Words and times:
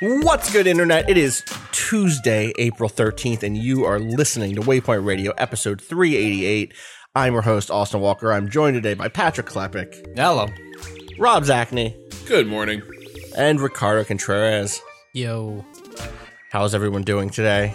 What's 0.00 0.52
good, 0.52 0.66
Internet? 0.66 1.08
It 1.08 1.16
is 1.16 1.42
Tuesday, 1.72 2.52
April 2.58 2.90
13th, 2.90 3.42
and 3.42 3.56
you 3.56 3.84
are 3.84 3.98
listening 3.98 4.54
to 4.56 4.60
Waypoint 4.60 5.04
Radio, 5.04 5.32
episode 5.38 5.80
388. 5.80 6.74
I'm 7.14 7.32
your 7.32 7.42
host, 7.42 7.70
Austin 7.70 8.00
Walker. 8.00 8.32
I'm 8.32 8.48
joined 8.48 8.74
today 8.74 8.94
by 8.94 9.08
Patrick 9.08 9.46
Klepek. 9.46 10.16
Hello. 10.16 10.48
Rob 11.18 11.44
Zacny. 11.44 12.03
Good 12.26 12.46
morning. 12.46 12.82
and 13.36 13.60
Ricardo 13.60 14.04
Contreras. 14.04 14.80
Yo. 15.12 15.64
How's 16.50 16.74
everyone 16.74 17.02
doing 17.02 17.30
today? 17.30 17.74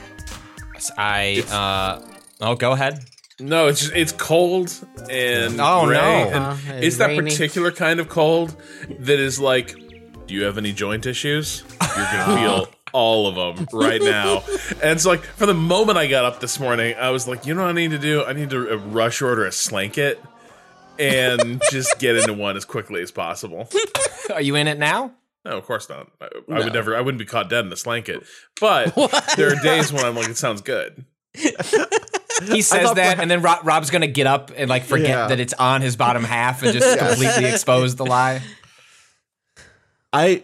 I 0.97 1.44
uh 1.52 2.05
oh 2.42 2.55
go 2.55 2.72
ahead. 2.72 3.03
No, 3.39 3.67
it's 3.67 3.81
just, 3.81 3.94
it's 3.95 4.11
cold 4.11 4.73
and 5.09 5.59
Oh, 5.61 5.86
gray, 5.86 5.95
no. 5.97 6.02
and 6.30 6.36
Uh, 6.36 6.55
and 6.67 6.83
it's 6.83 6.97
that 6.97 7.08
rainy. 7.09 7.30
particular 7.31 7.72
kind 7.72 8.00
of 8.00 8.09
cold 8.09 8.55
that 9.00 9.20
is 9.20 9.39
like, 9.39 9.75
do 10.27 10.33
you 10.33 10.44
have 10.44 10.58
any 10.58 10.73
joint 10.73 11.05
issues? 11.05 11.64
You're 11.81 12.05
gonna 12.11 12.38
feel 12.42 12.67
all 12.92 13.27
of 13.27 13.58
them 13.58 13.67
right 13.72 14.02
now. 14.02 14.44
And 14.81 14.92
it's 14.92 15.05
like 15.05 15.22
from 15.23 15.47
the 15.47 15.53
moment 15.53 15.97
I 15.97 16.08
got 16.08 16.25
up 16.25 16.39
this 16.39 16.59
morning, 16.59 16.95
I 17.00 17.11
was 17.11 17.27
like, 17.27 17.45
you 17.45 17.53
know 17.53 17.61
what 17.64 17.70
I 17.70 17.73
need 17.73 17.92
to 17.92 18.00
do? 18.00 18.23
I 18.23 18.33
need 18.33 18.50
to 18.50 18.72
uh, 18.73 18.75
rush 18.77 19.22
order 19.22 19.45
a 19.45 19.52
slanket 19.52 20.20
and 21.00 21.61
just 21.72 21.97
get 22.00 22.16
into 22.16 22.33
one 22.33 22.58
as 22.58 22.66
quickly 22.66 23.02
as 23.02 23.11
possible. 23.11 23.69
Are 24.33 24.42
you 24.42 24.55
in 24.55 24.67
it 24.67 24.78
now? 24.78 25.14
No, 25.45 25.58
of 25.58 25.66
course 25.66 25.89
not. 25.89 26.11
I, 26.22 26.28
I 26.52 26.59
would 26.59 26.73
never. 26.73 26.95
I 26.95 27.02
wouldn't 27.02 27.19
be 27.19 27.25
caught 27.25 27.50
dead 27.50 27.66
in 27.66 27.72
a 27.72 27.78
slanket. 27.78 28.23
But 28.59 28.94
there 29.38 29.52
are 29.53 29.64
days 29.64 29.92
when 29.94 30.03
I'm 30.05 30.16
like, 30.16 30.30
it 30.30 30.38
sounds 30.38 30.61
good. 30.61 31.05
He 32.47 32.61
says 32.61 32.83
thought 32.83 32.95
that, 32.95 33.17
perha- 33.17 33.22
and 33.23 33.30
then 33.30 33.42
Rob, 33.42 33.67
Rob's 33.67 33.89
gonna 33.89 34.08
get 34.08 34.25
up 34.25 34.50
and 34.55 34.70
like 34.70 34.83
forget 34.83 35.09
Yeah. 35.09 35.27
that 35.27 35.42
it's 35.42 35.53
on 35.55 35.81
his 35.81 35.97
bottom 35.97 36.23
half 36.23 36.64
and 36.64 36.72
just 36.72 36.97
completely 36.97 37.50
expose 37.50 37.97
the 37.97 38.05
lie. 38.05 38.42
I 40.14 40.44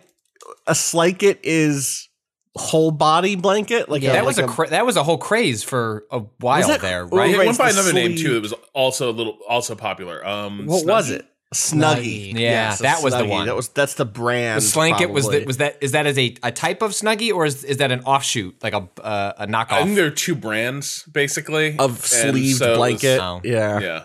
a 0.67 0.75
slanket 0.75 1.39
is 1.43 2.09
whole 2.55 2.91
body 2.91 3.35
blanket. 3.35 3.89
Like 3.89 4.01
that 4.03 4.25
was 4.25 4.37
a 4.37 4.45
like 4.45 4.49
cra- 4.51 4.69
that 4.69 4.85
was 4.85 4.95
a 4.97 5.03
whole 5.03 5.17
craze 5.17 5.63
for 5.63 6.05
a 6.11 6.19
while 6.39 6.67
that- 6.67 6.81
there, 6.81 7.05
right? 7.05 7.33
It 7.33 7.37
went 7.37 7.57
by 7.57 7.67
it's 7.67 7.75
the 7.75 7.81
another 7.81 7.93
name 7.93 8.15
too. 8.17 8.35
That 8.35 8.41
was 8.41 8.53
also 8.73 9.09
a 9.09 9.13
little 9.13 9.37
also 9.47 9.75
popular. 9.75 10.25
Um, 10.25 10.65
what 10.65 10.85
was 10.85 11.09
it? 11.09 11.25
Snuggie. 11.53 12.33
Yeah, 12.33 12.39
Yes, 12.39 12.79
a 12.79 12.83
that 12.83 13.03
was 13.03 13.13
the 13.15 13.23
one. 13.25 13.45
That 13.45 13.55
was 13.55 13.69
that's 13.69 13.93
the 13.93 14.03
brand. 14.05 14.57
The 14.57 14.65
slanket 14.65 15.09
was 15.09 15.29
that 15.29 15.45
was 15.45 15.57
that 15.57 15.77
is 15.79 15.91
that 15.93 16.05
as 16.05 16.17
a, 16.17 16.35
a 16.43 16.51
type 16.51 16.81
of 16.81 16.91
snuggie 16.91 17.33
or 17.33 17.45
is 17.45 17.63
is 17.63 17.77
that 17.77 17.91
an 17.91 18.01
offshoot 18.01 18.61
like 18.63 18.73
a 18.73 18.87
uh, 19.01 19.33
I 19.37 19.45
think 19.45 19.55
knockoff? 19.55 19.95
there 19.95 20.07
are 20.07 20.11
two 20.11 20.35
brands 20.35 21.03
basically 21.03 21.77
of 21.77 22.05
sleeved 22.05 22.57
so 22.59 22.65
it 22.65 22.69
was- 22.71 22.77
blanket. 22.77 23.19
Oh. 23.21 23.41
Yeah. 23.43 23.79
Yeah, 23.79 24.03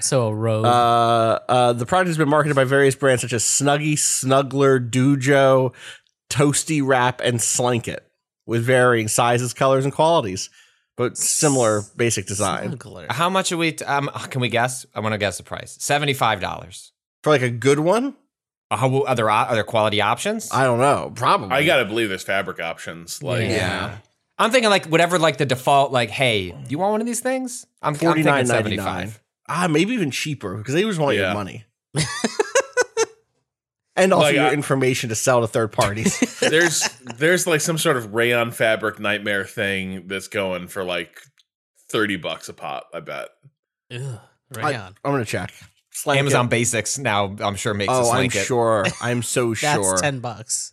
So 0.00 0.28
a 0.28 0.34
robe. 0.34 0.64
Uh, 0.64 1.38
uh, 1.48 1.72
the 1.74 1.86
product 1.86 2.08
has 2.08 2.16
been 2.18 2.28
marketed 2.30 2.56
by 2.56 2.64
various 2.64 2.96
brands 2.96 3.22
such 3.22 3.32
as 3.32 3.44
Snuggie, 3.44 3.92
Snuggler, 3.92 4.80
Doojo, 4.90 5.72
Toasty 6.32 6.80
Wrap, 6.84 7.20
and 7.20 7.40
Slanket, 7.40 8.06
with 8.46 8.64
varying 8.64 9.08
sizes, 9.08 9.52
colors, 9.52 9.84
and 9.84 9.92
qualities, 9.92 10.48
but 10.96 11.18
similar 11.18 11.82
basic 11.96 12.26
design. 12.26 12.68
Smuggler. 12.68 13.06
How 13.10 13.28
much 13.28 13.52
are 13.52 13.56
we? 13.58 13.72
T- 13.72 13.84
um, 13.84 14.08
can 14.30 14.40
we 14.40 14.48
guess? 14.48 14.86
I 14.94 15.00
want 15.00 15.12
to 15.12 15.18
guess 15.18 15.36
the 15.36 15.42
price. 15.42 15.76
Seventy 15.80 16.14
five 16.14 16.40
dollars. 16.40 16.92
For 17.22 17.30
like 17.30 17.42
a 17.42 17.50
good 17.50 17.78
one, 17.78 18.14
How 18.70 19.00
other 19.02 19.28
other 19.30 19.62
quality 19.62 20.00
options? 20.00 20.48
I 20.50 20.64
don't 20.64 20.78
know. 20.78 21.12
Probably. 21.14 21.50
I 21.50 21.64
gotta 21.64 21.84
believe 21.84 22.08
there's 22.08 22.24
fabric 22.24 22.60
options. 22.60 23.22
Like, 23.22 23.48
Yeah. 23.48 23.98
I'm 24.38 24.50
thinking 24.50 24.70
like 24.70 24.86
whatever 24.86 25.18
like 25.18 25.36
the 25.36 25.46
default 25.46 25.92
like 25.92 26.10
hey 26.10 26.52
you 26.68 26.78
want 26.78 26.90
one 26.92 27.00
of 27.00 27.06
these 27.06 27.20
things 27.20 27.64
I'm, 27.80 27.90
I'm 27.90 27.94
forty 27.94 28.22
thinking 28.24 28.46
nine 28.48 28.64
ninety 28.64 28.76
75. 28.76 29.22
Ah, 29.48 29.68
maybe 29.68 29.92
even 29.92 30.10
cheaper 30.10 30.56
because 30.56 30.74
they 30.74 30.82
just 30.82 30.98
want 30.98 31.16
your 31.16 31.32
money. 31.34 31.64
and 33.96 34.12
also 34.12 34.26
Like, 34.26 34.34
your 34.34 34.46
I- 34.46 34.52
information 34.52 35.08
to 35.10 35.14
sell 35.14 35.40
to 35.40 35.46
third 35.46 35.72
parties. 35.72 36.18
there's 36.40 36.88
there's 37.16 37.46
like 37.46 37.60
some 37.60 37.78
sort 37.78 37.96
of 37.96 38.14
rayon 38.14 38.50
fabric 38.50 38.98
nightmare 38.98 39.44
thing 39.44 40.06
that's 40.08 40.28
going 40.28 40.68
for 40.68 40.84
like 40.84 41.20
thirty 41.90 42.16
bucks 42.16 42.48
a 42.48 42.52
pop. 42.54 42.88
I 42.94 43.00
bet. 43.00 43.28
Ugh, 43.94 44.18
rayon. 44.54 44.94
I'm 45.04 45.10
gonna 45.12 45.24
check. 45.24 45.52
Slanket. 45.94 46.20
Amazon 46.20 46.48
Basics 46.48 46.96
now 46.98 47.36
I'm 47.40 47.54
sure 47.56 47.74
makes 47.74 47.92
Oh, 47.92 48.08
I'm 48.08 48.16
blanket. 48.16 48.46
sure. 48.46 48.86
I'm 49.02 49.22
so 49.22 49.48
That's 49.54 49.74
sure. 49.86 49.98
ten 49.98 50.20
bucks. 50.20 50.72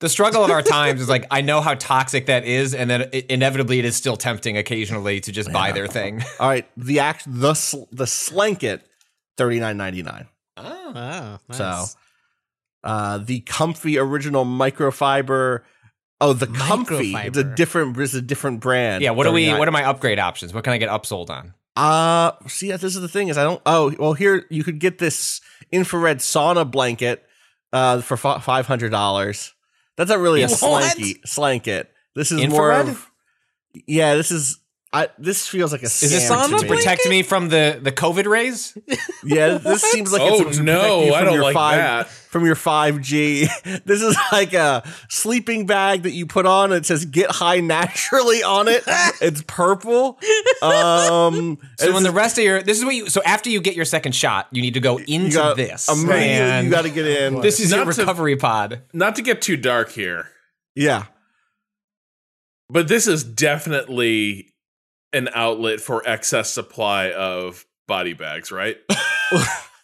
The 0.00 0.08
struggle 0.10 0.44
of 0.44 0.50
our 0.50 0.62
times 0.62 1.00
is 1.00 1.08
like 1.08 1.26
I 1.30 1.40
know 1.42 1.60
how 1.60 1.74
toxic 1.74 2.26
that 2.26 2.44
is 2.44 2.74
and 2.74 2.88
then 2.88 3.02
it, 3.12 3.26
inevitably 3.26 3.78
it 3.78 3.84
is 3.84 3.96
still 3.96 4.16
tempting 4.16 4.56
occasionally 4.56 5.20
to 5.20 5.32
just 5.32 5.52
buy 5.52 5.72
their 5.72 5.86
thing. 5.86 6.22
All 6.40 6.48
right, 6.48 6.66
the 6.76 7.00
act 7.00 7.24
the 7.26 7.54
sl- 7.54 7.84
the 7.92 8.06
slanket 8.06 8.86
thirty 9.36 9.58
nine 9.60 9.76
ninety 9.76 10.02
nine. 10.02 10.26
Oh, 10.58 10.92
ah. 10.94 11.38
nice. 11.48 11.58
So, 11.58 11.98
uh, 12.86 13.18
the 13.18 13.40
comfy 13.40 13.98
original 13.98 14.44
microfiber. 14.44 15.62
Oh, 16.20 16.32
the 16.32 16.46
comfy. 16.46 17.14
It's 17.14 17.36
a 17.36 17.44
different. 17.44 17.98
It's 17.98 18.14
a 18.14 18.22
different 18.22 18.60
brand. 18.60 19.02
Yeah, 19.02 19.10
what 19.10 19.24
do 19.24 19.32
we 19.32 19.42
39. 19.44 19.58
what 19.58 19.68
are 19.68 19.72
my 19.72 19.84
upgrade 19.84 20.18
options? 20.18 20.54
What 20.54 20.64
can 20.64 20.72
I 20.72 20.78
get 20.78 20.88
upsold 20.88 21.28
on? 21.28 21.52
Uh, 21.76 22.32
see, 22.46 22.70
this 22.72 22.84
is 22.84 23.00
the 23.00 23.08
thing 23.08 23.28
is 23.28 23.36
I 23.36 23.44
don't. 23.44 23.60
Oh, 23.66 23.92
well, 23.98 24.14
here 24.14 24.46
you 24.48 24.64
could 24.64 24.78
get 24.78 24.98
this 24.98 25.42
infrared 25.70 26.20
sauna 26.20 26.70
blanket, 26.70 27.22
uh, 27.72 28.00
for 28.00 28.16
five 28.16 28.66
hundred 28.66 28.90
dollars. 28.90 29.52
That's 29.96 30.08
not 30.10 30.20
really 30.20 30.42
a 30.42 30.48
What? 30.48 30.84
slanky 30.96 31.18
slanket. 31.26 31.90
This 32.14 32.32
is 32.32 32.40
Infrared? 32.40 32.86
more 32.86 32.94
of. 32.94 33.10
Yeah, 33.86 34.14
this 34.14 34.30
is. 34.30 34.58
I 34.96 35.08
this 35.18 35.46
feels 35.46 35.72
like 35.72 35.82
a. 35.82 35.86
Is 35.86 36.00
this 36.00 36.30
scam 36.30 36.48
to 36.50 36.56
to 36.58 36.62
me. 36.64 36.68
protect 36.68 37.08
me 37.08 37.22
from 37.22 37.48
the 37.48 37.78
the 37.82 37.92
COVID 37.92 38.26
rays? 38.26 38.76
Yeah, 39.24 39.58
this 39.58 39.82
seems 39.82 40.12
like 40.12 40.22
Oh, 40.22 40.46
it's 40.46 40.58
to 40.58 40.62
no, 40.62 40.80
protect 40.80 41.06
you 41.06 41.14
I 41.14 41.18
from 41.18 41.24
don't 41.26 41.34
your 41.34 41.42
like 41.42 41.54
five, 41.54 41.76
that. 41.78 42.08
From 42.08 42.46
your 42.46 42.54
five 42.54 43.00
G, 43.00 43.48
this 43.84 44.02
is 44.02 44.16
like 44.30 44.52
a 44.52 44.84
sleeping 45.08 45.66
bag 45.66 46.02
that 46.04 46.12
you 46.12 46.26
put 46.26 46.46
on. 46.46 46.70
It 46.72 46.86
says 46.86 47.04
"Get 47.06 47.30
high 47.32 47.58
naturally" 47.58 48.42
on 48.44 48.68
it. 48.68 48.84
It's 49.20 49.42
purple. 49.48 50.18
Um, 50.62 51.58
So 51.78 51.92
when 51.92 52.04
the 52.04 52.12
rest 52.12 52.38
of 52.38 52.44
your 52.44 52.62
this 52.62 52.78
is 52.78 52.84
what 52.84 52.94
you 52.94 53.08
so 53.08 53.20
after 53.24 53.50
you 53.50 53.60
get 53.60 53.74
your 53.74 53.84
second 53.84 54.14
shot, 54.14 54.46
you 54.52 54.62
need 54.62 54.74
to 54.74 54.80
go 54.80 54.98
you 54.98 55.04
into 55.08 55.36
got 55.36 55.56
this. 55.56 55.88
immediately 55.88 56.64
you 56.66 56.70
got 56.70 56.82
to 56.82 56.90
get 56.90 57.06
in. 57.06 57.40
this 57.40 57.58
is 57.58 57.70
your 57.72 57.84
Not 57.84 57.94
to- 57.94 58.00
recovery 58.02 58.36
pod. 58.36 58.82
Not 58.92 59.16
to 59.16 59.22
get 59.22 59.42
too 59.42 59.56
dark 59.56 59.90
here, 59.90 60.28
yeah, 60.76 61.06
but 62.70 62.86
this 62.88 63.06
is 63.08 63.24
definitely 63.24 64.52
an 65.16 65.28
outlet 65.34 65.80
for 65.80 66.02
excess 66.06 66.52
supply 66.52 67.10
of 67.10 67.64
body 67.88 68.12
bags, 68.12 68.52
right? 68.52 68.76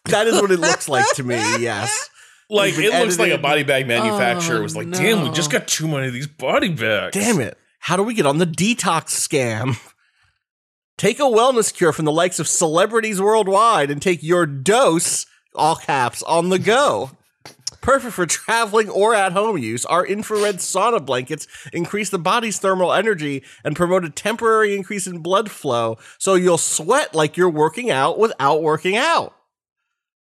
that 0.06 0.26
is 0.26 0.40
what 0.40 0.50
it 0.50 0.60
looks 0.60 0.88
like 0.88 1.06
to 1.14 1.24
me. 1.24 1.36
Yes. 1.58 2.08
Like 2.50 2.74
it 2.76 2.92
looks 2.92 3.18
like 3.18 3.32
a 3.32 3.38
body 3.38 3.62
bag 3.62 3.88
manufacturer 3.88 4.58
Oh, 4.58 4.62
was 4.62 4.76
like, 4.76 4.90
"Damn, 4.90 5.22
we 5.22 5.30
just 5.30 5.50
got 5.50 5.66
too 5.66 5.88
many 5.88 6.08
of 6.08 6.12
these 6.12 6.26
body 6.26 6.68
bags." 6.68 7.14
Damn 7.14 7.40
it. 7.40 7.56
How 7.78 7.96
do 7.96 8.02
we 8.02 8.14
get 8.14 8.26
on 8.26 8.38
the 8.38 8.46
detox 8.46 9.06
scam? 9.06 9.78
Take 10.98 11.18
a 11.18 11.22
wellness 11.22 11.72
cure 11.74 11.92
from 11.92 12.04
the 12.04 12.12
likes 12.12 12.38
of 12.38 12.46
celebrities 12.46 13.20
worldwide 13.20 13.90
and 13.90 14.00
take 14.02 14.22
your 14.22 14.44
dose, 14.46 15.26
all 15.54 15.76
caps, 15.76 16.22
on 16.22 16.50
the 16.50 16.58
go. 16.58 17.10
Perfect 17.82 18.14
for 18.14 18.26
traveling 18.26 18.88
or 18.88 19.14
at 19.14 19.32
home 19.32 19.58
use, 19.58 19.84
our 19.84 20.06
infrared 20.06 20.56
sauna 20.56 21.04
blankets 21.04 21.46
increase 21.72 22.08
the 22.08 22.18
body's 22.18 22.58
thermal 22.58 22.92
energy 22.92 23.42
and 23.64 23.76
promote 23.76 24.04
a 24.04 24.10
temporary 24.10 24.74
increase 24.74 25.06
in 25.06 25.18
blood 25.18 25.50
flow 25.50 25.98
so 26.18 26.34
you'll 26.34 26.58
sweat 26.58 27.14
like 27.14 27.36
you're 27.36 27.50
working 27.50 27.90
out 27.90 28.18
without 28.18 28.62
working 28.62 28.96
out. 28.96 29.34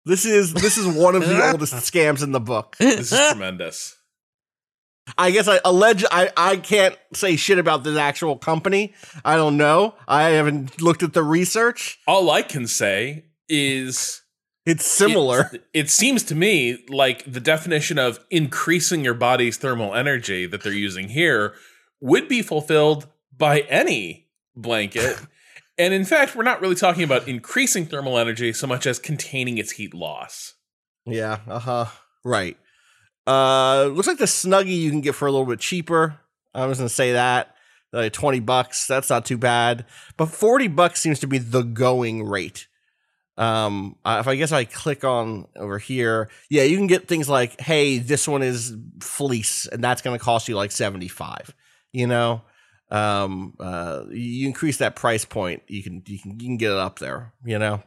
This 0.05 0.23
is 0.23 0.53
this 0.53 0.77
is 0.77 0.87
one 0.87 1.15
of 1.15 1.27
the 1.27 1.43
oldest 1.51 1.73
scams 1.73 2.23
in 2.23 2.31
the 2.31 2.39
book. 2.39 2.77
This 2.77 3.11
is 3.11 3.31
tremendous. 3.31 3.97
I 5.17 5.31
guess 5.31 5.47
I 5.47 5.59
allege 5.63 6.03
I, 6.11 6.31
I 6.35 6.57
can't 6.57 6.97
say 7.13 7.35
shit 7.35 7.59
about 7.59 7.83
the 7.83 7.99
actual 7.99 8.37
company. 8.37 8.93
I 9.23 9.35
don't 9.35 9.57
know. 9.57 9.95
I 10.07 10.29
haven't 10.29 10.81
looked 10.81 11.03
at 11.03 11.13
the 11.13 11.23
research. 11.23 11.99
All 12.07 12.29
I 12.29 12.41
can 12.41 12.67
say 12.67 13.25
is 13.49 14.21
It's 14.67 14.85
similar. 14.85 15.49
It, 15.53 15.63
it 15.73 15.89
seems 15.89 16.23
to 16.23 16.35
me 16.35 16.83
like 16.89 17.23
the 17.25 17.39
definition 17.39 17.97
of 17.97 18.19
increasing 18.29 19.01
your 19.01 19.13
body's 19.13 19.55
thermal 19.55 19.95
energy 19.95 20.45
that 20.45 20.61
they're 20.61 20.73
using 20.73 21.07
here 21.07 21.53
would 22.01 22.27
be 22.27 22.41
fulfilled 22.41 23.07
by 23.35 23.61
any 23.61 24.27
blanket. 24.57 25.21
and 25.77 25.93
in 25.93 26.03
fact, 26.03 26.35
we're 26.35 26.43
not 26.43 26.59
really 26.59 26.75
talking 26.75 27.03
about 27.03 27.29
increasing 27.29 27.85
thermal 27.85 28.17
energy 28.17 28.51
so 28.51 28.67
much 28.67 28.85
as 28.85 28.99
containing 28.99 29.57
its 29.57 29.71
heat 29.71 29.93
loss. 29.93 30.55
Yeah, 31.05 31.39
uh 31.47 31.59
huh. 31.59 31.85
Right. 32.25 32.57
Uh, 33.25 33.85
looks 33.85 34.07
like 34.07 34.17
the 34.17 34.25
Snuggie 34.25 34.77
you 34.77 34.89
can 34.89 34.99
get 34.99 35.15
for 35.15 35.29
a 35.29 35.31
little 35.31 35.47
bit 35.47 35.61
cheaper. 35.61 36.19
I 36.53 36.65
was 36.65 36.77
gonna 36.77 36.89
say 36.89 37.13
that. 37.13 37.55
Like 37.93 38.11
20 38.11 38.41
bucks, 38.41 38.85
that's 38.85 39.09
not 39.09 39.25
too 39.25 39.37
bad. 39.37 39.85
But 40.17 40.25
40 40.25 40.67
bucks 40.67 40.99
seems 40.99 41.21
to 41.21 41.27
be 41.27 41.37
the 41.37 41.61
going 41.61 42.25
rate. 42.27 42.67
Um, 43.37 43.95
if 44.05 44.27
I 44.27 44.35
guess 44.35 44.51
I 44.51 44.63
click 44.65 45.03
on 45.03 45.47
over 45.55 45.77
here, 45.77 46.29
yeah, 46.49 46.63
you 46.63 46.75
can 46.77 46.87
get 46.87 47.07
things 47.07 47.29
like, 47.29 47.59
hey, 47.61 47.99
this 47.99 48.27
one 48.27 48.41
is 48.41 48.75
fleece, 48.99 49.67
and 49.67 49.83
that's 49.83 50.01
gonna 50.01 50.19
cost 50.19 50.47
you 50.47 50.55
like 50.55 50.71
75. 50.71 51.53
You 51.93 52.07
know? 52.07 52.41
Um, 52.89 53.53
uh, 53.59 54.03
you 54.09 54.47
increase 54.47 54.77
that 54.77 54.95
price 54.95 55.25
point, 55.25 55.61
you 55.67 55.83
can 55.83 56.01
you 56.05 56.17
can 56.19 56.39
you 56.39 56.47
can 56.47 56.57
get 56.57 56.71
it 56.71 56.77
up 56.77 56.99
there, 56.99 57.33
you 57.45 57.59
know. 57.59 57.83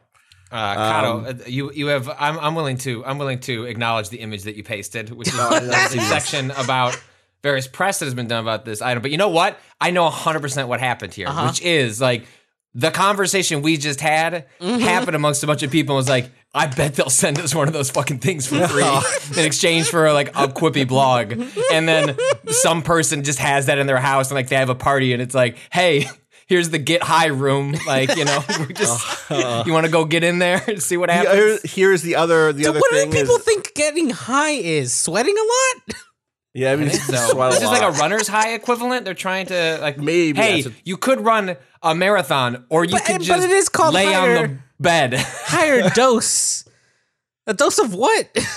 Uh, 0.51 0.75
Cado, 0.75 1.11
Um, 1.11 1.25
uh, 1.25 1.33
you 1.47 1.71
you 1.71 1.87
have. 1.87 2.07
I'm 2.19 2.37
I'm 2.39 2.55
willing 2.55 2.77
to 2.79 3.03
I'm 3.05 3.17
willing 3.17 3.39
to 3.41 3.65
acknowledge 3.65 4.09
the 4.09 4.17
image 4.19 4.43
that 4.43 4.55
you 4.55 4.63
pasted, 4.63 5.09
which 5.09 5.29
is 5.29 5.35
Oh, 5.37 5.59
the 5.59 5.99
section 6.01 6.51
about 6.51 7.01
various 7.41 7.67
press 7.67 7.99
that 7.99 8.05
has 8.05 8.13
been 8.13 8.27
done 8.27 8.43
about 8.43 8.63
this 8.65 8.81
item. 8.81 9.01
But 9.01 9.11
you 9.11 9.17
know 9.17 9.29
what? 9.29 9.57
I 9.79 9.89
know 9.91 10.03
100 10.03 10.39
percent 10.41 10.67
what 10.67 10.79
happened 10.79 11.13
here, 11.13 11.27
Uh-huh. 11.29 11.47
which 11.47 11.61
is 11.61 11.99
like 11.99 12.25
the 12.73 12.91
conversation 12.91 13.61
we 13.61 13.77
just 13.77 13.99
had 14.01 14.45
Mm-hmm. 14.59 14.79
happened 14.79 15.15
amongst 15.15 15.43
a 15.43 15.47
bunch 15.47 15.63
of 15.63 15.71
people. 15.71 15.95
and 15.95 15.97
was 15.97 16.09
like, 16.09 16.29
I 16.53 16.67
bet 16.67 16.95
they'll 16.95 17.09
send 17.09 17.39
us 17.39 17.53
one 17.55 17.67
of 17.67 17.73
those 17.73 17.89
fucking 17.91 18.19
things 18.19 18.47
for 18.47 18.67
free 18.67 18.83
in 19.39 19.45
exchange 19.45 19.87
for 19.89 20.11
like 20.13 20.29
a 20.29 20.47
quippy 20.47 20.87
blog, 20.87 21.31
and 21.71 21.87
then 21.87 22.17
some 22.47 22.81
person 22.81 23.23
just 23.23 23.39
has 23.39 23.65
that 23.67 23.77
in 23.77 23.87
their 23.87 23.99
house 23.99 24.29
and 24.29 24.35
like 24.35 24.49
they 24.49 24.57
have 24.57 24.69
a 24.69 24.75
party 24.75 25.13
and 25.13 25.21
it's 25.21 25.35
like, 25.35 25.57
hey. 25.71 26.07
Here's 26.47 26.69
the 26.69 26.79
get 26.79 27.01
high 27.01 27.27
room. 27.27 27.77
Like, 27.87 28.13
you 28.17 28.25
know, 28.25 28.43
we're 28.59 28.65
just, 28.73 29.29
you 29.29 29.71
want 29.71 29.85
to 29.85 29.91
go 29.91 30.03
get 30.03 30.21
in 30.25 30.39
there 30.39 30.61
and 30.67 30.83
see 30.83 30.97
what 30.97 31.09
happens? 31.09 31.61
here's 31.63 32.01
the 32.01 32.17
other 32.17 32.51
the 32.51 32.63
So 32.65 32.69
other 32.71 32.79
what 32.81 32.91
do 32.91 33.09
people 33.09 33.37
is 33.37 33.43
think 33.45 33.73
getting 33.73 34.09
high 34.09 34.51
is? 34.51 34.93
Sweating 34.93 35.33
a 35.37 35.41
lot? 35.41 35.95
yeah, 36.53 36.71
I 36.71 36.75
mean, 36.75 36.87
I 36.87 36.91
think 36.91 37.09
it's 37.09 37.27
so. 37.27 37.33
quite 37.35 37.47
a 37.47 37.51
This 37.51 37.61
is 37.63 37.69
like 37.69 37.81
a 37.81 37.91
runner's 37.91 38.27
high 38.27 38.53
equivalent. 38.53 39.05
They're 39.05 39.13
trying 39.13 39.45
to 39.47 39.77
like 39.81 39.97
Maybe 39.97 40.39
Hey, 40.39 40.63
a- 40.63 40.71
you 40.83 40.97
could 40.97 41.21
run 41.21 41.55
a 41.81 41.95
marathon, 41.95 42.65
or 42.69 42.83
you 42.85 42.91
But- 42.91 43.05
could 43.05 43.17
but 43.19 43.23
just 43.23 43.43
it 43.45 43.51
is 43.51 43.69
called 43.69 43.93
lay 43.93 44.13
on 44.13 44.27
the 44.33 44.57
bed. 44.79 45.13
Higher 45.19 45.89
dose. 45.89 46.65
A 47.47 47.53
dose 47.53 47.79
of 47.79 47.93
what? 47.93 48.27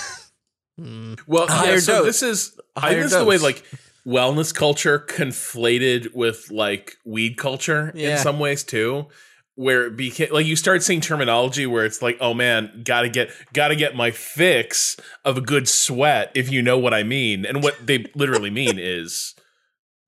Well, 0.77 1.45
yeah, 1.47 1.55
higher 1.55 1.79
so 1.79 2.03
dose. 2.03 2.19
this 2.19 2.21
is 2.23 2.59
I 2.75 2.79
higher 2.81 2.91
think 2.91 3.03
this 3.03 3.13
is 3.13 3.17
the 3.19 3.23
way 3.25 3.37
like 3.37 3.63
wellness 4.05 4.53
culture 4.53 4.99
conflated 4.99 6.13
with 6.13 6.51
like 6.51 6.97
weed 7.05 7.37
culture 7.37 7.91
in 7.95 8.17
some 8.17 8.39
ways 8.39 8.63
too. 8.65 9.07
Where 9.55 9.85
it 9.87 9.95
became 9.95 10.33
like 10.33 10.45
you 10.45 10.57
start 10.57 10.83
seeing 10.83 10.99
terminology 10.99 11.65
where 11.65 11.85
it's 11.85 12.01
like, 12.01 12.17
oh 12.19 12.33
man, 12.33 12.81
gotta 12.83 13.07
get 13.07 13.31
gotta 13.53 13.75
get 13.75 13.95
my 13.95 14.11
fix 14.11 14.97
of 15.23 15.37
a 15.37 15.41
good 15.41 15.69
sweat, 15.69 16.31
if 16.35 16.51
you 16.51 16.61
know 16.61 16.77
what 16.77 16.93
I 16.93 17.03
mean. 17.03 17.45
And 17.45 17.63
what 17.63 17.75
they 17.85 18.05
literally 18.15 18.49
mean 18.49 18.75
is 18.79 19.33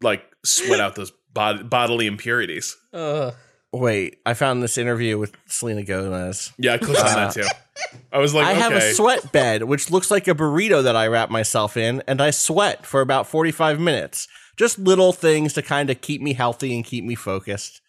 like 0.02 0.24
sweat 0.44 0.82
out 0.82 0.96
those 0.96 1.14
bod- 1.34 1.70
bodily 1.70 2.08
impurities. 2.08 2.76
Uh, 2.94 3.32
Wait, 3.74 4.20
I 4.26 4.34
found 4.34 4.64
this 4.64 4.78
interview 4.78 5.18
with 5.18 5.36
Selena 5.46 5.84
Gomez. 5.84 6.54
Yeah, 6.58 6.74
I 6.74 6.78
clicked 6.78 7.02
on 7.02 7.14
that 7.14 7.34
too. 7.34 7.46
I 8.12 8.18
was 8.20 8.34
like, 8.34 8.48
I 8.48 8.54
have 8.54 8.74
a 8.74 8.94
sweat 8.94 9.32
bed, 9.32 9.64
which 9.64 9.92
looks 9.92 10.10
like 10.10 10.28
a 10.28 10.34
burrito 10.34 10.84
that 10.84 10.96
I 10.96 11.08
wrap 11.08 11.30
myself 11.30 11.78
in, 11.78 12.02
and 12.08 12.22
I 12.22 12.32
sweat 12.32 12.86
for 12.86 13.02
about 13.02 13.28
45 13.28 13.80
minutes. 13.80 14.28
Just 14.56 14.80
little 14.80 15.14
things 15.14 15.54
to 15.54 15.62
kind 15.62 15.90
of 15.90 16.02
keep 16.02 16.22
me 16.22 16.34
healthy 16.34 16.76
and 16.76 16.84
keep 16.84 17.04
me 17.04 17.14
focused. 17.14 17.82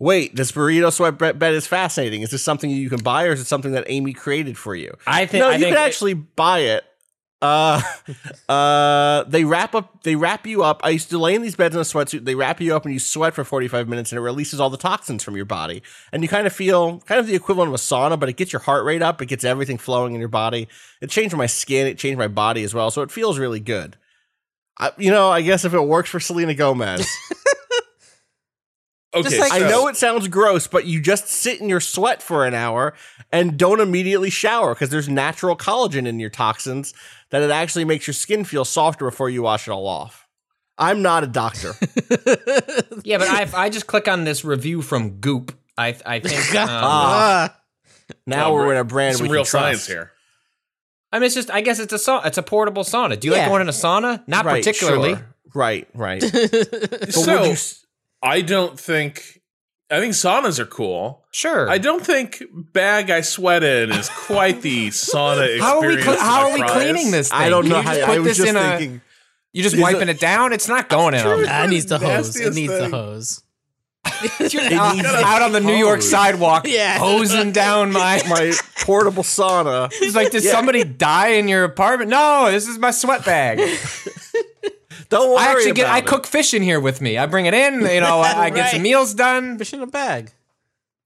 Wait, 0.00 0.34
this 0.34 0.50
burrito 0.50 0.90
sweat 0.90 1.18
bed 1.18 1.54
is 1.54 1.66
fascinating. 1.66 2.22
Is 2.22 2.30
this 2.30 2.42
something 2.42 2.70
you 2.70 2.88
can 2.88 3.02
buy, 3.02 3.26
or 3.26 3.32
is 3.32 3.40
it 3.40 3.44
something 3.44 3.72
that 3.72 3.84
Amy 3.86 4.14
created 4.14 4.56
for 4.56 4.74
you? 4.74 4.96
I 5.06 5.26
think. 5.26 5.42
no, 5.42 5.50
I 5.50 5.52
you 5.52 5.64
think 5.64 5.76
can 5.76 5.86
actually 5.86 6.14
buy 6.14 6.60
it. 6.60 6.84
Uh, 7.42 7.82
uh, 8.48 9.24
they 9.24 9.44
wrap 9.44 9.74
up, 9.74 10.02
they 10.02 10.16
wrap 10.16 10.46
you 10.46 10.62
up. 10.62 10.80
I 10.84 10.88
used 10.90 11.10
to 11.10 11.18
lay 11.18 11.34
in 11.34 11.42
these 11.42 11.54
beds 11.54 11.74
in 11.74 11.82
a 11.82 11.84
sweatsuit. 11.84 12.24
They 12.24 12.34
wrap 12.34 12.62
you 12.62 12.74
up 12.74 12.84
and 12.86 12.94
you 12.94 12.98
sweat 12.98 13.34
for 13.34 13.44
45 13.44 13.88
minutes 13.88 14.10
and 14.10 14.18
it 14.18 14.22
releases 14.22 14.58
all 14.58 14.70
the 14.70 14.78
toxins 14.78 15.22
from 15.22 15.36
your 15.36 15.44
body. 15.44 15.82
And 16.12 16.22
you 16.22 16.30
kind 16.30 16.46
of 16.46 16.52
feel 16.54 17.00
kind 17.00 17.20
of 17.20 17.26
the 17.26 17.34
equivalent 17.34 17.68
of 17.68 17.74
a 17.74 17.78
sauna, 17.78 18.18
but 18.18 18.30
it 18.30 18.36
gets 18.36 18.54
your 18.54 18.60
heart 18.60 18.86
rate 18.86 19.02
up. 19.02 19.20
It 19.20 19.26
gets 19.26 19.44
everything 19.44 19.76
flowing 19.78 20.14
in 20.14 20.20
your 20.20 20.28
body. 20.28 20.68
It 21.02 21.10
changed 21.10 21.36
my 21.36 21.46
skin. 21.46 21.86
It 21.86 21.98
changed 21.98 22.18
my 22.18 22.28
body 22.28 22.62
as 22.62 22.74
well. 22.74 22.90
So 22.90 23.02
it 23.02 23.10
feels 23.10 23.38
really 23.38 23.60
good. 23.60 23.96
I, 24.78 24.92
you 24.96 25.10
know, 25.10 25.30
I 25.30 25.42
guess 25.42 25.66
if 25.66 25.74
it 25.74 25.80
works 25.80 26.08
for 26.08 26.20
Selena 26.20 26.54
Gomez, 26.54 27.06
okay, 29.14 29.38
like- 29.40 29.52
I 29.52 29.58
know 29.60 29.88
it 29.88 29.96
sounds 29.96 30.28
gross, 30.28 30.66
but 30.66 30.86
you 30.86 31.00
just 31.00 31.28
sit 31.28 31.60
in 31.60 31.68
your 31.68 31.80
sweat 31.80 32.22
for 32.22 32.44
an 32.46 32.54
hour 32.54 32.94
and 33.32 33.56
don't 33.58 33.80
immediately 33.80 34.30
shower 34.30 34.74
because 34.74 34.90
there's 34.90 35.08
natural 35.08 35.56
collagen 35.56 36.06
in 36.06 36.20
your 36.20 36.30
toxins 36.30 36.94
that 37.30 37.42
it 37.42 37.50
actually 37.50 37.84
makes 37.84 38.06
your 38.06 38.14
skin 38.14 38.44
feel 38.44 38.64
softer 38.64 39.04
before 39.04 39.30
you 39.30 39.42
wash 39.42 39.68
it 39.68 39.70
all 39.70 39.86
off. 39.86 40.26
I'm 40.78 41.02
not 41.02 41.24
a 41.24 41.26
doctor. 41.26 41.72
yeah, 43.04 43.18
but 43.18 43.28
I, 43.28 43.48
I 43.54 43.68
just 43.68 43.86
click 43.86 44.08
on 44.08 44.24
this 44.24 44.44
review 44.44 44.80
from 44.82 45.18
Goop, 45.20 45.56
I 45.76 45.94
I 46.06 46.20
think. 46.20 46.54
Um, 46.58 46.68
ah. 46.70 47.56
now 48.26 48.52
we're 48.54 48.72
in 48.72 48.78
a 48.78 48.84
brand 48.84 49.16
some 49.16 49.26
we 49.28 49.32
real 49.32 49.42
can 49.42 49.50
science 49.50 49.86
here. 49.86 50.10
I 51.12 51.18
mean, 51.18 51.26
it's 51.26 51.34
just. 51.34 51.50
I 51.50 51.60
guess 51.60 51.78
it's 51.80 51.92
a 51.92 51.98
sa- 51.98 52.22
It's 52.24 52.38
a 52.38 52.42
portable 52.42 52.82
sauna. 52.84 53.18
Do 53.20 53.28
you 53.28 53.34
Yeah. 53.34 53.40
like 53.40 53.48
going 53.48 53.60
in 53.62 53.68
a 53.68 53.72
sauna? 53.72 54.26
Not 54.26 54.44
Right, 54.46 54.64
particularly. 54.64 55.14
sure. 55.16 55.26
Right, 55.54 55.88
right. 55.94 56.22
so 57.10 57.40
would 57.40 57.46
you 57.46 57.52
s- 57.52 57.84
I 58.22 58.42
don't 58.42 58.78
think 58.78 59.40
I 59.90 59.98
think 60.00 60.14
saunas 60.14 60.58
are 60.58 60.66
cool. 60.66 61.24
Sure. 61.32 61.68
I 61.68 61.78
don't 61.78 62.04
think 62.04 62.42
bag 62.52 63.10
I 63.10 63.22
sweat 63.22 63.62
in 63.64 63.90
is 63.90 64.08
quite 64.08 64.62
the 64.62 64.88
sauna 64.88 65.56
experience. 65.56 65.62
how 65.64 65.80
are 65.80 65.86
we? 65.88 66.02
Cl- 66.02 66.18
how 66.18 66.48
are 66.48 66.54
we 66.54 66.62
cleaning 66.62 67.10
this? 67.10 67.30
Thing? 67.30 67.38
I 67.40 67.48
don't 67.48 67.62
Can 67.64 67.72
know 67.72 67.78
you 67.78 67.82
how. 67.82 67.94
just 67.94 68.02
I 68.08 68.14
put 68.14 68.18
was 68.18 68.26
this 68.28 68.36
just 68.38 68.48
in 68.50 68.56
a- 68.56 68.78
thinking. 68.78 69.00
You 69.52 69.62
just 69.64 69.78
wiping 69.80 70.02
it- 70.02 70.10
it 70.10 70.20
down? 70.20 70.52
It's 70.52 70.68
not 70.68 70.88
going 70.88 71.14
in. 71.14 71.22
Sure. 71.22 71.42
a- 71.42 71.46
That 71.46 71.68
needs 71.70 71.86
the 71.86 71.98
hose. 71.98 72.36
It 72.36 72.44
Nastiest 72.50 72.54
needs 72.54 72.72
the 72.72 72.78
thing. 72.82 72.90
hose. 72.92 73.42
out, 74.06 74.94
needs 74.96 75.06
out 75.06 75.42
on 75.42 75.52
the 75.52 75.60
New 75.60 75.74
York 75.74 76.02
sidewalk, 76.02 76.64
Yeah. 76.68 76.98
hosing 76.98 77.50
down 77.52 77.90
my. 77.92 78.22
My 78.28 78.52
portable 78.80 79.22
sauna. 79.24 79.88
It's 79.92 80.14
like, 80.14 80.30
did 80.30 80.42
somebody 80.44 80.84
die 80.84 81.30
in 81.30 81.48
your 81.48 81.64
apartment? 81.64 82.10
No, 82.10 82.50
this 82.50 82.66
is 82.68 82.78
my 82.78 82.92
sweat 82.92 83.24
bag. 83.24 83.58
Don't 85.10 85.28
worry 85.30 85.38
I 85.40 85.52
actually 85.52 85.72
get. 85.72 85.82
about 85.82 85.94
I 85.94 85.98
it. 85.98 86.06
cook 86.06 86.26
fish 86.26 86.54
in 86.54 86.62
here 86.62 86.80
with 86.80 87.00
me. 87.00 87.18
I 87.18 87.26
bring 87.26 87.46
it 87.46 87.52
in. 87.54 87.74
You 87.82 88.00
know, 88.00 88.20
I, 88.20 88.44
I 88.46 88.50
get 88.50 88.70
some 88.72 88.82
meals 88.82 89.12
done. 89.14 89.58
Fish 89.58 89.72
in 89.74 89.82
a 89.82 89.86
bag. 89.86 90.32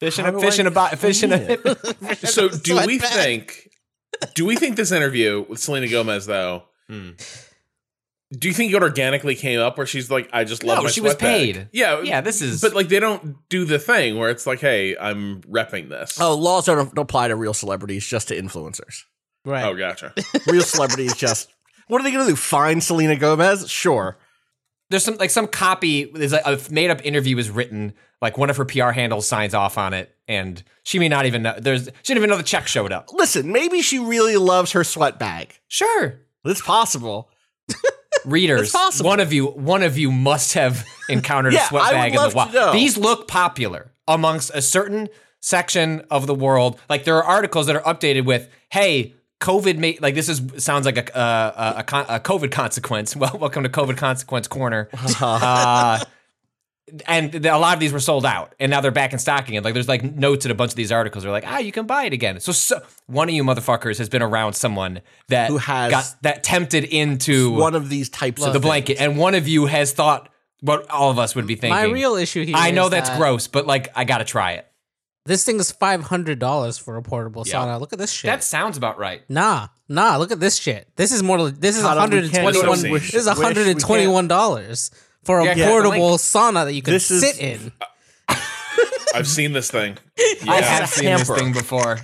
Fish 0.00 0.18
in 0.18 0.26
a 0.26 0.38
fish 0.40 0.58
in 0.58 0.66
a 0.66 0.70
bo- 0.70 0.87
fish 0.88 1.23
in 1.23 1.32
a. 1.32 1.56
So 2.26 2.49
do 2.62 2.80
we 2.87 2.99
bag. 2.99 3.11
think 3.12 3.70
do 4.34 4.44
we 4.46 4.54
think 4.56 4.76
this 4.76 4.92
interview 4.92 5.44
with 5.49 5.58
Selena 5.61 5.88
Gomez 5.88 6.26
though? 6.26 6.64
Hmm. 6.88 7.11
Do 8.32 8.49
you 8.49 8.54
think 8.54 8.73
it 8.73 8.82
organically 8.82 9.37
came 9.37 9.61
up 9.61 9.78
where 9.78 9.87
she's 9.87 10.11
like, 10.11 10.28
I 10.32 10.42
just 10.44 10.64
love 10.64 10.78
my?" 10.78 10.80
No, 10.80 10.84
my 10.84 10.90
she 10.90 11.00
was 11.00 11.12
sweat 11.12 11.20
bag? 11.20 11.54
paid. 11.54 11.68
Yeah, 11.73 12.00
Yeah, 12.02 12.20
this 12.20 12.42
is- 12.42 12.61
But 12.61 12.75
like, 12.75 12.88
they 12.88 12.99
don't 12.99 13.37
do 13.49 13.64
the 13.64 13.78
thing 13.78 14.18
where 14.18 14.28
it's 14.30 14.44
like, 14.44 14.58
hey, 14.61 14.96
I'm 14.96 15.42
repping 15.42 15.88
this. 15.88 16.20
Oh, 16.20 16.34
laws 16.34 16.66
don't, 16.66 16.92
don't 16.94 17.04
apply 17.04 17.28
to 17.28 17.37
real 17.37 17.54
celebrities, 17.54 18.04
just 18.04 18.28
to 18.28 18.34
influencers. 18.40 19.02
Right. 19.44 19.62
Oh, 19.64 19.75
gotcha. 19.76 20.12
Real 20.49 20.62
celebrities 20.62 21.14
just. 21.14 21.53
What 21.88 22.00
are 22.00 22.05
they 22.05 22.12
going 22.12 22.25
to 22.26 22.31
do? 22.33 22.37
Find 22.37 22.83
Selena 22.83 23.17
Gomez? 23.17 23.69
Sure. 23.71 24.17
There's 24.91 25.05
some 25.05 25.17
like 25.17 25.31
some 25.31 25.47
copy. 25.47 26.05
There's 26.05 26.33
like 26.33 26.47
a 26.47 26.61
made 26.71 26.91
up 26.91 27.05
interview 27.05 27.37
was 27.37 27.50
written. 27.50 27.95
Like 28.21 28.38
one 28.38 28.50
of 28.50 28.57
her 28.59 28.64
PR 28.64 28.91
handles 28.91 29.26
signs 29.26 29.55
off 29.55 29.76
on 29.79 29.93
it, 29.95 30.14
and 30.29 30.62
she 30.83 30.99
may 30.99 31.09
not 31.09 31.26
even 31.26 31.43
know. 31.43 31.55
There's 31.59 31.87
she 31.87 31.91
didn't 32.14 32.19
even 32.19 32.31
know 32.31 32.37
the 32.37 32.43
check 32.43 32.67
showed 32.67 32.93
up. 32.93 33.11
Listen, 33.12 33.50
maybe 33.50 33.83
she 33.83 33.99
really 33.99 34.37
loves 34.37 34.73
her 34.73 34.85
sweat 34.85 35.19
bag. 35.19 35.59
Sure, 35.69 36.21
It's 36.45 36.62
possible. 36.62 37.31
readers, 38.25 38.71
possible. 38.71 39.09
one 39.09 39.21
of 39.21 39.33
you, 39.33 39.47
one 39.47 39.83
of 39.83 39.99
you 39.99 40.11
must 40.11 40.55
have 40.55 40.87
encountered 41.09 41.55
Yeah, 41.55 41.64
a 41.64 41.69
sweat 41.69 41.91
bag 41.91 42.14
in 42.14 42.23
the 42.23 42.33
wild. 42.35 42.75
These 42.75 42.97
look 42.97 43.26
popular 43.29 43.91
amongst 44.07 44.50
a 44.55 44.62
certain 44.62 45.09
section 45.41 46.03
of 46.11 46.26
the 46.26 46.35
world. 46.35 46.79
Like 46.88 47.05
there 47.05 47.17
are 47.17 47.25
articles 47.25 47.67
that 47.67 47.76
are 47.76 47.83
updated 47.83 48.25
with, 48.26 48.49
"Hey, 48.71 49.14
COVID 49.44 49.76
made 49.76 50.00
like 50.00 50.14
this 50.14 50.28
is 50.30 50.40
sounds 50.56 50.86
like 50.86 50.96
a 50.96 51.12
a, 51.14 51.80
a, 51.80 52.14
a 52.16 52.20
COVID 52.20 52.50
consequence." 52.50 53.14
Well, 53.24 53.36
welcome 53.38 53.62
to 53.62 53.68
COVID 53.68 53.96
consequence 53.98 54.48
corner. 54.48 54.88
uh, 55.20 56.02
and 57.06 57.32
th- 57.32 57.44
a 57.44 57.56
lot 57.56 57.74
of 57.74 57.80
these 57.80 57.92
were 57.92 58.00
sold 58.00 58.26
out, 58.26 58.54
and 58.60 58.70
now 58.70 58.80
they're 58.80 58.90
back 58.90 59.12
in 59.12 59.18
stocking. 59.18 59.56
And 59.56 59.64
like, 59.64 59.74
there's 59.74 59.88
like 59.88 60.02
notes 60.02 60.44
in 60.44 60.50
a 60.50 60.54
bunch 60.54 60.72
of 60.72 60.76
these 60.76 60.92
articles. 60.92 61.24
They're 61.24 61.32
like, 61.32 61.46
ah, 61.46 61.58
you 61.58 61.72
can 61.72 61.86
buy 61.86 62.04
it 62.04 62.12
again. 62.12 62.40
So, 62.40 62.52
so 62.52 62.80
one 63.06 63.28
of 63.28 63.34
you 63.34 63.42
motherfuckers 63.44 63.98
has 63.98 64.08
been 64.08 64.22
around 64.22 64.52
someone 64.54 65.00
that 65.28 65.48
Who 65.50 65.58
has- 65.58 65.90
got 65.90 66.14
that 66.22 66.42
tempted 66.42 66.84
into 66.84 67.52
One 67.52 67.74
of 67.74 67.88
these 67.88 68.08
types 68.10 68.42
of 68.42 68.52
the 68.52 68.60
things. 68.60 68.64
blanket, 68.64 69.00
and 69.00 69.16
one 69.18 69.34
of 69.34 69.48
you 69.48 69.66
has 69.66 69.92
thought 69.92 70.28
what 70.60 70.88
all 70.90 71.10
of 71.10 71.18
us 71.18 71.34
would 71.34 71.46
be 71.46 71.54
thinking. 71.54 71.70
My 71.76 71.84
real 71.84 72.16
issue 72.16 72.44
here. 72.44 72.54
I 72.56 72.70
know 72.70 72.84
is 72.86 72.90
that's 72.90 73.08
that- 73.10 73.18
gross, 73.18 73.46
but 73.48 73.66
like, 73.66 73.88
I 73.96 74.04
gotta 74.04 74.24
try 74.24 74.52
it. 74.52 74.66
This 75.26 75.45
thing 75.45 75.59
is 75.59 75.73
five 75.73 76.02
hundred 76.02 76.38
dollars 76.38 76.76
for 76.76 76.97
a 76.97 77.02
portable 77.02 77.45
Yeah. 77.47 77.54
sauna. 77.54 77.81
Look 77.81 77.93
at 77.95 77.99
this 77.99 78.11
shit. 78.12 78.28
That 78.28 78.45
sounds 78.45 78.76
about 78.76 78.99
right. 78.99 79.23
nah, 79.31 79.69
nah. 79.88 80.16
Look 80.19 80.31
at 80.33 80.40
this 80.40 80.57
shit. 80.57 80.87
This 80.97 81.12
is 81.12 81.23
more. 81.23 81.50
This 81.50 81.76
is 81.78 81.83
How 81.83 81.97
one 81.97 82.11
do- 82.11 82.16
we 82.16 82.23
hundred 82.23 82.25
and 82.25 82.33
can't 82.33 82.54
twenty-one. 82.54 82.78
show 82.78 82.99
This 82.99 83.14
is 83.14 83.26
one 83.26 83.37
hundred 83.37 83.66
and 83.69 83.81
twenty-one 83.81 84.28
dollars 84.28 84.90
for 85.25 85.40
a 85.40 85.45
Yeah, 85.47 85.54
yeah, 85.57 85.69
portable 85.71 86.11
like- 86.12 86.21
sauna 86.21 86.64
that 86.66 86.75
you 86.75 86.83
can 86.83 86.93
This 86.93 87.11
is- 87.11 87.23
sit 87.23 87.38
in. 87.40 87.73
I've 89.14 89.28
seen 89.28 89.52
this 89.52 89.71
thing. 89.71 89.97
I 90.49 90.61
have 90.61 90.88
seen 90.88 91.07
this 91.16 91.31
thing 91.31 91.52
before. 91.52 92.00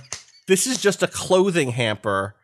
This 0.47 0.65
is 0.65 0.81
just 0.81 1.03
a 1.03 1.07
clothing 1.07 1.71
hamper. 1.71 2.35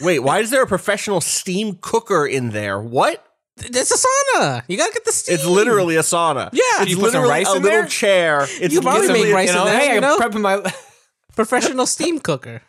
Wait, 0.00 0.20
why 0.20 0.38
is 0.40 0.50
there 0.50 0.62
a 0.62 0.66
professional 0.66 1.20
steam 1.20 1.78
cooker 1.80 2.26
in 2.26 2.50
there? 2.50 2.80
What? 2.80 3.24
It's 3.58 3.90
a 3.90 4.38
sauna. 4.38 4.62
You 4.68 4.76
gotta 4.78 4.92
get 4.92 5.04
the 5.04 5.12
steam. 5.12 5.34
It's 5.34 5.44
literally 5.44 5.96
a 5.96 6.00
sauna. 6.00 6.50
Yeah. 6.52 6.62
it's 6.82 6.90
You 6.90 6.96
put 6.96 7.12
some 7.12 7.22
literally 7.22 7.28
rice 7.30 7.48
a 7.48 7.56
in 7.56 7.62
little 7.62 7.80
there? 7.80 7.86
chair. 7.88 8.46
It's 8.48 8.72
You 8.74 8.80
probably 8.80 9.02
literally- 9.08 9.24
make 9.26 9.34
rice 9.34 9.48
You 9.48 9.54
know, 9.56 9.66
in 9.66 9.72
there, 9.72 9.80
hey, 9.80 9.94
you 9.94 10.00
know? 10.00 10.16
I'm 10.18 10.30
prepping 10.30 10.40
my. 10.40 10.72
professional 11.36 11.86
steam 11.86 12.18
cooker. 12.18 12.60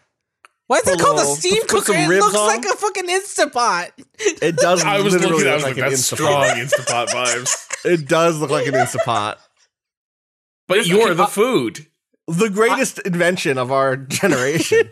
Why 0.67 0.77
is 0.77 0.83
Put 0.83 0.93
it 0.93 0.99
a 1.01 1.03
called 1.03 1.15
a 1.17 1.21
little- 1.21 1.35
steam 1.35 1.61
put- 1.61 1.67
put 1.69 1.69
cooker? 1.85 1.93
some 1.93 1.95
It 1.97 2.07
ribs 2.07 2.23
looks 2.25 2.37
on. 2.37 2.47
like 2.47 2.65
a 2.65 2.75
fucking 2.77 3.07
Instapot. 3.09 3.91
It 4.19 4.55
does. 4.55 4.83
I 4.85 5.01
was 5.01 5.13
literally 5.13 5.43
looking 5.43 5.47
at 5.47 5.59
it, 5.59 5.63
I 5.65 5.67
look 5.67 5.77
was 5.77 5.77
like, 5.77 5.77
an 5.77 5.89
that's 5.89 6.11
Instapot. 6.11 6.15
strong 6.15 6.43
Instapot 6.47 7.07
vibes. 7.83 7.85
It 7.85 8.07
does 8.07 8.39
look 8.39 8.49
like 8.51 8.67
an 8.67 8.73
Instapot. 8.73 9.35
But 10.67 10.85
you're 10.87 11.13
the 11.13 11.25
food. 11.27 11.87
The 12.27 12.49
greatest 12.49 12.99
invention 12.99 13.57
of 13.57 13.71
our 13.71 13.97
generation. 13.97 14.89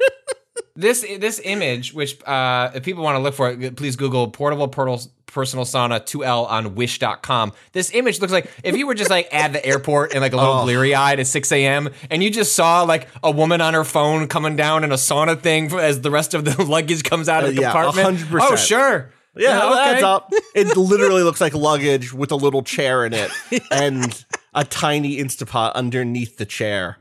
This 0.76 1.02
this 1.20 1.40
image, 1.44 1.94
which 1.94 2.22
uh, 2.26 2.72
if 2.76 2.84
people 2.84 3.04
want 3.04 3.16
to 3.16 3.20
look 3.20 3.34
for 3.36 3.50
it, 3.52 3.76
please 3.78 3.96
Google 3.96 4.30
portable 4.30 4.68
portal, 4.68 5.02
personal 5.32 5.66
sauna 5.66 6.00
2L 6.00 6.50
on 6.50 6.76
wish.com. 6.76 7.54
This 7.72 7.94
image 7.94 8.20
looks 8.22 8.34
like 8.34 8.50
if 8.64 8.76
you 8.78 8.86
were 8.88 8.94
just 8.94 9.10
like 9.10 9.34
at 9.34 9.54
the 9.54 9.66
airport 9.66 10.12
and 10.14 10.22
like 10.22 10.34
a 10.34 10.38
little 10.38 10.54
Oh. 10.60 10.64
bleary 10.64 10.94
eyed 10.94 11.20
at 11.20 11.28
6 11.28 11.52
a.m. 11.52 11.90
and 12.10 12.22
you 12.24 12.30
just 12.30 12.56
saw 12.56 12.84
like 12.84 13.08
a 13.24 13.32
woman 13.32 13.62
on 13.62 13.74
her 13.74 13.84
phone 13.84 14.28
coming 14.28 14.56
down 14.56 14.84
in 14.84 14.92
a 14.92 14.96
sauna 14.96 15.40
thing 15.40 15.72
as 15.74 16.02
the 16.02 16.12
rest 16.12 16.34
of 16.34 16.46
the 16.46 16.64
luggage 16.70 17.04
comes 17.04 17.28
out 17.30 17.44
of 17.44 17.52
Uh, 17.52 17.54
the 17.54 17.62
yeah, 17.62 17.72
compartment. 17.72 18.18
100%. 18.20 18.40
Oh, 18.42 18.56
sure. 18.56 19.12
Yeah, 19.36 19.54
that 19.60 19.72
okay. 19.72 19.80
adds 19.96 20.04
up. 20.04 20.30
It 20.54 20.76
literally 20.78 21.24
looks 21.24 21.40
like 21.40 21.54
luggage 21.54 22.12
with 22.14 22.32
a 22.32 22.36
little 22.36 22.64
chair 22.64 23.06
in 23.06 23.14
it 23.14 23.32
and 23.72 24.26
a 24.54 24.66
tiny 24.66 25.18
Instapot 25.18 25.74
underneath 25.74 26.36
the 26.38 26.46
chair. 26.46 26.98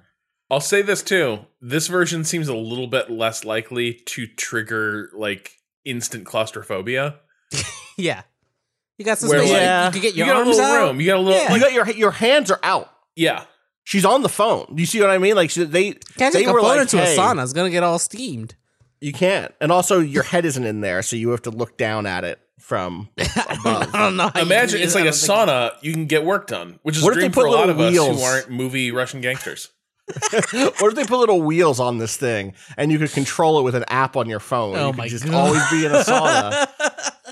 I'll 0.48 0.60
say 0.60 0.82
this 0.82 1.02
too. 1.02 1.40
This 1.60 1.88
version 1.88 2.22
seems 2.24 2.46
a 2.48 2.54
little 2.54 2.86
bit 2.86 3.10
less 3.10 3.44
likely 3.44 3.94
to 4.06 4.26
trigger 4.28 5.10
like 5.14 5.52
instant 5.84 6.24
claustrophobia. 6.26 7.16
Yeah. 8.00 8.22
You 8.98 9.04
got 9.04 9.18
some 9.18 9.30
Where, 9.30 9.38
space. 9.40 9.52
like, 9.52 9.60
you, 9.62 9.84
you 9.86 9.90
can 9.92 10.00
get 10.02 10.14
You 10.14 10.24
your 10.24 10.26
got 10.26 10.36
a 10.36 10.38
arms 10.44 10.56
little 10.56 10.64
out. 10.72 10.86
room. 10.88 11.00
You 11.00 11.06
got 11.06 11.16
a 11.16 11.20
little. 11.20 11.40
Yeah. 11.42 11.54
You 11.54 11.60
got 11.60 11.72
your 11.72 11.90
your 11.90 12.10
hands 12.10 12.50
are 12.50 12.60
out. 12.62 12.90
yeah. 13.16 13.44
She's 13.84 14.04
on 14.04 14.22
the 14.22 14.28
phone. 14.28 14.66
Do 14.74 14.80
you 14.80 14.86
see 14.86 15.00
what 15.00 15.10
I 15.10 15.18
mean? 15.18 15.34
Like 15.34 15.50
she, 15.50 15.64
they 15.64 15.92
Can't 15.92 16.32
they 16.32 16.40
take 16.40 16.46
a 16.48 16.52
were 16.52 16.60
phone 16.60 16.68
like, 16.68 16.80
into 16.82 16.98
hey, 16.98 17.16
a 17.16 17.18
sauna. 17.18 17.42
It's 17.42 17.52
gonna 17.54 17.70
get 17.70 17.82
all 17.82 17.98
steamed. 17.98 18.54
You 19.00 19.12
can't. 19.12 19.52
And 19.60 19.72
also 19.72 19.98
your 20.00 20.22
head 20.22 20.44
isn't 20.44 20.64
in 20.64 20.80
there, 20.82 21.02
so 21.02 21.16
you 21.16 21.30
have 21.30 21.42
to 21.42 21.50
look 21.50 21.76
down 21.78 22.04
at 22.06 22.22
it 22.24 22.38
from 22.60 23.08
above. 23.18 23.94
I 23.94 23.98
don't 23.98 24.16
know. 24.16 24.28
how 24.28 24.40
you 24.40 24.46
Imagine 24.46 24.78
do 24.78 24.84
it's 24.84 24.94
like 24.94 25.04
I 25.04 25.08
a 25.08 25.10
don't 25.10 25.18
think- 25.18 25.32
sauna. 25.48 25.72
You 25.82 25.92
can 25.94 26.04
get 26.06 26.24
work 26.24 26.46
done, 26.46 26.78
which 26.82 26.98
is 26.98 27.02
What 27.02 27.14
a 27.14 27.16
if 27.16 27.16
they 27.16 27.20
dream 27.28 27.32
put 27.32 27.40
for 27.44 27.46
a 27.46 27.50
lot 27.52 27.70
of 27.70 27.78
little 27.78 27.86
us 28.04 28.08
wheels? 28.08 28.18
who 28.20 28.24
aren't 28.24 28.50
movie 28.50 28.90
Russian 28.92 29.22
gangsters. 29.22 29.70
what 30.52 30.82
if 30.82 30.94
they 30.94 31.04
put 31.04 31.18
little 31.18 31.40
wheels 31.40 31.80
on 31.80 31.98
this 31.98 32.16
thing 32.16 32.52
and 32.76 32.90
you 32.92 32.98
could 32.98 33.12
control 33.12 33.58
it 33.60 33.62
with 33.62 33.74
an 33.76 33.84
app 33.88 34.16
on 34.16 34.28
your 34.28 34.40
phone? 34.40 34.76
Oh 34.76 34.86
you 34.88 34.92
could 34.92 34.98
my 34.98 35.08
just 35.08 35.24
God. 35.24 35.34
always 35.34 35.62
be 35.70 35.86
in 35.86 35.92
a 35.92 35.98
sauna 36.00 36.66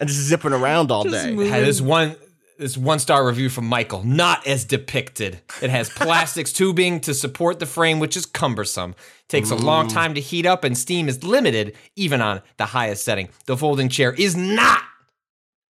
and 0.00 0.08
just 0.08 0.20
zipping 0.20 0.52
around 0.52 0.90
all 0.90 1.04
day. 1.04 1.34
Had 1.48 1.64
this 1.64 1.80
one 1.80 2.16
this 2.58 2.76
one 2.76 2.98
star 2.98 3.24
review 3.26 3.48
from 3.48 3.66
Michael, 3.66 4.02
not 4.02 4.46
as 4.46 4.64
depicted. 4.64 5.40
It 5.62 5.70
has 5.70 5.88
plastics 5.94 6.52
tubing 6.52 7.00
to 7.00 7.14
support 7.14 7.60
the 7.60 7.66
frame, 7.66 8.00
which 8.00 8.16
is 8.16 8.26
cumbersome. 8.26 8.94
Takes 9.28 9.50
a 9.50 9.54
long 9.54 9.88
time 9.88 10.14
to 10.14 10.20
heat 10.20 10.44
up, 10.46 10.64
and 10.64 10.76
steam 10.76 11.08
is 11.08 11.22
limited 11.22 11.76
even 11.96 12.20
on 12.20 12.42
the 12.56 12.66
highest 12.66 13.04
setting. 13.04 13.28
The 13.46 13.56
folding 13.56 13.88
chair 13.88 14.12
is 14.12 14.36
not 14.36 14.82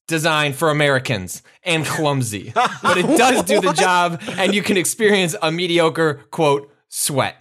designed 0.07 0.57
for 0.57 0.71
Americans 0.71 1.43
and 1.63 1.85
clumsy, 1.87 2.53
but 2.55 2.99
it 2.99 3.07
does 3.17 3.45
do 3.45 3.61
the 3.61 3.73
job, 3.73 4.21
and 4.33 4.55
you 4.55 4.63
can 4.63 4.77
experience 4.77 5.35
a 5.41 5.51
mediocre 5.51 6.25
quote 6.31 6.71
sweat. 6.89 7.37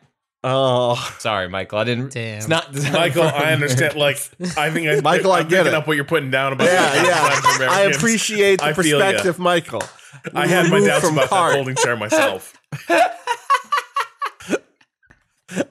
Oh, 0.45 0.95
Sorry, 1.19 1.47
Michael. 1.47 1.79
I 1.79 1.83
didn't. 1.85 2.11
Damn. 2.11 2.37
It's 2.37 2.47
not 2.49 2.71
designed 2.71 2.93
Michael, 3.15 3.29
for 3.29 3.35
I 3.35 3.53
understand. 3.53 3.95
Like, 3.95 4.17
I 4.57 4.69
think 4.71 4.89
I, 4.89 4.99
Michael, 4.99 5.31
I 5.31 5.39
I'm 5.39 5.47
get 5.47 5.67
it. 5.67 5.73
up 5.73 5.87
what 5.87 5.95
you're 5.95 6.03
putting 6.05 6.31
down 6.31 6.51
about. 6.51 6.67
yeah, 6.67 7.03
yeah. 7.03 7.67
I 7.69 7.81
appreciate 7.93 8.59
the 8.59 8.65
I 8.65 8.73
feel 8.73 8.99
ya. 8.99 9.05
perspective, 9.05 9.39
Michael. 9.39 9.83
I 10.33 10.47
had 10.47 10.69
my 10.69 10.79
doubts 10.81 11.09
about 11.09 11.29
cart. 11.29 11.53
that 11.53 11.57
folding 11.57 11.75
chair 11.75 11.95
myself. 11.95 12.53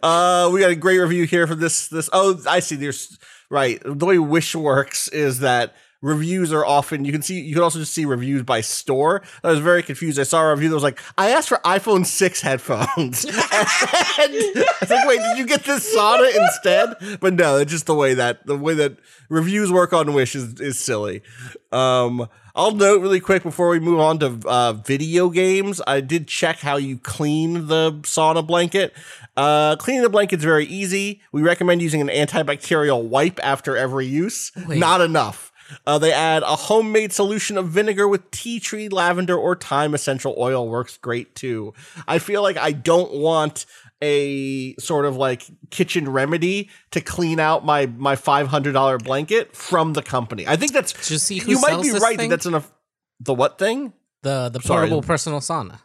Uh, 0.02 0.48
we 0.52 0.60
got 0.60 0.70
a 0.70 0.76
great 0.76 0.98
review 0.98 1.24
here 1.24 1.46
for 1.46 1.56
this. 1.56 1.88
This 1.88 2.08
oh, 2.12 2.40
I 2.48 2.60
see. 2.60 2.76
There's 2.76 3.18
right. 3.50 3.80
The 3.84 4.06
way 4.06 4.18
Wish 4.18 4.54
works 4.54 5.08
is 5.08 5.40
that 5.40 5.74
reviews 6.02 6.52
are 6.52 6.66
often 6.66 7.04
you 7.06 7.12
can 7.12 7.22
see 7.22 7.40
you 7.40 7.54
can 7.54 7.62
also 7.62 7.78
just 7.78 7.94
see 7.94 8.04
reviews 8.04 8.42
by 8.42 8.60
store. 8.60 9.22
I 9.42 9.50
was 9.50 9.60
very 9.60 9.82
confused. 9.82 10.18
I 10.18 10.24
saw 10.24 10.42
a 10.42 10.50
review 10.50 10.68
that 10.68 10.74
was 10.74 10.82
like, 10.82 11.00
I 11.16 11.30
asked 11.30 11.48
for 11.48 11.58
iPhone 11.64 12.04
six 12.04 12.42
headphones. 12.42 13.24
and 13.24 13.34
I 13.34 14.64
was 14.80 14.90
like, 14.90 15.08
wait, 15.08 15.20
did 15.20 15.38
you 15.38 15.46
get 15.46 15.64
this 15.64 15.94
sauna 15.96 16.34
instead? 16.36 17.20
But 17.20 17.34
no, 17.34 17.56
it's 17.56 17.70
just 17.70 17.86
the 17.86 17.94
way 17.94 18.14
that 18.14 18.44
the 18.46 18.56
way 18.58 18.74
that 18.74 18.98
reviews 19.30 19.72
work 19.72 19.94
on 19.94 20.12
Wish 20.12 20.34
is 20.34 20.60
is 20.60 20.78
silly. 20.78 21.22
Um. 21.70 22.28
I'll 22.54 22.72
note 22.72 23.00
really 23.00 23.18
quick 23.20 23.42
before 23.42 23.70
we 23.70 23.80
move 23.80 23.98
on 23.98 24.18
to 24.18 24.38
uh, 24.46 24.74
video 24.74 25.30
games. 25.30 25.80
I 25.86 26.02
did 26.02 26.28
check 26.28 26.58
how 26.58 26.76
you 26.76 26.98
clean 26.98 27.66
the 27.68 27.92
sauna 28.02 28.46
blanket. 28.46 28.92
Uh, 29.38 29.76
cleaning 29.76 30.02
the 30.02 30.10
blanket 30.10 30.40
is 30.40 30.44
very 30.44 30.66
easy. 30.66 31.22
We 31.32 31.40
recommend 31.40 31.80
using 31.80 32.02
an 32.02 32.08
antibacterial 32.08 33.04
wipe 33.04 33.40
after 33.42 33.74
every 33.74 34.04
use. 34.04 34.52
Not 34.78 35.00
enough. 35.00 35.50
Uh, 35.86 35.98
they 35.98 36.12
add 36.12 36.42
a 36.42 36.56
homemade 36.56 37.12
solution 37.12 37.56
of 37.58 37.68
vinegar 37.68 38.06
with 38.08 38.30
tea 38.30 38.60
tree, 38.60 38.88
lavender, 38.88 39.36
or 39.36 39.54
thyme 39.56 39.94
essential 39.94 40.34
oil 40.38 40.68
works 40.68 40.96
great 40.98 41.34
too. 41.34 41.74
I 42.06 42.18
feel 42.18 42.42
like 42.42 42.56
I 42.56 42.72
don't 42.72 43.12
want 43.14 43.66
a 44.02 44.74
sort 44.76 45.04
of 45.04 45.16
like 45.16 45.44
kitchen 45.70 46.08
remedy 46.10 46.68
to 46.90 47.00
clean 47.00 47.38
out 47.38 47.64
my 47.64 47.86
my 47.86 48.16
five 48.16 48.48
hundred 48.48 48.72
dollar 48.72 48.98
blanket 48.98 49.54
from 49.54 49.92
the 49.92 50.02
company. 50.02 50.46
I 50.46 50.56
think 50.56 50.72
that's 50.72 50.92
Did 50.92 51.10
you 51.10 51.18
see 51.18 51.38
who 51.38 51.52
you 51.52 51.60
might 51.60 51.80
be 51.82 51.90
right 51.92 52.16
thing? 52.18 52.28
that 52.30 52.36
that's 52.36 52.46
enough. 52.46 52.72
The 53.20 53.34
what 53.34 53.58
thing? 53.58 53.92
The 54.22 54.48
the 54.48 54.60
Sorry. 54.60 54.80
portable 54.88 55.02
personal 55.02 55.40
sauna. 55.40 55.78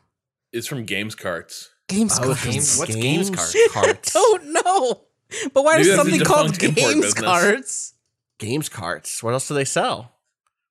It's 0.52 0.66
from 0.68 0.86
Games 0.86 1.14
Carts. 1.14 1.70
Games 1.88 2.18
Oh, 2.20 2.24
cards. 2.24 2.44
Games- 2.44 2.78
what's 2.80 2.96
Games 2.96 3.30
Carts? 3.30 3.56
carts? 3.72 4.14
Oh 4.16 4.40
no! 4.44 5.50
But 5.54 5.64
why 5.64 5.78
Maybe 5.78 5.90
is 5.90 5.96
something 5.96 6.20
called 6.22 6.58
games 6.58 6.76
business. 6.76 7.94
Cards? 8.40 8.50
games 8.50 8.70
carts. 8.70 9.24
What 9.24 9.34
else 9.34 9.48
do 9.48 9.54
they 9.54 9.66
sell? 9.66 10.14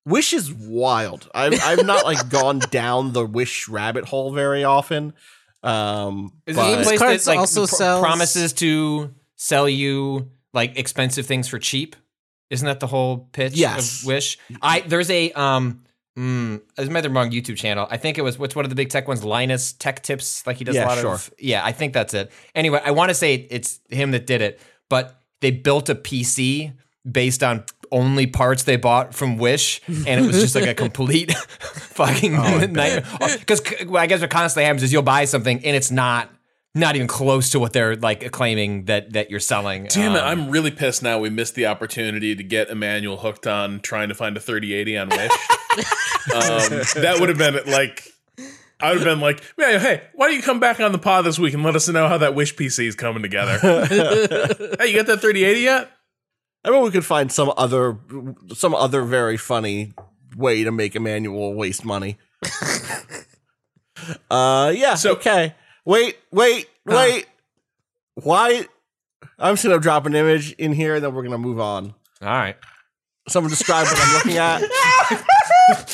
Wish 0.05 0.31
is 0.33 0.53
wild. 0.53 1.29
I've 1.35 1.61
I've 1.63 1.85
not 1.85 2.05
like 2.05 2.29
gone 2.39 2.59
down 2.59 3.11
the 3.13 3.25
Wish 3.25 3.67
rabbit 3.67 4.05
hole 4.05 4.31
very 4.31 4.63
often. 4.63 5.13
Um, 5.63 6.31
Is 6.45 6.55
but- 6.55 6.61
a 6.61 6.75
Games 6.75 6.87
place 6.87 6.99
Carts 6.99 7.25
that 7.25 7.31
like 7.31 7.39
also 7.39 7.61
pr- 7.67 7.75
sells- 7.75 8.01
promises 8.01 8.53
to 8.53 9.13
sell 9.35 9.67
you 9.67 10.31
like 10.53 10.77
expensive 10.77 11.25
things 11.25 11.47
for 11.49 11.59
cheap? 11.59 11.95
Isn't 12.49 12.65
that 12.67 12.79
the 12.79 12.87
whole 12.87 13.27
pitch 13.33 13.53
Yes. 13.55 14.01
of 14.01 14.07
Wish? 14.07 14.37
I 14.61 14.79
there's 14.81 15.09
a 15.09 15.31
um 15.33 15.83
mm, 16.17 16.61
I 16.77 16.83
might 16.85 17.01
be 17.01 17.09
wrong 17.09 17.31
YouTube 17.31 17.57
channel. 17.57 17.85
I 17.91 17.97
think 17.97 18.17
it 18.17 18.21
was 18.21 18.39
what's 18.39 18.55
one 18.55 18.63
of 18.63 18.69
the 18.69 18.75
big 18.75 18.87
tech 18.89 19.09
ones, 19.09 19.25
Linus 19.25 19.73
Tech 19.73 20.03
Tips. 20.03 20.47
Like 20.47 20.55
he 20.55 20.63
does 20.63 20.75
Yeah, 20.75 20.85
a 20.85 20.87
lot 20.87 20.97
sure. 20.99 21.13
of 21.15 21.33
yeah. 21.37 21.65
I 21.65 21.73
think 21.73 21.91
that's 21.91 22.13
it. 22.13 22.31
Anyway, 22.55 22.79
I 22.85 22.91
want 22.91 23.09
to 23.09 23.13
say 23.15 23.33
it's 23.49 23.81
him 23.89 24.11
that 24.11 24.25
did 24.25 24.41
it, 24.41 24.61
but 24.87 25.19
they 25.41 25.51
built 25.51 25.89
a 25.89 25.95
PC 25.95 26.71
based 27.11 27.43
on 27.43 27.63
only 27.91 28.27
parts 28.27 28.63
they 28.63 28.75
bought 28.75 29.13
from 29.15 29.37
Wish, 29.37 29.81
and 29.87 30.07
it 30.07 30.27
was 30.27 30.39
just 30.41 30.55
like 30.55 30.67
a 30.67 30.73
complete 30.73 31.31
fucking 31.59 32.35
Oh, 32.35 32.59
nightmare. 32.59 33.03
Because 33.39 33.61
I 33.95 34.07
guess 34.07 34.21
what 34.21 34.29
constantly 34.29 34.65
happens 34.65 34.83
is 34.83 34.91
you'll 34.91 35.03
buy 35.03 35.25
something 35.25 35.63
and 35.63 35.75
it's 35.75 35.91
not 35.91 36.29
not 36.75 36.95
even 36.95 37.07
close 37.07 37.49
to 37.51 37.59
what 37.59 37.73
they're 37.73 37.95
like 37.95 38.31
claiming 38.31 38.85
that 38.85 39.13
that 39.13 39.31
you're 39.31 39.39
selling. 39.39 39.85
Damn 39.85 40.15
it! 40.15 40.19
Um, 40.19 40.25
I'm 40.27 40.49
really 40.51 40.71
pissed 40.71 41.01
now. 41.01 41.19
We 41.19 41.29
missed 41.29 41.55
the 41.55 41.65
opportunity 41.65 42.35
to 42.35 42.43
get 42.43 42.69
Emanuel 42.69 43.17
hooked 43.17 43.47
on 43.47 43.79
trying 43.79 44.09
to 44.09 44.15
find 44.15 44.37
a 44.37 44.39
3080 44.39 44.97
on 44.97 45.09
Wish. 45.09 45.19
um, 46.35 47.01
that 47.01 47.17
would 47.19 47.29
have 47.29 47.37
been 47.37 47.71
like. 47.71 48.03
I 48.79 48.89
would 48.89 48.99
have 48.99 49.05
been 49.05 49.21
like, 49.21 49.41
"Man, 49.57 49.79
hey, 49.79 50.03
why 50.13 50.27
don't 50.27 50.35
you 50.35 50.43
come 50.43 50.59
back 50.59 50.79
on 50.79 50.91
the 50.91 50.99
pod 50.99 51.25
this 51.25 51.39
week 51.39 51.55
and 51.55 51.63
let 51.63 51.75
us 51.75 51.89
know 51.89 52.07
how 52.07 52.19
that 52.19 52.35
Wish 52.35 52.55
PC 52.55 52.85
is 52.85 52.95
coming 52.95 53.23
together? 53.23 53.57
hey, 53.87 54.87
you 54.89 54.95
got 54.95 55.07
that 55.07 55.19
3080 55.19 55.59
yet? 55.61 55.89
I 56.67 56.71
mean, 56.71 56.83
we 56.83 56.91
could 56.91 57.05
find 57.05 57.31
some 57.31 57.53
other 57.55 57.97
some 58.53 58.75
other 58.75 59.03
very 59.03 59.37
funny 59.37 59.93
way 60.35 60.65
to 60.65 60.71
make 60.71 60.95
Emanuel 60.97 61.53
waste 61.53 61.85
money. 61.85 62.17
uh, 64.29 64.73
yeah. 64.75 64.95
So- 64.95 65.13
okay. 65.13 65.55
Wait, 65.85 66.17
wait, 66.31 66.67
wait. 66.85 67.25
Why? 68.15 68.65
I'm 69.39 69.53
just 69.53 69.63
gonna 69.63 69.79
drop 69.79 70.05
an 70.05 70.13
image 70.15 70.51
in 70.53 70.73
here, 70.73 70.95
and 70.95 71.03
then 71.03 71.13
we're 71.13 71.23
gonna 71.23 71.37
move 71.37 71.61
on. 71.61 71.93
all 72.21 72.27
right. 72.27 72.57
Someone 73.29 73.49
describe 73.49 73.85
what 73.87 73.97
I'm 73.99 74.13
looking 74.15 74.37
at. 74.37 74.59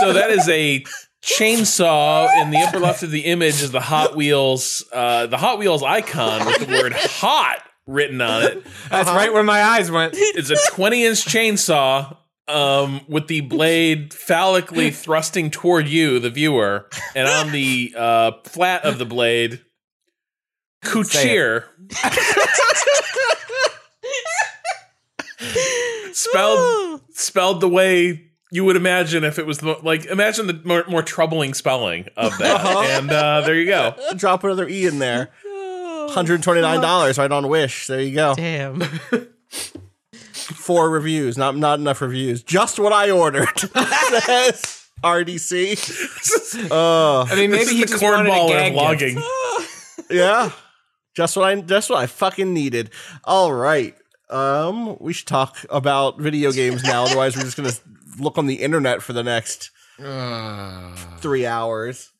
so 0.00 0.12
that 0.14 0.30
is 0.30 0.48
a 0.48 0.84
chainsaw 1.22 2.28
in 2.42 2.50
the 2.50 2.58
upper 2.58 2.78
left 2.78 3.02
of 3.02 3.10
the 3.10 3.20
image 3.26 3.62
is 3.62 3.70
the 3.70 3.80
Hot 3.80 4.14
Wheels, 4.14 4.84
uh, 4.92 5.26
the 5.26 5.36
Hot 5.38 5.58
Wheels 5.58 5.82
icon 5.82 6.46
with 6.46 6.66
the 6.66 6.66
word 6.66 6.92
"hot" 6.94 7.62
written 7.86 8.20
on 8.20 8.42
it. 8.42 8.62
That's 8.90 9.08
right 9.08 9.32
where 9.32 9.42
my 9.42 9.62
eyes 9.62 9.90
went. 9.90 10.14
It's 10.16 10.50
a 10.50 10.56
20 10.70 11.04
inch 11.04 11.24
chainsaw 11.24 12.16
um, 12.48 13.02
with 13.08 13.28
the 13.28 13.40
blade 13.42 14.12
phallically 14.12 14.90
thrusting 14.90 15.50
toward 15.50 15.88
you, 15.88 16.18
the 16.18 16.30
viewer, 16.30 16.88
and 17.14 17.28
on 17.28 17.52
the 17.52 17.94
uh, 17.96 18.32
flat 18.44 18.84
of 18.84 18.98
the 18.98 19.06
blade, 19.06 19.60
Kuchir. 20.84 21.64
spelled 26.12 27.00
spelled 27.12 27.60
the 27.60 27.68
way 27.68 28.30
you 28.50 28.64
would 28.64 28.76
imagine 28.76 29.24
if 29.24 29.38
it 29.38 29.46
was 29.46 29.58
the, 29.58 29.76
like 29.82 30.04
imagine 30.06 30.46
the 30.46 30.60
more, 30.64 30.84
more 30.88 31.02
troubling 31.02 31.54
spelling 31.54 32.06
of 32.16 32.36
that 32.38 32.64
and 33.00 33.10
uh, 33.10 33.40
there 33.40 33.56
you 33.56 33.66
go 33.66 33.94
Drop 34.16 34.44
another 34.44 34.68
E 34.68 34.86
in 34.86 35.00
there. 35.00 35.30
$129 36.10 37.18
right 37.18 37.32
on 37.32 37.48
Wish. 37.48 37.86
There 37.86 38.00
you 38.00 38.14
go. 38.14 38.34
Damn. 38.34 38.80
Four 40.32 40.90
reviews. 40.90 41.38
Not 41.38 41.56
not 41.56 41.78
enough 41.78 42.00
reviews. 42.00 42.42
Just 42.42 42.78
what 42.78 42.92
I 42.92 43.10
ordered. 43.10 43.48
Says 43.58 44.88
RDC. 45.02 46.10
Uh, 46.70 47.22
I 47.24 47.34
mean, 47.34 47.50
maybe 47.50 47.72
he 47.72 47.82
is 47.82 47.90
the 47.90 47.98
just 47.98 48.02
wanted 48.02 48.26
a 48.26 48.30
cornballer 48.30 48.68
of 48.68 48.74
logging 48.74 49.20
yeah. 50.10 50.50
Just 51.14 51.36
what 51.36 51.46
I 51.46 51.60
just 51.60 51.90
what 51.90 51.98
I 51.98 52.06
fucking 52.06 52.52
needed. 52.54 52.90
All 53.24 53.52
right. 53.52 53.94
Um, 54.30 54.96
we 55.00 55.12
should 55.12 55.26
talk 55.26 55.58
about 55.68 56.20
video 56.20 56.52
games 56.52 56.84
now. 56.84 57.04
Otherwise, 57.04 57.36
we're 57.36 57.42
just 57.42 57.56
gonna 57.56 57.72
look 58.18 58.38
on 58.38 58.46
the 58.46 58.56
internet 58.62 59.02
for 59.02 59.12
the 59.12 59.22
next 59.22 59.70
three 61.18 61.46
hours. 61.46 62.12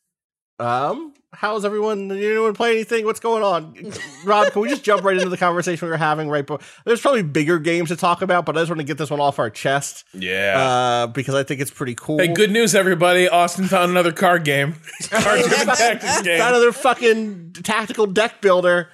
Um, 0.58 1.14
how's 1.34 1.64
everyone? 1.64 2.08
Did 2.08 2.24
anyone 2.24 2.54
play 2.54 2.72
anything? 2.72 3.04
What's 3.04 3.20
going 3.20 3.42
on? 3.42 3.92
Rob, 4.24 4.52
can 4.52 4.62
we 4.62 4.68
just 4.68 4.82
jump 4.84 5.04
right 5.04 5.16
into 5.16 5.28
the 5.28 5.36
conversation 5.36 5.86
we 5.86 5.90
were 5.90 5.96
having? 5.96 6.28
Right, 6.28 6.46
but 6.46 6.62
there's 6.84 7.00
probably 7.00 7.22
bigger 7.22 7.58
games 7.58 7.88
to 7.90 7.96
talk 7.96 8.22
about, 8.22 8.46
but 8.46 8.56
I 8.56 8.60
just 8.60 8.70
want 8.70 8.80
to 8.80 8.84
get 8.84 8.98
this 8.98 9.10
one 9.10 9.20
off 9.20 9.38
our 9.38 9.50
chest. 9.50 10.04
yeah 10.14 10.54
Uh, 10.58 11.06
because 11.08 11.34
I 11.34 11.42
think 11.42 11.60
it's 11.60 11.70
pretty 11.70 11.94
cool. 11.94 12.18
hey 12.18 12.28
good 12.28 12.50
news 12.50 12.74
everybody 12.74 13.28
austin 13.28 13.66
found 13.66 13.90
another 13.90 14.12
card 14.12 14.44
game 14.44 14.74
card 15.10 15.40
game 15.40 15.66
tactics 15.66 16.22
game 16.22 16.38
Got 16.38 16.50
another 16.50 16.72
fucking 16.72 17.54
tactical 17.62 18.06
deck 18.06 18.40
builder. 18.40 18.88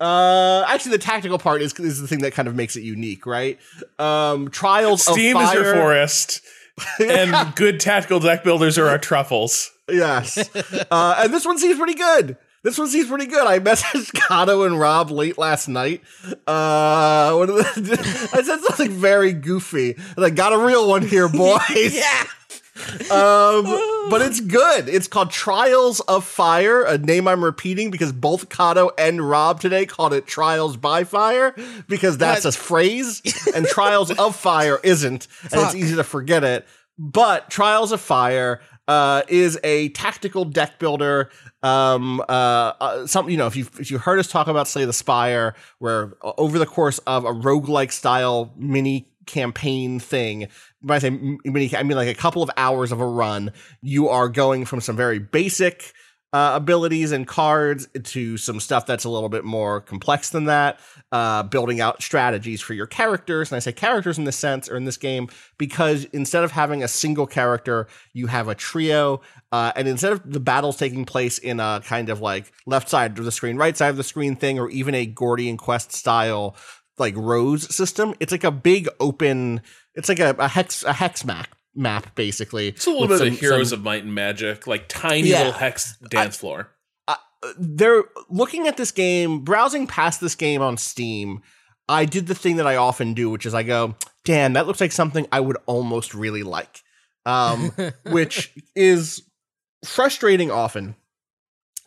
Uh, 0.00 0.64
actually, 0.68 0.92
the 0.92 0.98
tactical 0.98 1.38
part 1.38 1.60
is 1.60 1.72
is 1.80 2.00
the 2.00 2.06
thing 2.06 2.20
that 2.20 2.32
kind 2.32 2.46
of 2.46 2.54
makes 2.54 2.76
it 2.76 2.82
unique, 2.82 3.26
right? 3.26 3.58
Um, 3.98 4.48
Trials 4.50 5.02
steam 5.02 5.36
of 5.36 5.42
is 5.42 5.52
your 5.54 5.74
forest 5.74 6.40
and 7.00 7.54
good 7.56 7.80
tactical 7.80 8.20
deck 8.20 8.44
builders 8.44 8.78
are 8.78 8.86
our 8.88 8.98
truffles 8.98 9.72
Yes, 9.88 10.36
uh, 10.90 11.14
and 11.18 11.32
this 11.32 11.44
one 11.46 11.58
seems 11.58 11.78
pretty 11.78 11.94
good. 11.94 12.36
This 12.64 12.76
one 12.76 12.88
seems 12.88 13.08
pretty 13.08 13.26
good. 13.26 13.46
I 13.46 13.60
messaged 13.60 14.12
Cado 14.14 14.66
and 14.66 14.78
Rob 14.78 15.10
late 15.10 15.38
last 15.38 15.68
night. 15.68 16.02
Uh, 16.46 17.32
what 17.34 17.50
I 17.76 18.42
said 18.42 18.60
something 18.60 18.90
very 18.90 19.32
goofy. 19.32 19.96
Like, 20.16 20.34
got 20.34 20.52
a 20.52 20.58
real 20.58 20.88
one 20.88 21.02
here, 21.06 21.28
boys. 21.30 21.94
yeah. 21.94 22.24
Um, 23.10 23.64
but 24.10 24.22
it's 24.22 24.40
good. 24.40 24.88
It's 24.88 25.08
called 25.08 25.30
Trials 25.30 26.00
of 26.00 26.24
Fire, 26.24 26.82
a 26.82 26.96
name 26.96 27.26
I'm 27.26 27.42
repeating 27.44 27.90
because 27.90 28.12
both 28.12 28.48
Cado 28.48 28.90
and 28.98 29.28
Rob 29.28 29.60
today 29.60 29.84
called 29.86 30.12
it 30.12 30.26
Trials 30.26 30.76
by 30.76 31.04
Fire 31.04 31.54
because 31.88 32.18
that's 32.18 32.44
a 32.44 32.52
phrase, 32.52 33.20
and 33.54 33.66
Trials 33.66 34.12
of 34.12 34.36
Fire 34.36 34.78
isn't, 34.84 35.26
and 35.52 35.60
it's 35.60 35.74
easy 35.74 35.96
to 35.96 36.04
forget 36.04 36.44
it. 36.44 36.66
But 36.98 37.50
Trials 37.50 37.90
of 37.92 38.00
Fire 38.00 38.60
uh, 38.88 39.22
is 39.28 39.58
a 39.62 39.90
tactical 39.90 40.44
deck 40.44 40.78
builder. 40.78 41.30
Um, 41.62 42.20
uh, 42.20 42.22
uh, 42.80 43.06
some 43.06 43.28
you 43.28 43.36
know, 43.36 43.46
if 43.46 43.54
you 43.54 43.66
if 43.78 43.90
you 43.90 43.98
heard 43.98 44.18
us 44.18 44.28
talk 44.28 44.48
about 44.48 44.66
Slay 44.66 44.84
the 44.86 44.92
Spire, 44.92 45.54
where 45.78 46.14
uh, 46.22 46.32
over 46.38 46.58
the 46.58 46.66
course 46.66 46.98
of 47.00 47.24
a 47.24 47.32
roguelike 47.32 47.92
style 47.92 48.52
mini 48.56 49.08
campaign 49.26 50.00
thing. 50.00 50.48
When 50.80 50.96
I 50.96 50.98
say 51.00 51.10
mini, 51.10 51.70
I 51.76 51.82
mean 51.82 51.96
like 51.96 52.08
a 52.08 52.18
couple 52.18 52.42
of 52.42 52.50
hours 52.56 52.90
of 52.90 53.00
a 53.00 53.06
run. 53.06 53.52
You 53.82 54.08
are 54.08 54.28
going 54.28 54.64
from 54.64 54.80
some 54.80 54.96
very 54.96 55.18
basic 55.18 55.92
uh, 56.32 56.52
abilities 56.54 57.12
and 57.12 57.26
cards 57.26 57.88
to 58.02 58.36
some 58.36 58.60
stuff 58.60 58.84
that's 58.86 59.04
a 59.04 59.08
little 59.08 59.30
bit 59.30 59.44
more 59.44 59.80
complex 59.80 60.30
than 60.30 60.44
that. 60.44 60.78
Uh, 61.10 61.42
building 61.42 61.80
out 61.80 62.02
strategies 62.02 62.60
for 62.60 62.74
your 62.74 62.86
characters, 62.86 63.50
and 63.50 63.56
I 63.56 63.60
say 63.60 63.72
characters 63.72 64.18
in 64.18 64.24
this 64.24 64.36
sense 64.36 64.68
or 64.68 64.76
in 64.76 64.84
this 64.84 64.98
game 64.98 65.28
because 65.56 66.04
instead 66.06 66.44
of 66.44 66.52
having 66.52 66.82
a 66.82 66.88
single 66.88 67.26
character, 67.26 67.88
you 68.12 68.26
have 68.26 68.48
a 68.48 68.54
trio. 68.54 69.22
Uh, 69.50 69.72
and 69.74 69.88
instead 69.88 70.12
of 70.12 70.30
the 70.30 70.40
battles 70.40 70.76
taking 70.76 71.06
place 71.06 71.38
in 71.38 71.60
a 71.60 71.80
kind 71.84 72.10
of 72.10 72.20
like 72.20 72.52
left 72.66 72.90
side 72.90 73.18
of 73.18 73.24
the 73.24 73.32
screen, 73.32 73.56
right 73.56 73.76
side 73.76 73.88
of 73.88 73.96
the 73.96 74.04
screen 74.04 74.36
thing, 74.36 74.58
or 74.58 74.68
even 74.68 74.94
a 74.94 75.06
Gordian 75.06 75.56
Quest 75.56 75.92
style 75.92 76.54
like 76.98 77.14
rows 77.16 77.74
system. 77.74 78.14
It's 78.20 78.32
like 78.32 78.44
a 78.44 78.50
big 78.50 78.88
open. 79.00 79.62
It's 79.94 80.08
like 80.08 80.18
a, 80.18 80.34
a 80.38 80.48
hex 80.48 80.82
a 80.82 80.92
hex 80.92 81.24
map 81.24 81.48
map 81.78 82.14
basically. 82.14 82.68
It's 82.68 82.86
a 82.86 82.90
little 82.90 83.08
bit 83.08 83.20
of 83.26 83.38
Heroes 83.38 83.72
of 83.72 83.82
Might 83.82 84.04
and 84.04 84.14
Magic, 84.14 84.66
like 84.66 84.88
tiny 84.88 85.28
Yeah. 85.28 85.38
little 85.38 85.52
hex 85.54 85.96
dance 86.10 86.36
floor. 86.36 86.72
They're 87.56 88.02
looking 88.28 88.66
at 88.66 88.76
this 88.76 88.90
game, 88.90 89.44
browsing 89.44 89.86
past 89.86 90.20
this 90.20 90.34
game 90.34 90.60
on 90.60 90.76
Steam. 90.76 91.40
I 91.88 92.04
did 92.04 92.26
the 92.26 92.34
thing 92.34 92.56
that 92.56 92.66
I 92.66 92.74
often 92.74 93.14
do, 93.14 93.30
which 93.30 93.46
is 93.46 93.54
I 93.54 93.62
go, 93.62 93.94
"Damn, 94.24 94.54
that 94.54 94.66
looks 94.66 94.80
like 94.80 94.90
something 94.90 95.26
I 95.30 95.38
would 95.38 95.56
almost 95.66 96.14
really 96.14 96.42
like," 96.42 96.82
um, 97.24 97.70
which 98.06 98.52
is 98.74 99.22
frustrating 99.86 100.50
often. 100.50 100.96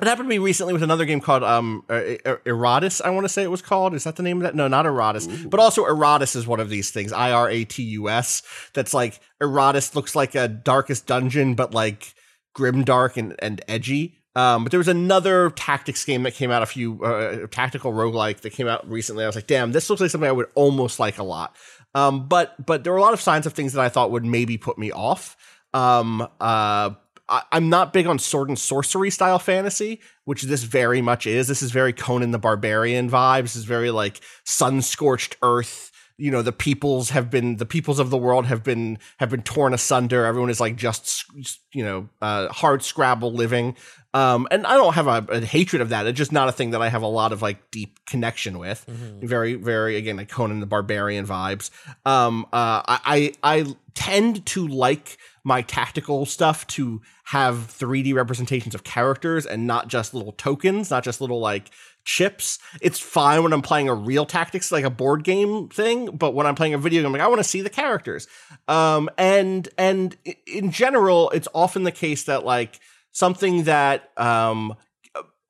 It 0.02 0.08
happened 0.08 0.26
to 0.26 0.30
me 0.30 0.40
recently 0.40 0.74
with 0.74 0.82
another 0.82 1.06
game 1.06 1.22
called 1.22 1.44
um, 1.44 1.84
uh, 1.88 2.16
Er- 2.26 2.42
I 2.46 3.10
want 3.12 3.26
to 3.26 3.30
say 3.30 3.44
it 3.44 3.52
was 3.52 3.62
called. 3.62 3.94
Is 3.94 4.04
that 4.04 4.16
the 4.16 4.24
name 4.24 4.38
of 4.38 4.44
that? 4.44 4.56
No, 4.56 4.68
not 4.68 4.86
Iratus. 4.86 5.50
But 5.50 5.60
also 5.60 5.86
Iratus 5.86 6.36
is 6.36 6.48
one 6.48 6.60
of 6.60 6.70
these 6.70 6.90
things. 6.90 7.14
I 7.14 7.32
R 7.32 7.50
A 7.50 7.64
T 7.66 7.84
U 7.84 8.10
S. 8.10 8.42
That's 8.74 8.94
like 8.94 9.20
Iratus 9.42 9.94
looks 9.94 10.16
like 10.16 10.34
a 10.34 10.48
Darkest 10.48 11.06
Dungeon, 11.06 11.54
but 11.54 11.74
like 11.74 12.16
grim 12.54 12.84
dark 12.84 13.16
and, 13.16 13.36
and 13.40 13.62
edgy. 13.68 14.18
Um, 14.36 14.64
but 14.64 14.72
there 14.72 14.80
was 14.80 14.88
another 14.88 15.50
tactics 15.52 16.06
game 16.06 16.24
that 16.24 16.34
came 16.34 16.52
out 16.52 16.64
a 16.64 16.66
few 16.66 17.04
uh, 17.04 17.48
tactical 17.48 17.92
roguelike 17.92 18.42
that 18.42 18.52
came 18.52 18.68
out 18.68 18.90
recently. 18.90 19.24
I 19.24 19.28
was 19.28 19.36
like, 19.36 19.48
damn, 19.48 19.72
this 19.72 19.90
looks 19.90 20.02
like 20.02 20.10
something 20.10 20.30
I 20.30 20.32
would 20.32 20.48
almost 20.56 21.00
like 21.00 21.18
a 21.18 21.24
lot. 21.24 21.56
Um, 21.94 22.28
but 22.28 22.66
but 22.66 22.84
there 22.84 22.94
were 22.94 23.00
a 23.00 23.02
lot 23.02 23.14
of 23.14 23.22
signs 23.22 23.46
of 23.46 23.54
things 23.54 23.74
that 23.74 23.84
I 23.84 23.90
thought 23.90 24.12
would 24.12 24.26
maybe 24.26 24.58
put 24.58 24.78
me 24.78 24.92
off. 24.92 25.36
Um, 25.74 26.28
uh, 26.40 26.92
I, 27.32 27.44
I'm 27.52 27.70
not 27.70 27.94
big 27.94 28.06
on 28.06 28.20
sword 28.20 28.50
and 28.50 28.60
sorcery 28.60 29.10
style 29.10 29.39
fantasy, 29.39 30.02
which 30.26 30.44
this 30.44 30.63
very 30.63 31.02
much 31.02 31.26
is. 31.26 31.48
This 31.48 31.63
is 31.63 31.72
very 31.72 31.94
Conan 31.94 32.32
the 32.32 32.38
Barbarian 32.38 33.10
vibes. 33.10 33.44
This 33.44 33.56
is 33.56 33.63
very 33.63 33.89
like 33.89 34.20
sun 34.44 34.82
scorched 34.82 35.38
earth. 35.41 35.91
You 36.22 36.30
know, 36.30 36.42
the 36.42 36.52
peoples 36.52 37.10
have 37.10 37.32
been 37.32 37.58
the 37.58 37.66
peoples 37.66 37.98
of 37.98 38.12
the 38.12 38.18
world 38.18 38.46
have 38.46 38.64
been 38.64 39.00
have 39.18 39.30
been 39.30 39.42
torn 39.42 39.74
asunder. 39.74 40.26
Everyone 40.26 40.52
is 40.52 40.60
like 40.60 40.76
just 40.76 41.26
you 41.74 41.84
know 41.84 42.10
uh, 42.22 42.50
hard 42.50 42.84
scrabble 42.84 43.34
living. 43.34 43.76
Um, 44.14 44.48
and 44.52 44.68
I 44.68 44.76
don't 44.76 44.94
have 44.94 45.08
a, 45.08 45.26
a 45.30 45.42
hatred 45.42 45.82
of 45.82 45.90
that. 45.90 46.06
It's 46.06 46.18
just 46.18 46.34
not 46.34 46.50
a 46.50 46.52
thing 46.52 46.72
that 46.72 46.82
I 46.82 46.90
have 46.90 47.02
a 47.02 47.08
lot 47.08 47.32
of 47.32 47.42
like 47.42 47.72
deep 47.72 48.06
connection 48.06 48.60
with. 48.60 48.86
Very, 49.22 49.56
very 49.56 49.96
again 49.96 50.18
like 50.18 50.30
Conan 50.30 50.60
the 50.60 50.66
Barbarian 50.66 51.26
vibes. 51.26 51.72
Um, 52.06 52.46
uh, 52.54 52.84
I, 52.86 53.34
I 53.44 53.56
I 53.62 53.76
tend 53.94 54.46
to 54.48 54.68
like 54.68 55.18
my 55.44 55.62
tactical 55.62 56.26
stuff 56.26 56.68
to 56.68 57.02
have 57.26 57.56
3D 57.56 58.14
representations 58.14 58.76
of 58.76 58.84
characters 58.84 59.46
and 59.46 59.66
not 59.66 59.88
just 59.88 60.14
little 60.14 60.34
tokens, 60.34 60.92
not 60.92 61.04
just 61.04 61.22
little 61.22 61.40
like 61.40 61.72
chips. 62.06 62.60
It's 62.82 63.00
fine 63.00 63.44
when 63.44 63.54
I'm 63.54 63.62
playing 63.62 63.90
a 63.90 63.94
real 63.94 64.26
tactics 64.26 64.72
like 64.72 64.84
a 64.84 64.90
board 64.90 65.24
game 65.24 65.70
thing, 65.70 66.16
but 66.16 66.34
when 66.34 66.46
I'm 66.46 66.56
playing 66.56 66.74
a 66.74 66.78
video 66.78 67.02
game, 67.04 67.12
like 67.12 67.22
I 67.22 67.28
want 67.28 67.40
to 67.40 67.48
see 67.48 67.62
the 67.62 67.70
characters. 67.70 68.28
Um, 68.68 69.10
and 69.18 69.68
and 69.78 70.18
in 70.48 70.72
general, 70.72 71.30
it's 71.32 71.48
often 71.54 71.84
the 71.84 71.92
case 71.92 72.24
that 72.26 72.46
like 72.46 72.80
something 73.12 73.64
that 73.64 74.12
um 74.18 74.76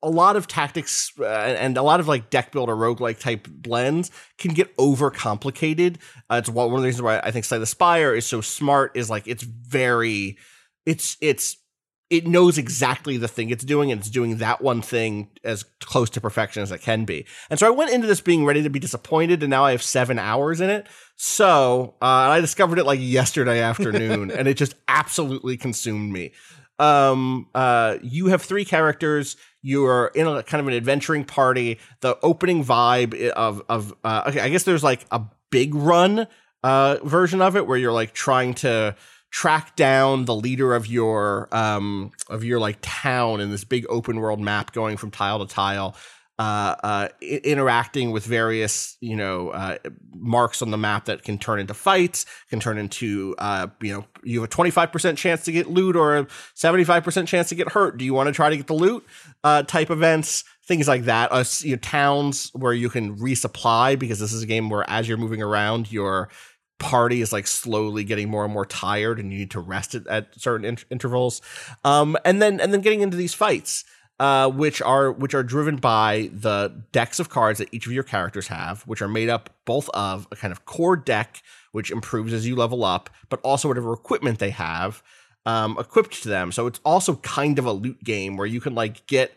a 0.02 0.10
lot 0.10 0.34
of 0.36 0.48
tactics 0.48 1.12
uh, 1.20 1.24
and 1.24 1.76
a 1.76 1.82
lot 1.82 2.00
of 2.00 2.08
like 2.08 2.28
deck 2.28 2.50
builder 2.50 2.74
roguelike 2.74 3.20
type 3.20 3.46
blends 3.48 4.10
can 4.36 4.52
get 4.52 4.76
overcomplicated. 4.76 5.96
Uh, 6.28 6.36
it's 6.36 6.48
one 6.48 6.66
one 6.66 6.76
of 6.76 6.82
the 6.82 6.86
reasons 6.86 7.02
why 7.02 7.20
I 7.20 7.30
think 7.30 7.44
Slay 7.44 7.58
the 7.58 7.66
Spire 7.66 8.14
is 8.14 8.26
so 8.26 8.40
smart 8.40 8.96
is 8.96 9.08
like 9.08 9.28
it's 9.28 9.44
very 9.44 10.38
it's 10.84 11.16
it's 11.20 11.56
it 12.12 12.26
knows 12.26 12.58
exactly 12.58 13.16
the 13.16 13.26
thing 13.26 13.50
it's 13.50 13.64
doing 13.64 13.90
and 13.90 14.00
it's 14.00 14.10
doing 14.10 14.36
that 14.36 14.60
one 14.60 14.82
thing 14.82 15.30
as 15.42 15.64
close 15.80 16.10
to 16.10 16.20
perfection 16.20 16.62
as 16.62 16.70
it 16.70 16.82
can 16.82 17.04
be. 17.04 17.26
And 17.50 17.58
so 17.58 17.66
I 17.66 17.70
went 17.70 17.90
into 17.92 18.06
this 18.06 18.20
being 18.20 18.44
ready 18.44 18.62
to 18.62 18.70
be 18.70 18.78
disappointed 18.78 19.42
and 19.42 19.50
now 19.50 19.64
I 19.64 19.72
have 19.72 19.82
7 19.82 20.18
hours 20.18 20.60
in 20.60 20.70
it. 20.70 20.86
So, 21.16 21.94
uh, 22.02 22.04
I 22.04 22.40
discovered 22.40 22.78
it 22.78 22.84
like 22.84 23.00
yesterday 23.00 23.60
afternoon 23.60 24.30
and 24.36 24.46
it 24.46 24.56
just 24.56 24.74
absolutely 24.88 25.56
consumed 25.56 26.12
me 26.12 26.32
um 26.78 27.46
uh 27.54 27.98
you 28.02 28.28
have 28.28 28.40
three 28.40 28.64
characters 28.64 29.36
you're 29.60 30.10
in 30.14 30.26
a 30.26 30.42
kind 30.42 30.58
of 30.62 30.66
an 30.66 30.72
adventuring 30.72 31.22
party 31.22 31.78
the 32.00 32.18
opening 32.22 32.64
vibe 32.64 33.28
of 33.32 33.62
of 33.68 33.92
uh 34.04 34.24
okay 34.26 34.40
i 34.40 34.48
guess 34.48 34.62
there's 34.62 34.82
like 34.82 35.04
a 35.10 35.20
big 35.50 35.74
run 35.74 36.26
uh, 36.62 36.96
version 37.02 37.40
of 37.42 37.56
it, 37.56 37.66
where 37.66 37.78
you're 37.78 37.92
like 37.92 38.12
trying 38.12 38.54
to 38.54 38.94
track 39.32 39.74
down 39.76 40.26
the 40.26 40.34
leader 40.34 40.74
of 40.74 40.86
your 40.86 41.48
um 41.52 42.12
of 42.28 42.44
your 42.44 42.60
like 42.60 42.78
town 42.82 43.40
in 43.40 43.50
this 43.50 43.64
big 43.64 43.84
open 43.88 44.20
world 44.20 44.38
map 44.38 44.72
going 44.72 44.96
from 44.96 45.10
tile 45.10 45.44
to 45.44 45.52
tile 45.52 45.96
uh, 46.38 46.74
uh, 46.82 47.08
i- 47.22 47.40
interacting 47.44 48.10
with 48.10 48.24
various, 48.24 48.96
you 49.00 49.14
know, 49.14 49.50
uh, 49.50 49.76
marks 50.14 50.60
on 50.62 50.70
the 50.72 50.78
map 50.78 51.04
that 51.04 51.22
can 51.22 51.38
turn 51.38 51.60
into 51.60 51.74
fights, 51.74 52.24
can 52.48 52.58
turn 52.58 52.78
into, 52.78 53.34
uh, 53.38 53.66
you 53.80 53.92
know, 53.92 54.04
you 54.24 54.40
have 54.40 54.50
a 54.50 54.52
25% 54.52 55.16
chance 55.18 55.44
to 55.44 55.52
get 55.52 55.68
loot 55.70 55.94
or 55.94 56.16
a 56.16 56.26
75% 56.56 57.28
chance 57.28 57.50
to 57.50 57.54
get 57.54 57.68
hurt. 57.68 57.98
Do 57.98 58.04
you 58.04 58.14
want 58.14 58.28
to 58.28 58.32
try 58.32 58.50
to 58.50 58.56
get 58.56 58.66
the 58.66 58.72
loot? 58.74 59.04
Uh, 59.44 59.62
type 59.62 59.90
events, 59.90 60.42
things 60.66 60.88
like 60.88 61.04
that. 61.04 61.30
Uh, 61.30 61.40
s- 61.40 61.62
you 61.64 61.72
know, 61.72 61.80
towns 61.80 62.50
where 62.54 62.72
you 62.72 62.88
can 62.88 63.16
resupply 63.18 63.96
because 63.96 64.18
this 64.18 64.32
is 64.32 64.42
a 64.42 64.46
game 64.46 64.68
where 64.70 64.88
as 64.88 65.06
you're 65.06 65.18
moving 65.18 65.42
around, 65.42 65.92
your 65.92 66.28
party 66.82 67.22
is 67.22 67.32
like 67.32 67.46
slowly 67.46 68.02
getting 68.02 68.28
more 68.28 68.44
and 68.44 68.52
more 68.52 68.66
tired 68.66 69.20
and 69.20 69.32
you 69.32 69.38
need 69.38 69.52
to 69.52 69.60
rest 69.60 69.94
it 69.94 70.04
at 70.08 70.28
certain 70.38 70.66
in- 70.66 70.78
intervals 70.90 71.40
um 71.84 72.16
and 72.24 72.42
then 72.42 72.60
and 72.60 72.72
then 72.72 72.80
getting 72.80 73.02
into 73.02 73.16
these 73.16 73.32
fights 73.32 73.84
uh 74.18 74.50
which 74.50 74.82
are 74.82 75.12
which 75.12 75.32
are 75.32 75.44
driven 75.44 75.76
by 75.76 76.28
the 76.32 76.82
decks 76.90 77.20
of 77.20 77.28
cards 77.28 77.60
that 77.60 77.68
each 77.72 77.86
of 77.86 77.92
your 77.92 78.02
characters 78.02 78.48
have 78.48 78.82
which 78.82 79.00
are 79.00 79.06
made 79.06 79.28
up 79.28 79.48
both 79.64 79.88
of 79.90 80.26
a 80.32 80.36
kind 80.36 80.50
of 80.50 80.64
core 80.64 80.96
deck 80.96 81.40
which 81.70 81.92
improves 81.92 82.32
as 82.32 82.46
you 82.48 82.56
level 82.56 82.84
up 82.84 83.08
but 83.28 83.40
also 83.42 83.68
whatever 83.68 83.92
equipment 83.92 84.40
they 84.40 84.50
have 84.50 85.04
um 85.46 85.76
equipped 85.78 86.20
to 86.20 86.28
them 86.28 86.50
so 86.50 86.66
it's 86.66 86.80
also 86.84 87.14
kind 87.16 87.60
of 87.60 87.64
a 87.64 87.72
loot 87.72 88.02
game 88.02 88.36
where 88.36 88.46
you 88.46 88.60
can 88.60 88.74
like 88.74 89.06
get 89.06 89.32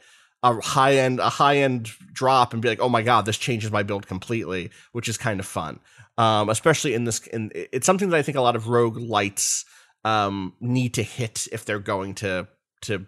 a 0.45 0.61
high 0.61 0.97
end 0.97 1.19
a 1.19 1.29
high 1.29 1.57
end 1.57 1.91
drop 2.13 2.53
and 2.53 2.61
be 2.61 2.69
like, 2.69 2.79
oh 2.79 2.89
my 2.89 3.01
god, 3.01 3.25
this 3.25 3.37
changes 3.37 3.71
my 3.71 3.81
build 3.81 4.05
completely, 4.05 4.69
which 4.91 5.09
is 5.09 5.17
kind 5.17 5.39
of 5.39 5.45
fun. 5.45 5.79
Um, 6.17 6.49
especially 6.49 6.93
in 6.93 7.03
this, 7.03 7.27
in 7.27 7.51
it's 7.53 7.85
something 7.85 8.09
that 8.09 8.17
I 8.17 8.21
think 8.21 8.37
a 8.37 8.41
lot 8.41 8.55
of 8.55 8.65
roguelikes 8.65 9.65
um, 10.05 10.53
need 10.61 10.93
to 10.93 11.03
hit 11.03 11.47
if 11.51 11.65
they're 11.65 11.79
going 11.79 12.15
to 12.15 12.47
to 12.83 13.05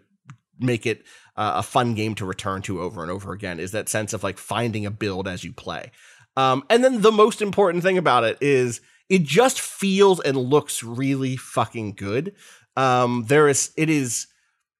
make 0.59 0.85
it 0.85 1.03
uh, 1.37 1.53
a 1.57 1.63
fun 1.63 1.93
game 1.93 2.15
to 2.15 2.25
return 2.25 2.61
to 2.63 2.81
over 2.81 3.01
and 3.01 3.11
over 3.11 3.31
again. 3.31 3.59
Is 3.59 3.71
that 3.71 3.87
sense 3.87 4.13
of 4.13 4.23
like 4.23 4.37
finding 4.37 4.85
a 4.85 4.91
build 4.91 5.27
as 5.27 5.43
you 5.43 5.53
play. 5.53 5.91
Um, 6.35 6.63
and 6.69 6.83
then 6.83 7.01
the 7.01 7.11
most 7.11 7.41
important 7.41 7.83
thing 7.83 7.97
about 7.97 8.23
it 8.23 8.37
is 8.41 8.81
it 9.09 9.23
just 9.23 9.59
feels 9.59 10.19
and 10.19 10.37
looks 10.37 10.83
really 10.83 11.35
fucking 11.35 11.93
good. 11.93 12.35
Um, 12.75 13.25
there 13.27 13.47
is 13.47 13.71
it 13.75 13.89
is 13.89 14.27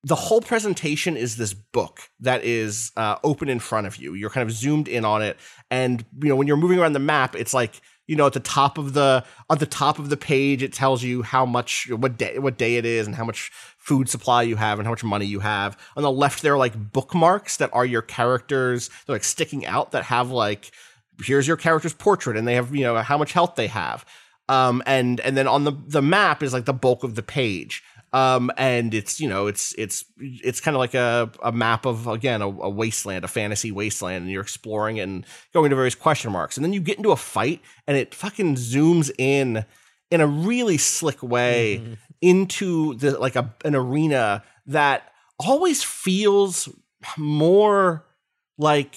the 0.03 0.15
whole 0.15 0.41
presentation 0.41 1.17
is 1.17 1.35
this 1.35 1.53
book 1.53 2.01
that 2.19 2.43
is 2.43 2.91
uh, 2.95 3.17
open 3.23 3.49
in 3.49 3.59
front 3.59 3.87
of 3.87 3.97
you. 3.97 4.13
You're 4.13 4.29
kind 4.29 4.47
of 4.47 4.55
zoomed 4.55 4.87
in 4.87 5.03
on 5.03 5.21
it, 5.21 5.37
and 5.71 6.05
you 6.21 6.29
know 6.29 6.35
when 6.35 6.47
you're 6.47 6.57
moving 6.57 6.79
around 6.79 6.93
the 6.93 6.99
map, 6.99 7.35
it's 7.35 7.53
like 7.53 7.81
you 8.07 8.15
know 8.15 8.25
at 8.25 8.33
the 8.33 8.39
top 8.39 8.77
of 8.77 8.93
the 8.93 9.23
at 9.49 9.59
the 9.59 9.65
top 9.65 9.99
of 9.99 10.09
the 10.09 10.17
page, 10.17 10.63
it 10.63 10.73
tells 10.73 11.03
you 11.03 11.21
how 11.21 11.45
much 11.45 11.89
what 11.91 12.17
day 12.17 12.39
what 12.39 12.57
day 12.57 12.77
it 12.77 12.85
is 12.85 13.05
and 13.05 13.15
how 13.15 13.25
much 13.25 13.51
food 13.77 14.09
supply 14.09 14.41
you 14.41 14.55
have 14.55 14.79
and 14.79 14.85
how 14.85 14.91
much 14.91 15.03
money 15.03 15.25
you 15.25 15.41
have. 15.41 15.77
On 15.95 16.03
the 16.03 16.11
left, 16.11 16.41
there 16.41 16.53
are 16.53 16.57
like 16.57 16.91
bookmarks 16.91 17.57
that 17.57 17.69
are 17.73 17.85
your 17.85 18.01
characters. 18.01 18.89
They're 19.05 19.15
like 19.15 19.23
sticking 19.23 19.65
out 19.65 19.91
that 19.91 20.05
have 20.05 20.31
like 20.31 20.71
here's 21.23 21.47
your 21.47 21.57
character's 21.57 21.93
portrait, 21.93 22.37
and 22.37 22.47
they 22.47 22.55
have 22.55 22.73
you 22.73 22.83
know 22.83 22.95
how 22.97 23.17
much 23.17 23.33
health 23.33 23.55
they 23.55 23.67
have. 23.67 24.05
Um, 24.49 24.81
and 24.85 25.19
and 25.19 25.35
then 25.35 25.47
on 25.47 25.65
the 25.65 25.73
the 25.87 26.01
map 26.01 26.41
is 26.41 26.53
like 26.53 26.65
the 26.65 26.73
bulk 26.73 27.03
of 27.03 27.15
the 27.15 27.23
page 27.23 27.83
um 28.13 28.51
and 28.57 28.93
it's 28.93 29.19
you 29.19 29.27
know 29.27 29.47
it's 29.47 29.73
it's 29.77 30.05
it's 30.17 30.61
kind 30.61 30.75
of 30.75 30.79
like 30.79 30.93
a, 30.93 31.29
a 31.43 31.51
map 31.51 31.85
of 31.85 32.07
again 32.07 32.41
a, 32.41 32.47
a 32.47 32.69
wasteland 32.69 33.25
a 33.25 33.27
fantasy 33.27 33.71
wasteland 33.71 34.23
and 34.23 34.31
you're 34.31 34.41
exploring 34.41 34.99
and 34.99 35.25
going 35.53 35.69
to 35.69 35.75
various 35.75 35.95
question 35.95 36.31
marks 36.31 36.57
and 36.57 36.63
then 36.63 36.73
you 36.73 36.79
get 36.79 36.97
into 36.97 37.11
a 37.11 37.17
fight 37.17 37.61
and 37.85 37.97
it 37.97 38.15
fucking 38.15 38.55
zooms 38.55 39.11
in 39.17 39.65
in 40.09 40.21
a 40.21 40.27
really 40.27 40.77
slick 40.77 41.21
way 41.21 41.97
into 42.21 42.95
the 42.95 43.19
like 43.19 43.35
a 43.35 43.53
an 43.65 43.75
arena 43.75 44.43
that 44.65 45.11
always 45.39 45.83
feels 45.83 46.69
more 47.17 48.05
like 48.57 48.95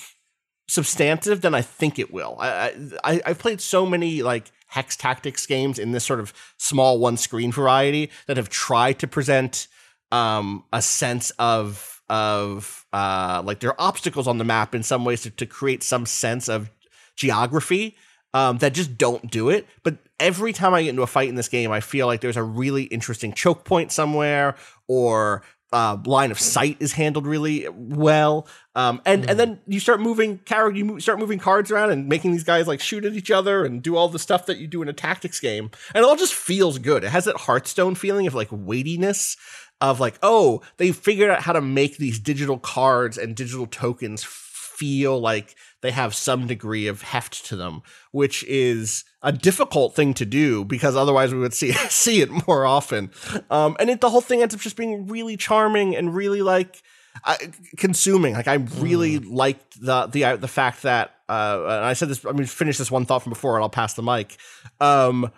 substantive 0.69 1.41
than 1.41 1.55
I 1.55 1.63
think 1.63 1.99
it 1.99 2.13
will. 2.13 2.37
I, 2.41 2.75
I 3.05 3.21
I've 3.27 3.39
played 3.39 3.61
so 3.61 3.85
many 3.85 4.23
like 4.23 4.51
hex 4.71 4.97
tactics 4.97 5.47
games 5.47 5.79
in 5.79 5.93
this 5.93 6.05
sort 6.05 6.21
of 6.21 6.33
small 6.57 6.99
one 6.99 7.17
screen 7.17 7.53
variety 7.53 8.11
that 8.27 8.37
have 8.37 8.49
tried 8.49 8.99
to 8.99 9.07
present 9.07 9.69
um 10.13 10.65
a 10.73 10.81
sense 10.81 11.31
of 11.39 12.03
of 12.09 12.85
uh 12.93 13.43
like 13.45 13.61
there 13.61 13.71
are 13.71 13.81
obstacles 13.81 14.27
on 14.27 14.39
the 14.39 14.45
map 14.45 14.75
in 14.75 14.83
some 14.83 15.05
ways 15.05 15.23
to, 15.23 15.31
to 15.31 15.47
create 15.47 15.83
some 15.83 16.07
sense 16.07 16.49
of 16.49 16.71
geography 17.17 17.97
um 18.35 18.59
that 18.59 18.73
just 18.73 18.97
don't 18.97 19.31
do 19.31 19.51
it. 19.51 19.67
But 19.83 19.99
every 20.21 20.53
time 20.53 20.75
i 20.75 20.83
get 20.83 20.91
into 20.91 21.03
a 21.03 21.07
fight 21.07 21.29
in 21.29 21.35
this 21.35 21.49
game 21.49 21.73
i 21.73 21.81
feel 21.81 22.07
like 22.07 22.21
there's 22.21 22.37
a 22.37 22.43
really 22.43 22.85
interesting 22.85 23.33
choke 23.33 23.65
point 23.65 23.91
somewhere 23.91 24.55
or 24.87 25.43
uh, 25.73 25.97
line 26.05 26.31
of 26.31 26.41
sight 26.41 26.77
is 26.81 26.93
handled 26.93 27.27
really 27.27 27.69
well, 27.69 28.47
um, 28.75 29.01
and 29.05 29.29
and 29.31 29.39
then 29.39 29.61
you 29.67 29.79
start 29.79 30.01
moving 30.01 30.39
character, 30.39 30.77
you 30.77 30.85
move, 30.85 31.03
start 31.03 31.19
moving 31.19 31.39
cards 31.39 31.71
around 31.71 31.91
and 31.91 32.09
making 32.09 32.33
these 32.33 32.45
guys 32.45 32.67
like 32.67 32.81
shoot 32.81 33.05
at 33.05 33.13
each 33.13 33.31
other 33.31 33.65
and 33.65 33.83
do 33.83 33.97
all 33.97 34.09
the 34.09 34.19
stuff 34.19 34.47
that 34.47 34.59
you 34.59 34.67
do 34.67 34.83
in 34.83 34.89
a 34.89 34.93
tactics 34.93 35.39
game, 35.39 35.71
and 35.95 36.03
it 36.03 36.09
all 36.09 36.17
just 36.17 36.35
feels 36.35 36.79
good. 36.79 37.05
It 37.05 37.11
has 37.11 37.25
that 37.27 37.37
Hearthstone 37.37 37.95
feeling 37.95 38.27
of 38.27 38.35
like 38.35 38.49
weightiness, 38.51 39.37
of 39.81 40.01
like 40.01 40.19
oh 40.23 40.63
they 40.77 40.93
figured 40.93 41.31
out 41.31 41.43
how 41.43 41.53
to 41.53 41.61
make 41.61 41.99
these 41.99 42.19
digital 42.19 42.59
cards 42.59 43.17
and 43.17 43.37
digital 43.37 43.67
tokens 43.67 44.25
feel 44.25 45.21
like 45.21 45.55
they 45.83 45.91
have 45.91 46.15
some 46.15 46.47
degree 46.47 46.87
of 46.87 47.03
heft 47.03 47.47
to 47.47 47.57
them, 47.57 47.83
which 48.13 48.45
is 48.45 49.05
a 49.23 49.33
difficult 49.33 49.95
thing 49.95 50.15
to 50.15 50.27
do 50.27 50.65
because 50.65 50.97
otherwise 50.97 51.33
we 51.33 51.41
would 51.41 51.55
see 51.55 51.73
see 51.89 52.21
it 52.21 52.31
more 52.47 52.65
often. 52.67 53.11
Um, 53.51 53.77
and 53.81 53.91
it, 53.91 54.01
the 54.01 54.11
whole 54.11 54.21
thing 54.21 54.43
ends 54.43 54.55
up 54.55 54.61
just 54.61 54.77
being 54.77 55.07
really 55.07 55.37
charming 55.37 55.97
and 55.97 56.15
really 56.15 56.43
like 56.43 56.83
uh, 57.25 57.37
consuming. 57.77 58.35
Like 58.35 58.49
I 58.49 58.55
really 58.55 59.19
liked 59.19 59.81
the 59.81 60.07
the 60.07 60.25
uh, 60.25 60.37
the 60.37 60.49
fact 60.49 60.83
that 60.83 61.15
uh, 61.29 61.63
and 61.65 61.85
I 61.85 61.93
said 61.93 62.09
this. 62.09 62.25
I 62.25 62.33
mean, 62.33 62.47
finish 62.47 62.79
this 62.79 62.91
one 62.91 63.07
thought 63.07 63.23
from 63.23 63.31
before, 63.31 63.57
and 63.57 63.63
I'll 63.63 63.71
pass 63.71 63.95
the 63.95 64.03
mic. 64.03 64.37
Um, 64.81 65.31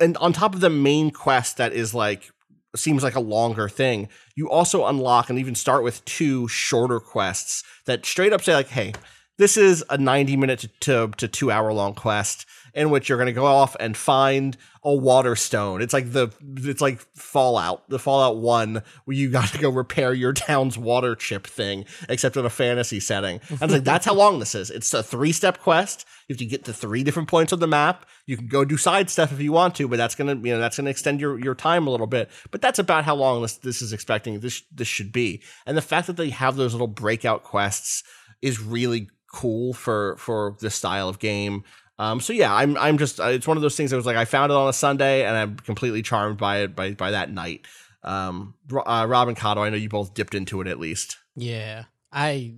and 0.00 0.16
on 0.16 0.32
top 0.32 0.54
of 0.54 0.60
the 0.60 0.70
main 0.70 1.10
quest 1.10 1.56
that 1.58 1.72
is 1.72 1.94
like 1.94 2.30
seems 2.76 3.02
like 3.02 3.14
a 3.14 3.20
longer 3.20 3.68
thing, 3.68 4.08
you 4.36 4.50
also 4.50 4.86
unlock 4.86 5.30
and 5.30 5.38
even 5.38 5.54
start 5.54 5.82
with 5.82 6.04
two 6.04 6.48
shorter 6.48 7.00
quests 7.00 7.64
that 7.86 8.04
straight 8.04 8.32
up 8.32 8.42
say 8.42 8.54
like, 8.54 8.68
hey, 8.68 8.92
this 9.38 9.56
is 9.56 9.84
a 9.88 9.96
90 9.96 10.36
minute 10.36 10.66
to, 10.80 11.10
to, 11.16 11.28
two 11.28 11.50
hour 11.50 11.72
long 11.72 11.94
quest 11.94 12.44
in 12.74 12.90
which 12.90 13.08
you're 13.08 13.18
going 13.18 13.26
to 13.26 13.32
go 13.32 13.46
off 13.46 13.76
and 13.80 13.96
find 13.96 14.56
a 14.84 14.94
water 14.94 15.34
stone. 15.36 15.80
It's 15.80 15.92
like 15.92 16.12
the 16.12 16.30
it's 16.56 16.80
like 16.80 17.00
Fallout, 17.14 17.88
the 17.88 17.98
Fallout 17.98 18.36
1 18.38 18.82
where 19.04 19.16
you 19.16 19.30
got 19.30 19.48
to 19.48 19.58
go 19.58 19.70
repair 19.70 20.12
your 20.12 20.32
town's 20.32 20.76
water 20.76 21.14
chip 21.14 21.46
thing 21.46 21.84
except 22.08 22.36
in 22.36 22.44
a 22.44 22.50
fantasy 22.50 23.00
setting. 23.00 23.40
And 23.48 23.62
it's 23.62 23.72
like 23.72 23.84
that's 23.84 24.06
how 24.06 24.14
long 24.14 24.38
this 24.38 24.54
is. 24.54 24.70
It's 24.70 24.92
a 24.92 25.02
three-step 25.02 25.58
quest. 25.60 26.04
You 26.28 26.34
have 26.34 26.38
to 26.38 26.46
get 26.46 26.64
to 26.64 26.72
three 26.72 27.04
different 27.04 27.28
points 27.28 27.52
on 27.52 27.60
the 27.60 27.66
map. 27.66 28.06
You 28.26 28.36
can 28.36 28.48
go 28.48 28.64
do 28.64 28.76
side 28.76 29.08
stuff 29.08 29.32
if 29.32 29.40
you 29.40 29.52
want 29.52 29.74
to, 29.76 29.88
but 29.88 29.96
that's 29.96 30.14
going 30.14 30.28
to, 30.28 30.48
you 30.48 30.54
know, 30.54 30.60
that's 30.60 30.76
going 30.76 30.84
to 30.84 30.90
extend 30.90 31.20
your 31.20 31.38
your 31.38 31.54
time 31.54 31.86
a 31.86 31.90
little 31.90 32.06
bit. 32.06 32.30
But 32.50 32.60
that's 32.60 32.78
about 32.78 33.04
how 33.04 33.14
long 33.14 33.42
this 33.42 33.56
this 33.56 33.82
is 33.82 33.92
expecting 33.92 34.40
this 34.40 34.62
this 34.72 34.88
should 34.88 35.12
be. 35.12 35.42
And 35.64 35.76
the 35.76 35.82
fact 35.82 36.06
that 36.08 36.16
they 36.16 36.30
have 36.30 36.56
those 36.56 36.74
little 36.74 36.86
breakout 36.86 37.44
quests 37.44 38.02
is 38.42 38.60
really 38.60 39.08
cool 39.32 39.72
for 39.72 40.16
for 40.16 40.56
this 40.60 40.74
style 40.74 41.08
of 41.08 41.18
game. 41.18 41.64
Um, 41.98 42.20
so 42.20 42.32
yeah, 42.32 42.54
I'm 42.54 42.76
I'm 42.76 42.98
just 42.98 43.18
uh, 43.20 43.24
it's 43.24 43.46
one 43.46 43.56
of 43.56 43.62
those 43.62 43.76
things 43.76 43.90
that 43.90 43.96
was 43.96 44.06
like 44.06 44.16
I 44.16 44.24
found 44.24 44.52
it 44.52 44.56
on 44.56 44.68
a 44.68 44.72
Sunday 44.72 45.24
and 45.24 45.36
I'm 45.36 45.56
completely 45.56 46.02
charmed 46.02 46.38
by 46.38 46.58
it 46.58 46.76
by 46.76 46.92
by 46.92 47.10
that 47.12 47.30
night. 47.30 47.66
Um, 48.04 48.54
uh, 48.72 49.06
Rob 49.08 49.28
and 49.28 49.36
Cado, 49.36 49.58
I 49.58 49.70
know 49.70 49.76
you 49.76 49.88
both 49.88 50.14
dipped 50.14 50.34
into 50.34 50.60
it 50.60 50.66
at 50.68 50.78
least. 50.78 51.18
Yeah, 51.34 51.84
I 52.12 52.54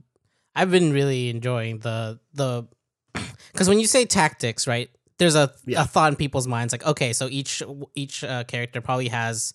I've 0.54 0.70
been 0.70 0.92
really 0.92 1.30
enjoying 1.30 1.78
the 1.78 2.20
the 2.34 2.66
because 3.52 3.68
when 3.68 3.80
you 3.80 3.86
say 3.86 4.04
tactics, 4.04 4.66
right? 4.66 4.90
There's 5.18 5.36
a, 5.36 5.52
Yeah. 5.66 5.82
a 5.82 5.84
thought 5.84 6.12
in 6.12 6.16
people's 6.16 6.48
minds 6.48 6.72
like, 6.72 6.86
okay, 6.86 7.12
so 7.12 7.28
each 7.30 7.62
each 7.94 8.24
uh, 8.24 8.44
character 8.44 8.80
probably 8.80 9.08
has 9.08 9.52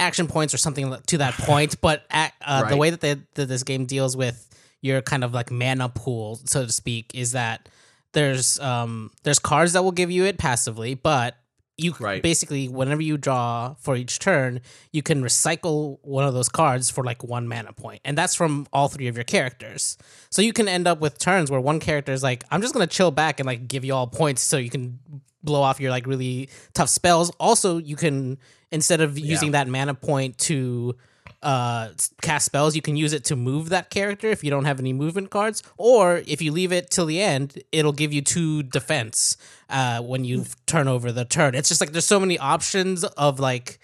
action 0.00 0.26
points 0.26 0.52
or 0.52 0.58
something 0.58 0.94
to 1.06 1.18
that 1.18 1.34
point, 1.34 1.80
but 1.80 2.04
at, 2.10 2.32
uh, 2.44 2.68
the 2.68 2.76
way 2.76 2.90
that, 2.90 3.00
they, 3.00 3.14
that 3.34 3.46
this 3.46 3.62
game 3.62 3.84
deals 3.86 4.16
with 4.16 4.48
your 4.80 5.02
kind 5.02 5.24
of 5.24 5.32
like 5.34 5.50
mana 5.50 5.88
pool, 5.88 6.40
so 6.44 6.64
to 6.66 6.72
speak, 6.72 7.10
is 7.14 7.32
that 7.32 7.68
there's 8.12 8.58
um 8.60 9.10
there's 9.22 9.38
cards 9.38 9.72
that 9.74 9.82
will 9.84 9.92
give 9.92 10.10
you 10.10 10.24
it 10.24 10.38
passively, 10.38 10.94
but 10.94 11.36
you 11.80 11.94
Right. 12.00 12.20
basically 12.22 12.68
whenever 12.68 13.00
you 13.00 13.16
draw 13.16 13.74
for 13.74 13.94
each 13.94 14.18
turn, 14.18 14.60
you 14.90 15.00
can 15.00 15.22
recycle 15.22 15.98
one 16.02 16.24
of 16.24 16.34
those 16.34 16.48
cards 16.48 16.90
for 16.90 17.04
like 17.04 17.22
one 17.22 17.46
mana 17.46 17.72
point, 17.72 18.00
and 18.04 18.18
that's 18.18 18.34
from 18.34 18.66
all 18.72 18.88
three 18.88 19.06
of 19.06 19.16
your 19.16 19.24
characters. 19.24 19.96
So 20.30 20.42
you 20.42 20.52
can 20.52 20.66
end 20.68 20.88
up 20.88 20.98
with 21.00 21.18
turns 21.18 21.50
where 21.50 21.60
one 21.60 21.78
character 21.78 22.12
is 22.12 22.22
like, 22.22 22.42
"I'm 22.50 22.62
just 22.62 22.74
gonna 22.74 22.88
chill 22.88 23.10
back 23.12 23.38
and 23.38 23.46
like 23.46 23.68
give 23.68 23.84
you 23.84 23.94
all 23.94 24.08
points, 24.08 24.42
so 24.42 24.56
you 24.56 24.70
can 24.70 24.98
blow 25.44 25.62
off 25.62 25.78
your 25.78 25.90
like 25.92 26.06
really 26.06 26.48
tough 26.74 26.88
spells." 26.88 27.30
Also, 27.38 27.78
you 27.78 27.94
can 27.94 28.38
instead 28.72 29.00
of 29.00 29.16
using 29.18 29.52
that 29.52 29.68
mana 29.68 29.94
point 29.94 30.36
to 30.38 30.96
uh 31.42 31.88
cast 32.20 32.46
spells 32.46 32.74
you 32.74 32.82
can 32.82 32.96
use 32.96 33.12
it 33.12 33.24
to 33.24 33.36
move 33.36 33.68
that 33.68 33.90
character 33.90 34.28
if 34.28 34.42
you 34.42 34.50
don't 34.50 34.64
have 34.64 34.80
any 34.80 34.92
movement 34.92 35.30
cards 35.30 35.62
or 35.76 36.22
if 36.26 36.42
you 36.42 36.50
leave 36.50 36.72
it 36.72 36.90
till 36.90 37.06
the 37.06 37.20
end 37.20 37.62
it'll 37.70 37.92
give 37.92 38.12
you 38.12 38.20
two 38.20 38.62
defense 38.64 39.36
uh 39.70 40.00
when 40.02 40.24
you 40.24 40.44
turn 40.66 40.88
over 40.88 41.12
the 41.12 41.24
turn 41.24 41.54
it's 41.54 41.68
just 41.68 41.80
like 41.80 41.92
there's 41.92 42.04
so 42.04 42.18
many 42.18 42.36
options 42.38 43.04
of 43.04 43.38
like 43.38 43.78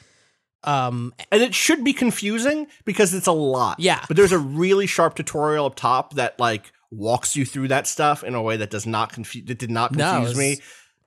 um 0.64 1.14
and 1.30 1.42
it 1.42 1.54
should 1.54 1.84
be 1.84 1.92
confusing 1.92 2.66
because 2.84 3.12
it's 3.12 3.26
a 3.26 3.32
lot. 3.32 3.78
Yeah. 3.78 4.02
But 4.08 4.16
there's 4.16 4.32
a 4.32 4.38
really 4.38 4.86
sharp 4.86 5.14
tutorial 5.14 5.66
up 5.66 5.74
top 5.74 6.14
that 6.14 6.40
like 6.40 6.72
walks 6.90 7.36
you 7.36 7.44
through 7.44 7.68
that 7.68 7.86
stuff 7.86 8.24
in 8.24 8.34
a 8.34 8.40
way 8.40 8.56
that 8.56 8.70
does 8.70 8.86
not 8.86 9.12
confuse 9.12 9.44
that 9.46 9.58
did 9.58 9.70
not 9.70 9.94
No, 9.94 10.10
confuse 10.12 10.36
me. 10.38 10.56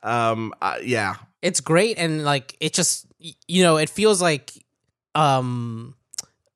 Um 0.03 0.53
uh, 0.61 0.77
yeah. 0.83 1.15
it's 1.41 1.59
great 1.59 1.97
and 1.97 2.23
like 2.23 2.55
it 2.59 2.71
just 2.73 3.07
you 3.19 3.63
know 3.63 3.77
it 3.77 3.89
feels 3.89 4.21
like 4.21 4.51
um 5.15 5.95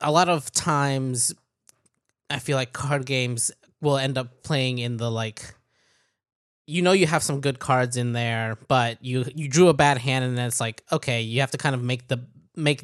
a 0.01 0.11
lot 0.11 0.29
of 0.29 0.51
times 0.51 1.33
i 2.29 2.39
feel 2.39 2.57
like 2.57 2.73
card 2.73 3.05
games 3.05 3.51
will 3.81 3.97
end 3.97 4.17
up 4.17 4.43
playing 4.43 4.77
in 4.77 4.97
the 4.97 5.09
like 5.09 5.53
you 6.67 6.81
know 6.81 6.91
you 6.91 7.07
have 7.07 7.23
some 7.23 7.41
good 7.41 7.59
cards 7.59 7.97
in 7.97 8.13
there 8.13 8.57
but 8.67 9.03
you 9.03 9.25
you 9.35 9.47
drew 9.47 9.67
a 9.67 9.73
bad 9.73 9.97
hand 9.97 10.23
and 10.23 10.37
then 10.37 10.47
it's 10.47 10.59
like 10.59 10.83
okay 10.91 11.21
you 11.21 11.39
have 11.39 11.51
to 11.51 11.57
kind 11.57 11.75
of 11.75 11.81
make 11.81 12.07
the 12.07 12.19
make 12.55 12.83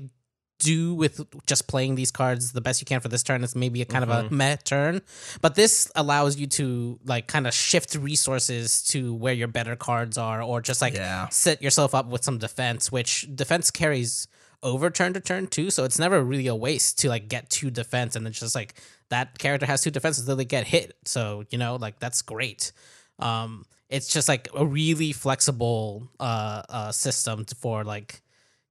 do 0.59 0.93
with 0.93 1.25
just 1.45 1.67
playing 1.67 1.95
these 1.95 2.11
cards 2.11 2.51
the 2.51 2.61
best 2.61 2.81
you 2.81 2.85
can 2.85 2.99
for 2.99 3.07
this 3.07 3.23
turn. 3.23 3.43
It's 3.43 3.55
maybe 3.55 3.81
a 3.81 3.85
kind 3.85 4.03
of 4.03 4.09
a 4.09 4.23
mm-hmm. 4.23 4.37
meh 4.37 4.55
turn, 4.57 5.01
but 5.41 5.55
this 5.55 5.91
allows 5.95 6.37
you 6.37 6.47
to 6.47 6.99
like 7.05 7.27
kind 7.27 7.47
of 7.47 7.53
shift 7.53 7.95
resources 7.95 8.83
to 8.85 9.13
where 9.13 9.33
your 9.33 9.47
better 9.47 9.75
cards 9.75 10.17
are, 10.17 10.41
or 10.41 10.61
just 10.61 10.81
like 10.81 10.93
Yeah. 10.93 11.29
set 11.29 11.61
yourself 11.61 11.93
up 11.93 12.07
with 12.07 12.23
some 12.23 12.37
defense, 12.37 12.91
which 12.91 13.27
defense 13.33 13.71
carries 13.71 14.27
over 14.63 14.89
turn 14.89 15.13
to 15.13 15.19
turn 15.19 15.47
two, 15.47 15.69
So 15.69 15.83
it's 15.83 15.99
never 15.99 16.23
really 16.23 16.47
a 16.47 16.55
waste 16.55 16.99
to 16.99 17.09
like 17.09 17.27
get 17.27 17.49
two 17.49 17.69
defense, 17.69 18.15
and 18.15 18.27
it's 18.27 18.39
just 18.39 18.55
like 18.55 18.75
that 19.09 19.37
character 19.39 19.65
has 19.65 19.81
two 19.81 19.91
defenses 19.91 20.23
until 20.23 20.35
they 20.37 20.45
get 20.45 20.67
hit. 20.67 20.95
So 21.05 21.43
you 21.49 21.57
know, 21.57 21.75
like 21.75 21.99
that's 21.99 22.21
great. 22.21 22.71
Um, 23.19 23.65
it's 23.89 24.07
just 24.07 24.27
like 24.27 24.49
a 24.55 24.65
really 24.65 25.11
flexible 25.13 26.09
uh, 26.19 26.63
uh 26.69 26.91
system 26.91 27.45
for 27.59 27.83
like 27.83 28.21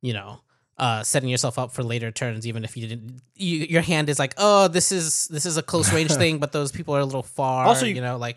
you 0.02 0.12
know 0.12 0.40
uh 0.78 1.02
setting 1.02 1.30
yourself 1.30 1.58
up 1.58 1.72
for 1.72 1.82
later 1.82 2.10
turns 2.10 2.46
even 2.46 2.62
if 2.62 2.76
you 2.76 2.86
didn't 2.86 3.22
you, 3.34 3.60
your 3.60 3.80
hand 3.80 4.10
is 4.10 4.18
like 4.18 4.34
oh 4.36 4.68
this 4.68 4.92
is 4.92 5.26
this 5.28 5.46
is 5.46 5.56
a 5.56 5.62
close 5.62 5.90
range 5.90 6.12
thing 6.22 6.38
but 6.38 6.52
those 6.52 6.70
people 6.70 6.94
are 6.94 7.00
a 7.00 7.04
little 7.04 7.22
far 7.22 7.64
Also, 7.64 7.86
you, 7.86 7.94
you- 7.94 8.02
know 8.02 8.18
like 8.18 8.36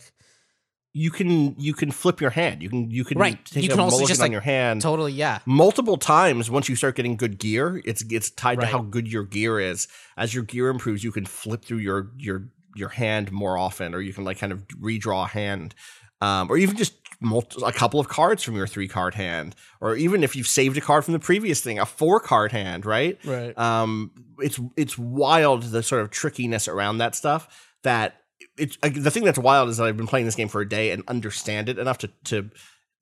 You 0.93 1.12
can 1.12 1.56
you 1.60 1.73
can 1.73 1.91
flip 1.91 2.19
your 2.19 2.32
hand. 2.32 2.63
You 2.63 2.69
can 2.69 2.89
you 2.89 3.06
can 3.06 3.17
right 3.19 3.43
take 3.45 3.63
you 3.63 3.69
a 3.69 3.71
can 3.73 3.80
also 3.80 4.06
just 4.08 4.19
on 4.19 4.25
like 4.25 4.32
your 4.32 4.41
hand 4.41 4.82
totally 4.82 5.12
yeah 5.12 5.38
multiple 5.45 5.97
times 5.97 6.49
once 6.49 6.67
you 6.67 6.75
start 6.75 6.95
getting 6.95 7.15
good 7.15 7.38
gear. 7.38 7.82
It's 7.86 8.04
it's 8.10 8.32
tied 8.32 8.58
Right. 8.58 8.65
to 8.65 8.71
how 8.71 8.82
good 8.82 9.08
your 9.08 9.23
gear 9.23 9.60
is. 9.60 9.88
As 10.17 10.34
your 10.34 10.43
gear 10.43 10.69
improves, 10.69 11.04
you 11.04 11.12
can 11.12 11.25
flip 11.25 11.63
through 11.63 11.78
your 11.78 12.12
your 12.17 12.49
your 12.75 12.89
hand 12.89 13.32
more 13.32 13.58
often, 13.58 13.93
or 13.93 14.02
you 14.02 14.13
can 14.13 14.23
like 14.23 14.39
kind 14.39 14.52
of 14.52 14.67
redraw 14.69 15.25
a 15.25 15.28
hand, 15.28 15.75
um, 16.21 16.49
or 16.49 16.58
even 16.58 16.75
just 16.75 16.95
multi- 17.21 17.62
a 17.63 17.71
couple 17.71 17.99
of 17.99 18.08
cards 18.08 18.41
from 18.41 18.56
your 18.56 18.65
three 18.67 18.88
card 18.88 19.13
hand, 19.13 19.56
or 19.82 19.95
even 19.95 20.23
if 20.23 20.36
you've 20.36 20.47
saved 20.47 20.75
a 20.78 20.82
card 20.82 21.06
from 21.06 21.12
the 21.13 21.19
previous 21.19 21.62
thing, 21.62 21.78
a 21.78 21.86
four 21.86 22.19
card 22.19 22.52
hand, 22.52 22.86
right? 22.86 23.17
Right. 23.23 23.56
Um, 23.60 24.12
it's 24.39 24.60
it's 24.75 24.97
wild 24.97 25.63
the 25.63 25.84
sort 25.84 26.02
of 26.02 26.10
trickiness 26.10 26.67
around 26.67 26.97
that 26.97 27.13
stuff. 27.15 27.47
That 27.84 28.15
it's 28.58 28.78
the 28.82 29.12
thing 29.12 29.23
that's 29.23 29.39
wild 29.39 29.69
is 29.69 29.78
that 29.78 29.88
I've 29.88 29.97
been 29.97 30.08
playing 30.08 30.25
this 30.25 30.36
game 30.36 30.47
for 30.47 30.62
a 30.62 30.69
day 30.69 30.91
and 30.91 31.04
understand 31.08 31.69
it 31.69 31.80
enough 31.80 31.97
to 31.99 32.10
to 32.25 32.49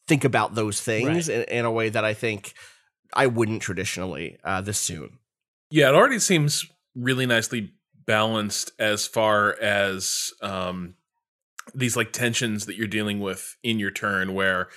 think 0.07 0.23
about 0.23 0.55
those 0.55 0.79
things 0.81 1.27
in, 1.29 1.43
in 1.43 1.65
a 1.65 1.71
way 1.71 1.89
that 1.89 2.05
I 2.05 2.13
think 2.13 2.53
I 3.13 3.27
wouldn't 3.27 3.61
traditionally 3.61 4.37
uh, 4.43 4.61
this 4.61 4.79
soon. 4.79 5.19
Yeah, 5.69 5.89
it 5.89 5.95
already 5.95 6.19
seems 6.19 6.65
really 6.95 7.25
nicely 7.25 7.73
balanced 8.05 8.71
as 8.79 9.05
far 9.05 9.57
as 9.61 10.31
um, 10.41 10.95
these 11.75 11.97
like 11.97 12.13
tensions 12.13 12.65
that 12.65 12.77
you're 12.77 12.87
dealing 12.87 13.19
with 13.19 13.57
in 13.63 13.79
your 13.79 13.91
turn, 13.91 14.33
where 14.33 14.69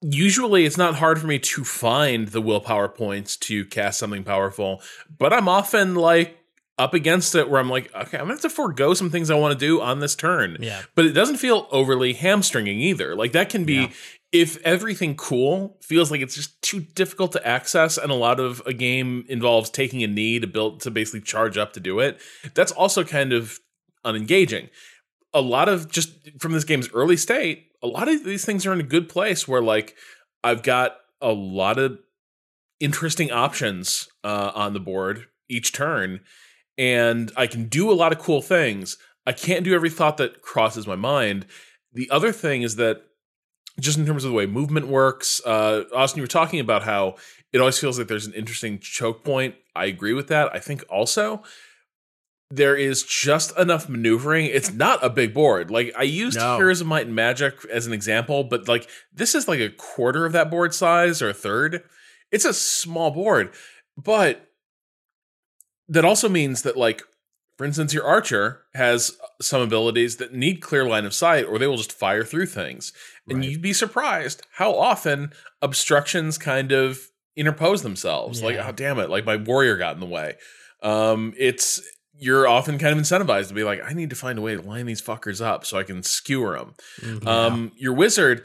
usually 0.00 0.64
it's 0.64 0.78
not 0.78 0.96
hard 0.96 1.20
for 1.20 1.26
me 1.26 1.38
to 1.38 1.64
find 1.64 2.28
the 2.28 2.40
willpower 2.40 2.88
points 2.88 3.36
to 3.36 3.64
cast 3.66 3.98
something 3.98 4.24
powerful, 4.24 4.82
but 5.18 5.32
I'm 5.32 5.48
often 5.48 5.94
like 5.94 6.38
up 6.78 6.92
against 6.92 7.34
it 7.34 7.48
where 7.48 7.60
I'm 7.60 7.70
like, 7.70 7.94
okay, 7.94 8.18
I'm 8.18 8.24
gonna 8.24 8.34
have 8.34 8.42
to 8.42 8.50
forego 8.50 8.92
some 8.94 9.10
things 9.10 9.30
I 9.30 9.34
want 9.34 9.58
to 9.58 9.58
do 9.58 9.80
on 9.80 10.00
this 10.00 10.14
turn. 10.14 10.58
Yeah. 10.60 10.82
But 10.94 11.06
it 11.06 11.12
doesn't 11.12 11.38
feel 11.38 11.68
overly 11.70 12.12
hamstringing 12.12 12.80
either. 12.80 13.14
Like 13.14 13.32
that 13.32 13.48
can 13.48 13.64
be 13.64 13.90
if 14.32 14.58
everything 14.64 15.14
cool 15.14 15.78
feels 15.80 16.10
like 16.10 16.20
it's 16.20 16.34
just 16.34 16.60
too 16.60 16.80
difficult 16.80 17.32
to 17.32 17.46
access 17.46 17.96
and 17.96 18.10
a 18.10 18.14
lot 18.14 18.38
of 18.38 18.60
a 18.66 18.74
game 18.74 19.24
involves 19.28 19.70
taking 19.70 20.02
a 20.02 20.06
knee 20.06 20.38
to 20.38 20.46
build 20.46 20.80
to 20.80 20.90
basically 20.90 21.22
charge 21.22 21.56
up 21.56 21.72
to 21.72 21.80
do 21.80 22.00
it, 22.00 22.20
that's 22.54 22.72
also 22.72 23.04
kind 23.04 23.32
of 23.32 23.58
unengaging. 24.04 24.68
A 25.32 25.40
lot 25.40 25.68
of 25.68 25.90
just 25.90 26.12
from 26.38 26.52
this 26.52 26.64
game's 26.64 26.90
early 26.92 27.16
state, 27.16 27.70
a 27.82 27.86
lot 27.86 28.08
of 28.08 28.24
these 28.24 28.44
things 28.44 28.66
are 28.66 28.72
in 28.72 28.80
a 28.80 28.84
good 28.84 29.08
place 29.08 29.48
where 29.48 29.62
like 29.62 29.94
I've 30.44 30.62
got 30.62 30.96
a 31.20 31.32
lot 31.32 31.78
of 31.78 31.98
interesting 32.80 33.30
options 33.30 34.08
uh, 34.22 34.52
on 34.54 34.74
the 34.74 34.80
board 34.80 35.26
each 35.48 35.72
turn, 35.72 36.20
and 36.78 37.32
I 37.36 37.46
can 37.46 37.66
do 37.68 37.90
a 37.90 37.94
lot 37.94 38.12
of 38.12 38.18
cool 38.18 38.42
things. 38.42 38.96
I 39.26 39.32
can't 39.32 39.64
do 39.64 39.74
every 39.74 39.90
thought 39.90 40.16
that 40.18 40.42
crosses 40.42 40.86
my 40.86 40.96
mind. 40.96 41.46
The 41.92 42.08
other 42.10 42.32
thing 42.32 42.62
is 42.62 42.76
that 42.76 43.02
just 43.80 43.98
in 43.98 44.06
terms 44.06 44.24
of 44.24 44.30
the 44.30 44.36
way 44.36 44.46
movement 44.46 44.88
works, 44.88 45.40
uh, 45.44 45.84
Austin, 45.94 46.18
you 46.18 46.22
were 46.22 46.28
talking 46.28 46.60
about 46.60 46.84
how 46.84 47.16
it 47.52 47.58
always 47.60 47.78
feels 47.78 47.98
like 47.98 48.08
there's 48.08 48.26
an 48.26 48.34
interesting 48.34 48.78
choke 48.78 49.24
point. 49.24 49.54
I 49.74 49.86
agree 49.86 50.12
with 50.12 50.28
that. 50.28 50.54
I 50.54 50.58
think 50.58 50.84
also 50.88 51.42
there 52.50 52.76
is 52.76 53.02
just 53.02 53.56
enough 53.58 53.88
maneuvering. 53.88 54.46
It's 54.46 54.72
not 54.72 55.04
a 55.04 55.10
big 55.10 55.34
board. 55.34 55.70
Like 55.70 55.92
I 55.96 56.04
used 56.04 56.38
No. 56.38 56.56
Heroes 56.56 56.80
of 56.80 56.86
Might 56.86 57.06
and 57.06 57.14
Magic 57.14 57.56
as 57.70 57.86
an 57.86 57.92
example, 57.92 58.44
but 58.44 58.68
like 58.68 58.88
this 59.12 59.34
is 59.34 59.48
like 59.48 59.60
a 59.60 59.70
quarter 59.70 60.24
of 60.24 60.32
that 60.32 60.50
board 60.50 60.74
size 60.74 61.20
or 61.20 61.28
a 61.28 61.34
third. 61.34 61.82
It's 62.30 62.44
a 62.44 62.54
small 62.54 63.10
board, 63.10 63.52
but 63.96 64.45
that 65.88 66.04
also 66.04 66.28
means 66.28 66.62
that 66.62 66.76
like 66.76 67.02
for 67.58 67.64
instance 67.64 67.94
your 67.94 68.04
archer 68.04 68.62
has 68.74 69.12
some 69.40 69.60
abilities 69.62 70.16
that 70.16 70.32
need 70.34 70.60
clear 70.60 70.86
line 70.86 71.04
of 71.06 71.14
sight 71.14 71.46
or 71.46 71.58
they 71.58 71.66
will 71.66 71.76
just 71.76 71.92
fire 71.92 72.24
through 72.24 72.46
things. 72.46 72.92
And 73.28 73.44
you'd 73.44 73.62
be 73.62 73.72
surprised 73.72 74.42
how 74.52 74.74
often 74.74 75.32
obstructions 75.62 76.38
kind 76.38 76.72
of 76.72 77.00
interpose 77.36 77.82
themselves. 77.82 78.42
Like 78.42 78.56
oh 78.56 78.72
damn 78.72 78.98
it 78.98 79.10
like 79.10 79.24
my 79.26 79.36
warrior 79.36 79.76
got 79.76 79.94
in 79.94 80.00
the 80.00 80.06
way. 80.06 80.34
Um 80.82 81.34
it's 81.38 81.80
you're 82.18 82.48
often 82.48 82.78
kind 82.78 82.98
of 82.98 83.02
incentivized 83.04 83.48
to 83.48 83.54
be 83.54 83.62
like 83.62 83.78
i 83.84 83.92
need 83.92 84.08
to 84.08 84.16
find 84.16 84.38
a 84.38 84.42
way 84.42 84.54
to 84.54 84.62
line 84.62 84.86
these 84.86 85.02
fuckers 85.02 85.44
up 85.44 85.66
so 85.66 85.76
i 85.78 85.82
can 85.82 86.02
skewer 86.02 86.58
them 86.58 86.74
Mm-hmm. 87.02 87.28
um 87.28 87.72
your 87.76 87.92
wizard 87.92 88.42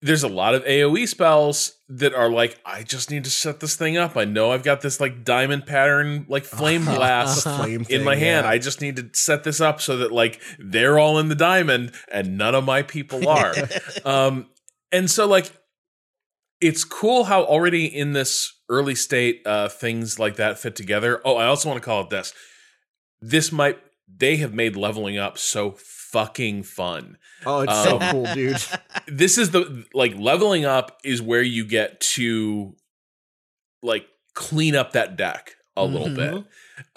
there's 0.00 0.22
a 0.22 0.28
lot 0.28 0.54
of 0.54 0.64
AoE 0.64 1.08
spells 1.08 1.72
that 1.88 2.14
are 2.14 2.30
like, 2.30 2.60
I 2.64 2.84
just 2.84 3.10
need 3.10 3.24
to 3.24 3.30
set 3.30 3.58
this 3.58 3.74
thing 3.74 3.96
up. 3.96 4.16
I 4.16 4.24
know 4.24 4.52
I've 4.52 4.62
got 4.62 4.80
this 4.80 5.00
like 5.00 5.24
diamond 5.24 5.66
pattern, 5.66 6.24
like 6.28 6.44
flame 6.44 6.84
blast 6.84 7.42
Flame 7.42 7.84
in 7.88 8.04
my 8.04 8.14
hand. 8.14 8.44
yeah. 8.44 8.50
I 8.50 8.58
just 8.58 8.80
need 8.80 8.96
to 8.96 9.10
set 9.12 9.42
this 9.42 9.60
up 9.60 9.80
so 9.80 9.96
that 9.98 10.12
like 10.12 10.40
they're 10.58 10.98
all 10.98 11.18
in 11.18 11.28
the 11.28 11.34
diamond 11.34 11.92
and 12.12 12.38
none 12.38 12.54
of 12.54 12.64
my 12.64 12.82
people 12.82 13.28
are. 13.28 13.54
um, 14.04 14.46
and 14.92 15.10
so 15.10 15.26
like 15.26 15.52
it's 16.60 16.84
cool 16.84 17.24
how 17.24 17.42
already 17.44 17.86
in 17.86 18.12
this 18.12 18.52
early 18.68 18.94
state 18.94 19.40
uh 19.46 19.68
things 19.68 20.18
like 20.18 20.36
that 20.36 20.58
fit 20.58 20.76
together. 20.76 21.20
Oh, 21.24 21.36
I 21.36 21.46
also 21.46 21.68
want 21.68 21.82
to 21.82 21.84
call 21.84 22.02
it 22.02 22.10
this. 22.10 22.32
This 23.20 23.50
might 23.50 23.78
they 24.16 24.36
have 24.36 24.54
made 24.54 24.76
leveling 24.76 25.18
up 25.18 25.38
so 25.38 25.72
fucking 26.12 26.62
fun 26.62 27.16
Oh, 27.46 27.60
it's 27.60 27.82
so 27.84 28.00
Um, 28.00 28.10
cool, 28.10 28.34
dude. 28.34 28.62
this 29.06 29.38
is 29.38 29.50
the 29.50 29.86
like 29.94 30.14
leveling 30.16 30.64
up 30.64 30.98
is 31.04 31.22
where 31.22 31.42
you 31.42 31.64
get 31.64 32.00
to 32.00 32.74
like 33.82 34.06
clean 34.34 34.74
up 34.74 34.92
that 34.92 35.16
deck 35.16 35.54
a 35.76 35.84
little 35.84 36.14
bit. 36.14 36.44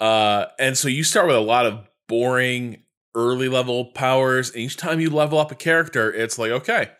Uh 0.00 0.46
and 0.58 0.76
so 0.76 0.88
you 0.88 1.04
start 1.04 1.26
with 1.28 1.36
a 1.36 1.40
lot 1.40 1.66
of 1.66 1.86
boring 2.08 2.82
early 3.14 3.48
level 3.48 3.86
powers. 3.86 4.50
And 4.50 4.62
each 4.62 4.76
time 4.76 4.98
you 5.00 5.10
level 5.10 5.38
up 5.38 5.52
a 5.52 5.54
character, 5.54 6.12
it's 6.12 6.38
like, 6.38 6.50
okay, 6.50 6.90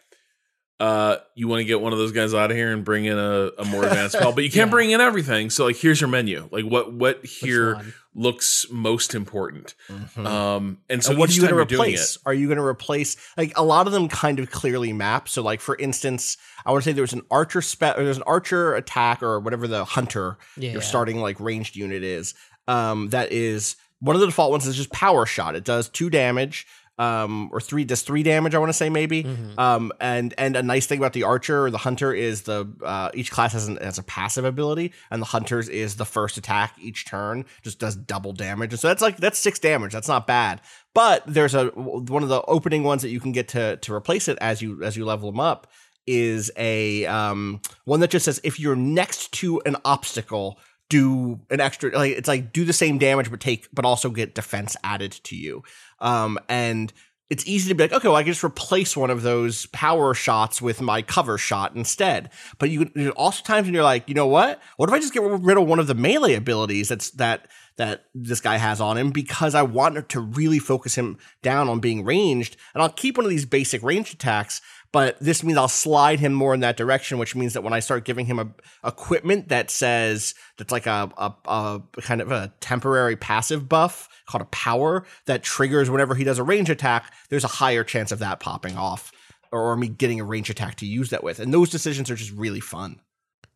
uh, 0.82 1.18
you 1.36 1.46
want 1.46 1.60
to 1.60 1.64
get 1.64 1.80
one 1.80 1.92
of 1.92 1.98
those 2.00 2.10
guys 2.10 2.34
out 2.34 2.50
of 2.50 2.56
here 2.56 2.72
and 2.72 2.84
bring 2.84 3.04
in 3.04 3.16
a, 3.16 3.50
a 3.56 3.64
more 3.64 3.84
advanced 3.84 4.16
spell, 4.16 4.32
but 4.32 4.42
you 4.42 4.50
can't 4.58 4.66
Yeah. 4.68 4.70
bring 4.72 4.90
in 4.90 5.00
everything. 5.00 5.48
So 5.48 5.64
like 5.66 5.76
here's 5.76 6.00
your 6.00 6.08
menu. 6.10 6.48
Like 6.50 6.64
what 6.64 6.92
what 6.92 7.24
here 7.24 7.80
looks 8.14 8.66
most 8.70 9.14
important. 9.14 9.74
Um 10.16 10.78
and 10.90 11.02
so 11.04 11.10
and 11.10 11.18
what 11.20 11.30
are 11.30 11.32
you 11.34 11.40
going 11.42 11.52
to 11.54 11.58
replace? 11.60 12.18
Are 12.26 12.34
you 12.34 12.46
going 12.48 12.58
to 12.58 12.64
replace 12.64 13.16
like 13.36 13.52
a 13.56 13.62
lot 13.62 13.86
of 13.86 13.92
them 13.92 14.08
kind 14.08 14.38
of 14.40 14.50
clearly 14.50 14.92
map? 14.92 15.28
So, 15.28 15.40
like 15.42 15.60
for 15.60 15.76
instance, 15.76 16.36
I 16.66 16.72
want 16.72 16.82
to 16.84 16.90
say 16.90 16.94
there 16.94 17.02
was 17.02 17.12
an 17.12 17.22
archer 17.30 17.62
spec, 17.62 17.96
or 17.96 18.04
there's 18.04 18.16
an 18.16 18.22
archer 18.26 18.74
attack, 18.74 19.22
or 19.22 19.38
whatever 19.40 19.68
the 19.68 19.84
hunter 19.84 20.36
Yeah. 20.56 20.72
your 20.72 20.82
starting 20.82 21.18
like 21.20 21.38
ranged 21.38 21.76
unit 21.76 22.02
is. 22.02 22.34
Um, 22.68 23.08
that 23.10 23.30
is 23.32 23.76
one 24.00 24.16
of 24.16 24.20
the 24.20 24.26
default 24.26 24.50
ones 24.50 24.66
is 24.66 24.76
just 24.76 24.90
power 24.92 25.26
shot. 25.26 25.54
It 25.54 25.64
does 25.64 25.88
two 25.88 26.10
damage. 26.10 26.66
Um, 26.98 27.48
or 27.52 27.60
three 27.60 27.84
does 27.84 28.02
three 28.02 28.22
damage. 28.22 28.54
I 28.54 28.58
want 28.58 28.68
to 28.70 28.74
say 28.74 28.90
maybe. 28.90 29.24
Um, 29.58 29.92
and 30.00 30.34
and 30.38 30.56
a 30.56 30.62
nice 30.62 30.86
thing 30.86 30.98
about 30.98 31.12
the 31.12 31.22
archer 31.24 31.64
or 31.64 31.70
the 31.70 31.78
hunter 31.78 32.12
is 32.12 32.42
the 32.42 32.70
uh, 32.84 33.10
each 33.14 33.30
class 33.30 33.52
has, 33.54 33.66
an, 33.68 33.76
has 33.76 33.98
a 33.98 34.02
passive 34.02 34.44
ability, 34.44 34.92
and 35.10 35.20
the 35.20 35.26
hunters 35.26 35.68
is 35.68 35.96
the 35.96 36.04
first 36.04 36.36
attack 36.36 36.74
each 36.80 37.06
turn 37.06 37.44
just 37.62 37.78
does 37.78 37.96
double 37.96 38.32
damage, 38.32 38.72
and 38.72 38.80
so 38.80 38.88
that's 38.88 39.02
like 39.02 39.16
that's 39.16 39.38
six 39.38 39.58
damage. 39.58 39.92
That's 39.92 40.08
not 40.08 40.26
bad. 40.26 40.60
But 40.94 41.24
there's 41.26 41.54
a 41.54 41.66
one 41.68 42.22
of 42.22 42.28
the 42.28 42.42
opening 42.42 42.84
ones 42.84 43.02
that 43.02 43.10
you 43.10 43.20
can 43.20 43.32
get 43.32 43.48
to 43.48 43.76
to 43.78 43.94
replace 43.94 44.28
it 44.28 44.38
as 44.40 44.60
you 44.60 44.82
as 44.82 44.96
you 44.96 45.04
level 45.04 45.30
them 45.30 45.40
up 45.40 45.68
is 46.06 46.50
a 46.56 47.06
um 47.06 47.60
one 47.84 48.00
that 48.00 48.10
just 48.10 48.24
says 48.24 48.40
if 48.42 48.58
you're 48.58 48.76
next 48.76 49.32
to 49.32 49.62
an 49.64 49.76
obstacle 49.84 50.58
do 50.92 51.40
an 51.50 51.58
extra 51.58 51.90
like 51.96 52.12
it's 52.12 52.28
like 52.28 52.52
do 52.52 52.66
the 52.66 52.72
same 52.74 52.98
damage 52.98 53.30
but 53.30 53.40
take 53.40 53.66
but 53.72 53.86
also 53.86 54.10
get 54.10 54.34
defense 54.34 54.76
added 54.84 55.12
to 55.24 55.34
you. 55.34 55.62
Um 56.00 56.38
and 56.50 56.92
it's 57.30 57.46
easy 57.46 57.70
to 57.70 57.74
be 57.74 57.84
like 57.84 57.92
okay 57.94 58.08
well 58.08 58.18
i 58.18 58.22
can 58.22 58.30
just 58.30 58.44
replace 58.44 58.94
one 58.94 59.08
of 59.08 59.22
those 59.22 59.64
power 59.66 60.12
shots 60.12 60.60
with 60.60 60.82
my 60.82 61.00
cover 61.00 61.38
shot 61.38 61.74
instead. 61.74 62.28
But 62.58 62.68
you 62.68 62.84
there's 62.94 63.14
also 63.14 63.42
times 63.42 63.66
when 63.66 63.74
you're 63.74 63.82
like 63.82 64.06
you 64.06 64.14
know 64.14 64.26
what? 64.26 64.60
What 64.76 64.90
if 64.90 64.94
i 64.94 64.98
just 64.98 65.14
get 65.14 65.22
rid 65.22 65.56
of 65.56 65.66
one 65.66 65.78
of 65.78 65.86
the 65.86 65.94
melee 65.94 66.34
abilities 66.34 66.90
that's 66.90 67.10
that 67.12 67.48
that 67.76 68.04
this 68.14 68.40
guy 68.40 68.56
has 68.56 68.80
on 68.80 68.96
him 68.96 69.10
because 69.10 69.54
i 69.54 69.62
want 69.62 70.08
to 70.08 70.20
really 70.20 70.58
focus 70.58 70.96
him 70.96 71.18
down 71.42 71.68
on 71.68 71.80
being 71.80 72.04
ranged 72.04 72.56
and 72.74 72.82
i'll 72.82 72.88
keep 72.88 73.16
one 73.16 73.24
of 73.24 73.30
these 73.30 73.46
basic 73.46 73.82
ranged 73.82 74.14
attacks 74.14 74.60
but 74.92 75.18
this 75.20 75.42
means 75.42 75.56
I'll 75.56 75.68
slide 75.68 76.20
him 76.20 76.34
more 76.34 76.52
in 76.52 76.60
that 76.60 76.76
direction, 76.76 77.16
which 77.16 77.34
means 77.34 77.54
that 77.54 77.62
when 77.62 77.72
I 77.72 77.80
start 77.80 78.04
giving 78.04 78.26
him 78.26 78.38
a 78.38 78.48
equipment 78.86 79.48
that 79.48 79.70
says 79.70 80.34
that's 80.58 80.70
like 80.70 80.86
a, 80.86 81.10
a, 81.16 81.32
a 81.46 81.82
kind 82.02 82.20
of 82.20 82.30
a 82.30 82.52
temporary 82.60 83.16
passive 83.16 83.70
buff 83.70 84.10
called 84.26 84.42
a 84.42 84.46
power 84.46 85.04
that 85.24 85.42
triggers 85.42 85.88
whenever 85.88 86.14
he 86.14 86.24
does 86.24 86.38
a 86.38 86.42
range 86.42 86.68
attack, 86.68 87.10
there's 87.30 87.44
a 87.44 87.48
higher 87.48 87.84
chance 87.84 88.12
of 88.12 88.18
that 88.18 88.38
popping 88.38 88.76
off 88.76 89.12
or 89.50 89.76
me 89.76 89.88
getting 89.88 90.20
a 90.20 90.24
range 90.24 90.50
attack 90.50 90.74
to 90.76 90.86
use 90.86 91.08
that 91.08 91.24
with. 91.24 91.40
And 91.40 91.54
those 91.54 91.70
decisions 91.70 92.10
are 92.10 92.16
just 92.16 92.32
really 92.32 92.60
fun. 92.60 93.00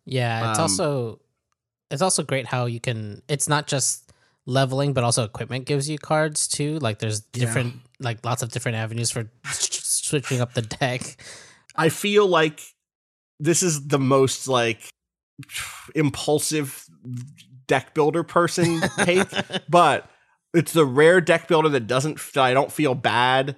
Yeah, 0.06 0.50
it's 0.50 0.58
Um, 0.58 0.62
also 0.62 1.20
it's 1.90 2.02
also 2.02 2.22
great 2.22 2.46
how 2.46 2.64
you 2.64 2.80
can. 2.80 3.22
It's 3.28 3.48
not 3.48 3.66
just 3.66 4.05
leveling, 4.46 4.92
but 4.92 5.04
also 5.04 5.24
equipment 5.24 5.66
gives 5.66 5.90
you 5.90 5.98
cards 5.98 6.48
too. 6.48 6.78
Like 6.78 6.98
there's 6.98 7.20
different, 7.20 7.74
like 8.00 8.24
lots 8.24 8.42
of 8.42 8.50
different 8.50 8.78
avenues 8.78 9.10
for 9.10 9.28
switching 9.50 10.40
up 10.40 10.54
the 10.54 10.62
deck. 10.62 11.16
I 11.74 11.88
feel 11.88 12.26
like 12.26 12.60
this 13.38 13.62
is 13.62 13.88
the 13.88 13.98
most 13.98 14.48
like 14.48 14.88
impulsive 15.94 16.86
deck 17.66 17.92
builder 17.94 18.22
person 18.22 18.80
take, 18.98 19.28
but 19.68 20.08
it's 20.54 20.72
the 20.72 20.86
rare 20.86 21.20
deck 21.20 21.48
builder 21.48 21.68
that 21.68 21.86
doesn't 21.86 22.18
that 22.32 22.44
I 22.44 22.54
don't 22.54 22.72
feel 22.72 22.94
bad 22.94 23.56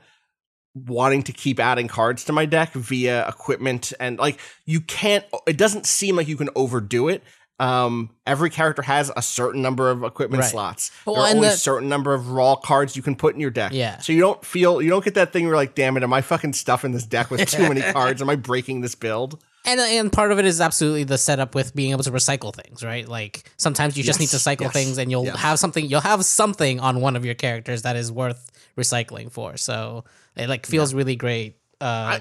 wanting 0.74 1.22
to 1.24 1.32
keep 1.32 1.58
adding 1.58 1.88
cards 1.88 2.24
to 2.24 2.32
my 2.32 2.46
deck 2.46 2.72
via 2.72 3.26
equipment 3.28 3.92
and 3.98 4.18
like 4.18 4.38
you 4.64 4.80
can't 4.80 5.24
it 5.46 5.56
doesn't 5.56 5.86
seem 5.86 6.14
like 6.14 6.28
you 6.28 6.36
can 6.36 6.50
overdo 6.54 7.08
it 7.08 7.22
um 7.60 8.10
every 8.26 8.50
character 8.50 8.82
has 8.82 9.10
a 9.16 9.22
certain 9.22 9.60
number 9.62 9.90
of 9.90 10.04
equipment 10.04 10.42
Right. 10.42 10.50
slots 10.50 10.90
Well, 11.04 11.16
there 11.16 11.24
are 11.24 11.28
and 11.28 11.36
only 11.38 11.48
the- 11.48 11.54
a 11.54 11.58
certain 11.58 11.88
number 11.88 12.14
of 12.14 12.30
raw 12.30 12.54
cards 12.56 12.94
you 12.96 13.02
can 13.02 13.16
put 13.16 13.34
in 13.34 13.40
your 13.40 13.50
deck 13.50 13.72
Yeah. 13.72 13.98
so 13.98 14.12
you 14.12 14.20
don't 14.20 14.44
feel 14.44 14.80
you 14.80 14.90
don't 14.90 15.04
get 15.04 15.14
that 15.14 15.32
thing 15.32 15.44
where 15.44 15.50
you're 15.50 15.56
like 15.56 15.74
damn 15.74 15.96
it 15.96 16.02
am 16.02 16.12
i 16.12 16.20
fucking 16.20 16.52
stuffing 16.52 16.92
this 16.92 17.04
deck 17.04 17.30
with 17.30 17.48
too 17.50 17.68
many 17.68 17.80
cards 17.92 18.22
am 18.22 18.30
i 18.30 18.36
breaking 18.36 18.80
this 18.82 18.94
build 18.94 19.42
And 19.64 19.80
and 19.80 20.12
part 20.12 20.30
of 20.30 20.38
it 20.38 20.44
is 20.44 20.60
absolutely 20.60 21.04
the 21.04 21.18
setup 21.18 21.54
with 21.56 21.74
being 21.74 21.90
able 21.90 22.04
to 22.04 22.12
recycle 22.12 22.54
things, 22.54 22.82
right? 22.84 23.06
Like 23.06 23.50
sometimes 23.56 23.96
you 23.98 24.04
just 24.04 24.20
need 24.20 24.28
to 24.30 24.38
cycle 24.38 24.66
yes, 24.66 24.72
things, 24.72 24.98
and 24.98 25.10
you'll 25.10 25.26
yes. 25.26 25.36
have 25.36 25.58
something. 25.58 25.84
You'll 25.84 26.00
have 26.12 26.24
something 26.24 26.78
on 26.80 27.00
one 27.02 27.16
of 27.16 27.24
your 27.24 27.34
characters 27.34 27.82
that 27.82 27.96
is 27.96 28.10
worth 28.10 28.50
recycling 28.78 29.30
for. 29.30 29.56
So 29.58 30.04
it 30.36 30.48
like 30.48 30.64
feels 30.64 30.94
really 30.94 31.16
great 31.16 31.56
uh, 31.82 32.20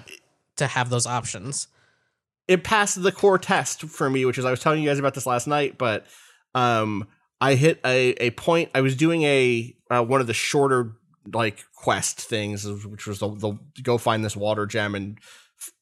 to 0.58 0.68
have 0.68 0.90
those 0.90 1.06
options. 1.08 1.68
It 2.48 2.64
passed 2.64 3.02
the 3.02 3.12
core 3.12 3.38
test 3.38 3.84
for 3.84 4.10
me, 4.10 4.26
which 4.26 4.38
is 4.38 4.46
I 4.46 4.52
was 4.52 4.60
telling 4.60 4.82
you 4.82 4.90
guys 4.90 5.00
about 5.00 5.14
this 5.14 5.26
last 5.26 5.48
night, 5.48 5.78
but 5.78 6.06
um, 6.56 7.08
I 7.42 7.56
hit 7.56 7.80
a, 7.86 8.12
a 8.24 8.32
point. 8.32 8.72
I 8.74 8.82
was 8.82 8.96
doing 8.96 9.24
a 9.24 9.76
uh, 9.90 10.04
one 10.04 10.22
of 10.22 10.28
the 10.28 10.34
shorter 10.34 10.94
like 11.34 11.66
quest 11.76 12.22
things, 12.22 12.66
which 12.86 13.06
was 13.06 13.20
the, 13.20 13.30
the 13.30 13.58
go 13.84 13.98
find 13.98 14.24
this 14.24 14.36
water 14.36 14.66
gem 14.66 14.96
and 14.96 15.20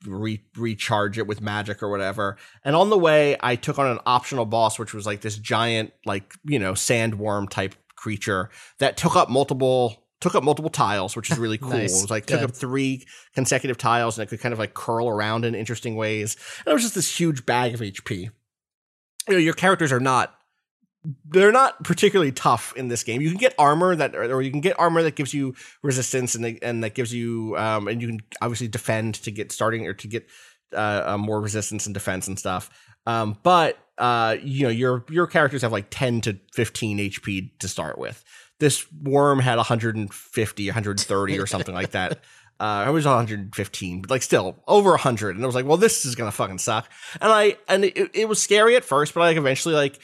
re- 0.06 0.44
recharge 0.56 1.18
it 1.18 1.28
with 1.28 1.42
magic 1.42 1.84
or 1.84 1.90
whatever. 1.90 2.38
And 2.64 2.76
on 2.76 2.90
the 2.90 2.98
way, 2.98 3.38
I 3.40 3.56
took 3.56 3.78
on 3.78 3.88
an 3.88 4.00
optional 4.06 4.46
boss, 4.46 4.80
which 4.80 4.94
was 4.94 5.06
like 5.06 5.22
this 5.22 5.38
giant, 5.38 5.94
like 6.06 6.34
you 6.44 6.60
know, 6.60 6.74
sandworm 6.74 7.50
type 7.50 7.76
creature 7.96 8.50
that 8.80 8.98
took 8.98 9.16
up 9.16 9.30
multiple 9.30 10.05
took 10.26 10.34
up 10.34 10.44
multiple 10.44 10.72
tiles, 10.72 11.16
which 11.16 11.30
is 11.30 11.38
really 11.38 11.58
cool. 11.60 11.70
Nice. 11.70 12.00
It 12.00 12.02
was 12.02 12.10
like 12.10 12.26
took 12.26 12.40
Good. 12.40 12.50
up 12.50 12.56
three 12.56 13.06
consecutive 13.36 13.78
tiles 13.78 14.18
and 14.18 14.24
it 14.24 14.30
could 14.30 14.40
kind 14.40 14.54
of 14.54 14.58
like 14.58 14.74
curl 14.74 15.08
around 15.08 15.46
in 15.46 15.54
interesting 15.54 15.96
ways. 15.96 16.36
And 16.66 16.72
it 16.72 16.74
was 16.74 16.82
just 16.82 16.96
this 16.96 17.20
huge 17.20 17.46
bag 17.46 17.76
of 17.76 17.80
HP. 17.80 18.32
You 19.28 19.34
know, 19.34 19.38
your 19.38 19.54
characters 19.54 19.92
are 19.92 20.00
not 20.00 20.36
they're 21.26 21.52
not 21.52 21.84
particularly 21.84 22.32
tough 22.32 22.74
in 22.76 22.88
this 22.88 23.04
game. 23.04 23.22
You 23.22 23.30
can 23.30 23.38
get 23.38 23.54
armor 23.60 23.96
that, 23.96 24.16
or 24.16 24.42
you 24.42 24.50
can 24.50 24.62
get 24.62 24.80
armor 24.80 25.04
that 25.04 25.14
gives 25.14 25.36
you 25.36 25.54
resistance 25.84 26.34
and 26.34 26.58
and 26.64 26.84
that 26.84 26.96
gives 26.96 27.14
you, 27.14 27.56
um, 27.60 27.88
and 27.88 28.02
you 28.02 28.08
can 28.08 28.22
obviously 28.42 28.68
defend 28.68 29.14
to 29.16 29.30
get 29.30 29.52
starting 29.52 29.86
or 29.86 29.94
to 29.94 30.08
get 30.08 30.26
uh, 30.74 31.04
uh, 31.06 31.18
more 31.20 31.40
resistance 31.40 31.86
and 31.86 31.94
defense 31.94 32.28
and 32.28 32.40
stuff. 32.40 32.72
Um, 33.06 33.38
but 33.44 33.78
uh, 34.00 34.38
you 34.42 34.64
know 34.64 34.70
your 34.70 35.06
your 35.12 35.28
characters 35.28 35.62
have 35.62 35.72
like 35.72 35.92
ten 35.92 36.22
to 36.22 36.40
fifteen 36.54 36.98
HP 36.98 37.52
to 37.60 37.68
start 37.68 38.00
with. 38.00 38.24
This 38.60 38.86
worm 38.92 39.40
had 39.40 39.58
150, 39.58 40.68
130 40.68 41.40
or 41.40 41.46
something 41.46 41.76
like 41.76 41.92
that. 41.92 42.20
Uh, 42.58 42.88
I 42.88 42.90
was 42.90 43.04
115, 43.04 44.02
but 44.02 44.10
like 44.10 44.22
still 44.22 44.64
over 44.66 44.92
100. 44.92 45.36
And 45.36 45.44
I 45.44 45.46
was 45.46 45.56
like, 45.56 45.66
well, 45.66 45.76
this 45.76 46.06
is 46.06 46.16
gonna 46.16 46.32
fucking 46.32 46.60
suck. 46.60 46.90
And 47.20 47.30
I 47.30 47.58
and 47.68 47.84
it, 47.84 48.12
it 48.14 48.30
was 48.30 48.42
scary 48.42 48.78
at 48.78 48.86
first, 48.86 49.14
but 49.14 49.20
I 49.20 49.26
like 49.26 49.36
eventually 49.38 49.76
like 49.76 50.00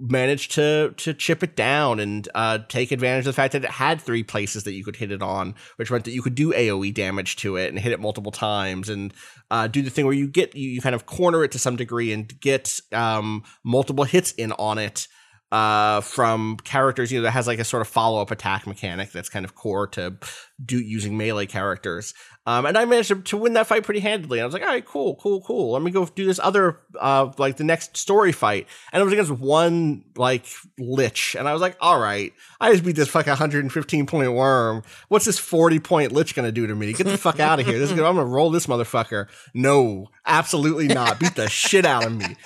managed 0.00 0.52
to 0.52 0.94
to 0.96 1.12
chip 1.12 1.42
it 1.42 1.56
down 1.56 2.00
and 2.00 2.28
uh, 2.34 2.58
take 2.68 2.92
advantage 2.92 3.22
of 3.22 3.26
the 3.26 3.32
fact 3.32 3.52
that 3.52 3.64
it 3.64 3.70
had 3.70 4.00
three 4.00 4.22
places 4.22 4.64
that 4.64 4.72
you 4.72 4.84
could 4.84 4.96
hit 4.96 5.10
it 5.10 5.22
on, 5.22 5.54
which 5.76 5.90
meant 5.90 6.04
that 6.04 6.12
you 6.12 6.22
could 6.22 6.34
do 6.34 6.52
AOE 6.52 6.94
damage 6.94 7.36
to 7.36 7.56
it 7.56 7.68
and 7.68 7.78
hit 7.78 7.92
it 7.92 8.00
multiple 8.00 8.32
times 8.32 8.88
and 8.88 9.12
uh, 9.50 9.66
do 9.66 9.82
the 9.82 9.90
thing 9.90 10.04
where 10.06 10.14
you 10.14 10.28
get 10.28 10.54
you, 10.54 10.70
you 10.70 10.80
kind 10.80 10.94
of 10.94 11.06
corner 11.06 11.44
it 11.44 11.52
to 11.52 11.58
some 11.58 11.76
degree 11.76 12.12
and 12.12 12.38
get 12.40 12.80
um, 12.92 13.42
multiple 13.64 14.04
hits 14.04 14.32
in 14.32 14.52
on 14.52 14.78
it 14.78 15.08
uh, 15.52 16.00
from 16.00 16.56
characters. 16.64 17.10
You 17.10 17.18
know 17.18 17.24
that 17.24 17.32
has 17.32 17.46
like 17.46 17.58
a 17.58 17.64
sort 17.64 17.80
of 17.80 17.88
follow 17.88 18.20
up 18.20 18.30
attack 18.30 18.66
mechanic 18.66 19.12
that's 19.12 19.28
kind 19.28 19.44
of 19.44 19.54
core 19.54 19.86
to 19.88 20.16
do 20.64 20.78
using 20.78 21.16
melee 21.16 21.46
characters. 21.46 22.14
Um, 22.46 22.64
and 22.64 22.76
I 22.76 22.86
managed 22.86 23.08
to, 23.08 23.20
to 23.20 23.36
win 23.36 23.52
that 23.52 23.66
fight 23.66 23.84
pretty 23.84 24.00
handily. 24.00 24.38
And 24.38 24.44
I 24.44 24.46
was 24.46 24.54
like, 24.54 24.62
all 24.62 24.68
right, 24.68 24.84
cool, 24.84 25.14
cool, 25.16 25.42
cool. 25.42 25.72
Let 25.72 25.82
me 25.82 25.90
go 25.90 26.06
do 26.06 26.24
this 26.24 26.40
other, 26.42 26.78
uh, 26.98 27.30
like 27.36 27.58
the 27.58 27.64
next 27.64 27.96
story 27.98 28.32
fight. 28.32 28.66
And 28.92 29.00
it 29.00 29.04
was 29.04 29.12
against 29.12 29.30
one, 29.30 30.04
like, 30.16 30.46
lich. 30.78 31.36
And 31.38 31.46
I 31.46 31.52
was 31.52 31.60
like, 31.60 31.76
all 31.80 32.00
right, 32.00 32.32
I 32.58 32.72
just 32.72 32.82
beat 32.82 32.96
this 32.96 33.08
fucking 33.08 33.30
115 33.30 34.06
point 34.06 34.32
worm. 34.32 34.82
What's 35.08 35.26
this 35.26 35.38
40 35.38 35.80
point 35.80 36.12
lich 36.12 36.34
gonna 36.34 36.50
do 36.50 36.66
to 36.66 36.74
me? 36.74 36.92
Get 36.94 37.04
the 37.06 37.18
fuck 37.18 37.40
out 37.40 37.60
of 37.60 37.66
here. 37.66 37.78
This 37.78 37.90
is 37.90 37.96
gonna, 37.96 38.08
I'm 38.08 38.16
gonna 38.16 38.26
roll 38.26 38.50
this 38.50 38.66
motherfucker. 38.66 39.28
No, 39.54 40.08
absolutely 40.24 40.88
not. 40.88 41.20
Beat 41.20 41.34
the 41.34 41.48
shit 41.48 41.84
out 41.84 42.06
of 42.06 42.16
me. 42.16 42.36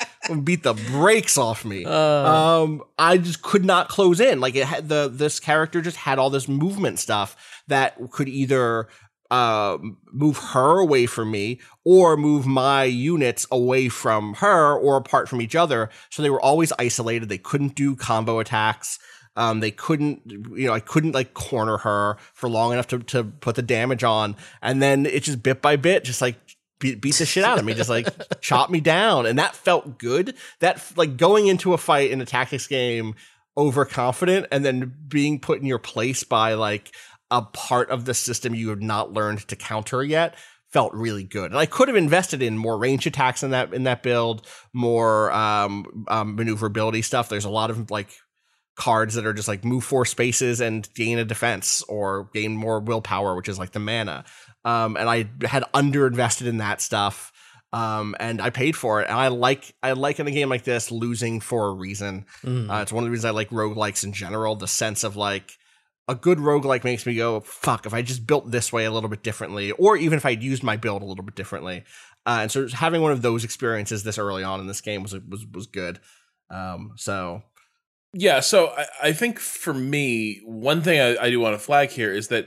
Beat 0.43 0.65
the 0.65 0.75
brakes 0.75 1.39
off 1.39 1.65
me. 1.65 1.85
um, 1.85 2.83
I 2.99 3.19
just 3.19 3.43
could 3.43 3.65
not 3.65 3.89
close 3.89 4.19
in. 4.21 4.41
Like 4.41 4.57
it 4.57 4.65
had 4.67 4.89
the, 4.89 5.09
this 5.13 5.39
character 5.39 5.81
just 5.81 5.99
had 5.99 6.19
all 6.19 6.31
this 6.31 6.49
movement 6.49 6.99
stuff 6.99 7.37
that 7.69 7.97
could 8.11 8.29
either 8.29 8.89
uh, 9.35 9.79
move 10.13 10.39
her 10.39 10.79
away 10.79 11.07
from 11.07 11.29
me 11.29 11.59
or 11.83 12.17
move 12.17 12.47
my 12.47 12.85
units 12.85 13.49
away 13.51 13.89
from 13.89 14.35
her 14.35 14.77
or 14.77 14.97
apart 14.97 15.29
from 15.29 15.43
each 15.43 15.57
other. 15.57 15.91
So 16.09 16.23
they 16.23 16.31
were 16.31 16.41
always 16.41 16.73
isolated. 16.79 17.29
They 17.29 17.39
couldn't 17.39 17.75
do 17.75 17.97
combo 17.97 18.39
attacks. 18.39 19.01
Um, 19.35 19.59
they 19.59 19.73
couldn't, 19.73 20.21
you 20.55 20.69
know, 20.69 20.73
I 20.73 20.79
couldn't 20.79 21.17
like 21.17 21.35
corner 21.35 21.79
her 21.79 22.17
for 22.33 22.49
long 22.49 22.73
enough 22.73 22.87
to, 22.89 23.01
to 23.01 23.25
put 23.25 23.57
the 23.57 23.63
damage 23.63 24.05
on. 24.05 24.37
And 24.63 24.81
then 24.81 25.05
it 25.05 25.25
just 25.25 25.43
bit 25.43 25.61
by 25.61 25.75
bit, 25.75 26.05
just 26.05 26.21
like 26.21 26.37
beat, 26.79 27.01
beat 27.01 27.17
the 27.17 27.27
shit 27.27 27.43
out 27.43 27.59
of 27.59 27.65
me, 27.65 27.75
just 27.75 27.91
like 27.91 28.07
chop 28.41 28.71
me 28.71 28.79
down. 28.79 29.27
And 29.27 29.41
that 29.41 29.57
felt 29.57 29.99
good. 29.99 30.37
That 30.61 30.81
like 30.97 31.17
going 31.17 31.49
into 31.49 31.75
a 31.75 31.79
fight 31.79 32.13
in 32.13 32.21
a 32.21 32.25
tactics 32.25 32.69
game 32.69 33.17
overconfident 33.57 34.47
and 34.53 34.65
then 34.65 34.95
being 35.09 35.41
put 35.41 35.59
in 35.59 35.67
your 35.67 35.79
place 35.81 36.23
by 36.23 36.55
like 36.55 36.93
a 37.35 37.43
part 37.43 37.91
of 37.91 38.05
the 38.05 38.15
system 38.15 38.55
you 38.55 38.69
have 38.69 38.81
not 38.81 39.13
learned 39.13 39.41
to 39.49 39.57
counter 39.57 40.05
yet 40.05 40.37
felt 40.71 40.95
really 40.95 41.25
good. 41.25 41.51
And 41.51 41.59
I 41.59 41.67
could 41.67 41.89
have 41.89 41.97
invested 41.97 42.43
in 42.43 42.57
more 42.57 42.79
range 42.79 43.07
attacks 43.07 43.43
in 43.43 43.51
that 43.51 43.75
in 43.75 43.85
that 43.85 44.05
build, 44.05 44.47
more 44.73 45.33
um, 45.33 46.05
um 46.09 46.37
maneuverability 46.37 47.03
stuff. 47.03 47.29
There's 47.29 47.45
a 47.45 47.51
lot 47.51 47.71
of 47.71 47.91
like 47.91 48.11
cards 48.77 49.15
that 49.15 49.27
are 49.27 49.35
just 49.35 49.49
like 49.49 49.65
move 49.65 49.85
four 49.85 50.05
spaces 50.05 50.61
and 50.61 50.89
gain 50.95 51.19
a 51.19 51.25
defense 51.25 51.83
or 51.89 52.31
gain 52.33 52.57
more 52.57 52.79
willpower, 52.79 53.35
which 53.35 53.49
is 53.49 53.59
like 53.59 53.73
the 53.73 53.81
mana. 53.81 54.25
Um, 54.65 54.97
and 54.97 55.09
I 55.09 55.29
had 55.47 55.65
underinvested 55.75 56.47
in 56.47 56.59
that 56.59 56.81
stuff. 56.81 57.33
Um, 57.73 58.15
and 58.21 58.41
I 58.41 58.51
paid 58.51 58.77
for 58.77 59.01
it. 59.03 59.09
And 59.09 59.19
I 59.19 59.29
like 59.29 59.75
I 59.83 59.93
like 59.93 60.21
in 60.21 60.29
a 60.29 60.31
game 60.31 60.49
like 60.49 60.63
this 60.63 60.93
losing 60.93 61.41
for 61.41 61.67
a 61.69 61.73
reason. 61.73 62.27
Uh, 62.71 62.83
it's 62.83 62.93
one 62.93 63.03
of 63.03 63.07
the 63.07 63.11
reasons 63.11 63.25
I 63.25 63.31
like 63.31 63.51
roguelikes 63.51 64.05
in 64.05 64.13
general. 64.13 64.55
The 64.55 64.69
sense 64.69 65.03
of 65.03 65.17
like 65.17 65.59
a 66.07 66.15
good 66.15 66.39
roguelike 66.39 66.85
makes 66.85 67.07
me 67.07 67.15
go, 67.15 67.41
fuck, 67.41 67.87
if 67.87 67.95
I 67.95 68.03
just 68.03 68.27
built 68.27 68.51
this 68.51 68.73
way 68.73 68.85
a 68.85 68.91
little 68.91 69.09
bit 69.09 69.23
differently, 69.23 69.73
or 69.73 69.97
even 69.97 70.17
if 70.17 70.27
I'd 70.27 70.43
used 70.43 70.63
my 70.63 70.77
build 70.77 71.03
a 71.03 71.07
little 71.07 71.25
bit 71.25 71.35
differently. 71.35 71.85
Uh, 72.27 72.41
and 72.43 72.51
so 72.51 72.69
having 72.69 73.03
one 73.03 73.13
of 73.13 73.23
those 73.23 73.45
experiences 73.45 74.03
this 74.03 74.19
early 74.19 74.43
on 74.43 74.61
in 74.61 74.67
this 74.67 74.81
game 74.81 75.03
was 75.03 75.15
was 75.15 75.47
was 75.47 75.67
good. 75.67 76.01
Um, 76.51 76.93
so 76.97 77.43
Yeah, 78.13 78.41
so 78.41 78.69
I, 78.69 78.87
I 79.03 79.13
think 79.13 79.39
for 79.39 79.75
me, 79.75 80.41
one 80.45 80.83
thing 80.83 81.01
I, 81.01 81.25
I 81.25 81.31
do 81.31 81.41
want 81.41 81.55
to 81.55 81.59
flag 81.59 81.91
here 81.91 82.13
is 82.13 82.29
that 82.29 82.47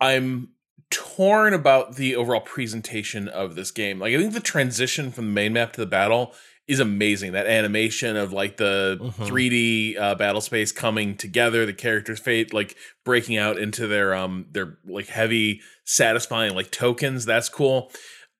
I'm 0.00 0.50
torn 0.90 1.54
about 1.54 1.96
the 1.96 2.16
overall 2.16 2.40
presentation 2.40 3.28
of 3.28 3.54
this 3.54 3.70
game. 3.70 3.98
Like, 3.98 4.12
I 4.12 4.18
think 4.18 4.34
the 4.34 4.40
transition 4.40 5.10
from 5.10 5.26
the 5.26 5.32
main 5.32 5.52
map 5.52 5.72
to 5.74 5.80
the 5.80 5.86
battle 5.86 6.34
is 6.70 6.80
amazing. 6.80 7.32
That 7.32 7.46
animation 7.46 8.16
of 8.16 8.32
like 8.32 8.56
the 8.56 8.98
Mhm. 9.00 9.26
3D 9.26 9.96
uh, 9.98 10.14
battle 10.14 10.40
space 10.40 10.72
coming 10.72 11.16
together, 11.16 11.66
the 11.66 11.72
characters' 11.72 12.20
fate 12.20 12.54
like 12.54 12.76
breaking 13.04 13.36
out 13.36 13.58
into 13.58 13.86
their 13.86 14.14
um 14.14 14.46
their 14.52 14.78
like 14.86 15.08
heavy, 15.08 15.60
satisfying 15.84 16.54
like 16.54 16.70
tokens. 16.70 17.24
That's 17.24 17.48
cool. 17.48 17.90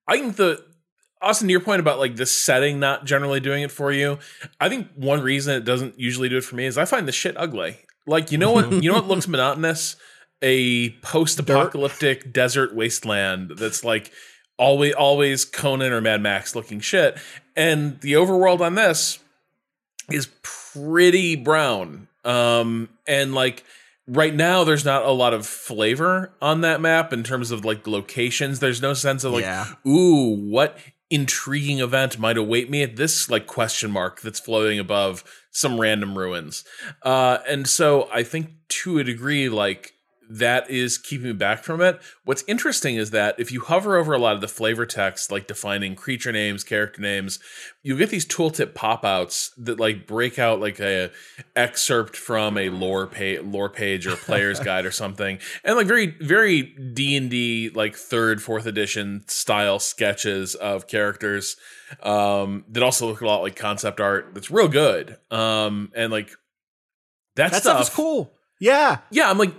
I 0.08 0.16
think 0.18 0.36
the 0.36 0.64
Austin, 1.22 1.48
to 1.48 1.52
your 1.52 1.60
point 1.60 1.80
about 1.80 1.98
like 1.98 2.16
this 2.16 2.32
setting 2.32 2.80
not 2.80 3.04
generally 3.04 3.40
doing 3.40 3.62
it 3.62 3.70
for 3.70 3.92
you, 3.92 4.18
I 4.58 4.68
think 4.70 4.88
one 4.94 5.20
reason 5.20 5.54
it 5.54 5.64
doesn't 5.64 5.98
usually 6.00 6.28
do 6.30 6.38
it 6.38 6.44
for 6.44 6.56
me 6.56 6.64
is 6.66 6.78
I 6.78 6.86
find 6.86 7.06
the 7.06 7.12
shit 7.12 7.34
ugly. 7.36 7.76
Like 8.06 8.32
you 8.32 8.38
know 8.38 8.52
what 8.52 8.72
you 8.82 8.90
know 8.90 8.94
what 8.96 9.08
looks 9.08 9.28
monotonous? 9.28 9.96
A 10.42 10.90
post-apocalyptic 11.02 12.32
desert 12.32 12.74
wasteland 12.74 13.52
that's 13.56 13.84
like 13.84 14.10
always 14.58 14.94
always 14.94 15.44
Conan 15.44 15.92
or 15.92 16.00
Mad 16.00 16.22
Max 16.22 16.54
looking 16.54 16.80
shit. 16.80 17.18
And 17.60 18.00
the 18.00 18.14
overworld 18.14 18.60
on 18.60 18.74
this 18.74 19.18
is 20.10 20.28
pretty 20.42 21.36
brown. 21.36 22.08
Um 22.24 22.88
and 23.06 23.34
like 23.34 23.64
right 24.06 24.34
now 24.34 24.64
there's 24.64 24.84
not 24.84 25.04
a 25.04 25.10
lot 25.10 25.32
of 25.34 25.46
flavor 25.46 26.32
on 26.42 26.62
that 26.62 26.80
map 26.80 27.12
in 27.12 27.22
terms 27.22 27.50
of 27.50 27.64
like 27.64 27.86
locations. 27.86 28.58
There's 28.60 28.82
no 28.82 28.94
sense 28.94 29.24
of 29.24 29.32
like 29.32 29.44
Yeah. 29.44 29.66
ooh, 29.86 30.36
what 30.36 30.78
intriguing 31.10 31.80
event 31.80 32.18
might 32.18 32.36
await 32.36 32.70
me 32.70 32.82
at 32.82 32.96
this 32.96 33.28
like 33.30 33.46
question 33.46 33.90
mark 33.90 34.20
that's 34.20 34.38
floating 34.40 34.78
above 34.78 35.24
some 35.50 35.80
random 35.80 36.16
ruins. 36.16 36.64
Uh 37.02 37.38
and 37.48 37.66
so 37.68 38.08
I 38.12 38.22
think 38.22 38.50
to 38.80 38.98
a 38.98 39.04
degree 39.04 39.48
like 39.48 39.92
that 40.30 40.70
is 40.70 40.96
keeping 40.96 41.26
me 41.26 41.32
back 41.32 41.64
from 41.64 41.80
it. 41.80 42.00
What's 42.24 42.44
interesting 42.46 42.94
is 42.94 43.10
that 43.10 43.34
if 43.38 43.50
you 43.50 43.62
hover 43.62 43.96
over 43.96 44.12
a 44.12 44.18
lot 44.18 44.36
of 44.36 44.40
the 44.40 44.48
flavor 44.48 44.86
text, 44.86 45.32
like 45.32 45.48
defining 45.48 45.96
creature 45.96 46.30
names, 46.30 46.62
character 46.62 47.02
names, 47.02 47.40
you 47.82 47.98
get 47.98 48.10
these 48.10 48.24
tooltip 48.24 48.72
pop-outs 48.72 49.52
that 49.58 49.80
like 49.80 50.06
break 50.06 50.38
out 50.38 50.60
like 50.60 50.78
a 50.78 51.10
excerpt 51.56 52.16
from 52.16 52.56
a 52.56 52.68
lore 52.68 53.08
page, 53.08 53.42
lore 53.42 53.68
page 53.68 54.06
or 54.06 54.14
player's 54.14 54.60
guide 54.64 54.86
or 54.86 54.92
something, 54.92 55.40
and 55.64 55.76
like 55.76 55.88
very, 55.88 56.14
very 56.20 56.62
D 56.62 57.16
and 57.16 57.28
D 57.28 57.70
like 57.74 57.96
third, 57.96 58.40
fourth 58.40 58.66
edition 58.66 59.24
style 59.26 59.80
sketches 59.80 60.54
of 60.54 60.86
characters 60.86 61.56
um, 62.04 62.64
that 62.68 62.84
also 62.84 63.08
look 63.08 63.20
a 63.20 63.26
lot 63.26 63.42
like 63.42 63.56
concept 63.56 64.00
art. 64.00 64.30
That's 64.32 64.50
real 64.50 64.68
good. 64.68 65.16
Um, 65.32 65.90
and 65.96 66.12
like 66.12 66.30
that, 67.34 67.50
that 67.50 67.62
stuff 67.62 67.78
stuff 67.78 67.82
is 67.82 67.88
cool. 67.88 68.32
Yeah. 68.60 68.98
yeah, 69.10 69.30
I'm 69.30 69.38
like, 69.38 69.54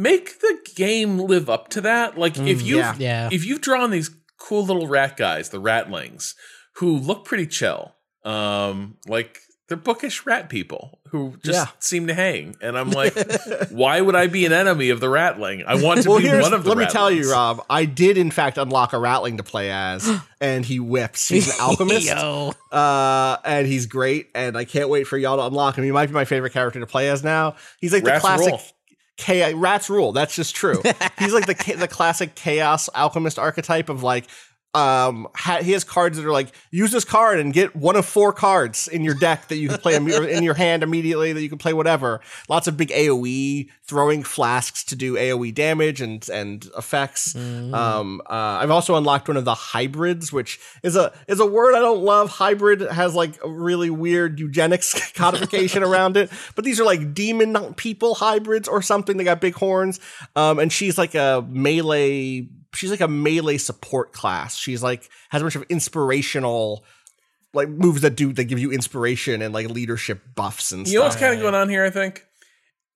make 0.00 0.40
the 0.40 0.58
game 0.74 1.18
live 1.18 1.50
up 1.50 1.68
to 1.68 1.80
that. 1.82 2.16
Like 2.18 2.38
if 2.38 2.62
you 2.62 2.78
yeah. 2.78 2.94
Yeah. 2.98 3.28
if 3.30 3.44
you've 3.44 3.60
drawn 3.60 3.90
these 3.90 4.10
cool 4.38 4.64
little 4.64 4.86
rat 4.86 5.16
guys, 5.16 5.50
the 5.50 5.60
ratlings, 5.60 6.34
who 6.76 6.96
look 6.96 7.24
pretty 7.24 7.46
chill, 7.46 7.94
um, 8.24 8.96
like 9.06 9.38
they're 9.68 9.76
bookish 9.76 10.26
rat 10.26 10.48
people 10.48 10.98
who 11.10 11.34
just 11.44 11.56
Yeah. 11.58 11.66
seem 11.78 12.06
to 12.08 12.14
hang, 12.14 12.56
and 12.60 12.76
I'm 12.78 12.90
like, 13.02 13.14
why 13.70 14.00
would 14.00 14.14
I 14.16 14.26
be 14.26 14.44
an 14.46 14.52
enemy 14.52 14.90
of 14.90 14.98
the 15.00 15.08
ratling? 15.08 15.64
I 15.64 15.74
want 15.76 16.02
to 16.02 16.08
Well, 16.10 16.20
be 16.20 16.28
one 16.28 16.52
of 16.54 16.64
the. 16.64 16.68
let 16.70 16.78
me 16.78 16.86
tell 16.86 17.10
you. 17.10 17.30
Rob. 17.30 17.64
I 17.70 17.84
did 17.84 18.16
in 18.18 18.30
fact 18.30 18.58
unlock 18.58 18.92
a 18.92 18.96
Ratling 18.96 19.36
to 19.36 19.42
play 19.44 19.70
as, 19.70 20.08
and 20.40 20.64
he 20.64 20.80
whips. 20.80 21.28
He's 21.28 21.48
an 21.54 21.54
alchemist, 21.60 22.06
Yo. 22.08 22.52
uh, 22.72 23.36
and 23.44 23.66
he's 23.66 23.86
great. 23.86 24.30
And 24.34 24.56
I 24.56 24.64
can't 24.64 24.88
wait 24.88 25.04
for 25.06 25.16
y'all 25.18 25.36
to 25.36 25.46
unlock 25.46 25.76
him. 25.76 25.84
He 25.84 25.92
might 25.92 26.06
be 26.06 26.12
my 26.14 26.24
favorite 26.24 26.52
character 26.52 26.80
to 26.80 26.86
play 26.86 27.08
as 27.10 27.22
now. 27.22 27.54
He's 27.80 27.92
like 27.92 28.02
the 28.04 28.18
classic. 28.18 28.48
rule. 28.50 28.60
Cha- 29.20 29.52
rats 29.54 29.90
rule. 29.90 30.12
That's 30.12 30.34
just 30.34 30.54
true. 30.54 30.82
He's 31.18 31.32
like 31.32 31.46
the 31.46 31.76
the 31.78 31.88
classic 31.88 32.34
chaos 32.34 32.88
alchemist 32.94 33.38
archetype 33.38 33.88
of 33.88 34.02
like 34.02 34.26
um 34.72 35.26
ha- 35.34 35.58
he 35.62 35.72
has 35.72 35.82
cards 35.82 36.16
that 36.16 36.24
are 36.24 36.30
like 36.30 36.52
use 36.70 36.92
this 36.92 37.04
card 37.04 37.40
and 37.40 37.52
get 37.52 37.74
one 37.74 37.96
of 37.96 38.06
four 38.06 38.32
cards 38.32 38.86
in 38.86 39.02
your 39.02 39.14
deck 39.14 39.48
that 39.48 39.56
you 39.56 39.68
can 39.68 39.78
play 39.78 39.96
in 39.96 40.44
your 40.44 40.54
hand 40.54 40.84
immediately 40.84 41.32
that 41.32 41.42
you 41.42 41.48
can 41.48 41.58
play 41.58 41.72
whatever. 41.72 42.20
Lots 42.48 42.68
of 42.68 42.76
big 42.76 42.90
aoe 42.90 43.68
throwing 43.82 44.22
flasks 44.22 44.84
to 44.84 44.94
do 44.94 45.14
aoe 45.14 45.52
damage 45.52 46.00
and 46.00 46.28
and 46.30 46.68
effects. 46.78 47.34
Um 47.34 48.20
uh, 48.26 48.32
i've 48.60 48.70
also 48.70 48.94
unlocked 48.94 49.26
one 49.26 49.36
of 49.36 49.44
the 49.44 49.54
hybrids 49.54 50.32
which 50.32 50.60
is 50.84 50.94
a 50.94 51.12
is 51.26 51.40
a 51.40 51.46
word 51.46 51.74
i 51.74 51.80
don't 51.80 52.02
love. 52.02 52.30
Hybrid 52.30 52.80
has 52.82 53.14
like 53.14 53.42
a 53.42 53.48
really 53.50 53.90
weird 53.90 54.38
eugenics 54.38 55.10
codification 55.14 55.82
around 55.82 56.16
it. 56.16 56.30
But 56.54 56.64
these 56.64 56.78
are 56.78 56.84
like 56.84 57.12
demon 57.12 57.74
people 57.74 58.14
hybrids 58.14 58.68
or 58.68 58.82
something. 58.82 59.16
They 59.16 59.24
got 59.24 59.40
big 59.40 59.54
horns. 59.54 59.98
Um 60.36 60.60
and 60.60 60.72
she's 60.72 60.96
like 60.96 61.16
a 61.16 61.44
melee 61.48 62.46
she's 62.74 62.90
like 62.90 63.00
a 63.00 63.08
melee 63.08 63.58
support 63.58 64.12
class. 64.12 64.56
She's 64.56 64.82
like 64.82 65.08
has 65.30 65.42
a 65.42 65.44
bunch 65.44 65.56
of 65.56 65.62
inspirational 65.68 66.84
like 67.52 67.68
moves 67.68 68.02
that 68.02 68.14
do 68.16 68.32
that 68.32 68.44
give 68.44 68.58
you 68.58 68.70
inspiration 68.70 69.42
and 69.42 69.52
like 69.52 69.68
leadership 69.68 70.22
buffs 70.36 70.72
and 70.72 70.86
stuff. 70.86 70.92
You 70.92 70.98
know 71.00 71.04
what's 71.04 71.16
kind 71.16 71.34
of 71.34 71.40
going 71.40 71.54
on 71.54 71.68
here? 71.68 71.84
I 71.84 71.90
think 71.90 72.24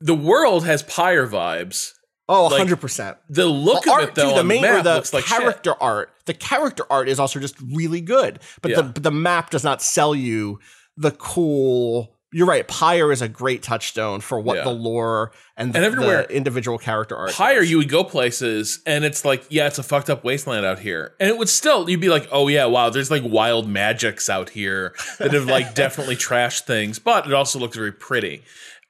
the 0.00 0.14
world 0.14 0.64
has 0.64 0.82
pyre 0.82 1.26
vibes. 1.26 1.92
Oh, 2.26 2.46
like, 2.46 2.66
100%. 2.66 3.16
The 3.28 3.44
look 3.44 3.84
the 3.84 3.90
of 3.90 3.94
art 3.96 4.04
it 4.04 4.14
though 4.14 4.30
too, 4.30 4.36
the 4.36 4.44
main 4.44 4.62
map 4.62 4.82
the 4.84 4.94
looks 4.94 5.12
like 5.12 5.24
shit. 5.26 5.38
character 5.38 5.74
art. 5.80 6.10
The 6.24 6.32
character 6.32 6.84
art 6.88 7.06
is 7.08 7.20
also 7.20 7.38
just 7.38 7.54
really 7.60 8.00
good, 8.00 8.40
but 8.62 8.70
Yeah. 8.70 8.76
the 8.78 8.82
but 8.84 9.02
the 9.02 9.10
map 9.10 9.50
does 9.50 9.62
not 9.64 9.82
sell 9.82 10.14
you 10.14 10.58
the 10.96 11.10
cool. 11.10 12.13
You're 12.36 12.46
right. 12.48 12.66
Pyre 12.66 13.12
is 13.12 13.22
a 13.22 13.28
great 13.28 13.62
touchstone 13.62 14.20
for 14.20 14.40
what 14.40 14.56
Yeah. 14.56 14.64
the 14.64 14.70
lore 14.72 15.30
and 15.56 15.72
the, 15.72 15.76
And 15.78 15.84
everywhere- 15.86 16.26
the 16.28 16.34
individual 16.34 16.78
character 16.78 17.16
art. 17.16 17.32
Pyre, 17.32 17.60
does. 17.60 17.70
you 17.70 17.78
would 17.78 17.88
go 17.88 18.02
places, 18.02 18.80
and 18.86 19.04
it's 19.04 19.24
like, 19.24 19.44
yeah, 19.50 19.68
it's 19.68 19.78
a 19.78 19.84
fucked 19.84 20.10
up 20.10 20.24
wasteland 20.24 20.66
out 20.66 20.80
here, 20.80 21.14
and 21.20 21.28
it 21.30 21.38
would 21.38 21.48
still, 21.48 21.88
you'd 21.88 22.00
be 22.00 22.08
like, 22.08 22.26
oh 22.32 22.48
yeah, 22.48 22.64
wow, 22.64 22.90
there's 22.90 23.10
like 23.10 23.22
wild 23.24 23.68
magics 23.68 24.28
out 24.28 24.50
here 24.50 24.94
that 25.20 25.32
have 25.32 25.46
like 25.46 25.74
definitely 25.76 26.16
trashed 26.16 26.62
things, 26.62 26.98
but 26.98 27.26
it 27.26 27.32
also 27.32 27.58
looks 27.60 27.76
very 27.76 27.92
pretty. 27.92 28.42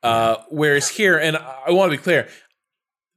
Uh, 0.02 0.36
whereas 0.48 0.88
here, 0.88 1.18
and 1.18 1.36
I 1.36 1.70
want 1.70 1.92
to 1.92 1.96
be 1.98 2.02
clear, 2.02 2.28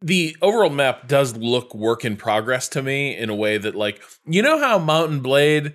the 0.01 0.35
overall 0.41 0.69
map 0.69 1.07
does 1.07 1.35
look 1.37 1.73
work 1.73 2.05
in 2.05 2.17
progress 2.17 2.67
to 2.69 2.83
me 2.83 3.15
in 3.17 3.29
a 3.29 3.35
way 3.35 3.57
that, 3.57 3.75
like, 3.75 4.01
you 4.25 4.41
know 4.41 4.59
how 4.59 4.77
Mount 4.77 5.21
& 5.21 5.23
Blade. 5.23 5.73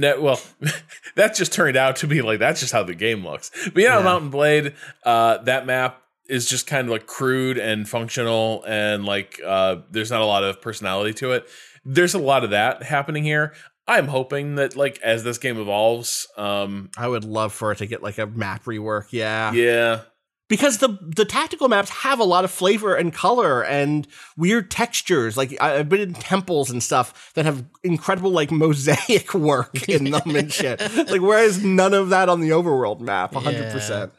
Well, 0.00 0.40
that 1.14 1.34
just 1.34 1.52
turned 1.52 1.76
out 1.76 1.96
to 1.96 2.06
be 2.06 2.22
like 2.22 2.38
that's 2.38 2.60
just 2.60 2.72
how 2.72 2.82
the 2.82 2.94
game 2.94 3.24
looks. 3.24 3.50
But 3.72 3.76
know, 3.84 3.98
Yeah. 3.98 4.04
Mount 4.04 4.30
& 4.30 4.32
Blade, 4.32 4.74
uh, 5.04 5.38
that 5.38 5.66
map 5.66 6.02
is 6.28 6.48
just 6.48 6.66
kind 6.66 6.86
of 6.86 6.90
like 6.90 7.06
crude 7.06 7.58
and 7.58 7.88
functional, 7.88 8.64
and 8.66 9.04
like 9.04 9.40
uh, 9.44 9.76
there's 9.90 10.10
not 10.10 10.20
a 10.20 10.26
lot 10.26 10.42
of 10.44 10.60
personality 10.60 11.12
to 11.14 11.32
it. 11.32 11.46
There's 11.84 12.14
a 12.14 12.18
lot 12.18 12.44
of 12.44 12.50
that 12.50 12.82
happening 12.82 13.24
here. 13.24 13.52
I'm 13.86 14.08
hoping 14.08 14.54
that 14.54 14.76
like 14.76 14.98
as 15.02 15.24
this 15.24 15.36
game 15.36 15.60
evolves, 15.60 16.26
um, 16.38 16.90
I 16.96 17.06
would 17.06 17.24
love 17.24 17.52
for 17.52 17.72
it 17.72 17.78
to 17.78 17.86
get 17.86 18.02
like 18.02 18.16
a 18.16 18.26
map 18.26 18.64
rework. 18.64 19.08
Yeah. 19.10 19.52
yeah, 19.52 20.00
because 20.48 20.78
the 20.78 20.98
the 21.00 21.24
tactical 21.24 21.68
maps 21.68 21.90
have 21.90 22.18
a 22.20 22.24
lot 22.24 22.44
of 22.44 22.50
flavor 22.50 22.94
and 22.94 23.12
color 23.12 23.62
and 23.64 24.06
weird 24.36 24.70
textures. 24.70 25.36
Like 25.36 25.56
I- 25.60 25.76
I've 25.78 25.88
been 25.88 26.00
in 26.00 26.14
temples 26.14 26.70
and 26.70 26.82
stuff 26.82 27.32
that 27.34 27.44
have 27.44 27.64
incredible 27.82 28.30
like 28.30 28.50
mosaic 28.50 29.32
work 29.34 29.88
in 29.88 30.10
them 30.10 30.36
and 30.36 30.52
shit. 30.52 30.80
Like 30.80 31.20
whereas 31.22 31.62
none 31.64 31.94
of 31.94 32.10
that 32.10 32.28
on 32.28 32.40
the 32.40 32.50
overworld 32.50 33.00
map, 33.00 33.34
hundred 33.34 33.72
percent. 33.72 34.12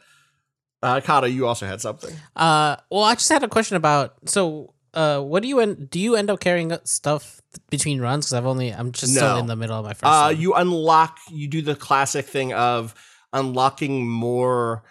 Uh, 0.82 1.00
Cado, 1.00 1.32
you 1.32 1.46
also 1.46 1.66
had 1.66 1.80
something. 1.80 2.14
Uh, 2.36 2.76
well, 2.90 3.02
I 3.02 3.14
just 3.14 3.28
had 3.28 3.42
a 3.42 3.48
question 3.48 3.76
about 3.76 4.14
so. 4.26 4.72
Uh, 4.94 5.20
what 5.20 5.42
do 5.42 5.48
you 5.48 5.58
end? 5.60 5.90
Do 5.90 6.00
you 6.00 6.16
end 6.16 6.30
up 6.30 6.40
carrying 6.40 6.72
stuff 6.84 7.40
between 7.70 8.00
runs? 8.00 8.26
Because 8.26 8.32
I've 8.34 8.46
only 8.46 8.70
I'm 8.72 8.92
just 8.92 9.12
still 9.14 9.36
in 9.38 9.46
the 9.46 9.56
middle 9.56 9.78
of 9.78 9.84
my 9.84 9.92
first. 9.92 10.04
Uh, 10.04 10.28
you 10.28 10.54
unlock, 10.54 11.18
you 11.30 11.48
do 11.48 11.60
the 11.60 11.74
classic 11.76 12.24
thing 12.26 12.52
of 12.54 12.94
unlocking 13.32 14.06
more 14.08 14.84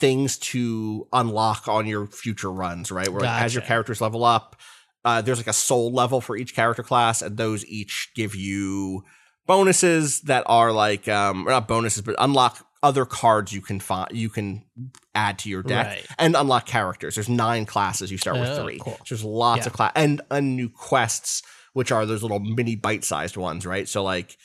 things 0.00 0.38
to 0.38 1.06
unlock 1.12 1.66
on 1.68 1.86
your 1.86 2.06
future 2.06 2.50
runs, 2.52 2.90
right? 2.92 3.08
Where 3.08 3.20
like, 3.22 3.42
as 3.42 3.54
your 3.54 3.62
characters 3.62 4.00
level 4.00 4.24
up, 4.24 4.56
uh, 5.04 5.20
there's 5.22 5.38
like 5.38 5.46
a 5.46 5.52
soul 5.52 5.92
level 5.92 6.20
for 6.20 6.36
each 6.36 6.54
character 6.54 6.82
class, 6.82 7.22
and 7.22 7.36
those 7.36 7.64
each 7.66 8.10
give 8.14 8.34
you 8.34 9.04
bonuses 9.46 10.20
that 10.22 10.44
are 10.46 10.72
like, 10.72 11.08
um, 11.08 11.46
or 11.46 11.50
not 11.50 11.66
bonuses, 11.68 12.02
but 12.02 12.14
unlock 12.18 12.64
other 12.82 13.04
cards 13.04 13.52
you 13.52 13.60
can 13.60 13.80
find, 13.80 14.08
you 14.12 14.28
can 14.28 14.62
add 15.14 15.38
to 15.40 15.48
your 15.48 15.62
deck 15.64 15.86
Right. 15.86 16.06
and 16.18 16.36
unlock 16.36 16.66
characters. 16.66 17.14
There's 17.16 17.28
nine 17.28 17.66
classes. 17.66 18.12
You 18.12 18.18
start 18.18 18.38
with 18.38 18.50
Oh, 18.50 18.62
three. 18.62 18.78
cool. 18.78 18.98
So 19.04 19.14
there's 19.14 19.24
lots 19.24 19.60
Yeah. 19.62 19.66
of 19.68 19.72
class 19.72 19.92
and, 19.96 20.20
and 20.30 20.54
new 20.54 20.68
quests, 20.68 21.42
which 21.72 21.90
are 21.90 22.06
those 22.06 22.22
little 22.22 22.38
mini 22.38 22.76
bite 22.76 23.02
sized 23.04 23.36
ones, 23.36 23.66
right? 23.66 23.88
So 23.88 24.04
like, 24.04 24.36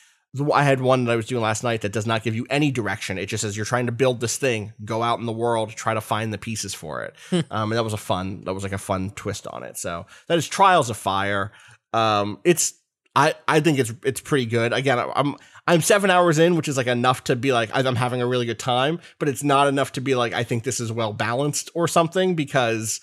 I 0.52 0.64
had 0.64 0.80
one 0.80 1.04
that 1.04 1.12
I 1.12 1.16
was 1.16 1.26
doing 1.26 1.42
last 1.42 1.62
night 1.62 1.82
that 1.82 1.92
does 1.92 2.06
not 2.06 2.24
give 2.24 2.34
you 2.34 2.46
any 2.50 2.70
direction. 2.70 3.18
It 3.18 3.26
just 3.26 3.42
says 3.42 3.56
you're 3.56 3.66
trying 3.66 3.86
to 3.86 3.92
build 3.92 4.20
this 4.20 4.36
thing, 4.36 4.72
go 4.84 5.02
out 5.02 5.20
in 5.20 5.26
the 5.26 5.32
world, 5.32 5.70
try 5.70 5.94
to 5.94 6.00
find 6.00 6.32
the 6.32 6.38
pieces 6.38 6.74
for 6.74 7.02
it. 7.04 7.14
um, 7.50 7.70
and 7.70 7.72
that 7.72 7.84
was 7.84 7.92
a 7.92 7.98
fun, 7.98 8.42
that 8.44 8.54
was 8.54 8.62
like 8.62 8.72
a 8.72 8.78
fun 8.78 9.10
twist 9.10 9.46
on 9.46 9.62
it. 9.62 9.76
So 9.78 10.06
that 10.26 10.38
is 10.38 10.48
Trials 10.48 10.90
of 10.90 10.96
Fire. 10.96 11.52
Um, 11.92 12.40
it's, 12.44 12.74
I, 13.16 13.34
I 13.46 13.60
think 13.60 13.78
it's 13.78 13.92
it's 14.04 14.20
pretty 14.20 14.46
good. 14.46 14.72
Again, 14.72 14.98
I'm 14.98 15.36
I'm 15.66 15.80
seven 15.80 16.10
hours 16.10 16.38
in, 16.38 16.56
which 16.56 16.66
is 16.66 16.76
like 16.76 16.88
enough 16.88 17.24
to 17.24 17.36
be 17.36 17.52
like 17.52 17.70
I'm 17.72 17.94
having 17.94 18.20
a 18.20 18.26
really 18.26 18.44
good 18.46 18.58
time, 18.58 18.98
but 19.20 19.28
it's 19.28 19.44
not 19.44 19.68
enough 19.68 19.92
to 19.92 20.00
be 20.00 20.16
like 20.16 20.32
I 20.32 20.42
think 20.42 20.64
this 20.64 20.80
is 20.80 20.90
well 20.90 21.12
balanced 21.12 21.70
or 21.74 21.86
something 21.86 22.34
because 22.34 23.00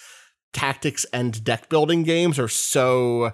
tactics 0.53 1.05
and 1.13 1.43
deck 1.43 1.69
building 1.69 2.03
games 2.03 2.37
are 2.39 2.49
so 2.49 3.31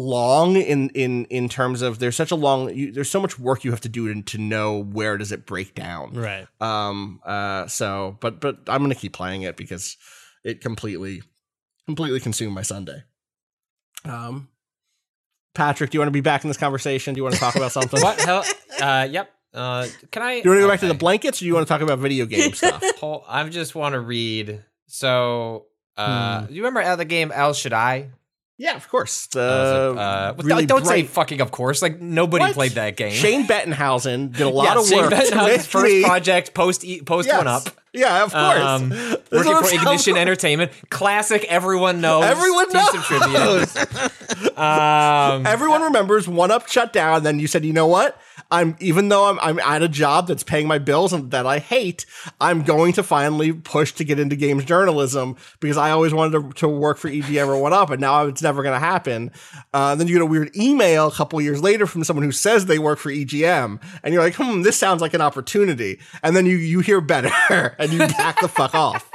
long 0.00 0.54
in 0.56 0.90
in 0.90 1.24
in 1.24 1.48
terms 1.48 1.82
of 1.82 1.98
there's 1.98 2.14
such 2.14 2.30
a 2.30 2.36
long 2.36 2.72
you, 2.72 2.92
there's 2.92 3.10
so 3.10 3.20
much 3.20 3.36
work 3.38 3.64
you 3.64 3.70
have 3.72 3.80
to 3.80 3.88
do 3.88 4.14
to, 4.14 4.22
to 4.22 4.38
know 4.38 4.78
where 4.84 5.18
does 5.18 5.32
it 5.32 5.44
break 5.44 5.74
down 5.74 6.12
Right. 6.14 6.46
um 6.60 7.20
uh 7.24 7.66
so 7.66 8.16
but 8.20 8.40
but 8.40 8.58
i'm 8.68 8.80
gonna 8.82 8.94
keep 8.94 9.12
playing 9.12 9.42
it 9.42 9.56
because 9.56 9.96
it 10.44 10.60
completely 10.60 11.22
completely 11.86 12.20
consumed 12.20 12.54
my 12.54 12.62
sunday 12.62 13.02
um 14.04 14.48
patrick 15.54 15.90
do 15.90 15.96
you 15.96 16.00
want 16.00 16.08
to 16.08 16.12
be 16.12 16.20
back 16.20 16.44
in 16.44 16.48
this 16.48 16.56
conversation 16.56 17.14
do 17.14 17.18
you 17.18 17.24
want 17.24 17.34
to 17.34 17.40
talk 17.40 17.56
about 17.56 17.72
something 17.78 18.00
What 18.00 18.20
hell? 18.20 18.44
Uh, 18.80 19.08
yep. 19.10 19.30
Uh, 19.52 19.88
can 20.12 20.22
I? 20.22 20.40
do 20.40 20.44
you 20.44 20.50
want 20.50 20.58
to 20.58 20.62
go 20.62 20.68
back 20.68 20.80
to 20.80 20.86
the 20.86 20.94
blankets 20.94 21.38
or 21.38 21.40
do 21.40 21.46
you 21.46 21.54
want 21.54 21.66
to 21.66 21.72
talk 21.72 21.80
about 21.80 21.98
video 21.98 22.26
game 22.26 22.52
stuff 22.54 22.84
I 23.28 23.48
just 23.48 23.74
want 23.74 23.94
to 23.94 24.00
read. 24.00 24.62
So, 24.86 25.66
uh, 25.96 26.42
Hmm. 26.46 26.52
you 26.52 26.62
remember 26.62 26.94
the 26.96 27.04
game 27.04 27.32
El 27.32 27.54
Shaddai? 27.54 28.10
Yeah 28.58 28.74
of 28.76 28.88
course 28.88 29.26
the 29.28 29.40
Uh, 29.40 30.00
uh, 30.00 30.34
really 30.42 30.66
don't 30.66 30.84
say 30.84 31.04
fucking 31.04 31.40
of 31.40 31.50
course. 31.50 31.80
Like 31.80 32.00
nobody 32.00 32.44
What? 32.44 32.54
played 32.54 32.72
that 32.72 32.96
game. 32.96 33.12
shane 33.12 33.46
bettenhausen 33.46 34.32
did 34.32 34.42
a 34.46 34.50
lot 34.58 34.64
yeah, 34.64 34.78
of 34.80 34.86
Shane 34.86 34.98
work 35.02 35.12
Bettenhausen's 35.12 35.66
first 35.66 35.84
me- 35.94 36.02
project 36.02 36.54
post 36.54 36.84
post 37.06 37.28
Yes. 37.28 37.38
one 37.38 37.46
up. 37.48 37.62
yeah 37.92 38.24
of 38.24 38.32
course 38.32 38.58
Um, 38.58 38.90
working 39.32 39.56
for 39.62 39.74
Ignition 39.74 40.16
Entertainment, 40.16 40.72
classic. 40.90 41.44
Everyone 41.48 42.00
knows. 42.00 42.24
Everyone 42.24 42.68
knows. 42.72 43.76
um, 44.56 45.46
Everyone 45.46 45.82
remembers 45.82 46.28
one 46.28 46.50
up 46.50 46.68
shut 46.68 46.92
down. 46.92 47.22
Then 47.22 47.38
you 47.38 47.46
said, 47.46 47.64
you 47.64 47.72
know 47.72 47.86
what? 47.86 48.20
I'm 48.50 48.76
even 48.80 49.08
though 49.08 49.26
I'm 49.26 49.38
I'm 49.40 49.58
at 49.60 49.82
a 49.82 49.88
job 49.88 50.26
that's 50.26 50.42
paying 50.42 50.66
my 50.66 50.78
bills 50.78 51.12
and 51.12 51.30
that 51.30 51.46
I 51.46 51.58
hate, 51.58 52.06
I'm 52.40 52.62
going 52.62 52.92
to 52.94 53.02
finally 53.02 53.52
push 53.52 53.92
to 53.94 54.04
get 54.04 54.18
into 54.18 54.36
games 54.36 54.64
journalism 54.64 55.36
because 55.60 55.76
I 55.76 55.90
always 55.90 56.14
wanted 56.14 56.32
to, 56.40 56.52
to 56.60 56.68
work 56.68 56.98
for 56.98 57.08
EGM 57.08 57.48
or 57.48 57.60
what 57.60 57.72
up, 57.72 57.90
and 57.90 58.00
now 58.00 58.26
it's 58.26 58.42
never 58.42 58.62
going 58.62 58.74
to 58.74 58.84
happen. 58.84 59.30
Uh, 59.72 59.94
then 59.94 60.06
you 60.06 60.14
get 60.14 60.22
a 60.22 60.26
weird 60.26 60.54
email 60.56 61.08
a 61.08 61.12
couple 61.12 61.40
years 61.40 61.62
later 61.62 61.86
from 61.86 62.04
someone 62.04 62.24
who 62.24 62.32
says 62.32 62.66
they 62.66 62.78
work 62.78 62.98
for 62.98 63.10
EGM, 63.10 63.80
and 64.02 64.14
you're 64.14 64.22
like, 64.22 64.34
hmm, 64.34 64.62
this 64.62 64.76
sounds 64.76 65.00
like 65.00 65.14
an 65.14 65.20
opportunity. 65.20 65.98
And 66.22 66.34
then 66.36 66.46
you 66.46 66.56
you 66.56 66.80
hear 66.80 67.00
better 67.00 67.30
and 67.78 67.92
you 67.92 67.98
back 67.98 68.40
the 68.40 68.48
fuck 68.48 68.74
off. 68.74 69.10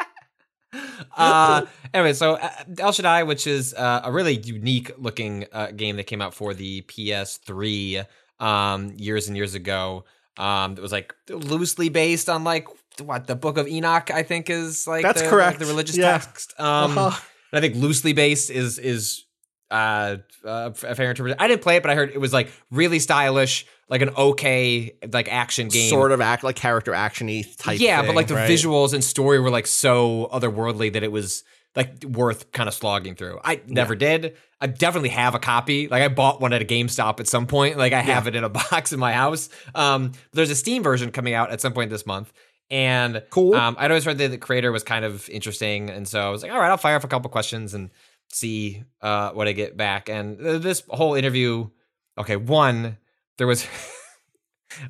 uh, 1.18 1.66
anyway, 1.94 2.14
so 2.14 2.34
uh, 2.34 2.50
El 2.80 2.92
Shaddai, 2.92 3.24
which 3.24 3.48
is 3.48 3.74
uh, 3.74 4.02
a 4.04 4.12
really 4.12 4.38
unique 4.38 4.92
looking 4.98 5.46
uh, 5.52 5.72
game 5.72 5.98
that 5.98 6.06
came 6.06 6.22
out 6.22 6.34
for 6.34 6.54
the 6.54 6.82
PS3 6.84 8.06
um, 8.40 8.94
years 8.98 9.28
and 9.28 9.38
years 9.38 9.56
ago. 9.56 10.06
Um, 10.38 10.74
it 10.74 10.80
was 10.82 10.92
like 10.92 11.14
loosely 11.30 11.90
based 11.90 12.28
on 12.30 12.44
like 12.44 12.68
what 13.02 13.28
the 13.28 13.36
Book 13.36 13.58
of 13.58 13.68
Enoch, 13.68 14.10
I 14.12 14.24
think 14.24 14.50
is 14.50 14.88
like 14.88 15.04
That's 15.04 15.22
the, 15.22 15.30
correct. 15.30 15.60
the 15.60 15.66
religious 15.66 15.98
Yeah. 15.98 16.18
text. 16.18 16.54
Um, 16.60 16.98
Uh-huh. 16.98 17.20
I 17.52 17.60
think 17.60 17.76
loosely 17.76 18.14
based 18.14 18.50
is 18.50 18.80
is 18.80 19.26
uh, 19.70 20.18
uh, 20.46 20.70
a 20.72 20.74
fair 20.74 21.10
interpretation. 21.10 21.38
I 21.40 21.48
didn't 21.48 21.62
play 21.62 21.78
it, 21.78 21.84
but 21.84 21.92
I 21.92 21.96
heard 21.96 22.10
it 22.12 22.20
was 22.20 22.34
like 22.34 22.52
really 22.72 23.00
stylish, 23.00 23.66
like 23.90 24.02
an 24.02 24.10
okay 24.18 24.96
like 25.12 25.32
action 25.32 25.68
game, 25.68 25.90
Sort 25.90 26.12
of 26.12 26.22
act 26.22 26.44
like 26.44 26.56
character 26.56 26.92
actiony 26.94 27.46
type. 27.58 27.80
yeah, 27.80 28.02
but 28.04 28.16
like 28.16 28.28
the 28.28 28.36
right? 28.36 28.50
visuals 28.50 28.94
and 28.94 29.04
story 29.04 29.40
were 29.40 29.50
like 29.52 29.68
so 29.68 30.30
otherworldly 30.34 30.94
that 30.94 31.04
it 31.04 31.12
was 31.12 31.44
like 31.76 32.04
worth 32.04 32.52
kind 32.52 32.68
of 32.68 32.74
slogging 32.76 33.16
through. 33.16 33.40
I 33.44 33.62
never 33.68 33.96
did. 33.96 34.36
I 34.62 34.68
definitely 34.68 35.10
have 35.10 35.36
a 35.36 35.40
copy. 35.40 35.88
Like 35.88 36.04
I 36.04 36.08
bought 36.08 36.40
one 36.40 36.54
at 36.54 36.62
a 36.62 36.66
GameStop 36.66 37.20
at 37.20 37.28
some 37.28 37.48
point. 37.48 37.78
Like 37.78 37.94
I 37.94 38.02
have 38.02 38.28
it 38.28 38.36
in 38.36 38.44
a 38.44 38.50
box 38.72 38.94
in 38.94 39.00
my 39.00 39.14
house. 39.14 39.50
Um, 39.74 40.12
there's 40.34 40.50
a 40.50 40.56
Steam 40.56 40.84
version 40.84 41.12
coming 41.12 41.34
out 41.34 41.52
at 41.52 41.62
some 41.62 41.74
point 41.74 41.90
this 41.90 42.06
month. 42.06 42.32
And 42.70 43.24
Cool. 43.30 43.56
Um, 43.56 43.76
I'd 43.78 43.92
always 43.92 44.06
heard 44.06 44.18
that 44.20 44.30
the 44.30 44.38
creator 44.38 44.72
was 44.72 44.84
kind 44.84 45.06
of 45.06 45.30
interesting, 45.30 45.90
and 45.90 46.08
so 46.08 46.20
I 46.26 46.30
was 46.30 46.42
like, 46.42 46.52
all 46.52 46.60
right, 46.60 46.70
I'll 46.70 46.78
fire 46.78 46.96
off 46.96 47.04
a 47.04 47.08
couple 47.08 47.30
questions 47.30 47.74
and 47.74 47.92
see 48.30 48.84
uh, 49.02 49.32
what 49.32 49.48
I 49.48 49.52
get 49.52 49.78
back. 49.78 50.10
And 50.10 50.40
this 50.40 50.82
whole 50.90 51.14
interview, 51.14 51.70
okay, 52.18 52.36
one 52.36 52.98
there 53.38 53.48
was 53.48 53.68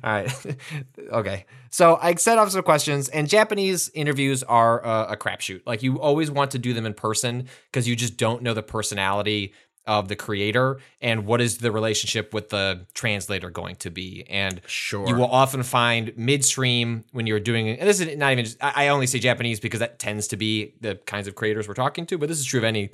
all 0.02 0.12
right. 0.12 0.56
okay. 1.12 1.46
So 1.70 1.98
I 2.00 2.14
set 2.14 2.38
off 2.38 2.50
some 2.50 2.62
questions, 2.62 3.08
and 3.08 3.28
Japanese 3.28 3.90
interviews 3.94 4.42
are 4.42 4.84
uh, 4.84 5.06
a 5.12 5.16
crapshoot. 5.16 5.62
Like 5.66 5.82
you 5.82 6.00
always 6.00 6.30
want 6.30 6.52
to 6.52 6.58
do 6.58 6.72
them 6.72 6.86
in 6.86 6.94
person 6.94 7.48
because 7.70 7.88
you 7.88 7.96
just 7.96 8.16
don't 8.16 8.42
know 8.42 8.54
the 8.54 8.62
personality 8.62 9.52
of 9.86 10.08
the 10.08 10.16
creator 10.16 10.78
and 11.02 11.26
what 11.26 11.40
is 11.40 11.58
the 11.58 11.70
relationship 11.70 12.32
with 12.32 12.48
the 12.48 12.86
translator 12.94 13.50
going 13.50 13.76
to 13.76 13.90
be. 13.90 14.24
And 14.30 14.60
Sure. 14.66 15.06
you 15.06 15.14
will 15.14 15.26
often 15.30 15.62
find 15.62 16.16
midstream 16.16 17.04
when 17.12 17.26
you're 17.26 17.40
doing 17.40 17.68
and 17.68 17.86
this 17.86 18.00
is 18.00 18.16
not 18.16 18.32
even 18.32 18.46
just, 18.46 18.56
I 18.62 18.86
I 18.86 18.88
only 18.88 19.06
say 19.06 19.18
Japanese 19.18 19.60
because 19.60 19.80
that 19.80 19.98
tends 19.98 20.28
to 20.28 20.36
be 20.38 20.74
the 20.80 20.94
kinds 20.94 21.28
of 21.28 21.34
creators 21.34 21.68
we're 21.68 21.74
talking 21.74 22.06
to, 22.06 22.16
but 22.18 22.28
this 22.30 22.38
is 22.38 22.46
true 22.46 22.60
of 22.60 22.64
any 22.64 22.90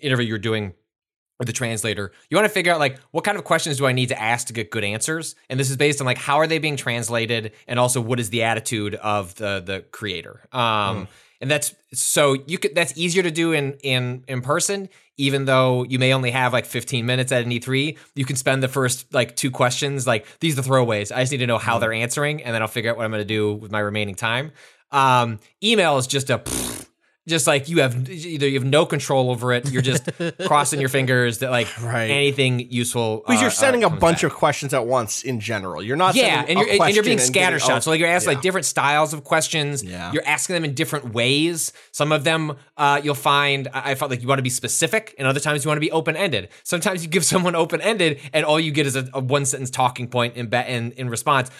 interview 0.00 0.26
you're 0.26 0.38
doing 0.38 0.72
or 1.42 1.44
the 1.44 1.52
translator, 1.52 2.12
you 2.30 2.36
want 2.36 2.46
to 2.46 2.52
figure 2.52 2.72
out 2.72 2.78
like 2.78 2.98
what 3.10 3.24
kind 3.24 3.36
of 3.36 3.42
questions 3.42 3.76
do 3.76 3.86
I 3.86 3.92
need 3.92 4.10
to 4.10 4.20
ask 4.20 4.46
to 4.46 4.52
get 4.52 4.70
good 4.70 4.84
answers? 4.84 5.34
And 5.50 5.58
this 5.58 5.70
is 5.70 5.76
based 5.76 6.00
on 6.00 6.06
like 6.06 6.18
how 6.18 6.36
are 6.36 6.46
they 6.46 6.58
being 6.58 6.76
translated 6.76 7.52
and 7.66 7.80
also 7.80 8.00
what 8.00 8.20
is 8.20 8.30
the 8.30 8.44
attitude 8.44 8.94
of 8.94 9.34
the 9.34 9.60
the 9.60 9.80
creator. 9.90 10.40
Um 10.52 11.08
and 11.40 11.50
that's 11.50 11.74
so 11.92 12.36
you 12.46 12.58
could 12.58 12.76
that's 12.76 12.96
easier 12.96 13.24
to 13.24 13.32
do 13.32 13.52
in 13.52 13.72
in 13.82 14.22
in 14.28 14.40
person 14.40 14.88
even 15.18 15.44
though 15.44 15.82
you 15.82 15.98
may 15.98 16.14
only 16.14 16.30
have 16.30 16.52
like 16.52 16.64
15 16.64 17.04
minutes 17.04 17.32
at 17.32 17.42
an 17.42 17.50
E3, 17.50 17.98
you 18.14 18.24
can 18.24 18.34
spend 18.34 18.62
the 18.62 18.68
first 18.68 19.12
like 19.12 19.36
two 19.36 19.50
questions 19.50 20.06
like 20.06 20.26
these 20.40 20.58
are 20.58 20.62
the 20.62 20.68
throwaways. 20.68 21.14
I 21.14 21.20
just 21.22 21.32
need 21.32 21.38
to 21.38 21.46
know 21.46 21.58
how 21.58 21.78
they're 21.78 21.92
answering 21.92 22.42
and 22.42 22.54
then 22.54 22.62
I'll 22.62 22.68
figure 22.68 22.90
out 22.90 22.96
what 22.96 23.04
I'm 23.04 23.10
going 23.10 23.20
to 23.20 23.24
do 23.24 23.54
with 23.54 23.72
my 23.72 23.80
remaining 23.80 24.14
time. 24.14 24.52
Um 24.92 25.40
email 25.60 25.98
is 25.98 26.06
just 26.06 26.30
a 26.30 26.38
just 27.28 27.46
like 27.46 27.68
you 27.68 27.80
have 27.80 28.08
either 28.10 28.48
you 28.48 28.58
have 28.58 28.68
no 28.68 28.84
control 28.84 29.30
over 29.30 29.52
it, 29.52 29.70
you're 29.70 29.80
just 29.82 30.08
crossing 30.46 30.80
your 30.80 30.88
fingers 30.88 31.38
that 31.38 31.50
like 31.50 31.68
Right. 31.80 32.10
anything 32.10 32.68
useful. 32.70 33.18
Because 33.26 33.38
uh, 33.38 33.42
you're 33.42 33.50
sending 33.50 33.84
uh, 33.84 33.88
a 33.88 33.90
bunch 33.90 34.22
back. 34.22 34.32
of 34.32 34.36
questions 34.36 34.74
at 34.74 34.86
once 34.86 35.22
in 35.22 35.38
general. 35.38 35.82
You're 35.82 35.96
not 35.96 36.14
yeah, 36.16 36.40
sending 36.44 36.58
and 36.58 36.66
a 36.68 36.74
you're 36.74 36.84
and 36.84 36.94
you're 36.94 37.04
being 37.04 37.18
question 37.18 37.28
and 37.28 37.52
getting- 37.52 37.58
scattershot. 37.60 37.76
oh, 37.76 37.80
so 37.80 37.90
like 37.90 38.00
you're 38.00 38.08
asking 38.08 38.30
yeah. 38.32 38.36
like 38.36 38.42
different 38.42 38.66
styles 38.66 39.12
of 39.14 39.22
questions. 39.24 39.84
Yeah. 39.84 40.10
You're 40.12 40.26
asking 40.26 40.54
them 40.54 40.64
in 40.64 40.74
different 40.74 41.14
ways. 41.14 41.72
Some 41.92 42.10
of 42.12 42.24
them 42.24 42.56
uh, 42.76 43.00
you'll 43.04 43.14
find 43.14 43.68
I 43.72 43.92
I 43.92 43.94
felt 43.94 44.10
like 44.10 44.22
you 44.22 44.26
want 44.28 44.38
to 44.38 44.42
be 44.42 44.50
specific, 44.50 45.14
and 45.18 45.28
other 45.28 45.38
times 45.40 45.64
you 45.64 45.68
want 45.68 45.76
to 45.76 45.80
be 45.86 45.92
open 45.92 46.16
ended. 46.16 46.48
Sometimes 46.64 47.04
you 47.04 47.08
give 47.10 47.24
someone 47.34 47.54
open 47.54 47.80
ended, 47.82 48.18
and 48.32 48.44
all 48.44 48.58
you 48.58 48.72
get 48.72 48.86
is 48.86 48.96
a, 48.96 49.08
a 49.14 49.20
one 49.20 49.44
sentence 49.44 49.70
talking 49.70 50.08
point 50.08 50.34
in, 50.36 50.46
be- 50.48 50.56
in 50.56 50.92
in 50.92 51.08
response. 51.08 51.50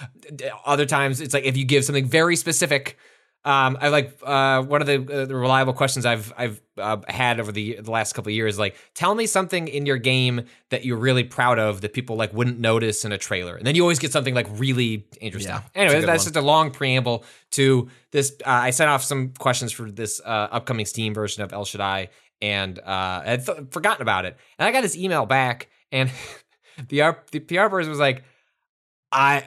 Other 0.65 0.87
times 0.87 1.21
it's 1.21 1.35
like 1.35 1.45
if 1.45 1.57
you 1.57 1.65
give 1.65 1.85
something 1.85 2.07
very 2.07 2.35
specific. 2.37 2.97
Um, 3.45 3.77
I 3.81 3.89
like 3.89 4.17
uh, 4.23 4.63
one 4.63 4.83
of 4.83 4.87
the, 4.87 5.23
uh, 5.23 5.27
the 5.27 5.35
reliable 5.35 5.73
questions 5.73 6.07
I've 6.07 6.33
I've 6.37 6.63
uh, 6.79 6.99
had 7.09 7.41
over 7.41 7.51
the 7.51 7.81
the 7.81 7.91
last 7.91 8.13
couple 8.13 8.31
of 8.31 8.35
years. 8.35 8.57
Like, 8.57 8.77
tell 8.95 9.17
me 9.17 9.27
something 9.27 9.67
in 9.67 9.85
your 9.85 9.97
game 9.97 10.47
that 10.71 10.85
you're 10.85 10.97
really 10.97 11.25
proud 11.25 11.59
of 11.59 11.81
that 11.81 11.93
people 11.93 12.15
like 12.15 12.33
wouldn't 12.33 12.61
notice 12.61 13.05
in 13.05 13.11
a 13.11 13.19
trailer, 13.19 13.57
and 13.57 13.67
then 13.67 13.75
you 13.75 13.83
always 13.83 13.99
get 13.99 14.13
something 14.13 14.35
like 14.35 14.47
really 14.53 15.09
interesting. 15.21 15.53
Yeah, 15.53 15.63
anyway, 15.75 16.01
good 16.01 16.09
that's 16.09 16.23
just 16.23 16.37
a 16.37 16.41
long 16.41 16.71
preamble 16.71 17.25
to 17.53 17.89
this. 18.13 18.33
Uh, 18.47 18.51
I 18.51 18.71
sent 18.71 18.91
off 18.91 19.03
some 19.03 19.31
questions 19.31 19.73
for 19.73 19.91
this 19.91 20.21
uh, 20.25 20.49
upcoming 20.53 20.87
Steam 20.87 21.13
version 21.13 21.43
of 21.43 21.53
El 21.53 21.65
Shaddai, 21.65 22.11
and 22.41 22.79
uh, 22.79 22.83
I 22.87 23.31
had 23.31 23.47
th- 23.47 23.59
forgotten 23.73 24.03
about 24.03 24.25
it, 24.25 24.37
and 24.57 24.69
I 24.69 24.71
got 24.71 24.83
this 24.83 24.97
email 24.97 25.27
back, 25.27 25.69
and 25.91 26.11
the 26.89 27.03
R- 27.03 27.25
the 27.33 27.41
PR 27.41 27.67
person 27.67 27.91
was 27.91 27.99
like, 27.99 28.23
I. 29.11 29.43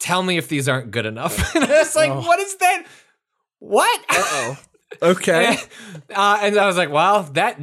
Tell 0.00 0.22
me 0.22 0.36
if 0.38 0.48
these 0.48 0.68
aren't 0.68 0.90
good 0.90 1.06
enough. 1.06 1.54
and 1.54 1.64
I 1.64 1.78
was 1.78 1.94
like, 1.94 2.10
what 2.10 2.40
is 2.40 2.56
that? 2.56 2.86
What? 3.60 4.04
Oh, 4.10 4.58
okay. 5.02 5.56
uh, 6.14 6.38
and 6.42 6.58
I 6.58 6.66
was 6.66 6.76
like, 6.76 6.90
well, 6.90 7.22
that, 7.34 7.60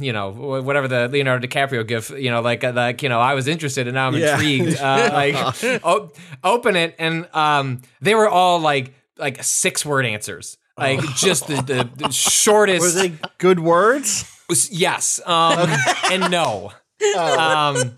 you 0.00 0.12
know, 0.12 0.30
whatever 0.32 0.88
the 0.88 1.08
Leonardo 1.08 1.46
DiCaprio 1.46 1.86
gif, 1.86 2.10
you 2.10 2.30
know, 2.30 2.40
like, 2.40 2.64
uh, 2.64 2.72
like, 2.74 3.02
you 3.02 3.08
know, 3.08 3.20
I 3.20 3.34
was 3.34 3.46
interested 3.46 3.86
and 3.86 3.94
now 3.94 4.08
I'm 4.08 4.14
Yeah. 4.14 4.32
intrigued. 4.34 4.78
Uh, 4.80 5.10
like, 5.12 5.84
o- 5.84 6.10
open 6.42 6.74
it. 6.74 6.96
And 6.98 7.28
um, 7.34 7.82
they 8.00 8.14
were 8.14 8.28
all 8.28 8.58
like, 8.58 8.92
like 9.18 9.44
six 9.44 9.84
word 9.86 10.04
answers. 10.06 10.56
Like 10.76 11.00
just 11.14 11.46
the, 11.46 11.54
the, 11.62 11.88
the 11.94 12.10
shortest. 12.10 12.80
Were 12.96 13.02
they 13.02 13.14
good 13.38 13.60
words? 13.60 14.28
Yes. 14.72 15.20
Um, 15.24 15.70
and 16.10 16.30
no. 16.32 16.72
Um, 17.16 17.96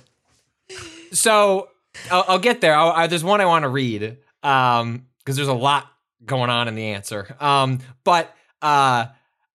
so 1.13 1.69
I'll, 2.11 2.25
I'll 2.29 2.39
get 2.39 2.61
there. 2.61 2.75
I'll, 2.75 2.91
I, 2.91 3.07
there's 3.07 3.25
one 3.25 3.41
I 3.41 3.47
want 3.47 3.65
to 3.65 3.69
read 3.69 4.19
um, 4.43 5.07
because 5.19 5.37
there's 5.37 5.49
a 5.49 5.55
lot 5.55 5.91
going 6.25 6.51
on 6.51 6.69
in 6.69 6.75
the 6.75 6.87
answer. 6.87 7.37
Um, 7.41 7.81
but 8.05 8.35
uh, 8.63 9.07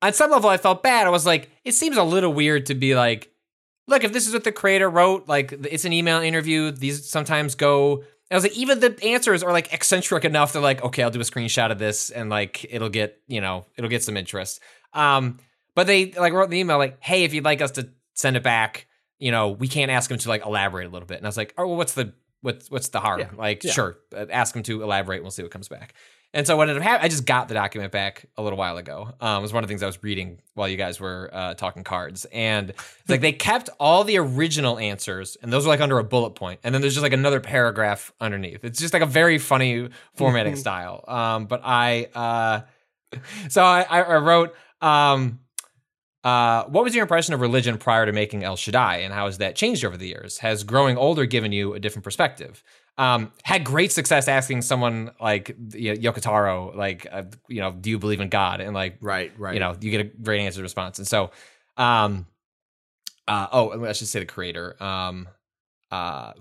on 0.02 0.14
some 0.14 0.32
level, 0.32 0.50
I 0.50 0.58
felt 0.58 0.84
bad. 0.84 1.08
I 1.08 1.10
was 1.10 1.26
like, 1.26 1.50
it 1.64 1.74
seems 1.74 1.98
a 1.98 2.04
little 2.04 2.34
weird 2.34 2.68
to 2.68 2.76
be 2.76 2.96
like, 2.96 3.32
look, 3.88 4.04
if 4.04 4.14
this 4.14 4.28
is 4.28 4.34
what 4.34 4.44
the 4.44 4.52
creator 4.52 4.90
wrote, 4.90 5.28
like 5.28 5.52
it's 5.52 5.86
an 5.86 5.94
email 5.94 6.22
interview. 6.22 6.72
These 6.72 7.08
sometimes 7.10 7.56
go. 7.56 8.04
I 8.30 8.36
was 8.36 8.44
like, 8.44 8.56
even 8.56 8.80
the 8.80 8.98
answers 9.04 9.44
are 9.44 9.52
like 9.52 9.74
eccentric 9.74 10.24
enough. 10.24 10.54
They're 10.54 10.62
like, 10.62 10.82
okay, 10.84 11.04
I'll 11.04 11.12
do 11.12 11.20
a 11.20 11.24
screenshot 11.24 11.70
of 11.70 11.80
this, 11.80 12.10
and 12.10 12.30
like 12.30 12.66
it'll 12.70 12.90
get 12.90 13.20
you 13.28 13.42
know 13.42 13.66
it'll 13.76 13.90
get 13.90 14.04
some 14.04 14.16
interest. 14.16 14.62
Um, 14.94 15.40
but 15.76 15.88
they 15.88 16.12
like 16.14 16.34
wrote 16.34 16.50
the 16.50 16.60
email 16.60 16.78
like, 16.78 16.98
hey, 17.02 17.24
if 17.26 17.34
you'd 17.34 17.44
like 17.44 17.62
us 17.62 17.72
to 17.72 17.90
send 18.14 18.38
it 18.38 18.44
back, 18.44 18.88
you 19.20 19.32
know, 19.32 19.50
we 19.50 19.68
can't 19.68 19.92
ask 19.92 20.10
them 20.10 20.18
to 20.18 20.30
like 20.30 20.46
elaborate 20.46 20.88
a 20.88 20.90
little 20.90 21.06
bit. 21.06 21.18
And 21.18 21.26
I 21.26 21.30
was 21.30 21.38
like, 21.38 21.54
oh, 21.58 21.68
well, 21.68 21.78
what's 21.78 21.94
the 21.94 22.14
what's 22.42 22.70
what's 22.70 22.90
the 22.90 23.00
harm? 23.00 23.20
Like, 23.38 23.62
sure, 23.72 23.98
uh, 24.16 24.26
ask 24.30 24.54
them 24.54 24.64
to 24.64 24.84
elaborate. 24.84 25.18
and 25.18 25.24
We'll 25.24 25.32
see 25.32 25.44
what 25.44 25.52
comes 25.52 25.68
back. 25.68 25.94
And 26.34 26.48
so 26.48 26.56
what 26.56 26.70
ended 26.70 26.78
up 26.82 26.84
happening, 26.88 27.06
I 27.06 27.10
just 27.10 27.26
got 27.26 27.50
the 27.50 27.56
document 27.56 27.92
back 27.92 28.26
a 28.38 28.42
little 28.42 28.58
while 28.58 28.78
ago. 28.78 29.10
Um, 29.20 29.40
it 29.40 29.42
was 29.42 29.52
one 29.52 29.66
of 29.66 29.68
the 29.68 29.72
things 29.74 29.84
I 29.84 29.86
was 29.86 30.02
reading 30.02 30.40
while 30.54 30.70
you 30.70 30.78
guys 30.78 30.98
were 30.98 31.30
uh, 31.34 31.56
talking 31.56 31.84
cards, 31.84 32.24
and 32.32 32.72
like 33.10 33.20
they 33.20 33.34
kept 33.34 33.70
all 33.82 34.06
the 34.06 34.18
original 34.18 34.80
answers, 34.80 35.36
and 35.42 35.52
those 35.52 35.66
were 35.66 35.70
like 35.70 35.82
under 35.82 36.00
a 36.00 36.06
bullet 36.06 36.32
point, 36.36 36.62
and 36.64 36.74
then 36.74 36.82
there's 36.82 36.94
just 36.94 37.04
like 37.04 37.12
another 37.12 37.42
paragraph 37.42 38.14
underneath. 38.22 38.64
It's 38.64 38.80
just 38.80 38.94
like 38.94 39.04
a 39.04 39.08
very 39.08 39.40
funny 39.40 39.90
formatting 40.16 40.56
style. 40.56 41.04
Um, 41.06 41.48
but 41.48 41.62
I, 41.66 42.08
uh, 42.16 42.62
so 43.50 43.62
I, 43.62 43.82
I 43.82 44.02
I 44.02 44.16
wrote, 44.18 44.56
um, 44.82 45.40
uh, 46.24 46.66
what 46.66 46.84
was 46.84 46.94
your 46.94 47.02
impression 47.02 47.34
of 47.34 47.42
religion 47.42 47.78
prior 47.78 48.06
to 48.06 48.12
making 48.12 48.44
El 48.44 48.56
Shaddai, 48.56 48.98
and 48.98 49.14
how 49.14 49.26
has 49.26 49.40
that 49.40 49.56
changed 49.56 49.84
over 49.84 49.98
the 49.98 50.08
years? 50.08 50.38
Has 50.40 50.64
growing 50.64 50.98
older 50.98 51.26
given 51.26 51.52
you 51.52 51.74
a 51.74 51.80
different 51.80 52.04
perspective? 52.04 52.64
Um, 52.98 53.32
had 53.44 53.64
great 53.64 53.92
success 53.92 54.28
asking 54.28 54.62
someone 54.62 55.12
like 55.20 55.56
you 55.74 55.96
know, 55.96 56.12
Yoko 56.12 56.22
Taro, 56.22 56.74
like, 56.76 57.08
uh, 57.12 57.24
you 57.48 57.62
know, 57.62 57.72
do 57.72 57.90
you 57.90 57.98
believe 57.98 58.20
in 58.20 58.30
God? 58.30 58.62
And 58.62 58.76
like, 58.76 58.98
Right, 59.02 59.32
right. 59.40 59.54
you 59.56 59.60
know, 59.60 59.76
you 59.80 59.90
get 59.90 60.02
a 60.02 60.04
great 60.04 60.42
answer 60.42 60.62
response. 60.62 61.00
And 61.00 61.08
so, 61.08 61.32
um, 61.78 62.28
uh, 63.28 63.48
oh, 63.52 63.86
I 63.86 63.94
should 63.94 64.08
say 64.08 64.20
the 64.20 64.26
creator, 64.26 64.82
um, 64.84 65.28
uh, 65.92 65.96
uh 65.96 66.34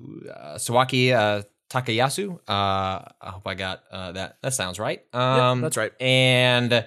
Sawaki 0.56 1.12
uh, 1.12 1.42
Takayasu. 1.70 2.34
Uh, 2.46 3.04
I 3.20 3.30
hope 3.30 3.46
I 3.46 3.54
got 3.54 3.84
uh, 3.90 4.12
that. 4.12 4.38
That 4.42 4.52
sounds 4.52 4.78
right. 4.78 5.02
Um, 5.14 5.60
that's 5.62 5.76
right. 5.76 5.92
And 6.00 6.84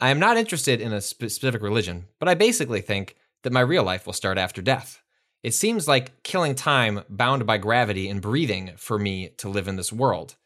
I 0.00 0.10
am 0.10 0.18
not 0.18 0.36
interested 0.36 0.80
in 0.80 0.92
a 0.92 1.00
specific 1.00 1.62
religion, 1.62 2.06
but 2.18 2.28
I 2.28 2.34
basically 2.34 2.80
think 2.80 3.16
that 3.42 3.52
my 3.52 3.60
real 3.60 3.84
life 3.84 4.06
will 4.06 4.12
start 4.12 4.38
after 4.38 4.62
death. 4.62 5.02
It 5.42 5.54
seems 5.54 5.88
like 5.88 6.22
killing 6.22 6.54
time 6.54 7.02
bound 7.08 7.46
by 7.46 7.58
gravity 7.58 8.08
and 8.08 8.20
breathing 8.20 8.72
for 8.76 8.98
me 8.98 9.30
to 9.38 9.48
live 9.48 9.68
in 9.68 9.76
this 9.76 9.92
world. 9.92 10.36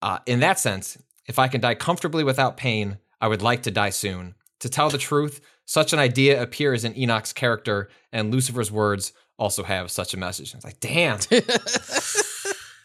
Uh, 0.00 0.18
in 0.26 0.40
that 0.40 0.58
sense, 0.58 0.96
if 1.26 1.38
I 1.38 1.48
can 1.48 1.60
die 1.60 1.74
comfortably 1.74 2.24
without 2.24 2.56
pain, 2.56 2.98
I 3.20 3.28
would 3.28 3.42
like 3.42 3.62
to 3.64 3.70
die 3.70 3.90
soon. 3.90 4.34
To 4.60 4.68
tell 4.68 4.88
the 4.88 4.98
truth, 4.98 5.40
such 5.66 5.92
an 5.92 5.98
idea 5.98 6.40
appears 6.40 6.84
in 6.84 6.96
Enoch's 6.96 7.32
character, 7.32 7.90
and 8.12 8.30
Lucifer's 8.30 8.70
words 8.70 9.12
also 9.38 9.64
have 9.64 9.90
such 9.90 10.14
a 10.14 10.18
message. 10.18 10.54
I 10.54 10.58
was 10.58 10.64
like, 10.64 10.80
damn. 10.80 11.18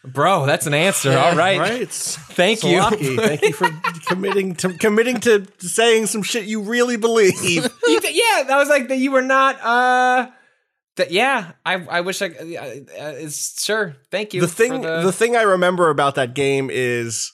Bro, 0.04 0.46
that's 0.46 0.66
an 0.66 0.74
answer. 0.74 1.16
All 1.16 1.36
right. 1.36 1.58
Right. 1.58 1.88
Thank 1.90 2.64
you. 2.64 2.78
Lucky. 2.78 3.16
Thank 3.16 3.42
you 3.42 3.52
for 3.52 3.70
committing 4.06 4.56
to 4.56 4.76
committing 4.76 5.20
to 5.20 5.46
saying 5.58 6.06
some 6.06 6.22
shit 6.22 6.44
you 6.44 6.62
really 6.62 6.96
believe. 6.96 7.32
Yeah, 8.14 8.44
that 8.48 8.56
was 8.56 8.68
like 8.68 8.88
that. 8.88 8.96
You 8.96 9.12
were 9.12 9.22
not. 9.22 9.60
uh 9.62 10.30
that 10.96 11.10
yeah, 11.10 11.52
I 11.64 11.74
I 11.74 12.00
wish 12.00 12.20
I. 12.20 12.26
Uh, 12.26 12.30
it's 12.34 13.64
sure. 13.64 13.96
Thank 14.10 14.34
you. 14.34 14.40
the 14.40 14.48
thing 14.48 14.82
for 14.82 15.02
the... 15.02 15.12
thing 15.12 15.36
I 15.36 15.42
remember 15.42 15.88
about 15.88 16.16
that 16.16 16.34
game 16.34 16.68
is 16.70 17.32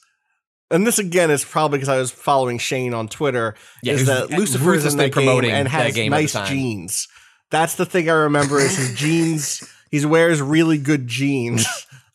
and 0.70 0.86
this 0.86 0.98
again 0.98 1.30
is 1.30 1.44
probably 1.44 1.78
because 1.78 1.88
I 1.88 1.98
was 1.98 2.10
following 2.10 2.58
Shane 2.58 2.94
on 2.94 3.08
Twitter 3.08 3.54
Yeah, 3.82 3.94
is 3.94 4.06
that 4.06 4.30
Lucifer's 4.30 4.62
in 4.62 4.66
ruthlessly 4.66 4.98
that 4.98 5.14
game 5.14 5.24
promoting 5.24 5.50
and 5.50 5.66
has 5.68 5.94
game 5.94 6.10
nice 6.10 6.34
jeans. 6.48 7.08
That's 7.50 7.74
the 7.76 7.86
thing 7.86 8.08
I 8.10 8.14
remember 8.14 8.58
is 8.58 8.76
his 8.76 8.94
jeans. 8.94 9.62
He 9.90 10.04
wears 10.04 10.42
really 10.42 10.76
good 10.76 11.06
jeans. 11.06 11.66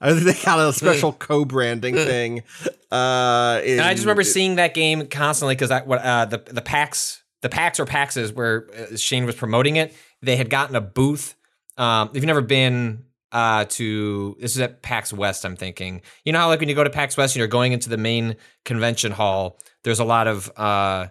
I 0.03 0.13
think 0.13 0.25
they 0.25 0.43
got 0.43 0.59
a 0.59 0.73
special 0.73 1.13
co-branding 1.13 1.95
thing. 1.95 2.43
Uh, 2.91 3.61
and 3.65 3.81
I 3.81 3.93
just 3.93 4.03
remember 4.03 4.23
seeing 4.23 4.55
that 4.55 4.73
game 4.73 5.07
constantly 5.07 5.55
because 5.55 5.71
what 5.85 5.99
uh, 5.99 6.25
the 6.25 6.37
the 6.39 6.61
PAX 6.61 7.23
the 7.41 7.49
PAX 7.49 7.79
or 7.79 7.85
PAXs 7.85 8.33
where 8.33 8.67
uh, 8.77 8.97
Shane 8.97 9.25
was 9.25 9.35
promoting 9.35 9.77
it. 9.77 9.93
They 10.21 10.35
had 10.35 10.49
gotten 10.49 10.75
a 10.75 10.81
booth. 10.81 11.35
Um, 11.77 12.09
if 12.09 12.15
you've 12.15 12.25
never 12.25 12.41
been 12.41 13.05
uh, 13.31 13.65
to 13.69 14.35
this 14.39 14.55
is 14.55 14.61
at 14.61 14.81
PAX 14.81 15.13
West, 15.13 15.45
I'm 15.45 15.55
thinking. 15.55 16.01
You 16.25 16.33
know 16.33 16.39
how 16.39 16.47
like 16.49 16.59
when 16.59 16.69
you 16.69 16.75
go 16.75 16.83
to 16.83 16.89
PAX 16.89 17.15
West 17.15 17.35
and 17.35 17.39
you're 17.39 17.47
going 17.47 17.71
into 17.71 17.89
the 17.89 17.97
main 17.97 18.35
convention 18.65 19.11
hall, 19.11 19.57
there's 19.83 19.99
a 19.99 20.05
lot 20.05 20.27
of 20.27 20.51
uh, 20.57 21.07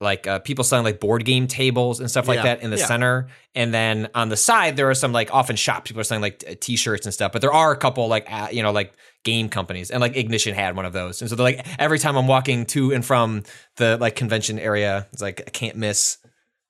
like 0.00 0.26
uh, 0.26 0.38
people 0.38 0.62
selling 0.64 0.84
like 0.84 1.00
board 1.00 1.24
game 1.24 1.46
tables 1.48 1.98
and 2.00 2.08
stuff 2.10 2.28
like 2.28 2.36
Yeah, 2.36 2.42
that 2.44 2.62
in 2.62 2.70
the 2.70 2.78
yeah. 2.78 2.86
center, 2.86 3.28
and 3.54 3.74
then 3.74 4.08
on 4.14 4.28
the 4.28 4.36
side 4.36 4.76
there 4.76 4.88
are 4.88 4.94
some 4.94 5.12
like 5.12 5.34
often 5.34 5.56
shops. 5.56 5.90
People 5.90 6.00
are 6.00 6.04
selling 6.04 6.22
like 6.22 6.38
t- 6.38 6.54
t-shirts 6.54 7.04
and 7.06 7.12
stuff, 7.12 7.32
but 7.32 7.40
there 7.40 7.52
are 7.52 7.72
a 7.72 7.76
couple 7.76 8.06
like 8.08 8.30
uh, 8.30 8.48
you 8.52 8.62
know 8.62 8.70
like 8.70 8.92
game 9.24 9.48
companies, 9.48 9.90
and 9.90 10.00
like 10.00 10.16
Ignition 10.16 10.54
had 10.54 10.76
one 10.76 10.84
of 10.84 10.92
those, 10.92 11.20
and 11.20 11.28
so 11.28 11.34
they're 11.36 11.44
like 11.44 11.66
every 11.80 11.98
time 11.98 12.16
I'm 12.16 12.28
walking 12.28 12.64
to 12.66 12.92
and 12.92 13.04
from 13.04 13.42
the 13.76 13.96
like 13.98 14.14
convention 14.14 14.58
area, 14.58 15.08
it's 15.12 15.20
like 15.22 15.42
I 15.46 15.50
can't 15.50 15.76
miss 15.76 16.18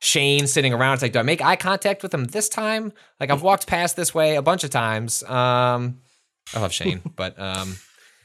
Shane 0.01 0.47
sitting 0.47 0.73
around. 0.73 0.95
It's 0.95 1.03
like, 1.03 1.13
do 1.13 1.19
I 1.19 1.23
make 1.23 1.43
eye 1.43 1.57
contact 1.57 2.03
with 2.03 2.15
him 2.15 2.25
this 2.25 2.49
time? 2.49 2.93
Like 3.21 3.31
I've 3.31 3.43
walked 3.43 3.67
past 3.67 3.97
this 3.97 4.15
way 4.15 4.37
a 4.37 4.43
bunch 4.43 4.65
of 4.65 4.71
times. 4.71 5.23
Um, 5.25 5.99
I 6.55 6.61
love 6.61 6.73
Shane, 6.73 7.03
but 7.17 7.39
um, 7.39 7.77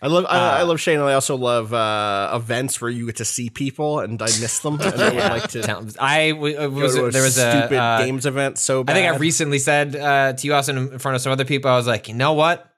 I 0.04 0.08
love 0.08 0.26
I, 0.30 0.36
Uh, 0.38 0.60
I 0.60 0.64
love 0.64 0.82
Shane 0.82 1.00
and 1.00 1.08
I 1.08 1.14
also 1.14 1.38
love 1.38 1.74
uh, 1.74 2.32
events 2.36 2.82
where 2.82 2.92
you 2.92 3.06
get 3.06 3.16
to 3.18 3.26
see 3.26 3.50
people 3.50 4.00
and 4.02 4.22
I 4.22 4.26
miss 4.26 4.60
them 4.60 4.78
and 4.82 5.02
I 5.02 5.10
would 5.10 5.24
like 5.32 5.48
to 5.52 5.96
I 5.98 6.32
w- 6.32 6.60
uh, 6.60 6.68
was 6.68 6.96
there 7.14 7.24
was 7.24 7.38
a 7.38 7.52
stupid 7.52 7.78
uh, 7.80 8.00
games 8.04 8.26
event 8.26 8.58
so 8.58 8.82
I 8.86 8.94
think 8.94 9.08
I 9.08 9.16
recently 9.16 9.60
said 9.60 9.96
uh, 9.96 10.34
to 10.34 10.46
you 10.48 10.54
also 10.54 10.76
in 10.76 11.00
front 11.00 11.16
of 11.16 11.22
some 11.22 11.32
other 11.32 11.46
people, 11.46 11.72
I 11.72 11.78
was 11.78 11.88
like, 11.88 12.10
you 12.10 12.16
know 12.16 12.34
what? 12.34 12.70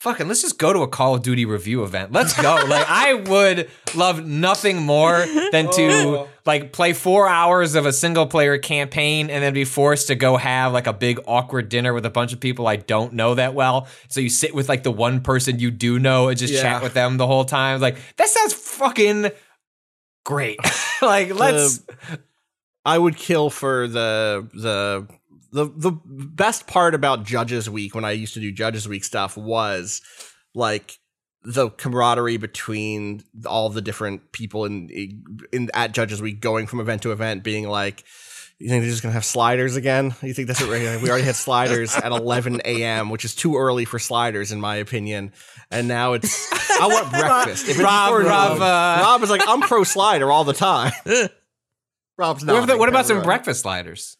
Fucking, 0.00 0.28
let's 0.28 0.42
just 0.42 0.58
go 0.58 0.74
to 0.74 0.80
a 0.80 0.88
Call 0.88 1.14
of 1.14 1.22
Duty 1.22 1.46
review 1.46 1.82
event. 1.82 2.12
Let's 2.12 2.38
go. 2.40 2.54
like, 2.68 2.86
I 2.86 3.14
would 3.14 3.70
love 3.94 4.26
nothing 4.26 4.82
more 4.82 5.24
than 5.52 5.70
to 5.72 5.88
oh. 5.88 6.28
like 6.44 6.70
play 6.72 6.92
four 6.92 7.26
hours 7.28 7.74
of 7.74 7.86
a 7.86 7.92
single 7.94 8.26
player 8.26 8.58
campaign 8.58 9.30
and 9.30 9.42
then 9.42 9.54
be 9.54 9.64
forced 9.64 10.08
to 10.08 10.14
go 10.14 10.36
have 10.36 10.74
like 10.74 10.86
a 10.86 10.92
big 10.92 11.18
awkward 11.26 11.70
dinner 11.70 11.94
with 11.94 12.04
a 12.04 12.10
bunch 12.10 12.34
of 12.34 12.40
people 12.40 12.66
I 12.66 12.76
don't 12.76 13.14
know 13.14 13.34
that 13.36 13.54
well. 13.54 13.88
So 14.08 14.20
you 14.20 14.28
sit 14.28 14.54
with 14.54 14.68
like 14.68 14.82
the 14.82 14.92
one 14.92 15.22
person 15.22 15.58
you 15.58 15.70
do 15.70 15.98
know 15.98 16.28
and 16.28 16.38
just 16.38 16.52
Yeah. 16.52 16.60
chat 16.60 16.82
with 16.82 16.92
them 16.92 17.16
the 17.16 17.26
whole 17.26 17.46
time. 17.46 17.80
Like, 17.80 17.96
that 18.16 18.28
sounds 18.28 18.52
fucking 18.52 19.30
great. 20.24 20.58
like, 21.02 21.34
let's. 21.34 21.82
I 22.84 22.98
would 22.98 23.16
kill 23.16 23.48
for 23.50 23.88
the 23.88 24.46
the 24.52 25.08
the 25.56 25.72
the 25.74 26.00
best 26.04 26.66
part 26.66 26.94
about 26.94 27.24
Judges 27.24 27.68
Week 27.68 27.94
when 27.94 28.04
I 28.04 28.10
used 28.12 28.34
to 28.34 28.40
do 28.40 28.52
Judges 28.52 28.86
Week 28.86 29.04
stuff 29.04 29.36
was 29.36 30.02
like 30.54 30.98
the 31.42 31.70
camaraderie 31.70 32.36
between 32.36 33.22
all 33.46 33.68
the 33.70 33.80
different 33.80 34.32
people 34.32 34.64
in 34.64 34.90
in 35.52 35.70
at 35.72 35.92
Judges 35.92 36.20
Week 36.20 36.40
going 36.40 36.66
from 36.66 36.80
event 36.80 37.02
to 37.02 37.12
event 37.12 37.42
being 37.42 37.68
like 37.68 38.04
you 38.58 38.68
think 38.70 38.82
they're 38.82 38.90
just 38.90 39.02
gonna 39.02 39.12
have 39.12 39.24
sliders 39.24 39.76
again? 39.76 40.14
You 40.22 40.32
think 40.32 40.48
that's 40.48 40.60
what 40.60 40.70
we're 40.70 40.98
we 41.00 41.08
already 41.10 41.24
had 41.24 41.36
sliders 41.36 41.94
at 41.94 42.10
11 42.10 42.62
a.m., 42.64 43.10
which 43.10 43.24
is 43.24 43.34
too 43.34 43.56
early 43.56 43.84
for 43.84 43.98
sliders 43.98 44.50
in 44.50 44.60
my 44.60 44.76
opinion. 44.76 45.32
And 45.70 45.88
now 45.88 46.14
it's 46.14 46.50
I 46.80 46.86
want 46.86 47.10
breakfast. 47.10 47.68
If 47.68 47.78
Rob- 47.78 48.10
before- 48.10 48.30
Rob, 48.30 48.60
uh, 48.60 49.02
Rob 49.02 49.22
is 49.22 49.30
like 49.30 49.42
I'm 49.46 49.60
pro 49.60 49.84
slider 49.84 50.30
all 50.30 50.44
the 50.44 50.54
time. 50.54 50.92
Rob's 52.18 52.44
not. 52.44 52.66
what, 52.66 52.78
what 52.78 52.88
about 52.88 53.06
some 53.06 53.22
breakfast 53.22 53.60
sliders? 53.60 54.16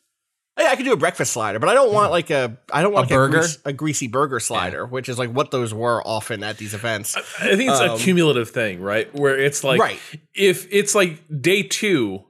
Yeah, 0.59 0.69
I 0.71 0.77
could 0.77 0.85
do 0.87 0.93
a 0.93 0.97
breakfast 0.97 1.33
slider, 1.35 1.59
but 1.59 1.69
I 1.69 1.75
don't 1.75 1.93
want 1.93 2.11
like 2.11 2.31
a 2.31 2.57
I 2.73 2.83
don't 2.83 2.93
want 2.93 3.11
A 3.11 3.15
like 3.15 3.19
burger? 3.19 3.39
grease- 3.41 3.59
a, 3.67 3.73
greasy 3.73 4.07
burger 4.09 4.41
slider, 4.41 4.87
which 4.87 5.09
is 5.09 5.19
like 5.19 5.31
what 5.31 5.51
those 5.51 5.75
were 5.75 6.03
often 6.07 6.43
at 6.43 6.57
these 6.57 6.73
events. 6.73 7.15
I 7.17 7.21
think 7.57 7.71
it's 7.71 7.81
Um, 7.81 7.91
a 7.91 7.99
cumulative 7.99 8.51
thing, 8.51 8.81
right? 8.81 9.15
Where 9.15 9.39
it's 9.39 9.63
like, 9.63 9.81
Right. 9.81 9.99
if 10.35 10.67
it's 10.73 10.95
like 10.95 11.23
day 11.43 11.63
two, 11.63 12.23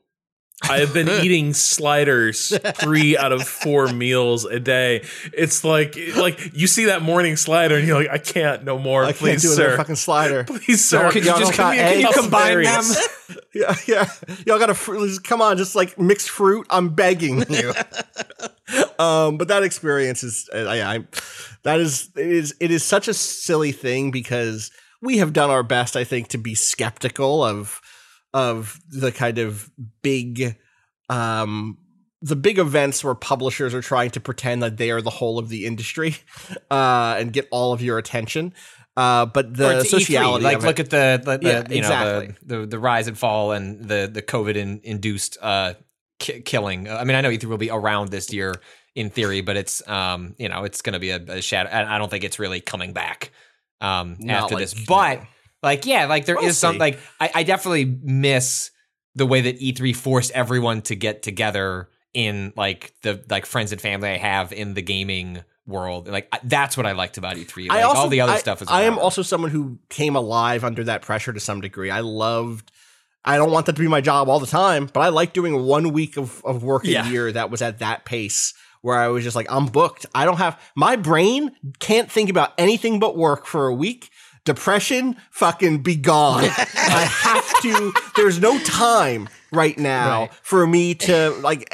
I 0.62 0.78
have 0.78 0.92
been 0.94 1.08
eating 1.24 1.52
sliders 1.52 2.52
three 2.76 3.16
out 3.16 3.30
of 3.30 3.46
four 3.46 3.88
meals 3.92 4.44
a 4.46 4.58
day. 4.58 5.04
It's 5.32 5.62
like, 5.62 5.96
like 6.16 6.50
you 6.54 6.66
see 6.66 6.86
that 6.86 7.02
morning 7.02 7.36
slider 7.36 7.76
and 7.76 7.86
you're 7.86 7.98
like, 8.00 8.10
I 8.10 8.18
can't 8.18 8.64
no 8.64 8.78
more. 8.78 9.04
I 9.04 9.12
please, 9.12 9.42
can't 9.42 9.42
do 9.42 9.48
another 9.52 9.70
sir. 9.72 9.76
fucking 9.76 9.96
slider. 9.96 10.44
Please, 10.48 10.84
sir. 10.84 11.10
Could 11.12 11.24
you 11.24 11.30
Y'all 11.30 11.38
just 11.40 11.52
don't 11.56 11.74
can 11.74 11.74
you- 11.74 11.80
can 11.80 12.00
you 12.00 12.22
combine 12.22 12.62
them? 12.64 12.84
Yeah, 13.56 13.74
yeah. 13.86 14.10
Y'all 14.46 14.58
got 14.58 14.66
to 14.66 14.74
fr- 14.74 14.98
come 15.24 15.40
on, 15.40 15.56
just 15.56 15.74
like 15.74 15.98
mixed 15.98 16.28
fruit. 16.28 16.66
I'm 16.68 16.90
begging 16.90 17.42
you. 17.48 17.72
um, 18.98 19.38
but 19.38 19.48
that 19.48 19.62
experience 19.62 20.22
is, 20.22 20.48
uh, 20.54 20.72
yeah, 20.72 20.90
I, 20.90 21.04
that 21.62 21.80
is 21.80 22.10
it 22.16 22.26
is 22.26 22.54
it 22.60 22.70
is 22.70 22.84
such 22.84 23.08
a 23.08 23.14
silly 23.14 23.72
thing 23.72 24.10
because 24.10 24.70
we 25.00 25.18
have 25.18 25.32
done 25.32 25.50
our 25.50 25.62
best, 25.62 25.96
I 25.96 26.04
think, 26.04 26.28
to 26.28 26.38
be 26.38 26.54
skeptical 26.54 27.42
of 27.42 27.80
of 28.34 28.78
the 28.90 29.10
kind 29.10 29.38
of 29.38 29.70
big, 30.02 30.58
um, 31.08 31.78
the 32.20 32.36
big 32.36 32.58
events 32.58 33.02
where 33.02 33.14
publishers 33.14 33.72
are 33.72 33.80
trying 33.80 34.10
to 34.10 34.20
pretend 34.20 34.62
that 34.62 34.76
they 34.76 34.90
are 34.90 35.00
the 35.00 35.08
whole 35.08 35.38
of 35.38 35.48
the 35.48 35.64
industry, 35.64 36.16
uh, 36.70 37.16
and 37.18 37.32
get 37.32 37.48
all 37.50 37.72
of 37.72 37.80
your 37.80 37.96
attention. 37.96 38.52
Uh, 38.96 39.26
but 39.26 39.54
the 39.54 39.80
it's 39.80 39.92
E3, 39.92 40.00
sociality, 40.00 40.44
like 40.44 40.62
look 40.62 40.80
at 40.80 40.88
the, 40.90 41.20
the, 41.22 41.36
the 41.38 41.46
Yeah, 41.46 41.58
you 41.68 41.82
know 41.82 41.88
exactly. 41.88 42.34
the, 42.42 42.58
the 42.60 42.66
the 42.66 42.78
rise 42.78 43.08
and 43.08 43.18
fall 43.18 43.52
and 43.52 43.84
the 43.86 44.08
the 44.12 44.22
COVID 44.22 44.56
in, 44.56 44.80
induced 44.84 45.36
uh 45.42 45.74
ki- 46.18 46.40
killing. 46.40 46.88
I 46.88 47.04
mean, 47.04 47.14
I 47.16 47.20
know 47.20 47.28
E3 47.30 47.44
will 47.44 47.58
be 47.58 47.70
around 47.70 48.08
this 48.10 48.32
year 48.32 48.54
in 48.94 49.10
theory, 49.10 49.42
but 49.42 49.56
it's 49.58 49.86
um 49.86 50.34
you 50.38 50.48
know 50.48 50.64
it's 50.64 50.80
going 50.80 50.94
to 50.94 50.98
be 50.98 51.10
a, 51.10 51.16
a 51.28 51.42
shadow. 51.42 51.68
I 51.70 51.96
I 51.96 51.98
don't 51.98 52.10
think 52.10 52.24
it's 52.24 52.38
really 52.38 52.60
coming 52.60 52.92
back 52.94 53.32
um 53.82 54.16
Not 54.18 54.44
after 54.44 54.54
like- 54.54 54.62
this, 54.62 54.84
but 54.86 55.20
like 55.62 55.84
yeah, 55.84 56.06
like 56.06 56.24
there 56.24 56.36
is 56.38 56.42
We'll 56.44 56.52
some 56.54 56.72
see. 56.74 56.78
like 56.80 56.98
I, 57.20 57.30
I 57.34 57.42
definitely 57.42 57.84
miss 58.02 58.70
the 59.14 59.26
way 59.26 59.42
that 59.42 59.60
E3 59.60 59.94
forced 59.94 60.30
everyone 60.32 60.80
to 60.82 60.94
get 60.96 61.22
together 61.22 61.88
in 62.14 62.54
like 62.56 62.94
the 63.02 63.22
like 63.28 63.44
friends 63.44 63.72
and 63.72 63.80
family 63.80 64.08
I 64.08 64.16
have 64.16 64.52
in 64.54 64.72
the 64.72 64.82
gaming 64.82 65.42
world. 65.66 66.08
Like 66.08 66.28
I- 66.32 66.40
that's 66.44 66.76
what 66.76 66.86
I 66.86 66.92
liked 66.92 67.18
about 67.18 67.36
E3. 67.36 67.68
Like, 67.68 67.78
I 67.78 67.82
also 67.82 68.02
all 68.02 68.08
the 68.08 68.20
other 68.20 68.32
I- 68.34 68.38
stuff 68.38 68.62
is. 68.62 68.68
I 68.70 68.82
am 68.82 68.98
also 68.98 69.22
someone 69.22 69.50
who 69.50 69.78
came 69.88 70.16
alive 70.16 70.64
under 70.64 70.84
that 70.84 71.02
pressure 71.02 71.32
to 71.32 71.40
some 71.40 71.60
degree. 71.60 71.90
I 71.90 72.00
loved. 72.00 72.70
I 73.24 73.36
don't 73.38 73.50
want 73.50 73.66
that 73.66 73.74
to 73.74 73.82
be 73.82 73.88
my 73.88 74.00
job 74.00 74.28
all 74.28 74.38
the 74.38 74.46
time, 74.46 74.88
but 74.92 75.00
I 75.00 75.08
like 75.08 75.32
doing 75.32 75.64
one 75.64 75.92
week 75.92 76.16
of, 76.16 76.44
of 76.44 76.62
work 76.62 76.84
a 76.84 76.88
Yeah. 76.90 77.08
year 77.08 77.32
that 77.32 77.50
was 77.50 77.60
at 77.60 77.80
that 77.80 78.04
pace 78.04 78.54
where 78.82 78.96
I 78.96 79.08
was 79.08 79.24
just 79.24 79.34
like, 79.34 79.50
I'm 79.50 79.66
booked. 79.66 80.06
I 80.14 80.24
don't 80.24 80.36
have 80.36 80.60
my 80.76 80.94
brain 80.94 81.50
can't 81.80 82.08
think 82.10 82.30
about 82.30 82.52
anything 82.56 83.00
but 83.00 83.16
work 83.16 83.44
for 83.46 83.66
a 83.66 83.74
week. 83.74 84.10
Depression, 84.44 85.16
fucking 85.32 85.82
be 85.82 85.96
gone. 85.96 86.44
I 86.76 87.08
have 87.10 87.62
to. 87.62 87.92
There's 88.14 88.40
no 88.40 88.56
time 88.60 89.28
right 89.50 89.76
now 89.76 90.20
Right. 90.20 90.34
for 90.42 90.64
me 90.64 90.94
to 90.94 91.30
like. 91.40 91.68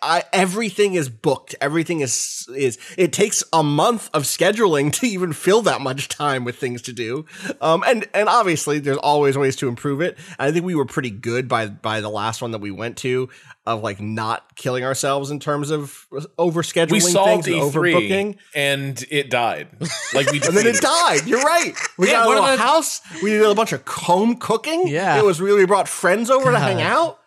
I, 0.00 0.22
everything 0.32 0.94
is 0.94 1.08
booked. 1.08 1.54
Everything 1.60 2.00
is 2.00 2.46
is. 2.56 2.78
It 2.96 3.12
takes 3.12 3.42
a 3.52 3.62
month 3.62 4.10
of 4.14 4.22
scheduling 4.24 4.92
to 4.94 5.06
even 5.06 5.32
fill 5.32 5.62
that 5.62 5.80
much 5.80 6.08
time 6.08 6.44
with 6.44 6.56
things 6.56 6.82
to 6.82 6.92
do. 6.92 7.26
Um, 7.60 7.82
and 7.86 8.06
and 8.14 8.28
obviously 8.28 8.78
there's 8.78 8.96
always 8.98 9.36
ways 9.36 9.56
to 9.56 9.68
improve 9.68 10.00
it. 10.00 10.18
I 10.38 10.52
think 10.52 10.64
we 10.64 10.74
were 10.74 10.84
pretty 10.86 11.10
good 11.10 11.48
by 11.48 11.66
by 11.66 12.00
the 12.00 12.08
last 12.10 12.42
one 12.42 12.52
that 12.52 12.60
we 12.60 12.70
went 12.70 12.96
to 12.98 13.28
of 13.66 13.82
like 13.82 14.00
not 14.00 14.56
killing 14.56 14.82
ourselves 14.84 15.30
in 15.30 15.38
terms 15.38 15.70
of 15.70 16.06
over 16.36 16.62
scheduling 16.62 16.90
We 16.92 17.00
solved 17.00 17.44
things, 17.44 17.72
E3 17.72 17.94
overbooking. 17.94 18.36
and 18.56 19.04
it 19.10 19.30
died. 19.30 19.68
Like 20.14 20.30
we 20.32 20.40
And 20.42 20.56
then 20.56 20.66
it 20.66 20.80
died. 20.80 21.26
You're 21.26 21.42
right. 21.42 21.72
We 21.96 22.08
Yeah, 22.08 22.14
got 22.14 22.26
a 22.26 22.28
little 22.28 22.44
the- 22.46 22.56
house. 22.56 23.00
We 23.22 23.30
did 23.30 23.42
a 23.44 23.54
bunch 23.54 23.72
of 23.72 23.86
home 23.86 24.36
cooking. 24.36 24.88
Yeah. 24.88 25.18
It 25.18 25.24
was 25.24 25.40
really 25.40 25.60
we 25.60 25.66
brought 25.66 25.88
friends 25.88 26.28
over 26.28 26.50
to 26.50 26.58
hang 26.58 26.82
out. 26.82 27.20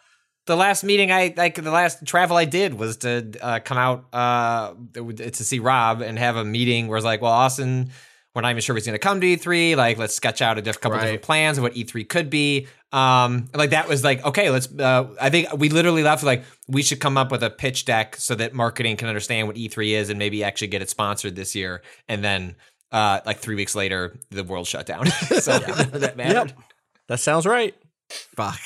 The 0.46 0.56
last 0.56 0.84
meeting 0.84 1.12
I 1.12 1.34
like 1.36 1.56
the 1.56 1.72
last 1.72 2.06
travel 2.06 2.38
I 2.38 2.46
did 2.46 2.74
was 2.76 2.98
to 2.98 3.32
uh, 3.42 3.60
come 3.60 3.78
out 3.78 4.06
uh, 4.14 4.74
to 4.94 5.34
see 5.44 5.60
Rob 5.60 6.02
and 6.02 6.18
have 6.20 6.36
a 6.36 6.46
meeting 6.46 6.88
where 6.88 6.98
it's 6.98 7.06
like, 7.06 7.22
well, 7.22 7.32
Austin, 7.32 7.90
we're 8.34 8.42
not 8.42 8.52
even 8.52 8.62
sure 8.62 8.76
if 8.76 8.82
he's 8.84 8.86
going 8.86 8.96
to 8.96 9.00
come 9.00 9.22
to 9.22 9.28
E3. 9.28 9.76
Like, 9.76 9.98
let's 9.98 10.14
sketch 10.14 10.42
out 10.42 10.58
a 10.58 10.62
diff- 10.62 10.80
couple 10.82 10.98
Right. 10.98 11.04
different 11.06 11.22
plans 11.24 11.58
of 11.58 11.64
what 11.64 11.74
E3 11.74 12.08
could 12.08 12.30
be. 12.30 12.68
Um, 12.92 13.50
like 13.54 13.72
that 13.72 13.88
was 13.88 14.04
like, 14.04 14.24
okay, 14.26 14.50
let's. 14.50 14.68
Uh, 14.78 15.08
I 15.20 15.30
think 15.30 15.52
we 15.58 15.70
literally 15.70 16.04
left 16.04 16.24
like 16.24 16.44
we 16.68 16.82
should 16.84 17.00
come 17.00 17.18
up 17.18 17.32
with 17.32 17.44
a 17.44 17.50
pitch 17.50 17.86
deck 17.86 18.16
so 18.16 18.36
that 18.36 18.54
marketing 18.54 18.98
can 18.98 19.08
understand 19.08 19.48
what 19.48 19.56
E3 19.58 19.92
is 19.94 20.10
and 20.10 20.20
maybe 20.20 20.44
actually 20.44 20.68
get 20.68 20.82
it 20.82 20.90
sponsored 20.90 21.36
this 21.36 21.56
year. 21.56 21.82
And 22.08 22.24
then, 22.24 22.56
uh, 22.92 23.20
like 23.26 23.40
three 23.40 23.56
weeks 23.56 23.74
later, 23.76 24.18
the 24.30 24.44
world 24.44 24.68
shut 24.68 24.86
down. 24.86 25.08
so 25.42 25.58
that 25.60 26.16
mattered. 26.16 26.50
Yep. 26.50 26.60
That 27.08 27.20
sounds 27.20 27.46
right. 27.46 27.74
Fuck. 28.10 28.60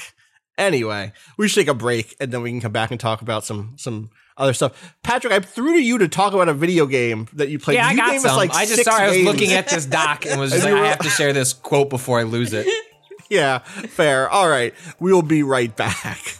Anyway, 0.59 1.13
we 1.37 1.47
should 1.47 1.61
take 1.61 1.69
a 1.69 1.73
break 1.73 2.15
and 2.19 2.31
then 2.31 2.41
we 2.41 2.51
can 2.51 2.59
come 2.59 2.73
back 2.73 2.91
and 2.91 2.99
talk 2.99 3.21
about 3.21 3.45
some 3.45 3.73
some 3.77 4.09
other 4.37 4.53
stuff. 4.53 4.95
Patrick, 5.03 5.33
I 5.33 5.39
threw 5.39 5.73
to 5.73 5.81
you 5.81 5.97
to 5.99 6.07
talk 6.07 6.33
about 6.33 6.49
a 6.49 6.53
video 6.53 6.85
game 6.85 7.27
that 7.33 7.49
you 7.49 7.59
played. 7.59 7.75
Yeah, 7.75 7.87
I 7.87 7.95
got 7.95 8.19
some. 8.21 8.35
like 8.35 8.53
I 8.53 8.65
just 8.65 8.83
sorry, 8.83 9.03
I 9.03 9.09
was 9.09 9.23
looking 9.23 9.53
at 9.53 9.69
this 9.69 9.85
doc 9.85 10.25
and 10.25 10.39
was 10.39 10.51
just 10.51 10.65
like, 10.65 10.73
I 10.73 10.87
have 10.87 10.99
to 10.99 11.09
share 11.09 11.33
this 11.33 11.53
quote 11.53 11.89
before 11.89 12.19
I 12.19 12.23
lose 12.23 12.53
it. 12.53 12.67
yeah, 13.29 13.59
fair. 13.59 14.29
All 14.29 14.49
right, 14.49 14.73
we'll 14.99 15.21
be 15.21 15.43
right 15.43 15.73
back. 15.75 16.39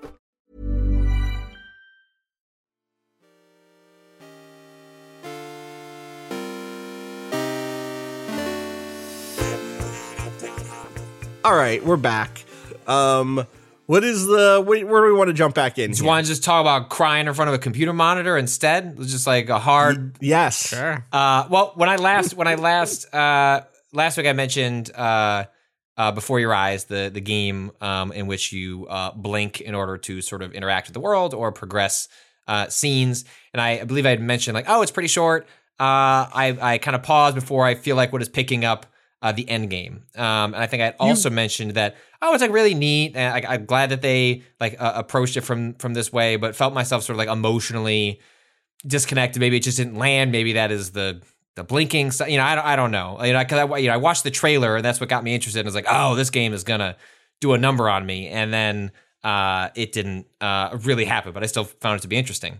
All 11.43 11.55
right, 11.55 11.83
we're 11.83 11.97
back. 11.97 12.45
Um, 12.85 13.47
what 13.87 14.03
is 14.03 14.27
the 14.27 14.63
where, 14.63 14.85
where 14.85 15.01
do 15.01 15.07
we 15.07 15.17
want 15.17 15.29
to 15.29 15.33
jump 15.33 15.55
back 15.55 15.79
in? 15.79 15.91
Do 15.91 15.97
you 15.97 16.05
want 16.05 16.23
to 16.23 16.31
just 16.31 16.43
talk 16.43 16.61
about 16.61 16.89
crying 16.89 17.25
in 17.25 17.33
front 17.33 17.49
of 17.49 17.55
a 17.55 17.57
computer 17.57 17.93
monitor 17.93 18.37
instead? 18.37 18.85
It 18.85 18.95
was 18.95 19.11
just 19.11 19.25
like 19.25 19.49
a 19.49 19.57
hard. 19.57 20.17
Yes. 20.21 20.69
Sure. 20.69 21.03
Uh, 21.11 21.47
well, 21.49 21.71
when 21.75 21.89
I 21.89 21.95
last 21.95 22.35
when 22.35 22.47
I 22.47 22.55
last 22.55 23.11
uh, 23.11 23.61
last 23.91 24.17
week 24.17 24.27
I 24.27 24.33
mentioned 24.33 24.91
uh, 24.93 25.45
uh, 25.97 26.11
before 26.11 26.39
your 26.39 26.53
eyes 26.53 26.83
the 26.83 27.09
the 27.11 27.21
game 27.21 27.71
um, 27.81 28.11
in 28.11 28.27
which 28.27 28.53
you 28.53 28.85
uh, 28.87 29.11
blink 29.11 29.61
in 29.61 29.73
order 29.73 29.97
to 29.97 30.21
sort 30.21 30.43
of 30.43 30.53
interact 30.53 30.89
with 30.89 30.93
the 30.93 31.01
world 31.01 31.33
or 31.33 31.51
progress 31.51 32.07
uh, 32.47 32.67
scenes, 32.69 33.25
and 33.51 33.59
I, 33.59 33.79
I 33.79 33.83
believe 33.85 34.05
I 34.05 34.11
had 34.11 34.21
mentioned 34.21 34.53
like 34.53 34.65
oh 34.67 34.83
it's 34.83 34.91
pretty 34.91 35.09
short. 35.09 35.47
Uh, 35.79 36.29
I 36.31 36.57
I 36.61 36.77
kind 36.77 36.93
of 36.93 37.01
pause 37.01 37.33
before 37.33 37.65
I 37.65 37.73
feel 37.73 37.95
like 37.95 38.13
what 38.13 38.21
is 38.21 38.29
picking 38.29 38.63
up 38.63 38.85
uh, 39.21 39.31
the 39.31 39.47
end 39.49 39.69
game, 39.69 40.03
um, 40.15 40.53
and 40.53 40.57
I 40.57 40.67
think 40.67 40.81
I 40.83 40.95
also 40.99 41.29
mentioned 41.29 41.75
that 41.75 41.95
oh 42.21 42.33
it's 42.33 42.41
like 42.41 42.51
really 42.51 42.73
neat, 42.73 43.15
and 43.15 43.45
I, 43.45 43.53
I'm 43.53 43.65
glad 43.65 43.89
that 43.89 44.01
they 44.01 44.43
like 44.59 44.75
uh, 44.79 44.93
approached 44.95 45.37
it 45.37 45.41
from 45.41 45.75
from 45.75 45.93
this 45.93 46.11
way, 46.11 46.35
but 46.35 46.55
felt 46.55 46.73
myself 46.73 47.03
sort 47.03 47.15
of 47.15 47.17
like 47.17 47.29
emotionally 47.29 48.19
disconnected. 48.85 49.39
Maybe 49.39 49.57
it 49.57 49.63
just 49.63 49.77
didn't 49.77 49.95
land. 49.95 50.31
Maybe 50.31 50.53
that 50.53 50.71
is 50.71 50.91
the 50.91 51.21
the 51.55 51.63
blinking. 51.63 52.11
You 52.27 52.37
know, 52.37 52.43
I 52.43 52.55
don't, 52.55 52.65
I 52.65 52.75
don't 52.75 52.91
know. 52.91 53.23
You 53.23 53.33
know, 53.33 53.39
because 53.39 53.69
I, 53.69 53.77
you 53.77 53.87
know, 53.87 53.93
I 53.93 53.97
watched 53.97 54.23
the 54.23 54.31
trailer 54.31 54.75
and 54.75 54.85
that's 54.85 54.99
what 54.99 55.09
got 55.09 55.23
me 55.23 55.33
interested. 55.33 55.59
And 55.59 55.67
I 55.67 55.69
was 55.69 55.75
like, 55.75 55.87
oh, 55.89 56.15
this 56.15 56.29
game 56.29 56.53
is 56.53 56.63
gonna 56.63 56.95
do 57.39 57.53
a 57.53 57.57
number 57.57 57.89
on 57.89 58.05
me. 58.05 58.27
And 58.27 58.53
then 58.53 58.91
uh, 59.23 59.69
it 59.75 59.91
didn't 59.91 60.27
uh, 60.39 60.77
really 60.83 61.05
happen, 61.05 61.33
but 61.33 61.43
I 61.43 61.45
still 61.45 61.65
found 61.65 61.99
it 61.99 62.01
to 62.01 62.07
be 62.07 62.17
interesting. 62.17 62.59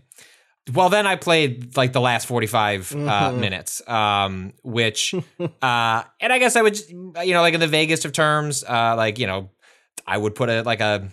Well, 0.72 0.90
then 0.90 1.06
I 1.06 1.16
played 1.16 1.76
like 1.76 1.92
the 1.92 2.00
last 2.00 2.26
45 2.26 2.94
uh, 2.94 3.32
minutes, 3.32 3.86
um, 3.88 4.52
which, 4.62 5.12
uh, 5.14 6.02
and 6.20 6.32
I 6.32 6.38
guess 6.38 6.54
I 6.54 6.62
would, 6.62 6.78
you 6.88 7.32
know, 7.32 7.40
like 7.40 7.54
in 7.54 7.60
the 7.60 7.66
vaguest 7.66 8.04
of 8.04 8.12
terms, 8.12 8.62
uh, 8.62 8.94
like, 8.96 9.18
you 9.18 9.26
know, 9.26 9.50
I 10.06 10.16
would 10.16 10.36
put 10.36 10.48
a, 10.48 10.62
like 10.62 10.80
a, 10.80 11.08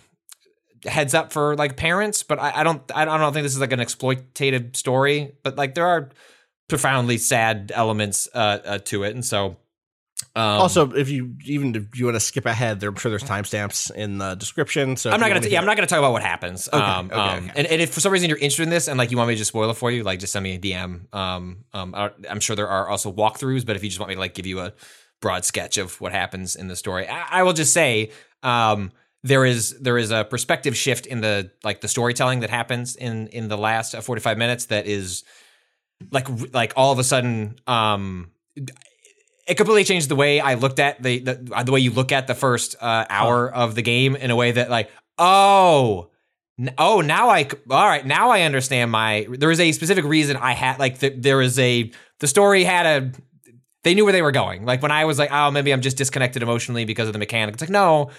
heads 0.86 1.14
up 1.14 1.32
for 1.32 1.56
like 1.56 1.76
parents, 1.76 2.22
but 2.22 2.38
I, 2.38 2.60
I 2.60 2.62
don't 2.62 2.82
I 2.94 3.04
don't 3.04 3.32
think 3.32 3.44
this 3.44 3.52
is 3.52 3.60
like 3.60 3.72
an 3.72 3.80
exploitative 3.80 4.76
story, 4.76 5.32
but 5.42 5.56
like 5.56 5.74
there 5.74 5.86
are 5.86 6.10
profoundly 6.68 7.18
sad 7.18 7.72
elements 7.74 8.28
uh, 8.34 8.58
uh 8.64 8.78
to 8.78 9.02
it, 9.02 9.14
and 9.14 9.24
so 9.24 9.56
um, 10.36 10.60
also, 10.60 10.92
if 10.92 11.08
you 11.10 11.34
even 11.44 11.74
if 11.74 11.98
you 11.98 12.04
want 12.04 12.14
to 12.16 12.20
skip 12.20 12.46
ahead, 12.46 12.78
there, 12.80 12.88
I'm 12.88 12.94
sure 12.96 13.10
there's 13.10 13.24
timestamps 13.24 13.90
in 13.92 14.18
the 14.18 14.34
description. 14.36 14.96
So 14.96 15.10
I'm 15.10 15.18
not 15.20 15.26
gonna 15.28 15.40
wanna 15.40 15.48
yeah 15.50 15.58
I'm 15.58 15.66
not 15.66 15.76
gonna 15.76 15.86
talk 15.88 15.98
about 15.98 16.12
what 16.12 16.22
happens. 16.22 16.68
um, 16.72 17.06
okay, 17.06 17.14
um, 17.14 17.44
okay. 17.44 17.52
And, 17.56 17.66
and 17.66 17.82
if 17.82 17.92
for 17.92 18.00
some 18.00 18.12
reason 18.12 18.28
you're 18.28 18.38
interested 18.38 18.62
in 18.62 18.70
this 18.70 18.86
and 18.88 18.96
like 18.96 19.10
you 19.10 19.16
want 19.16 19.28
me 19.28 19.34
to 19.34 19.38
just 19.38 19.48
spoil 19.48 19.68
it 19.70 19.74
for 19.76 19.90
you, 19.90 20.04
like 20.04 20.20
just 20.20 20.32
send 20.32 20.42
me 20.44 20.54
a 20.54 20.58
DM. 20.58 21.12
Um, 21.12 21.64
um, 21.72 21.94
I- 21.94 22.12
I'm 22.28 22.38
sure 22.40 22.54
there 22.54 22.68
are 22.68 22.88
also 22.88 23.12
walkthroughs, 23.12 23.66
but 23.66 23.74
if 23.76 23.82
you 23.82 23.88
just 23.90 23.98
want 23.98 24.08
me 24.10 24.14
to 24.14 24.20
like 24.20 24.34
give 24.34 24.46
you 24.46 24.60
a 24.60 24.72
broad 25.20 25.44
sketch 25.44 25.78
of 25.78 26.00
what 26.00 26.12
happens 26.12 26.54
in 26.56 26.68
the 26.68 26.76
story, 26.76 27.08
I, 27.08 27.40
I 27.40 27.42
will 27.42 27.52
just 27.52 27.72
say 27.72 28.12
um, 28.44 28.92
there 29.24 29.44
is 29.44 29.78
there 29.80 29.98
is 29.98 30.12
a 30.12 30.24
perspective 30.24 30.76
shift 30.76 31.06
in 31.06 31.20
the 31.22 31.50
like 31.64 31.80
the 31.80 31.88
storytelling 31.88 32.40
that 32.40 32.50
happens 32.50 32.94
in 32.94 33.26
in 33.28 33.48
the 33.48 33.58
last 33.58 33.94
uh, 33.96 34.00
45 34.00 34.38
minutes 34.38 34.66
that 34.66 34.86
is 34.86 35.24
like 36.12 36.26
like 36.54 36.72
all 36.76 36.92
of 36.92 36.98
a 37.00 37.04
sudden 37.04 37.56
um 37.66 38.30
it 39.46 39.56
completely 39.56 39.84
changed 39.84 40.08
the 40.08 40.16
way 40.16 40.40
I 40.40 40.54
looked 40.54 40.78
at 40.78 41.02
the 41.02 41.18
the, 41.20 41.62
the 41.64 41.72
way 41.72 41.80
you 41.80 41.90
look 41.90 42.12
at 42.12 42.26
the 42.26 42.34
first 42.34 42.76
uh, 42.80 43.06
hour 43.08 43.52
of 43.52 43.74
the 43.74 43.82
game 43.82 44.16
in 44.16 44.30
a 44.30 44.36
way 44.36 44.52
that 44.52 44.70
like 44.70 44.90
oh 45.18 46.10
oh 46.78 47.00
now 47.00 47.30
I 47.30 47.48
all 47.70 47.86
right 47.86 48.04
now 48.04 48.30
I 48.30 48.42
understand 48.42 48.90
my 48.90 49.26
there 49.30 49.50
is 49.50 49.60
a 49.60 49.72
specific 49.72 50.04
reason 50.04 50.36
I 50.36 50.52
had 50.52 50.78
like 50.78 50.98
the, 50.98 51.10
there 51.10 51.40
is 51.40 51.58
a 51.58 51.90
the 52.18 52.26
story 52.26 52.64
had 52.64 52.86
a 52.86 53.12
they 53.82 53.94
knew 53.94 54.04
where 54.04 54.12
they 54.12 54.20
were 54.20 54.32
going. 54.32 54.66
Like 54.66 54.82
when 54.82 54.90
I 54.90 55.04
was 55.04 55.18
like 55.18 55.32
oh 55.32 55.50
maybe 55.50 55.72
I'm 55.72 55.80
just 55.80 55.96
disconnected 55.96 56.42
emotionally 56.42 56.84
because 56.84 57.08
of 57.08 57.12
the 57.12 57.18
mechanics. 57.18 57.56
It's 57.56 57.62
like 57.62 57.70
no 57.70 58.10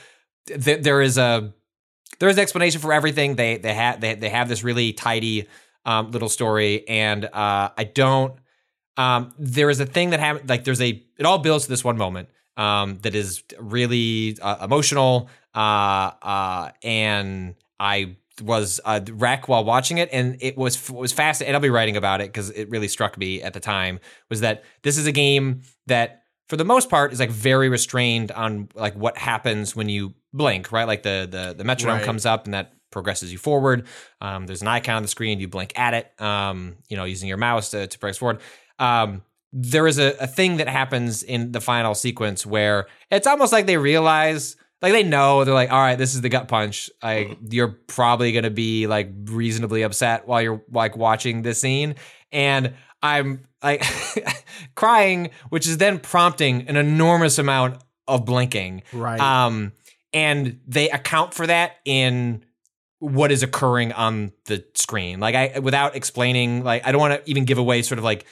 th- 0.47 0.83
there 0.83 1.01
is 1.01 1.17
a 1.17 1.53
there's 2.19 2.35
an 2.35 2.41
explanation 2.41 2.81
for 2.81 2.93
everything. 2.93 3.35
They 3.35 3.57
they 3.57 3.73
had 3.73 4.01
they, 4.01 4.15
they 4.15 4.29
have 4.29 4.49
this 4.49 4.63
really 4.63 4.93
tidy 4.93 5.47
um, 5.85 6.11
little 6.11 6.29
story 6.29 6.87
and 6.87 7.25
uh, 7.25 7.69
I 7.77 7.83
don't 7.93 8.35
um, 8.97 9.33
there 9.37 9.69
is 9.69 9.79
a 9.79 9.85
thing 9.85 10.11
that 10.11 10.19
happened. 10.19 10.49
Like 10.49 10.63
there's 10.63 10.81
a 10.81 10.89
it 11.17 11.25
all 11.25 11.37
builds 11.39 11.65
to 11.65 11.69
this 11.69 11.83
one 11.83 11.97
moment 11.97 12.29
um, 12.57 12.97
that 13.03 13.15
is 13.15 13.43
really 13.59 14.37
uh, 14.41 14.57
emotional, 14.63 15.29
uh, 15.55 15.57
uh, 16.21 16.71
and 16.83 17.55
I 17.79 18.17
was 18.41 18.79
a 18.85 19.01
wreck 19.11 19.47
while 19.47 19.63
watching 19.63 19.97
it, 19.97 20.09
and 20.11 20.37
it 20.41 20.57
was 20.57 20.89
was 20.89 21.11
fast. 21.13 21.41
And 21.41 21.55
I'll 21.55 21.61
be 21.61 21.69
writing 21.69 21.97
about 21.97 22.21
it 22.21 22.27
because 22.27 22.49
it 22.51 22.69
really 22.69 22.87
struck 22.87 23.17
me 23.17 23.41
at 23.41 23.53
the 23.53 23.59
time. 23.59 23.99
Was 24.29 24.41
that 24.41 24.63
this 24.83 24.97
is 24.97 25.05
a 25.07 25.11
game 25.11 25.61
that, 25.87 26.23
for 26.49 26.57
the 26.57 26.65
most 26.65 26.89
part, 26.89 27.13
is 27.13 27.19
like 27.19 27.29
very 27.29 27.69
restrained 27.69 28.31
on 28.31 28.69
like 28.75 28.95
what 28.95 29.17
happens 29.17 29.75
when 29.75 29.89
you 29.89 30.13
blink, 30.33 30.71
right? 30.71 30.87
Like 30.87 31.03
the 31.03 31.27
the 31.29 31.53
the 31.57 31.63
metronome 31.63 31.97
Right. 31.97 32.05
comes 32.05 32.25
up 32.25 32.45
and 32.45 32.53
that 32.53 32.73
progresses 32.91 33.31
you 33.31 33.37
forward. 33.37 33.87
Um, 34.19 34.47
there's 34.47 34.61
an 34.61 34.67
icon 34.67 34.95
on 34.97 35.01
the 35.01 35.07
screen. 35.07 35.39
You 35.39 35.47
blink 35.47 35.71
at 35.79 35.93
it. 35.93 36.21
Um, 36.21 36.75
you 36.89 36.97
know, 36.97 37.05
using 37.05 37.29
your 37.29 37.37
mouse 37.37 37.71
to, 37.71 37.87
to 37.87 37.99
progress 37.99 38.17
forward. 38.17 38.41
Um, 38.81 39.23
there 39.53 39.87
is 39.87 39.99
a, 39.99 40.15
a 40.19 40.27
thing 40.27 40.57
that 40.57 40.67
happens 40.67 41.23
in 41.23 41.51
the 41.51 41.61
final 41.61 41.93
sequence 41.93 42.45
where 42.45 42.87
it's 43.09 43.27
almost 43.27 43.51
like 43.51 43.65
they 43.65 43.77
realize 43.77 44.55
like 44.81 44.93
they 44.93 45.03
know 45.03 45.43
they're 45.43 45.53
like 45.53 45.71
all 45.71 45.79
right 45.79 45.97
this 45.97 46.15
is 46.15 46.21
the 46.21 46.29
gut 46.29 46.47
punch. 46.47 46.89
Like 47.03 47.37
you're 47.49 47.79
probably 47.87 48.31
going 48.31 48.43
to 48.43 48.49
be 48.49 48.87
like 48.87 49.11
reasonably 49.25 49.83
upset 49.83 50.27
while 50.27 50.41
you're 50.41 50.63
like 50.71 50.95
watching 50.97 51.41
this 51.41 51.61
scene. 51.61 51.95
And 52.31 52.73
i'm 53.03 53.47
like 53.63 53.83
crying 54.75 55.31
which 55.49 55.67
is 55.67 55.79
then 55.79 55.97
prompting 55.97 56.67
an 56.67 56.75
enormous 56.75 57.37
amount 57.37 57.81
of 58.07 58.25
blinking. 58.25 58.83
Right. 58.93 59.19
um 59.19 59.73
and 60.13 60.59
they 60.67 60.89
account 60.89 61.33
for 61.33 61.47
that 61.47 61.77
in 61.85 62.43
what 62.99 63.31
is 63.31 63.41
occurring 63.41 63.91
on 63.93 64.31
the 64.45 64.63
screen. 64.75 65.19
Like 65.19 65.35
i 65.35 65.59
without 65.59 65.95
explaining 65.95 66.63
like 66.63 66.87
i 66.87 66.91
don't 66.91 67.01
want 67.01 67.21
to 67.23 67.29
even 67.29 67.45
give 67.45 67.57
away 67.57 67.81
sort 67.81 67.97
of 67.97 68.05
like 68.05 68.25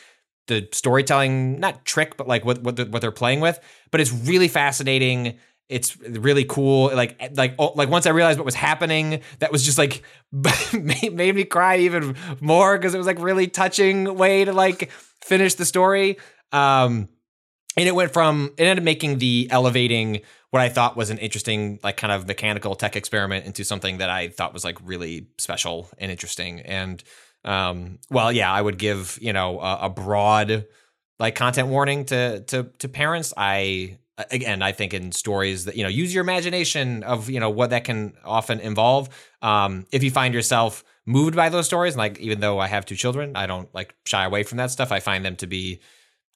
the 0.50 0.68
storytelling 0.74 1.60
not 1.60 1.86
trick 1.86 2.18
but 2.18 2.28
like 2.28 2.44
what 2.44 2.62
what, 2.62 2.76
the, 2.76 2.86
what 2.86 3.02
they're 3.02 3.12
playing 3.12 3.40
with 3.40 3.60
but 3.92 4.02
it's 4.02 4.12
really 4.12 4.48
fascinating. 4.48 5.40
It's 5.70 5.98
really 6.02 6.44
cool. 6.44 6.94
Like 6.94 7.32
like 7.36 7.56
oh, 7.60 7.74
like 7.76 7.90
once 7.90 8.06
i 8.06 8.10
realized 8.10 8.40
what 8.40 8.46
was 8.46 8.56
happening 8.56 9.22
that 9.40 9.52
was 9.52 9.64
just 9.64 9.78
like 9.78 10.04
made, 10.74 11.14
made 11.14 11.36
me 11.36 11.44
cry 11.44 11.78
even 11.78 12.16
more 12.42 12.78
because 12.78 12.94
it 12.94 12.98
was 12.98 13.08
like 13.08 13.20
really 13.20 13.48
touching 13.48 14.16
way 14.16 14.46
to 14.46 14.52
like 14.52 14.92
finish 15.22 15.56
the 15.56 15.66
story. 15.66 16.18
Um 16.52 17.08
and 17.78 17.88
it 17.88 17.96
went 17.96 18.12
from 18.12 18.54
it 18.58 18.64
ended 18.64 18.80
up 18.80 18.84
making 18.84 19.20
the 19.20 19.48
elevating 19.52 20.22
what 20.50 20.62
I 20.62 20.70
thought 20.70 20.98
was 20.98 21.12
an 21.12 21.20
interesting 21.20 21.80
like 21.84 21.98
kind 21.98 22.12
of 22.12 22.28
mechanical 22.28 22.74
tech 22.74 22.96
experiment 22.96 23.46
into 23.46 23.64
something 23.64 24.00
that 24.00 24.10
I 24.10 24.30
thought 24.30 24.54
was 24.54 24.64
like 24.64 24.78
really 24.84 25.28
special 25.38 25.90
and 26.00 26.12
interesting. 26.12 26.62
And 26.62 27.04
um 27.46 28.00
well 28.10 28.32
yeah 28.32 28.52
I 28.52 28.62
would 28.62 28.78
give 28.78 29.18
you 29.22 29.34
know 29.34 29.60
a, 29.60 29.80
a 29.84 29.90
broad 29.90 30.66
like 31.20 31.36
content 31.36 31.68
warning 31.68 32.06
to 32.06 32.42
to 32.42 32.64
to 32.80 32.90
parents. 32.90 33.34
I 33.38 33.98
again 34.32 34.62
I 34.62 34.72
think 34.72 34.94
in 34.94 35.12
stories 35.12 35.66
that 35.66 35.76
you 35.76 35.84
know 35.84 35.90
use 35.90 36.14
your 36.14 36.24
imagination 36.24 37.04
of 37.04 37.30
you 37.30 37.40
know 37.40 37.50
what 37.50 37.70
that 37.70 37.84
can 37.84 38.14
often 38.26 38.60
involve. 38.60 39.10
Um 39.42 39.86
if 39.92 40.04
you 40.04 40.12
find 40.12 40.34
yourself 40.34 40.84
moved 41.06 41.36
by 41.36 41.50
those 41.50 41.66
stories 41.66 41.96
like 41.96 42.20
even 42.20 42.40
though 42.40 42.60
I 42.60 42.68
have 42.68 42.86
two 42.86 42.96
children 42.96 43.36
I 43.36 43.48
don't 43.48 43.74
like 43.74 43.96
shy 44.06 44.26
away 44.26 44.44
from 44.44 44.58
that 44.58 44.72
stuff. 44.72 44.92
I 44.92 45.00
find 45.00 45.24
them 45.24 45.36
to 45.38 45.48
be 45.48 45.80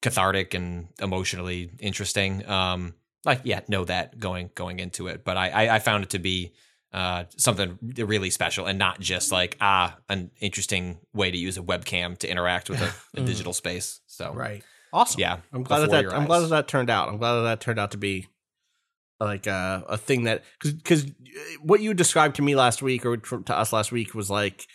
cathartic 0.01 0.53
and 0.53 0.89
emotionally 1.01 1.71
interesting. 1.79 2.47
Um, 2.47 2.93
like 3.25 3.41
yeah, 3.43 3.61
know 3.67 3.85
that 3.85 4.19
going 4.19 4.51
going 4.53 4.79
into 4.79 5.07
it, 5.07 5.23
but 5.23 5.37
I 5.37 5.49
I, 5.49 5.75
I 5.75 5.79
found 5.79 6.03
it 6.03 6.09
to 6.11 6.19
be 6.19 6.53
uh, 6.93 7.23
something 7.37 7.77
really 7.97 8.29
special 8.29 8.65
and 8.67 8.77
not 8.77 8.99
just 8.99 9.31
like 9.31 9.57
ah 9.59 9.97
an 10.09 10.29
interesting 10.39 10.99
way 11.13 11.31
to 11.31 11.37
use 11.37 11.57
a 11.57 11.61
webcam 11.61 12.17
to 12.19 12.29
interact 12.29 12.69
with 12.69 12.81
a, 12.81 13.19
a 13.19 13.23
digital 13.25 13.53
space. 13.53 13.99
So 14.07 14.31
Right. 14.33 14.63
Awesome. 14.93 15.19
yeah, 15.19 15.37
I'm 15.51 15.63
glad 15.63 15.79
that, 15.79 15.89
that 15.91 16.13
I'm 16.13 16.25
glad 16.27 16.41
that 16.41 16.49
that 16.49 16.67
turned 16.67 16.89
out. 16.91 17.09
I'm 17.09 17.17
glad 17.17 17.33
that 17.33 17.41
that 17.41 17.59
turned 17.61 17.79
out 17.79 17.91
to 17.91 17.97
be 17.97 18.27
like 19.19 19.47
uh, 19.47 19.81
a 19.87 19.97
thing 19.97 20.25
that 20.25 20.43
because 20.59 20.73
because 20.73 21.05
what 21.61 21.79
you 21.81 21.93
described 21.95 22.35
to 22.35 22.41
me 22.43 22.55
last 22.55 22.81
week 22.83 23.05
or 23.05 23.17
to 23.17 23.41
to 23.43 23.57
us 23.57 23.73
last 23.73 23.91
week 23.91 24.13
was 24.13 24.29
like 24.29 24.67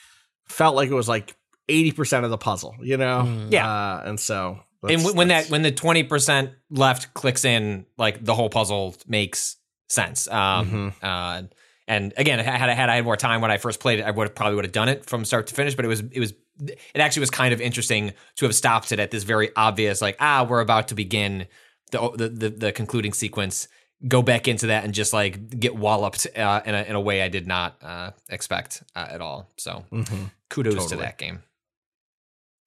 felt 0.48 0.74
like 0.74 0.90
it 0.90 0.94
was 0.94 1.08
like 1.08 1.36
eighty 1.68 1.92
percent 1.92 2.24
of 2.24 2.30
the 2.32 2.38
puzzle, 2.38 2.74
you 2.82 2.96
know? 2.96 3.46
Yeah. 3.50 3.68
uh, 3.70 4.02
and 4.06 4.18
so 4.18 4.58
and 4.82 5.00
that's- 5.00 5.14
when 5.14 5.28
that 5.28 5.50
when 5.50 5.62
the 5.62 5.72
20% 5.72 6.52
left 6.70 7.12
clicks 7.14 7.44
in 7.44 7.84
like 7.96 8.24
the 8.24 8.34
whole 8.34 8.48
puzzle 8.48 8.96
makes 9.06 9.56
sense 9.88 10.26
um 10.28 10.66
Mm-hmm. 10.70 10.88
uh 11.06 11.42
and 11.88 12.12
again 12.16 12.38
had 12.38 12.68
I 12.70 12.74
had 12.74 12.88
I 12.88 12.94
had 12.96 13.04
more 13.04 13.16
time 13.16 13.40
when 13.40 13.50
I 13.50 13.56
first 13.58 13.80
played 13.80 13.98
it 13.98 14.02
I 14.02 14.10
would 14.12 14.28
have 14.28 14.34
probably 14.36 14.54
would 14.56 14.64
have 14.64 14.72
done 14.72 14.88
it 14.88 15.04
from 15.06 15.24
start 15.24 15.48
to 15.48 15.54
finish 15.54 15.74
but 15.74 15.84
it 15.84 15.88
was 15.88 16.00
it 16.00 16.20
was 16.20 16.32
it 16.60 16.78
actually 17.00 17.20
was 17.20 17.30
kind 17.30 17.52
of 17.52 17.60
interesting 17.60 18.12
to 18.36 18.44
have 18.44 18.54
stopped 18.54 18.92
it 18.92 19.00
at 19.00 19.10
this 19.10 19.24
very 19.24 19.50
obvious 19.56 20.00
like 20.00 20.16
ah 20.20 20.46
we're 20.48 20.60
about 20.60 20.88
to 20.88 20.94
begin 20.94 21.46
the 21.90 22.10
the 22.16 22.28
the, 22.28 22.50
the 22.50 22.72
concluding 22.72 23.12
sequence 23.12 23.66
go 24.06 24.22
back 24.22 24.46
into 24.46 24.66
that 24.68 24.84
and 24.84 24.94
just 24.94 25.12
like 25.12 25.58
get 25.58 25.74
walloped 25.74 26.26
uh, 26.36 26.60
in 26.64 26.74
a 26.74 26.82
in 26.82 26.94
a 26.94 27.00
way 27.00 27.22
I 27.22 27.28
did 27.28 27.46
not 27.48 27.76
uh 27.82 28.10
expect 28.28 28.82
uh, 28.94 29.06
at 29.10 29.20
all 29.20 29.50
so 29.56 29.84
Mhm. 29.90 30.30
kudos 30.50 30.86
to 30.90 30.96
that 30.96 31.18
game 31.18 31.42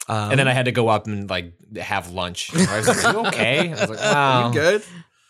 Um, 0.08 0.32
and 0.32 0.40
then 0.40 0.48
I 0.48 0.54
had 0.54 0.66
to 0.66 0.72
go 0.72 0.88
up 0.90 1.06
and 1.08 1.30
like 1.30 1.54
have 1.78 2.12
lunch. 2.12 2.54
I 2.56 2.78
was 2.78 2.88
like, 2.88 3.06
"Are 3.06 3.12
you 3.14 3.20
okay?" 3.28 3.72
I 3.72 3.80
was 3.80 3.90
like, 3.92 4.00
"Wow, 4.00 4.48
you 4.48 4.54
good? 4.60 4.82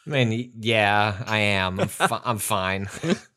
I 0.08 0.10
mean, 0.10 0.54
yeah, 0.60 1.22
I 1.28 1.38
am. 1.60 1.80
I'm, 1.80 1.88
fi- 1.90 2.22
I'm 2.24 2.38
fine." 2.40 2.88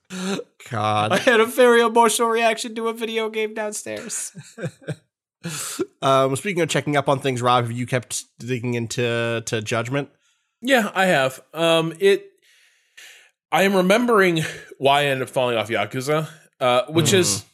I 0.73 1.19
had 1.19 1.41
a 1.41 1.47
very 1.47 1.81
emotional 1.81 2.29
reaction 2.29 2.75
to 2.77 2.89
a 2.89 2.93
video 2.93 3.29
game 3.31 3.55
downstairs. 3.55 4.33
um, 6.03 6.35
speaking 6.37 6.63
of 6.63 6.69
checking 6.69 6.97
up 6.97 7.09
on 7.09 7.19
things, 7.21 7.43
Rob, 7.43 7.65
have 7.65 7.73
you 7.73 7.87
kept 7.87 8.25
digging 8.39 8.75
into 8.75 9.43
to 9.47 9.63
Judgment? 9.63 10.09
Yeah, 10.63 10.91
I 10.95 11.07
have. 11.07 11.41
Um, 11.53 11.93
it. 12.01 12.31
I 13.53 13.63
am 13.63 13.75
remembering 13.75 14.41
why 14.79 15.03
I 15.03 15.05
ended 15.07 15.29
up 15.29 15.33
falling 15.33 15.57
off 15.57 15.69
Yakuza, 15.69 16.29
uh, 16.61 16.83
which 16.89 17.13
is 17.13 17.45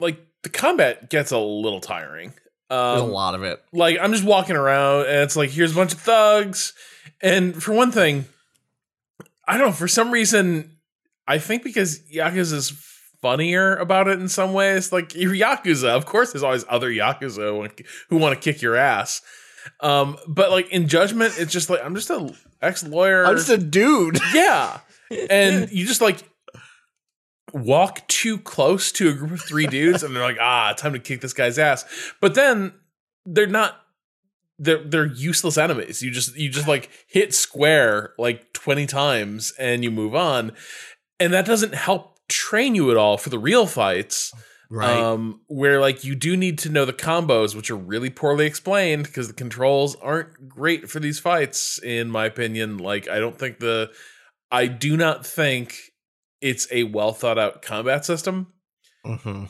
like 0.00 0.18
the 0.42 0.48
combat 0.50 1.08
gets 1.10 1.30
a 1.30 1.38
little 1.38 1.80
tiring. 1.80 2.34
There's 2.68 3.00
a 3.00 3.04
Um, 3.04 3.10
lot 3.12 3.34
of 3.34 3.42
it. 3.44 3.62
like 3.72 3.98
I'm 4.00 4.12
just 4.12 4.24
walking 4.24 4.56
around 4.56 5.06
and 5.06 5.18
it's 5.20 5.36
like 5.36 5.50
here's 5.50 5.72
a 5.72 5.74
bunch 5.76 5.92
of 5.94 6.00
thugs, 6.00 6.72
and 7.22 7.62
for 7.62 7.72
one 7.72 7.92
thing, 7.92 8.26
I 9.46 9.56
don't 9.56 9.68
know 9.68 9.72
for 9.72 9.88
some 9.88 10.10
reason 10.10 10.73
I 11.26 11.38
think 11.38 11.62
because 11.62 12.00
Yakuza 12.10 12.52
is 12.54 12.70
funnier 13.22 13.74
about 13.76 14.06
it 14.08 14.20
in 14.20 14.28
some 14.28 14.52
ways. 14.52 14.92
Like 14.92 15.14
you're 15.14 15.32
Yakuza, 15.34 15.88
of 15.88 16.06
course, 16.06 16.32
there's 16.32 16.42
always 16.42 16.64
other 16.68 16.90
Yakuza 16.90 17.48
who 18.08 18.16
want- 18.18 18.34
to 18.34 18.52
kick 18.52 18.60
your 18.62 18.76
ass. 18.76 19.22
Um, 19.80 20.18
but 20.28 20.50
like 20.50 20.68
in 20.70 20.88
Judgment, 20.88 21.34
it's 21.38 21.52
just 21.52 21.70
like 21.70 21.80
I'm 21.82 21.94
just 21.94 22.10
a 22.10 22.34
ex 22.60 22.84
lawyer. 22.86 23.24
I'm 23.24 23.36
just 23.36 23.48
a 23.48 23.56
dude. 23.56 24.18
yeah, 24.34 24.80
and 25.30 25.70
you 25.70 25.86
just 25.86 26.02
like 26.02 26.22
walk 27.52 28.06
too 28.08 28.38
close 28.38 28.92
to 28.92 29.08
a 29.08 29.12
group 29.14 29.30
of 29.32 29.40
three 29.40 29.66
dudes, 29.66 30.02
and 30.02 30.14
they're 30.14 30.22
like, 30.22 30.38
ah, 30.40 30.74
time 30.76 30.92
to 30.92 30.98
kick 30.98 31.20
this 31.22 31.32
guy's 31.32 31.58
ass. 31.58 31.84
But 32.20 32.34
then 32.34 32.74
they're 33.24 33.46
not. 33.46 33.80
They're 34.58 34.84
they're 34.84 35.06
useless 35.06 35.58
enemies. 35.58 36.02
You 36.02 36.10
just 36.10 36.36
you 36.36 36.48
just 36.50 36.68
like 36.68 36.90
hit 37.08 37.34
square 37.34 38.12
like 38.18 38.52
twenty 38.52 38.86
times 38.86 39.52
and 39.58 39.82
you 39.82 39.90
move 39.90 40.14
on, 40.14 40.52
and 41.20 41.32
that 41.32 41.46
doesn't 41.46 41.74
help 41.74 42.18
train 42.28 42.74
you 42.74 42.90
at 42.90 42.96
all 42.96 43.16
for 43.18 43.30
the 43.30 43.38
real 43.38 43.66
fights. 43.66 44.32
Right. 44.70 44.96
Um, 44.98 45.42
where 45.46 45.78
like 45.80 46.04
you 46.04 46.14
do 46.14 46.36
need 46.36 46.58
to 46.60 46.70
know 46.70 46.84
the 46.84 46.92
combos, 46.92 47.54
which 47.54 47.70
are 47.70 47.76
really 47.76 48.10
poorly 48.10 48.46
explained 48.46 49.04
because 49.04 49.28
the 49.28 49.34
controls 49.34 49.94
aren't 49.96 50.48
great 50.48 50.90
for 50.90 50.98
these 51.00 51.20
fights, 51.20 51.78
in 51.82 52.10
my 52.10 52.24
opinion. 52.24 52.78
Like, 52.78 53.06
I 53.08 53.20
don't 53.20 53.38
think 53.38 53.60
the, 53.60 53.90
I 54.50 54.66
do 54.66 54.96
not 54.96 55.24
think 55.24 55.76
it's 56.40 56.66
a 56.72 56.84
well 56.84 57.12
thought 57.12 57.38
out 57.38 57.62
combat 57.62 58.04
system, 58.04 58.52
Mhm. 59.06 59.48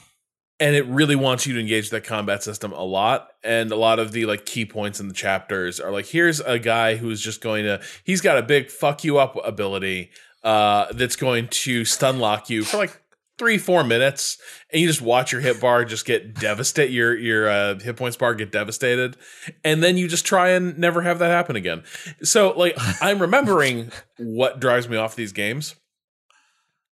and 0.61 0.77
it 0.77 0.85
really 0.87 1.17
wants 1.17 1.47
you 1.47 1.55
to 1.55 1.61
engage 1.61 1.91
that 1.91 2.05
combat 2.05 2.43
system 2.43 2.73
a 2.73 2.85
lot. 2.85 3.29
And 3.43 3.71
a 3.71 3.77
lot 3.77 3.99
of 4.01 4.13
the 4.13 4.27
like 4.27 4.45
key 4.45 4.67
points 4.67 5.01
in 5.01 5.09
the 5.09 5.15
chapters 5.15 5.81
are 5.81 5.93
like, 5.93 6.07
here's 6.07 6.41
a 6.41 6.59
guy 6.59 6.97
who's 6.97 7.21
just 7.23 7.41
going 7.41 7.65
to, 7.65 7.81
he's 8.05 8.21
got 8.21 8.37
a 8.37 8.43
big 8.43 8.69
fuck 8.71 9.05
you 9.05 9.19
up 9.19 9.37
ability, 9.45 10.11
uh, 10.45 10.93
that's 10.93 11.17
going 11.17 11.49
to 11.49 11.85
stun 11.85 12.19
lock 12.19 12.51
you 12.51 12.65
for 12.65 12.77
like 12.77 13.01
three 13.37 13.59
four 13.59 13.83
minutes 13.83 14.39
and 14.71 14.81
you 14.81 14.87
just 14.87 15.03
watch 15.03 15.33
your 15.33 15.41
hit 15.41 15.61
bar 15.61 15.85
just 15.85 16.07
get 16.07 16.35
devastate 16.39 16.91
your 16.91 17.17
your 17.17 17.49
uh, 17.49 17.79
hit 17.81 17.97
points 17.97 18.17
bar 18.17 18.35
get 18.35 18.53
devastated 18.53 19.17
and 19.65 19.83
then 19.83 19.97
you 19.97 20.07
just 20.07 20.25
try 20.25 20.51
and 20.51 20.79
never 20.79 21.03
have 21.03 21.19
that 21.19 21.31
happen 21.31 21.57
again. 21.57 21.83
So 22.23 22.51
like 22.57 22.77
i'm 23.01 23.21
remembering 23.21 23.91
what 24.19 24.61
drives 24.61 24.89
me 24.89 24.97
off 24.97 25.17
these 25.17 25.33
games. 25.33 25.75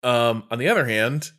Um 0.03 0.43
on 0.51 0.59
the 0.59 0.67
other 0.67 0.85
hand 0.85 1.31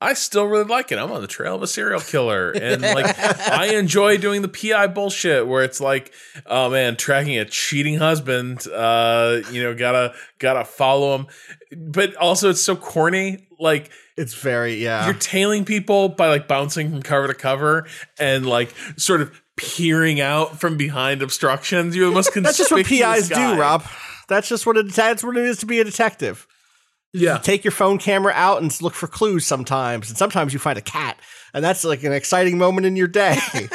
I 0.00 0.14
still 0.14 0.44
really 0.44 0.64
like 0.64 0.92
it. 0.92 0.98
I'm 0.98 1.10
on 1.12 1.22
the 1.22 1.26
trail 1.26 1.54
of 1.54 1.62
a 1.62 1.66
serial 1.66 2.00
killer, 2.00 2.50
and 2.50 2.82
like 2.82 3.18
I 3.18 3.74
enjoy 3.76 4.18
doing 4.18 4.42
the 4.42 4.48
PI 4.48 4.88
bullshit 4.88 5.46
where 5.46 5.62
it's 5.62 5.80
like, 5.80 6.12
oh 6.46 6.70
man, 6.70 6.96
tracking 6.96 7.38
a 7.38 7.44
cheating 7.44 7.98
husband. 7.98 8.66
Uh, 8.66 9.40
you 9.50 9.62
know, 9.62 9.74
gotta 9.74 10.14
gotta 10.38 10.64
follow 10.64 11.16
him, 11.16 11.26
but 11.76 12.14
also 12.16 12.50
it's 12.50 12.60
so 12.60 12.76
corny. 12.76 13.48
Like 13.58 13.90
It's 14.16 14.34
very 14.34 14.74
yeah. 14.74 15.06
you're 15.06 15.14
tailing 15.14 15.64
people 15.64 16.10
by 16.10 16.28
like 16.28 16.48
bouncing 16.48 16.90
from 16.90 17.02
cover 17.02 17.28
to 17.28 17.34
cover 17.34 17.86
and 18.18 18.44
like 18.44 18.74
sort 18.96 19.20
of 19.20 19.40
peering 19.56 20.20
out 20.20 20.60
from 20.60 20.76
behind 20.76 21.22
obstructions. 21.22 21.96
You're 21.96 22.08
the 22.08 22.14
most 22.14 22.34
That's 22.34 22.58
just 22.58 22.72
what 22.72 22.84
PIs 22.84 23.28
guy. 23.28 23.54
do, 23.54 23.60
Rob. 23.60 23.84
That's 24.28 24.48
just 24.48 24.66
what 24.66 24.76
it, 24.76 24.92
that's 24.92 25.22
what 25.22 25.36
it 25.36 25.44
is 25.44 25.58
to 25.58 25.66
be 25.66 25.80
a 25.80 25.84
detective. 25.84 26.46
Yeah. 27.16 27.38
Take 27.38 27.62
your 27.64 27.70
phone 27.70 27.98
camera 27.98 28.32
out 28.34 28.60
and 28.60 28.82
look 28.82 28.92
for 28.94 29.06
clues 29.06 29.46
sometimes, 29.46 30.08
and 30.10 30.18
sometimes 30.18 30.52
you 30.52 30.58
find 30.58 30.76
a 30.76 30.82
cat, 30.82 31.16
and 31.54 31.64
that's 31.64 31.84
like 31.84 32.02
an 32.02 32.12
exciting 32.12 32.58
moment 32.58 32.86
in 32.86 32.96
your 32.96 33.06
day. 33.08 33.38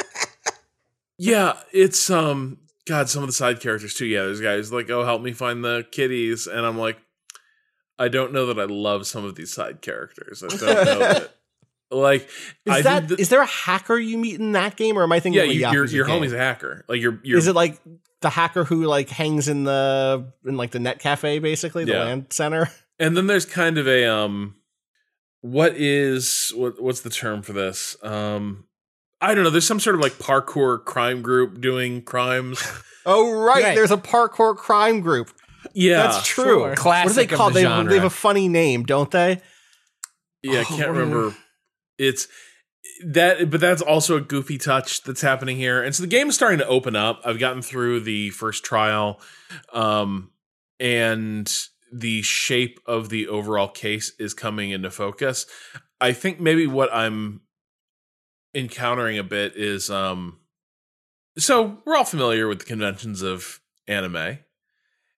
Yeah, 1.22 1.58
it's 1.72 2.08
um 2.08 2.58
God, 2.86 3.08
some 3.10 3.22
of 3.22 3.28
the 3.28 3.32
side 3.34 3.60
characters 3.60 3.94
too. 3.94 4.06
Yeah, 4.06 4.22
there's 4.22 4.40
guys 4.40 4.72
like, 4.72 4.88
oh, 4.90 5.04
help 5.04 5.20
me 5.22 5.32
find 5.32 5.62
the 5.64 5.86
kitties, 5.92 6.46
and 6.46 6.64
I'm 6.64 6.78
like, 6.78 6.96
I 7.98 8.08
don't 8.08 8.32
know 8.32 8.46
that 8.46 8.58
I 8.58 8.64
love 8.64 9.06
some 9.06 9.24
of 9.26 9.34
these 9.34 9.52
side 9.52 9.82
characters. 9.82 10.42
I 10.42 10.48
don't 10.48 10.60
know 10.62 10.98
that. 10.98 11.34
Like, 11.90 12.22
Is 12.64 12.72
I 12.72 12.82
that 12.82 13.08
that, 13.08 13.20
is 13.20 13.28
there 13.28 13.42
a 13.42 13.46
hacker 13.46 13.98
you 13.98 14.16
meet 14.16 14.40
in 14.40 14.52
that 14.52 14.76
game, 14.76 14.96
or 14.96 15.02
am 15.02 15.12
I 15.12 15.20
thinking? 15.20 15.42
yeah, 15.42 15.50
you, 15.50 15.60
your 15.72 15.84
your 15.84 16.06
game? 16.06 16.22
homie's 16.22 16.32
a 16.32 16.38
hacker. 16.38 16.84
Like, 16.88 17.00
you're 17.02 17.20
you're 17.22 17.36
Is 17.38 17.48
it 17.48 17.54
like 17.54 17.78
the 18.22 18.30
hacker 18.30 18.64
who 18.64 18.84
like 18.86 19.10
hangs 19.10 19.48
in 19.48 19.64
the 19.64 20.32
in 20.46 20.56
like 20.56 20.70
the 20.70 20.78
net 20.80 21.00
cafe, 21.00 21.38
basically 21.40 21.84
the 21.84 21.92
Yeah. 21.92 22.04
land 22.04 22.26
center? 22.30 22.70
and 23.00 23.16
then 23.16 23.26
there's 23.26 23.46
kind 23.46 23.78
of 23.78 23.88
a 23.88 24.06
um, 24.06 24.54
what 25.40 25.72
is 25.74 26.52
what 26.54 26.80
what's 26.80 27.00
the 27.00 27.10
term 27.10 27.42
for 27.42 27.52
this? 27.52 27.96
Um, 28.04 28.66
I 29.20 29.34
don't 29.34 29.42
know. 29.42 29.50
There's 29.50 29.66
some 29.66 29.80
sort 29.80 29.96
of 29.96 30.02
like 30.02 30.12
parkour 30.14 30.84
crime 30.84 31.22
group 31.22 31.60
doing 31.60 32.02
crimes. 32.02 32.62
Oh 33.06 33.32
right, 33.32 33.62
Right. 33.64 33.74
there's 33.74 33.90
a 33.90 33.96
parkour 33.96 34.54
crime 34.54 35.00
group. 35.00 35.30
Yeah, 35.72 36.02
That's 36.02 36.26
true. 36.26 36.74
Sure. 36.74 36.74
What 36.84 37.08
do 37.08 37.14
they 37.14 37.24
of 37.24 37.30
call? 37.30 37.48
the 37.48 37.54
They 37.54 37.62
have, 37.62 37.88
they 37.88 37.94
have 37.94 38.04
a 38.04 38.10
funny 38.10 38.46
name, 38.46 38.82
don't 38.84 39.10
they? 39.10 39.40
Yeah, 40.42 40.58
I 40.58 40.60
Oh, 40.60 40.64
can't 40.66 40.80
what 40.80 40.98
remember. 40.98 41.34
It's 41.96 42.28
that, 43.06 43.48
but 43.50 43.58
that's 43.58 43.80
also 43.80 44.18
a 44.18 44.20
goofy 44.20 44.58
touch 44.58 45.02
that's 45.02 45.22
happening 45.22 45.56
here. 45.56 45.82
And 45.82 45.94
so 45.94 46.02
the 46.02 46.08
game 46.08 46.28
is 46.28 46.34
starting 46.34 46.58
to 46.58 46.66
open 46.66 46.94
up. 46.94 47.22
I've 47.24 47.38
gotten 47.38 47.62
through 47.62 48.00
the 48.00 48.28
first 48.30 48.64
trial, 48.66 49.18
um, 49.72 50.30
and 50.78 51.50
the 51.92 52.22
shape 52.22 52.80
of 52.86 53.08
the 53.08 53.28
overall 53.28 53.68
case 53.68 54.12
is 54.18 54.34
coming 54.34 54.70
into 54.70 54.90
focus. 54.90 55.46
I 56.00 56.12
think 56.12 56.40
maybe 56.40 56.66
what 56.66 56.92
I'm 56.92 57.42
encountering 58.54 59.18
a 59.18 59.22
bit 59.24 59.56
is, 59.56 59.90
um, 59.90 60.38
so 61.38 61.78
we're 61.84 61.96
all 61.96 62.04
familiar 62.04 62.48
with 62.48 62.60
the 62.60 62.64
conventions 62.64 63.22
of 63.22 63.60
anime. 63.86 64.38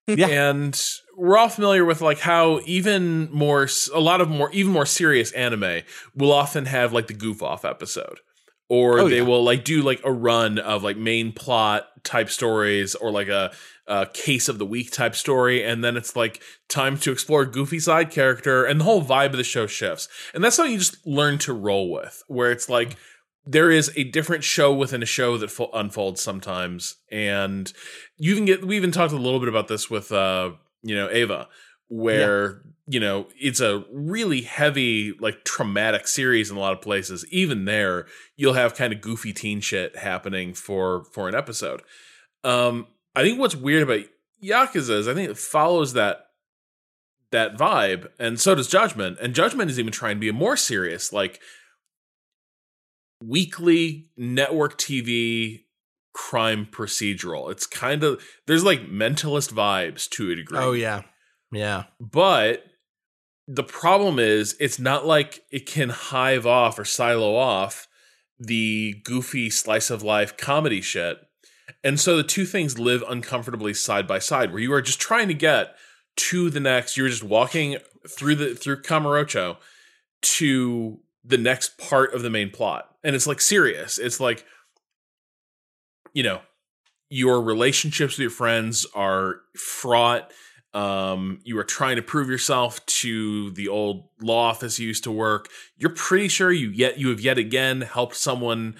Yeah. 0.07 0.27
And 0.27 0.79
we're 1.15 1.37
all 1.37 1.47
familiar 1.49 1.85
with 1.85 2.01
like 2.01 2.19
how 2.19 2.59
even 2.65 3.31
more 3.31 3.67
a 3.93 3.99
lot 3.99 4.19
of 4.19 4.29
more 4.29 4.51
even 4.51 4.73
more 4.73 4.85
serious 4.85 5.31
anime 5.31 5.81
will 6.15 6.33
often 6.33 6.65
have 6.65 6.91
like 6.91 7.07
the 7.07 7.13
goof 7.13 7.41
off 7.41 7.63
episode 7.63 8.19
or 8.67 8.99
Oh, 8.99 9.07
they 9.07 9.17
yeah. 9.17 9.23
will 9.23 9.43
like 9.43 9.63
do 9.63 9.81
like 9.81 10.01
a 10.03 10.11
run 10.11 10.59
of 10.59 10.83
like 10.83 10.97
main 10.97 11.31
plot 11.31 11.87
type 12.03 12.29
stories 12.29 12.95
or 12.95 13.11
like 13.11 13.29
a, 13.29 13.53
a 13.87 14.07
case 14.13 14.47
of 14.47 14.59
the 14.59 14.65
week 14.65 14.91
type 14.91 15.15
story 15.15 15.63
and 15.63 15.83
then 15.83 15.97
it's 15.97 16.15
like 16.15 16.41
time 16.69 16.97
to 16.97 17.11
explore 17.11 17.45
goofy 17.45 17.79
side 17.79 18.11
character 18.11 18.63
and 18.63 18.79
the 18.79 18.85
whole 18.85 19.03
vibe 19.03 19.31
of 19.31 19.37
the 19.37 19.43
show 19.43 19.67
shifts. 19.67 20.07
And 20.33 20.43
that's 20.43 20.55
something 20.55 20.71
you 20.71 20.79
just 20.79 21.05
learn 21.05 21.37
to 21.39 21.53
roll 21.53 21.91
with 21.91 22.23
where 22.27 22.51
it's 22.51 22.69
like 22.69 22.95
there 23.45 23.69
is 23.69 23.91
a 23.95 24.05
different 24.05 24.43
show 24.43 24.73
within 24.73 25.03
a 25.03 25.05
show 25.05 25.37
that 25.37 25.51
fo- 25.51 25.69
unfolds 25.73 26.21
sometimes 26.21 26.95
and 27.11 27.73
you 28.17 28.31
even 28.31 28.45
get 28.45 28.65
we 28.65 28.77
even 28.77 28.91
talked 28.91 29.11
a 29.11 29.17
little 29.17 29.39
bit 29.39 29.49
about 29.49 29.67
this 29.67 29.89
with 29.89 30.13
uh 30.13 30.51
you 30.81 30.95
know 30.95 31.09
ava 31.11 31.49
where 31.89 32.61
you 32.87 32.99
know 32.99 33.27
it's 33.39 33.59
a 33.59 33.83
really 33.91 34.41
heavy 34.41 35.13
like 35.19 35.43
traumatic 35.43 36.07
series 36.07 36.49
in 36.49 36.57
a 36.57 36.59
lot 36.59 36.73
of 36.73 36.81
places. 36.81 37.25
Even 37.29 37.65
there 37.65 38.07
you'll 38.35 38.53
have 38.53 38.75
kind 38.75 38.93
of 38.93 39.01
goofy 39.01 39.33
teen 39.33 39.61
shit 39.61 39.97
happening 39.97 40.53
for 40.53 41.03
for 41.11 41.27
an 41.27 41.35
episode. 41.35 41.81
Um 42.43 42.87
i 43.15 43.21
think 43.21 43.39
what's 43.39 43.55
weird 43.55 43.83
about 43.83 44.05
yakuza 44.43 44.97
is 44.97 45.07
i 45.07 45.13
think 45.13 45.29
it 45.29 45.37
follows 45.37 45.93
that 45.93 46.27
that 47.31 47.57
vibe 47.57 48.07
and 48.19 48.39
so 48.39 48.53
does 48.53 48.67
judgment 48.67 49.17
and 49.21 49.33
judgment 49.33 49.71
is 49.71 49.79
even 49.79 49.91
trying 49.91 50.15
to 50.15 50.21
be 50.21 50.29
a 50.29 50.33
more 50.33 50.55
serious 50.55 51.11
like 51.11 51.39
weekly 53.21 54.09
network 54.17 54.77
tv 54.77 55.63
crime 56.13 56.67
procedural. 56.71 57.51
It's 57.51 57.65
kind 57.65 58.03
of 58.03 58.23
there's 58.47 58.63
like 58.63 58.89
mentalist 58.89 59.51
vibes 59.51 60.07
to 60.11 60.31
a 60.31 60.35
degree. 60.35 60.59
Oh 60.59 60.71
yeah, 60.71 61.01
yeah. 61.51 61.85
but 61.99 62.63
the 63.47 63.63
problem 63.63 64.19
is 64.19 64.55
it's 64.59 64.79
not 64.79 65.05
like 65.05 65.41
it 65.51 65.65
can 65.65 65.89
hive 65.89 66.45
off 66.45 66.79
or 66.79 66.85
silo 66.85 67.35
off 67.35 67.87
the 68.39 69.01
goofy 69.03 69.49
slice 69.49 69.89
of 69.89 70.01
life 70.01 70.37
comedy 70.37 70.81
shit 70.81 71.17
and 71.83 71.99
so 71.99 72.17
the 72.17 72.23
two 72.23 72.45
things 72.45 72.79
live 72.79 73.03
uncomfortably 73.07 73.73
side 73.73 74.07
by 74.07 74.19
side 74.19 74.51
where 74.51 74.61
you 74.61 74.73
are 74.73 74.81
just 74.81 74.99
trying 74.99 75.27
to 75.27 75.33
get 75.33 75.75
to 76.15 76.49
the 76.49 76.59
next 76.59 76.97
you're 76.97 77.09
just 77.09 77.23
walking 77.23 77.77
through 78.07 78.35
the 78.35 78.55
through 78.55 78.81
Kamurocho 78.81 79.57
to 80.21 80.99
the 81.23 81.37
next 81.37 81.77
part 81.77 82.13
of 82.13 82.21
the 82.21 82.29
main 82.29 82.49
plot. 82.49 82.89
And 83.03 83.15
it's 83.15 83.27
like 83.27 83.41
serious. 83.41 83.97
It's 83.97 84.19
like 84.19 84.45
you 86.13 86.23
know 86.23 86.41
your 87.09 87.41
relationships 87.41 88.13
with 88.13 88.21
your 88.21 88.29
friends 88.29 88.85
are 88.93 89.41
fraught. 89.55 90.31
Um 90.73 91.39
you 91.43 91.57
are 91.59 91.63
trying 91.63 91.95
to 91.97 92.01
prove 92.01 92.29
yourself 92.29 92.85
to 92.85 93.51
the 93.51 93.67
old 93.67 94.09
law 94.21 94.49
office 94.49 94.79
you 94.79 94.87
used 94.87 95.03
to 95.05 95.11
work. 95.11 95.49
You're 95.77 95.91
pretty 95.91 96.27
sure 96.27 96.51
you 96.51 96.69
yet 96.69 96.97
you 96.97 97.09
have 97.09 97.21
yet 97.21 97.37
again 97.37 97.81
helped 97.81 98.15
someone 98.15 98.75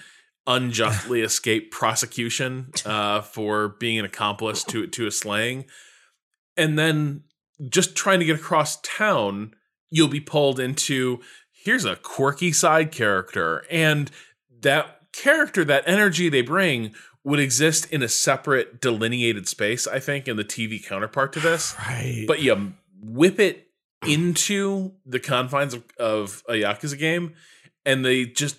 unjustly 0.46 1.22
escape 1.22 1.70
prosecution 1.70 2.70
uh 2.84 3.20
for 3.22 3.68
being 3.68 3.98
an 3.98 4.04
accomplice 4.04 4.62
to 4.64 4.86
to 4.86 5.06
a 5.06 5.10
slaying. 5.10 5.64
And 6.56 6.78
then 6.78 7.22
just 7.68 7.96
trying 7.96 8.18
to 8.20 8.24
get 8.24 8.36
across 8.36 8.80
town 8.82 9.54
you'll 9.90 10.08
be 10.08 10.20
pulled 10.20 10.58
into 10.58 11.20
here's 11.52 11.84
a 11.84 11.96
quirky 11.96 12.52
side 12.52 12.92
character. 12.92 13.64
And 13.70 14.10
that 14.60 15.00
character 15.12 15.64
that 15.64 15.84
energy 15.86 16.28
they 16.28 16.42
bring 16.42 16.94
would 17.22 17.40
exist 17.40 17.90
in 17.90 18.02
a 18.02 18.08
separate 18.08 18.80
delineated 18.80 19.48
space 19.48 19.86
i 19.86 19.98
think 19.98 20.26
in 20.26 20.36
the 20.36 20.44
tv 20.44 20.84
counterpart 20.84 21.32
to 21.32 21.40
this. 21.40 21.74
Right. 21.86 22.24
but 22.26 22.42
you 22.42 22.72
whip 23.00 23.38
it 23.38 23.68
into 24.06 24.92
the 25.06 25.20
confines 25.20 25.74
of, 25.74 25.84
of 25.98 26.42
a 26.48 26.54
yakuza 26.54 26.98
game 26.98 27.34
and 27.86 28.04
they 28.04 28.24
just 28.24 28.58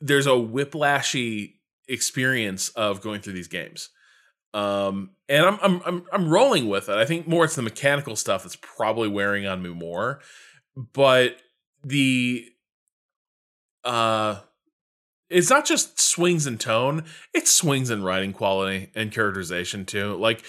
there's 0.00 0.26
a 0.26 0.30
whiplashy 0.30 1.54
experience 1.88 2.68
of 2.70 3.00
going 3.00 3.20
through 3.20 3.32
these 3.34 3.48
games. 3.48 3.90
Um 4.54 5.10
and 5.28 5.44
I'm, 5.44 5.58
I'm 5.62 5.82
i'm 5.84 6.06
i'm 6.12 6.28
rolling 6.28 6.68
with 6.68 6.88
it. 6.88 6.96
I 6.96 7.04
think 7.04 7.26
more 7.26 7.44
it's 7.44 7.56
the 7.56 7.62
mechanical 7.62 8.16
stuff 8.16 8.42
that's 8.42 8.56
probably 8.56 9.08
wearing 9.08 9.46
on 9.46 9.62
me 9.62 9.70
more 9.70 10.20
but 10.94 11.36
the 11.84 12.46
uh 13.84 14.36
it's 15.28 15.50
not 15.50 15.66
just 15.66 16.00
swings 16.00 16.46
in 16.46 16.56
tone 16.58 17.04
it's 17.34 17.52
swings 17.52 17.90
in 17.90 18.02
writing 18.02 18.32
quality 18.32 18.90
and 18.94 19.12
characterization 19.12 19.84
too. 19.84 20.14
Like 20.16 20.44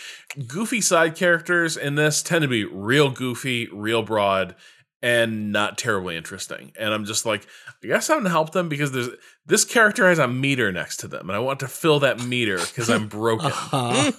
goofy 0.47 0.81
side 0.81 1.15
characters 1.15 1.75
in 1.77 1.95
this 1.95 2.21
tend 2.21 2.43
to 2.43 2.47
be 2.47 2.65
real 2.65 3.09
goofy 3.09 3.67
real 3.71 4.03
broad 4.03 4.55
and 5.01 5.51
not 5.51 5.77
terribly 5.77 6.15
interesting 6.15 6.71
and 6.79 6.93
i'm 6.93 7.05
just 7.05 7.25
like 7.25 7.45
i 7.83 7.87
guess 7.87 8.09
i'm 8.09 8.19
gonna 8.19 8.29
help 8.29 8.51
them 8.51 8.67
because 8.67 8.91
there's 8.91 9.09
this 9.45 9.63
character 9.63 10.07
has 10.07 10.19
a 10.19 10.27
meter 10.27 10.71
next 10.71 10.97
to 10.97 11.07
them 11.07 11.29
and 11.29 11.35
i 11.35 11.39
want 11.39 11.59
to 11.59 11.67
fill 11.67 11.99
that 11.99 12.19
meter 12.23 12.57
because 12.57 12.89
i'm 12.89 13.07
broken 13.07 13.51
Uh, 13.71 14.11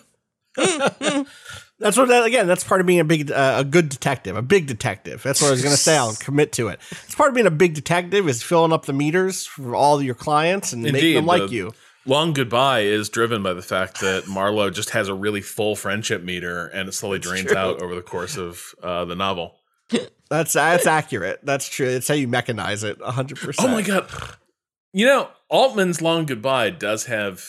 that's 1.78 1.96
what 1.96 2.08
that 2.08 2.24
again. 2.24 2.46
That's 2.46 2.64
part 2.64 2.80
of 2.80 2.86
being 2.86 3.00
a 3.00 3.04
big, 3.04 3.30
uh, 3.30 3.56
a 3.58 3.64
good 3.64 3.88
detective, 3.88 4.36
a 4.36 4.42
big 4.42 4.66
detective. 4.66 5.22
That's 5.22 5.40
what 5.40 5.48
I 5.48 5.50
was 5.52 5.62
going 5.62 5.74
to 5.74 5.80
say. 5.80 5.96
I'll 5.96 6.14
commit 6.14 6.52
to 6.52 6.68
it. 6.68 6.80
It's 6.90 7.14
part 7.14 7.28
of 7.28 7.34
being 7.34 7.46
a 7.46 7.52
big 7.52 7.74
detective 7.74 8.28
is 8.28 8.42
filling 8.42 8.72
up 8.72 8.86
the 8.86 8.92
meters 8.92 9.46
for 9.46 9.74
all 9.74 10.02
your 10.02 10.14
clients 10.14 10.72
and 10.72 10.82
making 10.82 11.14
them 11.14 11.26
like 11.26 11.48
the 11.48 11.54
you. 11.54 11.74
Long 12.06 12.32
goodbye 12.32 12.80
is 12.80 13.08
driven 13.08 13.42
by 13.42 13.52
the 13.52 13.62
fact 13.62 14.00
that 14.00 14.26
Marlowe 14.26 14.70
just 14.70 14.90
has 14.90 15.08
a 15.08 15.14
really 15.14 15.42
full 15.42 15.76
friendship 15.76 16.22
meter, 16.22 16.66
and 16.68 16.88
it 16.88 16.92
slowly 16.92 17.18
drains 17.18 17.48
true. 17.48 17.56
out 17.56 17.82
over 17.82 17.94
the 17.94 18.02
course 18.02 18.36
of 18.38 18.74
uh, 18.82 19.04
the 19.04 19.14
novel. 19.14 19.56
That's 20.30 20.52
that's 20.52 20.86
accurate. 20.86 21.40
That's 21.42 21.68
true. 21.68 21.88
It's 21.88 22.08
how 22.08 22.14
you 22.14 22.28
mechanize 22.28 22.84
it. 22.84 23.00
hundred 23.00 23.38
percent. 23.38 23.68
Oh 23.68 23.72
my 23.72 23.82
god! 23.82 24.08
You 24.92 25.06
know, 25.06 25.30
Altman's 25.48 26.02
Long 26.02 26.26
Goodbye 26.26 26.70
does 26.70 27.06
have 27.06 27.44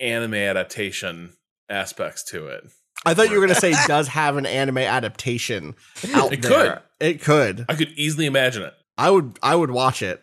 anime 0.00 0.34
adaptation 0.34 1.34
aspects 1.68 2.22
to 2.24 2.46
it. 2.46 2.64
I 3.04 3.14
thought 3.14 3.30
you 3.30 3.38
were 3.38 3.46
going 3.46 3.54
to 3.54 3.60
say 3.60 3.72
it 3.72 3.78
does 3.88 4.08
have 4.08 4.36
an 4.36 4.46
anime 4.46 4.78
adaptation 4.78 5.74
out 6.14 6.32
It 6.32 6.42
there. 6.42 6.82
It 7.00 7.20
could. 7.20 7.64
I 7.68 7.74
could 7.74 7.92
easily 7.96 8.26
imagine 8.26 8.62
it. 8.62 8.74
I 8.96 9.10
would. 9.10 9.38
I 9.42 9.54
would 9.54 9.70
watch 9.70 10.02
it. 10.02 10.22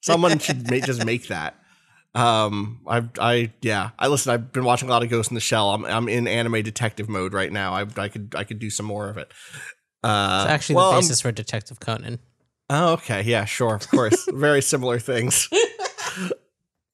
Someone 0.00 0.38
should 0.38 0.70
make, 0.70 0.84
just 0.84 1.04
make 1.04 1.28
that. 1.28 1.56
Um, 2.14 2.80
I, 2.86 3.04
I, 3.18 3.52
yeah. 3.62 3.90
I 3.98 4.08
listen. 4.08 4.32
I've 4.32 4.52
been 4.52 4.64
watching 4.64 4.88
a 4.88 4.92
lot 4.92 5.02
of 5.02 5.08
Ghost 5.10 5.30
in 5.30 5.34
the 5.34 5.40
Shell. 5.40 5.74
I'm, 5.74 5.84
I'm 5.84 6.08
in 6.08 6.28
anime 6.28 6.62
detective 6.62 7.08
mode 7.08 7.32
right 7.32 7.50
now. 7.50 7.74
I, 7.74 7.86
I 7.96 8.08
could, 8.08 8.34
I 8.36 8.44
could 8.44 8.58
do 8.58 8.70
some 8.70 8.86
more 8.86 9.08
of 9.08 9.16
it. 9.18 9.32
Uh, 10.02 10.42
It's 10.44 10.52
actually 10.52 10.76
well, 10.76 10.90
the 10.90 10.94
I'm- 10.96 11.02
basis 11.02 11.20
for 11.20 11.32
Detective 11.32 11.80
Conan. 11.80 12.18
Oh, 12.70 12.92
okay. 12.94 13.22
Yeah, 13.22 13.44
sure. 13.46 13.74
Of 13.74 13.88
course. 13.88 14.28
Very 14.32 14.60
similar 14.62 14.98
things. 14.98 15.48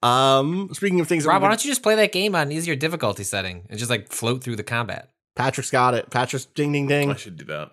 Um, 0.02 0.68
speaking 0.74 1.00
of 1.00 1.08
things, 1.08 1.24
Rob, 1.24 1.36
we've 1.36 1.42
why 1.44 1.48
don't 1.48 1.64
you 1.64 1.70
just 1.70 1.82
play 1.82 1.94
that 1.94 2.12
game 2.12 2.34
on 2.34 2.52
easier 2.52 2.76
difficulty 2.76 3.24
setting 3.24 3.64
and 3.70 3.78
just 3.78 3.90
like 3.90 4.12
float 4.12 4.44
through 4.44 4.56
the 4.56 4.62
combat? 4.62 5.08
Patrick's 5.34 5.70
got 5.70 5.94
it. 5.94 6.10
Patrick's 6.10 6.44
ding 6.44 6.72
ding 6.72 6.86
ding. 6.86 7.10
I 7.10 7.14
should 7.16 7.38
do 7.38 7.46
that. 7.46 7.70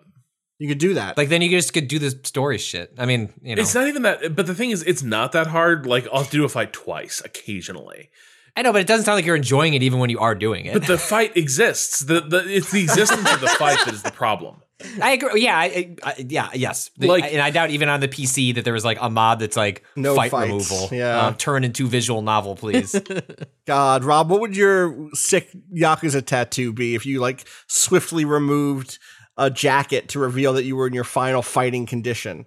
You 0.57 0.69
could 0.69 0.77
do 0.77 0.93
that. 0.93 1.17
Like 1.17 1.27
then 1.27 1.41
you 1.41 1.49
just 1.49 1.73
could 1.73 1.89
do 1.89 1.99
the 1.99 2.11
story 2.23 2.57
shit. 2.57 2.93
I 2.97 3.05
mean, 3.05 3.33
you 3.41 3.55
know, 3.55 3.61
It's 3.61 3.75
not 3.75 3.87
even 3.87 4.03
that, 4.03 4.33
but 4.33 4.47
the 4.47 4.55
thing 4.55 4.69
is, 4.69 4.81
it's 4.83 5.03
not 5.03 5.33
that 5.33 5.47
hard. 5.47 5.85
Like 5.85 6.07
I'll 6.13 6.23
do 6.23 6.45
a 6.45 6.49
fight 6.49 6.71
twice 6.71 7.21
occasionally, 7.25 8.09
I 8.55 8.61
know, 8.61 8.71
but 8.71 8.79
it 8.81 8.87
doesn't 8.87 9.05
sound 9.05 9.17
like 9.17 9.25
you're 9.25 9.35
enjoying 9.35 9.73
it 9.73 9.83
even 9.83 9.99
when 9.99 10.09
you 10.09 10.19
are 10.19 10.35
doing 10.35 10.67
it. 10.67 10.73
but 10.73 10.87
the 10.87 10.97
fight 10.97 11.35
exists. 11.37 11.99
The, 11.99 12.21
the 12.21 12.45
it's 12.47 12.71
the 12.71 12.81
existence 12.83 13.29
of 13.33 13.41
the 13.41 13.47
fight 13.47 13.79
that 13.83 13.93
is 13.93 14.03
the 14.03 14.11
problem. 14.11 14.61
I 15.01 15.11
agree. 15.11 15.41
Yeah, 15.43 15.57
I, 15.57 15.95
I, 16.03 16.25
yeah, 16.27 16.49
yes. 16.53 16.89
The- 16.97 17.07
Like- 17.07 17.25
and 17.31 17.41
I 17.41 17.49
doubt 17.51 17.69
even 17.71 17.89
on 17.89 17.99
the 17.99 18.07
PC 18.07 18.55
that 18.55 18.63
there 18.65 18.73
was 18.73 18.85
like 18.85 18.97
a 19.01 19.09
mod 19.09 19.39
that's 19.39 19.57
like 19.57 19.83
No 19.95 20.15
fight 20.15 20.31
fights, 20.31 20.47
removal. 20.71 20.89
yeah. 20.97 21.27
Um, 21.27 21.35
turn 21.35 21.63
into 21.63 21.87
visual 21.87 22.21
novel, 22.21 22.55
please. 22.55 22.99
God, 23.65 24.03
Rob, 24.03 24.29
what 24.29 24.41
would 24.41 24.55
your 24.55 25.09
sick 25.13 25.49
Yakuza 25.73 26.25
tattoo 26.25 26.73
be 26.73 26.95
if 26.95 27.05
you 27.05 27.19
like 27.19 27.45
swiftly 27.67 28.25
removed 28.25 28.99
a 29.37 29.49
jacket 29.49 30.09
to 30.09 30.19
reveal 30.19 30.53
that 30.53 30.63
you 30.65 30.75
were 30.75 30.87
in 30.87 30.93
your 30.93 31.03
final 31.03 31.41
fighting 31.41 31.85
condition? 31.85 32.45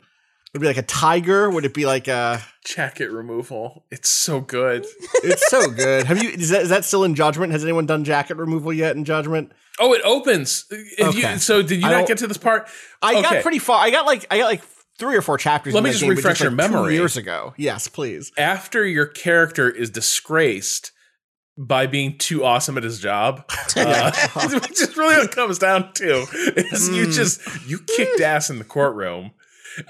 Would 0.55 0.59
it 0.59 0.61
be 0.61 0.67
like 0.69 0.77
a 0.77 0.83
tiger? 0.83 1.51
Would 1.51 1.65
it 1.65 1.75
be 1.75 1.85
like 1.85 2.07
a? 2.09 2.41
Jacket 2.65 3.11
removal. 3.11 3.85
It's 3.91 4.09
so 4.09 4.41
good. 4.41 4.87
It's 5.25 5.49
so 5.51 5.69
good. 5.71 6.07
Have 6.07 6.23
you? 6.23 6.31
Is 6.31 6.51
that, 6.51 6.63
is 6.63 6.69
that 6.69 6.85
still 6.85 7.03
in 7.05 7.15
Judgment? 7.15 7.51
Has 7.53 7.65
anyone 7.65 7.87
done 7.87 8.05
jacket 8.05 8.37
removal 8.37 8.73
yet 8.73 8.95
in 8.97 9.05
Judgment? 9.05 9.53
Oh, 9.81 9.93
it 9.95 10.03
opens. 10.05 10.67
Okay. 11.01 11.33
you, 11.33 11.39
so 11.39 11.63
did 11.63 11.81
you 11.83 11.89
I 11.89 11.93
not 11.93 12.07
get 12.07 12.19
to 12.19 12.27
this 12.29 12.37
part? 12.39 12.69
I 13.03 13.13
Okay. 13.15 13.23
got 13.23 13.43
pretty 13.43 13.59
far. 13.59 13.81
I 13.85 13.91
got 13.91 14.07
like 14.07 14.27
I 14.31 14.39
got 14.39 14.45
like 14.47 14.63
three 14.99 15.17
or 15.17 15.23
four 15.23 15.37
chapters. 15.39 15.75
Let 15.75 15.81
in 15.81 15.85
me 15.85 15.91
just 15.91 16.03
game, 16.03 16.11
refresh 16.11 16.41
your 16.41 16.51
like 16.53 16.67
two 16.67 16.73
memory. 16.73 16.95
years 16.95 17.17
ago. 17.17 17.53
Yes, 17.57 17.89
please. 17.89 18.31
after 18.39 18.87
your 18.87 19.07
character 19.07 19.69
is 19.69 19.91
disgraced 19.91 20.93
by 21.59 21.87
being 21.87 22.19
too 22.19 22.45
awesome 22.45 22.77
at 22.77 22.85
his 22.85 23.01
job, 23.01 23.45
uh, 23.77 24.13
which 24.53 24.81
is 24.83 24.97
really 24.97 25.17
what 25.17 25.25
it 25.27 25.33
comes 25.33 25.59
down 25.59 25.93
to, 25.95 26.27
is 26.57 26.89
Hmm. 26.89 26.95
you 26.95 27.11
just 27.11 27.41
you 27.67 27.79
kicked 27.79 28.21
ass 28.21 28.51
in 28.51 28.59
the 28.59 28.65
courtroom, 28.65 29.31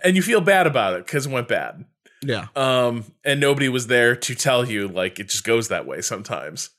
and 0.03 0.16
you 0.16 0.22
feel 0.22 0.41
bad 0.41 0.66
about 0.66 0.95
it 0.95 1.07
because 1.07 1.26
it 1.26 1.32
went 1.32 1.49
bad. 1.49 1.85
Yeah. 2.22 2.47
Um, 2.57 3.05
and 3.24 3.41
nobody 3.41 3.68
was 3.68 3.87
there 3.87 4.16
to 4.16 4.35
tell 4.35 4.68
you 4.68 4.89
like 4.89 5.18
it 5.20 5.28
just 5.28 5.45
goes 5.45 5.68
that 5.68 5.87
way 5.87 6.01
sometimes. 6.01 6.70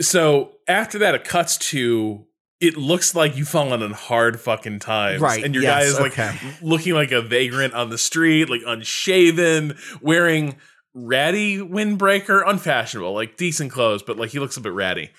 So 0.00 0.52
after 0.66 0.98
that, 0.98 1.14
it 1.14 1.24
cuts 1.24 1.56
to 1.70 2.26
it 2.60 2.76
looks 2.76 3.14
like 3.14 3.36
you've 3.36 3.48
fallen 3.48 3.82
on 3.82 3.92
hard 3.92 4.40
fucking 4.40 4.78
times. 4.78 5.20
Right, 5.20 5.44
And 5.44 5.54
your 5.54 5.62
yes, 5.62 5.74
guy 5.74 5.82
is 5.82 6.00
like 6.00 6.18
okay. 6.18 6.56
looking 6.62 6.94
like 6.94 7.12
a 7.12 7.20
vagrant 7.20 7.74
on 7.74 7.90
the 7.90 7.98
street, 7.98 8.48
like 8.48 8.62
unshaven, 8.66 9.76
wearing 10.00 10.56
ratty 10.94 11.58
windbreaker, 11.58 12.42
unfashionable, 12.46 13.12
like 13.12 13.36
decent 13.36 13.70
clothes, 13.70 14.02
but 14.02 14.16
like 14.16 14.30
he 14.30 14.38
looks 14.38 14.56
a 14.56 14.60
bit 14.60 14.72
ratty. 14.72 15.10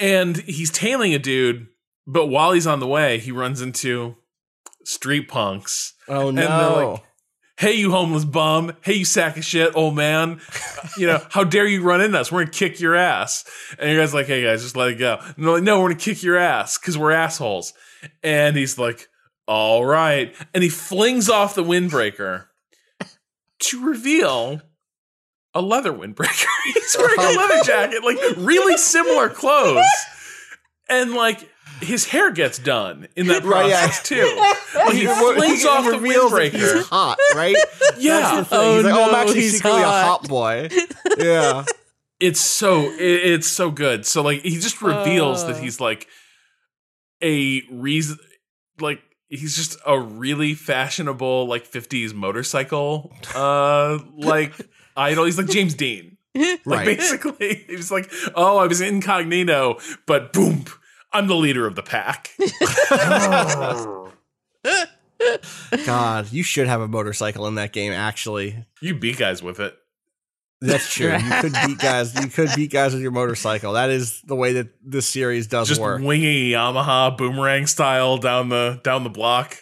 And 0.00 0.38
he's 0.38 0.70
tailing 0.70 1.14
a 1.14 1.18
dude, 1.18 1.68
but 2.06 2.26
while 2.26 2.52
he's 2.52 2.66
on 2.66 2.80
the 2.80 2.86
way, 2.86 3.18
he 3.18 3.30
runs 3.30 3.60
into 3.60 4.16
street 4.84 5.28
punks. 5.28 5.94
Oh 6.10 6.32
they're 6.32 6.48
no. 6.48 6.92
like, 6.92 7.04
Hey, 7.60 7.74
you 7.74 7.90
homeless 7.90 8.24
bum. 8.24 8.72
Hey, 8.80 8.94
you 8.94 9.04
sack 9.04 9.36
of 9.36 9.44
shit, 9.44 9.76
old 9.76 9.94
man. 9.94 10.40
You 10.96 11.08
know, 11.08 11.20
how 11.28 11.44
dare 11.44 11.66
you 11.66 11.82
run 11.82 12.00
into 12.00 12.18
us? 12.18 12.32
We're 12.32 12.44
going 12.44 12.52
to 12.52 12.58
kick 12.58 12.80
your 12.80 12.96
ass. 12.96 13.44
And 13.78 13.90
your 13.90 14.00
guy's 14.00 14.14
like, 14.14 14.24
hey, 14.24 14.42
guys, 14.42 14.62
just 14.62 14.76
let 14.76 14.88
it 14.88 14.94
go. 14.94 15.18
And 15.20 15.44
they're 15.44 15.52
like, 15.52 15.62
no, 15.62 15.78
we're 15.78 15.88
going 15.88 15.98
to 15.98 16.04
kick 16.04 16.22
your 16.22 16.38
ass 16.38 16.78
because 16.78 16.96
we're 16.96 17.10
assholes. 17.10 17.74
And 18.22 18.56
he's 18.56 18.78
like, 18.78 19.08
all 19.46 19.84
right. 19.84 20.34
And 20.54 20.62
he 20.62 20.70
flings 20.70 21.28
off 21.28 21.54
the 21.54 21.62
windbreaker 21.62 22.46
to 23.58 23.84
reveal 23.84 24.62
a 25.52 25.60
leather 25.60 25.92
windbreaker. 25.92 26.46
he's 26.72 26.96
wearing 26.98 27.18
a 27.18 27.38
leather 27.38 27.60
oh. 27.60 27.62
jacket, 27.62 28.02
like 28.02 28.18
really 28.38 28.78
similar 28.78 29.28
clothes. 29.28 29.84
And 30.88 31.12
like, 31.12 31.46
his 31.80 32.06
hair 32.06 32.30
gets 32.30 32.58
done 32.58 33.08
in 33.16 33.26
that 33.28 33.44
Right, 33.44 33.68
yeah. 33.70 33.86
too. 34.02 34.36
Like, 34.74 34.92
he 34.94 35.06
flings 35.06 35.64
off 35.64 35.84
the 35.84 35.92
reveals 35.92 36.32
windbreaker. 36.32 36.52
He's 36.52 36.86
hot, 36.88 37.18
right? 37.34 37.56
Yeah. 37.98 38.20
That's 38.20 38.36
the 38.38 38.44
thing. 38.44 38.58
Oh, 38.60 38.74
he's 38.76 38.84
like, 38.84 38.94
oh, 38.94 39.04
I'm 39.04 39.12
no, 39.12 39.16
actually 39.18 39.40
he's 39.40 39.52
secretly 39.56 39.80
a 39.82 39.84
hot. 39.84 40.04
hot 40.20 40.28
boy. 40.28 40.68
Yeah. 41.18 41.64
it's 42.20 42.40
so 42.40 42.82
it, 42.82 43.00
it's 43.00 43.48
so 43.48 43.70
good. 43.70 44.04
So 44.06 44.22
like 44.22 44.42
he 44.42 44.58
just 44.58 44.82
reveals 44.82 45.46
that 45.46 45.56
Uh. 45.56 45.60
he's 45.60 45.80
like 45.80 46.06
a 47.22 47.62
reason 47.70 48.18
like 48.80 49.00
he's 49.28 49.54
just 49.56 49.76
a 49.86 49.98
really 49.98 50.54
fashionable 50.54 51.46
like 51.46 51.70
50s 51.70 52.14
motorcycle 52.14 53.12
uh 53.34 53.98
like 54.16 54.52
idol. 54.96 55.24
He's 55.24 55.38
like 55.38 55.48
James 55.48 55.74
Dean. 55.74 56.16
Like 56.34 56.60
Right. 56.64 56.86
basically 56.86 57.64
he's 57.66 57.90
like, 57.90 58.10
"Oh, 58.36 58.56
I 58.58 58.66
was 58.68 58.80
incognito, 58.80 59.78
but 60.06 60.32
boom, 60.32 60.64
I'm 61.12 61.26
the 61.26 61.36
leader 61.36 61.66
of 61.66 61.74
the 61.76 61.82
pack." 61.82 62.30
God, 65.86 66.32
you 66.32 66.42
should 66.42 66.66
have 66.66 66.80
a 66.80 66.88
motorcycle 66.88 67.46
in 67.46 67.56
that 67.56 67.72
game. 67.72 67.92
Actually, 67.92 68.64
you 68.80 68.94
beat 68.94 69.18
guys 69.18 69.42
with 69.42 69.60
it. 69.60 69.74
that's 70.60 70.92
true. 70.92 71.12
You 71.12 71.30
could 71.40 71.52
beat 71.66 71.78
guys. 71.82 72.14
You 72.14 72.28
could 72.28 72.50
beat 72.56 72.70
guys 72.70 72.92
with 72.94 73.02
your 73.02 73.10
motorcycle. 73.12 73.74
That 73.74 73.90
is 73.90 74.20
the 74.22 74.34
way 74.36 74.54
that 74.54 74.68
this 74.84 75.08
series 75.08 75.46
does 75.46 75.68
Just 75.68 75.80
work. 75.80 76.00
winging 76.02 76.52
a 76.52 76.56
Yamaha 76.56 77.16
boomerang 77.16 77.66
style 77.66 78.16
down 78.18 78.48
the 78.48 78.80
down 78.82 79.04
the 79.04 79.10
block. 79.10 79.56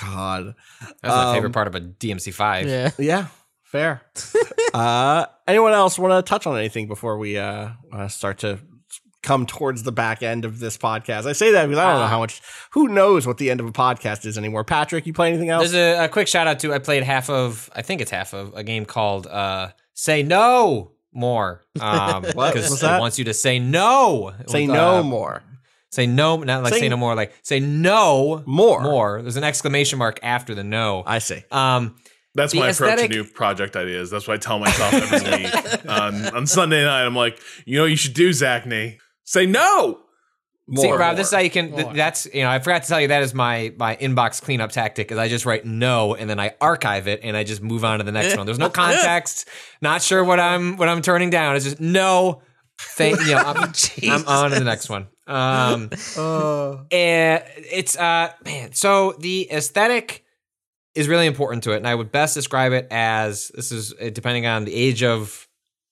God. 0.00 0.54
That's 0.80 1.14
my 1.14 1.24
Um, 1.30 1.34
favorite 1.34 1.52
part 1.52 1.66
of 1.68 1.74
a 1.74 1.80
DMC 1.80 2.32
five. 2.32 2.68
Yeah. 2.68 2.90
Yeah. 2.98 3.26
Fair. 3.64 4.00
uh, 4.74 5.26
anyone 5.46 5.72
else 5.72 5.98
want 5.98 6.24
to 6.24 6.28
touch 6.28 6.46
on 6.46 6.56
anything 6.56 6.88
before 6.88 7.18
we 7.18 7.36
uh, 7.36 7.70
uh, 7.92 8.08
start 8.08 8.38
to 8.38 8.58
come 9.28 9.46
towards 9.46 9.82
the 9.84 9.92
back 9.92 10.22
end 10.22 10.44
of 10.44 10.58
this 10.58 10.76
podcast? 10.78 11.26
I 11.26 11.32
say 11.32 11.52
that 11.52 11.66
because 11.66 11.78
I 11.78 11.92
don't 11.92 12.00
know 12.00 12.06
how 12.06 12.18
much. 12.20 12.40
Who 12.72 12.88
knows 12.88 13.26
what 13.26 13.38
the 13.38 13.50
end 13.50 13.60
of 13.60 13.66
a 13.66 13.72
podcast 13.72 14.24
is 14.26 14.36
anymore? 14.38 14.64
Patrick, 14.64 15.06
you 15.06 15.12
play 15.12 15.28
anything 15.28 15.50
else? 15.50 15.70
There's 15.70 15.98
a, 15.98 16.04
a 16.04 16.08
quick 16.08 16.26
shout 16.28 16.46
out 16.46 16.58
to 16.60 16.72
I 16.72 16.78
played 16.78 17.02
half 17.04 17.28
of 17.30 17.70
I 17.76 17.82
think 17.82 18.00
it's 18.00 18.10
half 18.10 18.32
of 18.32 18.54
a 18.54 18.64
game 18.64 18.84
called 18.86 19.26
uh, 19.26 19.68
Say 19.94 20.22
No 20.22 20.92
More. 21.12 21.64
Um, 21.80 22.24
What 22.34 22.54
because 22.54 22.70
was 22.70 22.82
it 22.82 22.86
that? 22.86 23.00
wants 23.00 23.18
you 23.18 23.24
to 23.26 23.34
say 23.34 23.58
no. 23.60 24.32
say 24.48 24.66
with, 24.66 24.74
no 24.74 24.96
uh, 24.98 25.02
more. 25.04 25.42
Say 25.90 26.06
no, 26.06 26.36
not 26.42 26.62
like 26.64 26.72
Say- 26.74 26.80
say, 26.80 26.88
no 26.88 26.96
more. 26.96 27.14
Like 27.14 27.32
say 27.42 27.60
no 27.60 28.42
More. 28.46 28.82
More. 28.82 29.22
There's 29.22 29.36
an 29.36 29.44
exclamation 29.44 29.98
mark 29.98 30.18
after 30.22 30.54
the 30.54 30.64
no. 30.64 31.02
I 31.06 31.18
see. 31.18 31.42
Um, 31.50 31.96
That's 32.34 32.52
The 32.52 32.60
my 32.60 32.68
approach 32.70 32.90
aesthetic- 32.92 33.10
to 33.12 33.16
new 33.18 33.24
project 33.24 33.74
ideas. 33.76 34.10
That's 34.10 34.26
what 34.28 34.34
I 34.34 34.38
tell 34.38 34.58
myself 34.58 34.92
every 34.92 35.44
week 35.44 35.86
on, 35.88 36.26
on 36.36 36.46
Sunday 36.46 36.84
night. 36.84 37.04
I'm 37.06 37.16
like, 37.16 37.38
you 37.64 37.76
know, 37.78 37.84
what 37.84 37.90
you 37.90 37.96
should 37.96 38.14
do 38.14 38.30
Zacny. 38.30 38.98
Say 39.28 39.44
no. 39.44 40.00
More. 40.66 40.82
See, 40.82 40.90
Rob, 40.90 41.18
this 41.18 41.26
is 41.26 41.34
how 41.34 41.40
you 41.40 41.50
can. 41.50 41.70
th- 41.70 41.94
that's 41.94 42.26
you 42.32 42.42
know, 42.42 42.48
I 42.48 42.60
forgot 42.60 42.84
to 42.84 42.88
tell 42.88 42.98
you 42.98 43.08
that 43.08 43.22
is 43.22 43.34
my 43.34 43.74
my 43.76 43.94
inbox 43.96 44.40
cleanup 44.40 44.72
tactic. 44.72 45.12
Is 45.12 45.18
I 45.18 45.28
just 45.28 45.44
write 45.44 45.66
no 45.66 46.14
and 46.14 46.30
then 46.30 46.40
I 46.40 46.54
archive 46.62 47.08
it 47.08 47.20
and 47.22 47.36
I 47.36 47.44
just 47.44 47.62
move 47.62 47.84
on 47.84 47.98
to 47.98 48.04
the 48.04 48.12
next 48.12 48.38
one. 48.38 48.46
There's 48.46 48.58
no 48.58 48.70
context. 48.84 49.46
Not 49.82 50.00
sure 50.00 50.24
what 50.24 50.40
I'm 50.40 50.78
what 50.78 50.88
I'm 50.88 51.02
turning 51.02 51.28
down. 51.28 51.56
It's 51.56 51.66
just 51.66 51.78
no. 51.78 52.40
Thank 52.80 53.20
you. 53.20 53.34
Know, 53.34 53.42
I'm, 53.44 53.72
I'm 54.04 54.26
on 54.26 54.50
to 54.52 54.58
the 54.58 54.64
next 54.64 54.88
one. 54.88 55.08
Um, 55.26 55.90
and 56.90 57.42
it's 57.70 57.98
uh 57.98 58.32
man. 58.46 58.72
So 58.72 59.14
the 59.18 59.50
aesthetic 59.52 60.24
is 60.94 61.06
really 61.06 61.26
important 61.26 61.64
to 61.64 61.72
it, 61.72 61.76
and 61.76 61.86
I 61.86 61.94
would 61.94 62.10
best 62.10 62.32
describe 62.34 62.72
it 62.72 62.86
as 62.90 63.52
this 63.54 63.72
is 63.72 63.92
uh, 64.00 64.08
depending 64.08 64.46
on 64.46 64.64
the 64.64 64.74
age 64.74 65.02
of 65.02 65.46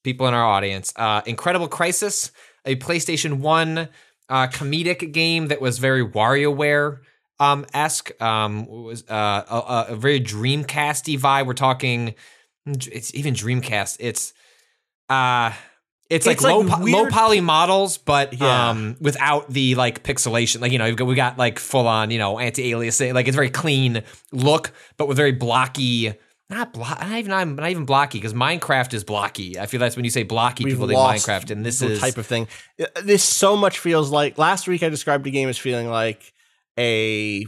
people 0.05 0.26
in 0.28 0.32
our 0.32 0.45
audience. 0.45 0.93
Uh, 0.97 1.20
Incredible 1.26 1.68
Crisis, 1.68 2.30
a 2.67 2.77
PlayStation 2.77 3.39
One 3.41 3.89
uh, 4.29 4.49
comedic 4.49 5.12
game 5.12 5.49
that 5.49 5.61
was 5.61 5.79
very 5.79 6.05
WarioWare 6.07 6.99
um 7.39 7.64
esque. 7.73 8.11
Um, 8.21 8.67
was 8.67 9.05
uh, 9.09 9.43
a, 9.89 9.93
a 9.93 9.97
very 9.97 10.21
Dreamcasty 10.21 11.19
vibe. 11.19 11.47
We're 11.47 11.53
talking, 11.55 12.15
it's 12.66 13.15
even 13.15 13.35
Dreamcast. 13.35 13.97
It's 14.01 14.32
uh. 15.09 15.53
It's, 16.09 16.24
It's 16.24 16.40
like, 16.40 16.40
like 16.40 16.70
low, 16.70 16.78
weird- 16.85 16.93
low 16.95 17.11
poly 17.11 17.40
models, 17.40 17.99
but 17.99 18.32
Yeah. 18.40 18.69
um, 18.70 18.97
without 19.01 19.51
the 19.51 19.74
like 19.74 20.05
pixelation. 20.05 20.61
Like 20.61 20.70
you 20.70 20.78
know, 20.78 20.95
got, 20.95 21.05
we 21.05 21.16
got 21.16 21.36
like 21.36 21.59
full 21.59 21.89
on 21.89 22.12
you 22.12 22.19
know 22.20 22.39
anti 22.39 22.70
aliasing. 22.70 23.12
Like 23.12 23.27
it's 23.27 23.35
very 23.35 23.51
clean 23.51 24.05
look, 24.31 24.70
but 24.99 25.09
with 25.09 25.16
very 25.16 25.32
blocky. 25.32 26.15
Not 26.48 26.73
block. 26.73 27.01
Not 27.01 27.18
even. 27.18 27.56
Not 27.56 27.70
even 27.70 27.85
blocky 27.86 28.18
because 28.18 28.32
Minecraft 28.35 28.94
is 28.94 29.02
blocky. 29.02 29.59
I 29.59 29.66
feel 29.66 29.81
that's 29.81 29.97
when 29.97 30.05
you 30.05 30.10
say 30.12 30.23
blocky, 30.23 30.64
We've 30.64 30.74
people 30.74 30.86
think 30.86 30.98
Minecraft, 30.98 31.51
and 31.51 31.66
this 31.66 31.81
the 31.81 31.89
is 31.93 32.01
type 32.01 32.16
of 32.18 32.27
thing. 32.27 32.47
Uh, 32.81 32.86
This 33.02 33.24
so 33.24 33.56
much 33.56 33.78
feels 33.81 34.10
like 34.10 34.39
last 34.39 34.68
week. 34.68 34.82
I 34.85 34.89
described 34.89 35.27
a 35.27 35.31
game 35.31 35.48
as 35.48 35.59
feeling 35.59 35.89
like 35.89 36.32
a 36.78 37.47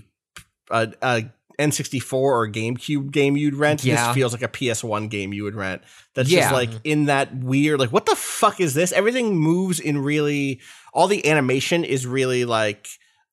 a, 0.70 0.92
a 1.00 1.30
N64 1.60 2.12
or 2.12 2.48
GameCube 2.48 3.10
game 3.12 3.36
you'd 3.36 3.54
rent. 3.54 3.84
Yeah. 3.84 4.06
This 4.08 4.14
feels 4.14 4.32
like 4.32 4.42
a 4.42 4.48
PS1 4.48 5.08
game 5.10 5.32
you 5.32 5.44
would 5.44 5.54
rent. 5.54 5.82
That's 6.14 6.28
Yeah. 6.30 6.40
just 6.42 6.52
like 6.54 6.70
in 6.84 7.06
that 7.06 7.34
weird. 7.36 7.78
Like, 7.80 7.92
what 7.92 8.06
the 8.06 8.16
fuck 8.16 8.60
is 8.60 8.74
this? 8.74 8.90
Everything 8.92 9.36
moves 9.36 9.78
in 9.80 9.98
really. 9.98 10.60
All 10.92 11.06
the 11.06 11.24
animation 11.28 11.84
is 11.84 12.06
really 12.06 12.44
like 12.44 12.88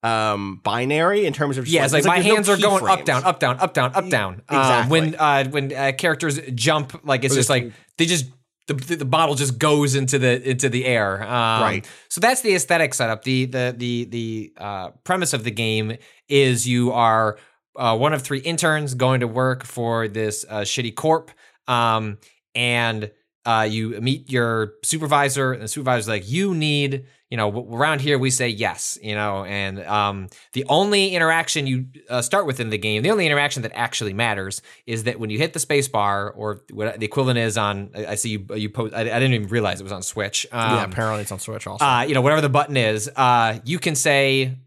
um 0.06 0.61
binary 0.64 1.26
in 1.26 1.34
terms 1.34 1.57
of 1.57 1.65
just 1.65 1.73
Yeah, 1.73 1.84
it's 1.86 1.94
like, 1.94 2.06
my 2.06 2.18
no 2.18 2.36
hands 2.36 2.48
are 2.49 2.57
going 2.57 2.86
up, 2.88 3.06
down, 3.06 3.23
up, 3.23 3.40
down, 3.40 3.57
up, 3.60 3.73
down, 3.73 3.91
up, 3.95 4.10
down. 4.10 4.41
Um, 4.49 4.60
Exactly. 4.60 4.91
when 4.91 5.15
uh, 5.15 5.45
when 5.49 5.73
uh, 5.73 5.91
characters 5.98 6.40
jump, 6.53 7.02
like 7.03 7.23
it's 7.23 7.36
just 7.36 7.49
like 7.49 7.72
they 7.98 8.06
just 8.06 8.26
the, 8.68 8.73
the, 8.73 8.95
the 8.98 9.06
bottle 9.06 9.36
just 9.36 9.57
goes 9.57 9.95
into 9.95 10.19
the 10.19 10.49
into 10.49 10.69
the 10.69 10.86
air. 10.86 11.23
Um, 11.23 11.61
Right. 11.61 11.90
So 12.10 12.22
that's 12.22 12.41
the 12.41 12.53
aesthetic 12.56 12.94
setup. 12.94 13.23
The 13.23 13.45
the 13.45 13.73
the 13.76 14.06
the 14.06 14.53
uh, 14.57 14.90
premise 15.03 15.34
of 15.34 15.44
the 15.44 15.52
game 15.52 15.98
is 16.30 16.68
you 16.68 16.91
are 16.91 17.38
uh, 17.76 17.98
one 17.98 18.14
of 18.14 18.22
three 18.22 18.40
interns 18.40 18.94
going 18.94 19.22
to 19.22 19.27
work 19.27 19.64
for 19.64 20.07
this 20.07 20.45
uh, 20.49 20.61
shitty 20.61 20.95
corp, 20.95 21.32
um, 21.68 22.18
and 22.53 23.11
uh, 23.45 23.68
you 23.69 23.99
meet 24.02 24.30
your 24.30 24.73
supervisor, 24.84 25.52
and 25.53 25.64
the 25.64 25.68
supervisor's 25.68 26.07
like, 26.07 26.30
"You 26.30 26.53
need." 26.53 27.06
You 27.31 27.38
know, 27.38 27.68
around 27.72 28.02
here 28.02 28.19
we 28.19 28.30
say 28.30 28.49
yes. 28.49 28.97
You 29.02 29.15
know, 29.15 29.45
and 29.45 29.80
um, 29.85 30.27
the 30.53 30.64
only 30.69 31.15
interaction 31.15 31.65
you 31.65 31.88
uh, 32.10 32.22
start 32.22 32.45
with 32.45 32.60
in 32.60 32.69
the 32.69 32.77
game, 32.77 33.02
the 33.02 33.11
only 33.11 33.26
interaction 33.26 33.64
that 33.64 33.72
actually 33.73 34.14
matters, 34.14 34.61
is 34.85 35.03
that 35.06 35.19
when 35.19 35.30
you 35.30 35.38
hit 35.38 35.53
the 35.53 35.60
space 35.60 35.88
bar, 35.88 36.30
or 36.31 36.61
what 36.72 36.99
the 36.99 37.06
equivalent 37.06 37.39
is 37.39 37.57
on. 37.57 37.89
I 37.95 38.06
I 38.06 38.15
see 38.15 38.30
you. 38.30 38.45
You 38.56 38.69
post. 38.69 38.93
I, 38.93 39.02
I 39.02 39.03
didn't 39.03 39.34
even 39.34 39.47
realize 39.47 39.80
it 39.80 39.84
was 39.84 39.91
on 39.91 40.03
Switch. 40.03 40.45
Um, 40.52 40.72
yeah, 40.76 40.84
apparently 40.85 41.22
it's 41.22 41.31
on 41.31 41.39
Switch 41.39 41.65
also. 41.68 41.84
uh, 41.84 42.02
you 42.07 42.14
know, 42.14 42.22
whatever 42.22 42.41
the 42.41 42.49
button 42.49 42.77
is, 42.77 43.10
uh, 43.15 43.60
you 43.65 43.80
can 43.80 43.95
say, 43.95 44.57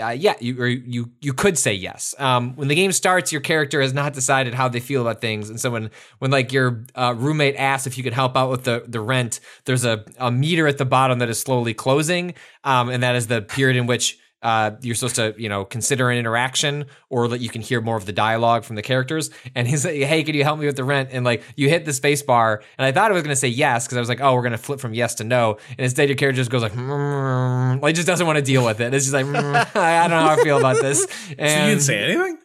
uh, 0.00 0.10
yeah, 0.10 0.34
you 0.40 0.64
you 0.64 1.10
you 1.20 1.32
could 1.32 1.58
say 1.58 1.74
yes. 1.74 2.14
Um, 2.18 2.54
when 2.56 2.68
the 2.68 2.74
game 2.74 2.92
starts, 2.92 3.32
your 3.32 3.40
character 3.40 3.80
has 3.80 3.92
not 3.92 4.12
decided 4.12 4.54
how 4.54 4.68
they 4.68 4.80
feel 4.80 5.00
about 5.02 5.20
things, 5.20 5.50
and 5.50 5.60
so 5.60 5.70
when 5.70 5.90
when 6.18 6.30
like 6.30 6.52
your 6.52 6.84
uh, 6.94 7.14
roommate 7.16 7.56
asks 7.56 7.86
if 7.86 7.96
you 7.96 8.04
could 8.04 8.12
help 8.12 8.36
out 8.36 8.50
with 8.50 8.64
the 8.64 8.84
the 8.86 9.00
rent, 9.00 9.40
there's 9.64 9.84
a 9.84 10.04
a 10.18 10.30
meter 10.30 10.66
at 10.66 10.78
the 10.78 10.84
bottom 10.84 11.18
that 11.18 11.28
is 11.28 11.40
slowly 11.40 11.74
closing, 11.74 12.34
um, 12.64 12.88
and 12.88 13.02
that 13.02 13.16
is 13.16 13.26
the 13.26 13.42
period 13.42 13.76
in 13.76 13.86
which. 13.86 14.18
Uh, 14.42 14.72
you're 14.80 14.94
supposed 14.94 15.16
to, 15.16 15.34
you 15.36 15.48
know, 15.48 15.64
consider 15.64 16.10
an 16.10 16.16
interaction 16.18 16.86
or 17.10 17.28
that 17.28 17.40
you 17.40 17.48
can 17.50 17.60
hear 17.60 17.80
more 17.80 17.96
of 17.96 18.06
the 18.06 18.12
dialogue 18.12 18.64
from 18.64 18.76
the 18.76 18.82
characters. 18.82 19.30
And 19.54 19.68
he's 19.68 19.84
like, 19.84 19.96
"Hey, 19.96 20.22
can 20.22 20.34
you 20.34 20.44
help 20.44 20.58
me 20.58 20.66
with 20.66 20.76
the 20.76 20.84
rent?" 20.84 21.10
And 21.12 21.24
like, 21.24 21.42
you 21.56 21.68
hit 21.68 21.84
the 21.84 21.92
space 21.92 22.22
bar, 22.22 22.62
and 22.78 22.86
I 22.86 22.92
thought 22.92 23.10
I 23.10 23.14
was 23.14 23.22
gonna 23.22 23.36
say 23.36 23.48
yes 23.48 23.86
because 23.86 23.98
I 23.98 24.00
was 24.00 24.08
like, 24.08 24.20
"Oh, 24.20 24.34
we're 24.34 24.42
gonna 24.42 24.56
flip 24.58 24.80
from 24.80 24.94
yes 24.94 25.16
to 25.16 25.24
no," 25.24 25.58
and 25.70 25.80
instead 25.80 26.08
your 26.08 26.16
character 26.16 26.40
just 26.40 26.50
goes 26.50 26.62
like, 26.62 26.72
"Mm," 26.72 27.82
like 27.82 27.94
just 27.94 28.06
doesn't 28.06 28.26
want 28.26 28.36
to 28.38 28.42
deal 28.42 28.64
with 28.64 28.80
it. 28.80 28.94
It's 28.94 29.04
just 29.04 29.14
like, 29.14 29.26
"Mm, 29.26 29.76
I 29.76 30.08
don't 30.08 30.10
know 30.10 30.26
how 30.26 30.40
I 30.40 30.42
feel 30.42 30.58
about 30.58 30.80
this. 30.80 31.06
So 31.30 31.34
And 31.38 31.64
you 31.66 31.70
didn't 31.74 31.82
say 31.82 31.98
anything? 31.98 32.38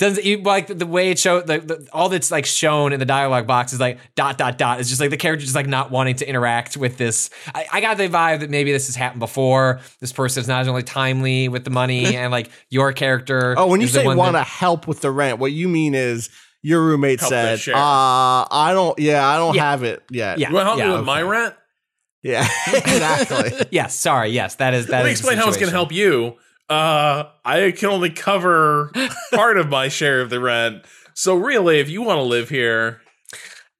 Doesn't 0.00 0.24
you 0.24 0.38
like 0.38 0.66
the, 0.66 0.74
the 0.74 0.86
way 0.86 1.10
it 1.10 1.18
showed 1.18 1.46
the, 1.46 1.58
the 1.58 1.88
all 1.92 2.08
that's 2.08 2.30
like 2.30 2.46
shown 2.46 2.92
in 2.94 2.98
the 2.98 3.06
dialogue 3.06 3.46
box 3.46 3.74
is 3.74 3.78
like 3.80 3.98
dot 4.16 4.38
dot 4.38 4.56
dot. 4.56 4.80
It's 4.80 4.88
just 4.88 5.00
like 5.00 5.10
the 5.10 5.18
character 5.18 5.44
just 5.44 5.54
like 5.54 5.66
not 5.66 5.90
wanting 5.90 6.16
to 6.16 6.28
interact 6.28 6.78
with 6.78 6.96
this. 6.96 7.28
I, 7.54 7.66
I 7.70 7.80
got 7.82 7.98
the 7.98 8.08
vibe 8.08 8.40
that 8.40 8.48
maybe 8.48 8.72
this 8.72 8.86
has 8.86 8.96
happened 8.96 9.20
before. 9.20 9.80
This 10.00 10.10
person 10.12 10.40
is 10.40 10.48
not 10.48 10.64
really 10.64 10.82
timely 10.82 11.48
with 11.48 11.64
the 11.64 11.70
money, 11.70 12.16
and 12.16 12.32
like 12.32 12.50
your 12.70 12.92
character. 12.94 13.54
oh, 13.58 13.66
when 13.66 13.82
you 13.82 13.86
say 13.86 14.06
want 14.06 14.36
to 14.36 14.42
help 14.42 14.88
with 14.88 15.02
the 15.02 15.10
rent, 15.10 15.38
what 15.38 15.52
you 15.52 15.68
mean 15.68 15.94
is 15.94 16.30
your 16.62 16.82
roommate 16.82 17.20
Help 17.20 17.30
said, 17.30 17.60
share. 17.60 17.74
uh, 17.74 17.78
I 17.78 18.70
don't, 18.74 18.98
yeah, 18.98 19.26
I 19.26 19.36
don't 19.36 19.54
Yeah. 19.54 19.70
have 19.70 19.82
it 19.82 20.02
yet. 20.10 20.38
Yeah. 20.38 20.48
You 20.48 20.54
want 20.54 20.64
to 20.64 20.68
help 20.68 20.78
yeah, 20.78 20.84
me 20.86 20.90
with 20.92 21.00
okay. 21.00 21.06
my 21.06 21.22
rent? 21.22 21.54
Yeah, 22.22 22.48
exactly. 22.68 23.66
Yes, 23.70 23.94
sorry. 23.94 24.30
Yes, 24.30 24.56
that 24.56 24.74
is 24.74 24.86
that 24.86 24.98
Let 24.98 25.04
me 25.04 25.12
is 25.12 25.20
explain 25.20 25.38
how 25.38 25.48
it's 25.48 25.56
going 25.56 25.70
to 25.70 25.76
help 25.76 25.92
you. 25.92 26.36
Uh, 26.70 27.24
I 27.44 27.72
can 27.76 27.88
only 27.90 28.10
cover 28.10 28.92
part 29.32 29.58
of 29.58 29.68
my 29.68 29.88
share 29.88 30.20
of 30.20 30.30
the 30.30 30.38
rent. 30.40 30.84
So 31.14 31.34
really, 31.34 31.80
if 31.80 31.90
you 31.90 32.02
want 32.02 32.18
to 32.18 32.22
live 32.22 32.48
here, 32.48 33.00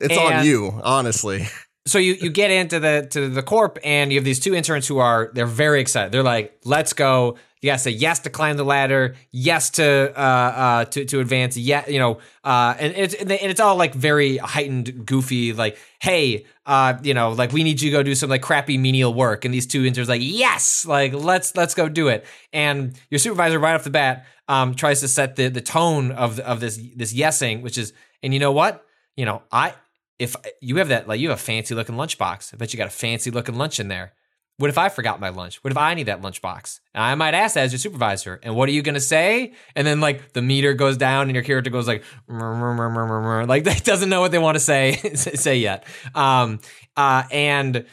It's 0.01 0.19
on 0.19 0.45
you, 0.45 0.81
honestly. 0.83 1.47
so 1.87 1.99
you 1.99 2.15
you 2.21 2.31
get 2.31 2.51
into 2.51 2.81
the 2.81 3.07
to 3.13 3.29
the 3.29 3.43
corp 3.43 3.79
and 3.85 4.13
you 4.13 4.19
have 4.19 4.25
these 4.25 4.41
two 4.41 4.55
interns 4.55 4.89
who 4.89 4.99
are 4.99 5.31
they're 5.35 5.47
very 5.47 5.81
excited. 5.81 6.11
They're 6.13 6.23
like, 6.25 6.53
"Let's 6.65 6.93
go." 6.93 7.37
You 7.63 7.69
gotta 7.69 7.79
say 7.79 7.91
yes 7.91 8.21
to 8.21 8.31
climb 8.31 8.57
the 8.57 8.65
ladder, 8.65 9.17
yes 9.31 9.69
to 9.71 10.13
uh 10.19 10.21
uh 10.21 10.85
to 10.87 11.05
to 11.05 11.21
advance, 11.21 11.59
yeah, 11.59 11.87
you 11.87 11.99
know, 11.99 12.19
uh 12.43 12.75
and 12.79 12.95
it's 12.97 13.15
and 13.15 13.31
it's 13.31 13.61
all 13.61 13.77
like 13.77 13.93
very 13.95 14.39
heightened, 14.39 15.05
goofy, 15.05 15.53
like, 15.53 15.77
hey, 16.01 16.47
uh, 16.65 16.95
you 17.03 17.13
know, 17.13 17.33
like 17.33 17.53
we 17.53 17.63
need 17.63 17.83
you 17.83 17.91
to 17.91 17.97
go 17.97 18.03
do 18.03 18.15
some 18.15 18.31
like 18.31 18.41
crappy 18.41 18.79
menial 18.79 19.13
work, 19.13 19.45
and 19.45 19.53
these 19.53 19.67
two 19.67 19.85
interns 19.85 20.09
like, 20.09 20.23
yes, 20.25 20.87
like 20.87 21.13
let's 21.13 21.55
let's 21.55 21.75
go 21.75 21.89
do 21.89 22.09
it, 22.09 22.25
and 22.53 22.99
your 23.11 23.19
supervisor 23.19 23.59
right 23.59 23.75
off 23.75 23.85
the 23.85 23.91
bat 23.91 24.25
um 24.49 24.75
tries 24.75 25.01
to 25.01 25.09
set 25.09 25.37
the 25.37 25.49
the 25.49 25.61
tone 25.61 26.13
of 26.13 26.41
of 26.41 26.61
this 26.61 26.81
this 26.97 27.13
yesing, 27.13 27.61
which 27.61 27.77
is, 27.77 27.93
and 28.23 28.33
you 28.33 28.41
know 28.41 28.53
what, 28.53 28.87
you 29.17 29.27
know, 29.27 29.43
I 29.53 29.75
if 30.19 30.35
you 30.63 30.77
have 30.77 30.89
that 30.89 31.09
like 31.09 31.21
you 31.21 31.29
have 31.29 31.39
a 31.39 31.43
fancy 31.43 31.75
looking 31.75 31.97
lunchbox, 31.97 32.55
I 32.55 32.57
bet 32.57 32.73
you 32.73 32.79
got 32.79 32.87
a 32.87 32.91
fancy 32.91 33.31
looking 33.31 33.57
lunch 33.57 33.79
in 33.79 33.89
there. 33.89 34.15
What 34.61 34.69
if 34.69 34.77
I 34.77 34.91
forgot 34.91 35.21
my 35.21 35.31
lunch? 35.31 35.57
What 35.65 35.71
if 35.71 35.79
I 35.79 35.95
need 35.95 36.05
that 36.05 36.21
lunchbox? 36.21 36.81
And 36.93 37.03
I 37.03 37.15
might 37.15 37.33
ask 37.33 37.55
that 37.55 37.65
as 37.65 37.73
your 37.73 37.79
supervisor. 37.79 38.39
And 38.43 38.55
what 38.55 38.69
are 38.69 38.73
you 38.73 38.83
gonna 38.83 39.01
say? 39.01 39.55
And 39.75 39.87
then 39.87 40.01
like 40.01 40.35
the 40.35 40.43
meter 40.43 40.75
goes 40.75 40.99
down 40.99 41.29
and 41.29 41.35
your 41.35 41.43
character 41.45 41.71
goes 41.71 41.89
like 41.89 42.05
like 42.29 43.65
they 43.65 43.75
doesn't 43.75 44.11
know 44.11 44.21
what 44.21 44.33
they 44.33 44.39
want 44.39 44.57
to 44.57 44.61
say 44.61 44.93
say 45.15 45.57
yet. 45.57 45.87
Um 46.15 46.61
uh 46.95 47.23
and 47.31 47.87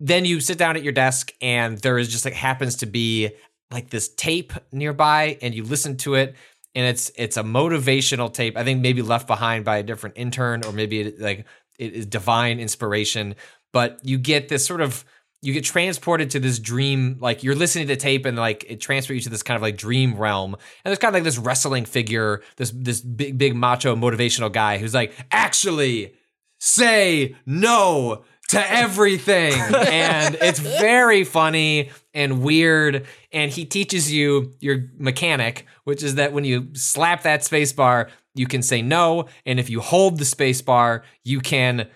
then 0.00 0.24
you 0.24 0.40
sit 0.40 0.56
down 0.56 0.76
at 0.76 0.82
your 0.82 0.94
desk 0.94 1.32
and 1.42 1.76
there 1.78 1.98
is 1.98 2.08
just 2.08 2.24
like 2.24 2.34
happens 2.34 2.76
to 2.76 2.86
be 2.86 3.32
like 3.70 3.90
this 3.90 4.08
tape 4.08 4.54
nearby 4.72 5.36
and 5.42 5.54
you 5.54 5.64
listen 5.64 5.98
to 5.98 6.14
it 6.14 6.34
and 6.74 6.86
it's 6.86 7.10
it's 7.16 7.36
a 7.36 7.42
motivational 7.42 8.32
tape 8.32 8.56
i 8.56 8.62
think 8.62 8.80
maybe 8.80 9.02
left 9.02 9.26
behind 9.26 9.64
by 9.64 9.78
a 9.78 9.82
different 9.82 10.16
intern 10.18 10.62
or 10.64 10.72
maybe 10.72 11.00
it, 11.00 11.20
like 11.20 11.46
it 11.78 11.94
is 11.94 12.06
divine 12.06 12.60
inspiration 12.60 13.34
but 13.72 13.98
you 14.02 14.18
get 14.18 14.48
this 14.48 14.64
sort 14.64 14.80
of 14.80 15.04
you 15.42 15.52
get 15.52 15.64
transported 15.64 16.30
to 16.30 16.40
this 16.40 16.58
dream 16.58 17.18
like 17.20 17.42
you're 17.42 17.54
listening 17.54 17.86
to 17.86 17.94
the 17.94 18.00
tape 18.00 18.24
and 18.26 18.36
like 18.36 18.64
it 18.68 18.80
transfers 18.80 19.14
you 19.14 19.20
to 19.20 19.28
this 19.28 19.42
kind 19.42 19.56
of 19.56 19.62
like 19.62 19.76
dream 19.76 20.16
realm 20.16 20.54
and 20.54 20.62
there's 20.84 20.98
kind 20.98 21.10
of 21.10 21.14
like 21.14 21.24
this 21.24 21.38
wrestling 21.38 21.84
figure 21.84 22.42
this 22.56 22.72
this 22.74 23.00
big 23.00 23.38
big 23.38 23.54
macho 23.54 23.94
motivational 23.94 24.50
guy 24.50 24.78
who's 24.78 24.94
like 24.94 25.12
actually 25.30 26.14
say 26.58 27.36
no 27.44 28.24
to 28.48 28.70
everything. 28.72 29.52
and 29.88 30.36
it's 30.40 30.58
very 30.58 31.24
funny 31.24 31.90
and 32.14 32.42
weird. 32.42 33.06
And 33.32 33.50
he 33.50 33.64
teaches 33.64 34.12
you 34.12 34.54
your 34.60 34.88
mechanic, 34.98 35.66
which 35.84 36.02
is 36.02 36.16
that 36.16 36.32
when 36.32 36.44
you 36.44 36.68
slap 36.74 37.22
that 37.22 37.44
space 37.44 37.72
bar, 37.72 38.08
you 38.34 38.46
can 38.46 38.62
say 38.62 38.82
no. 38.82 39.26
And 39.44 39.58
if 39.58 39.70
you 39.70 39.80
hold 39.80 40.18
the 40.18 40.24
space 40.24 40.62
bar, 40.62 41.04
you 41.24 41.40
can 41.40 41.88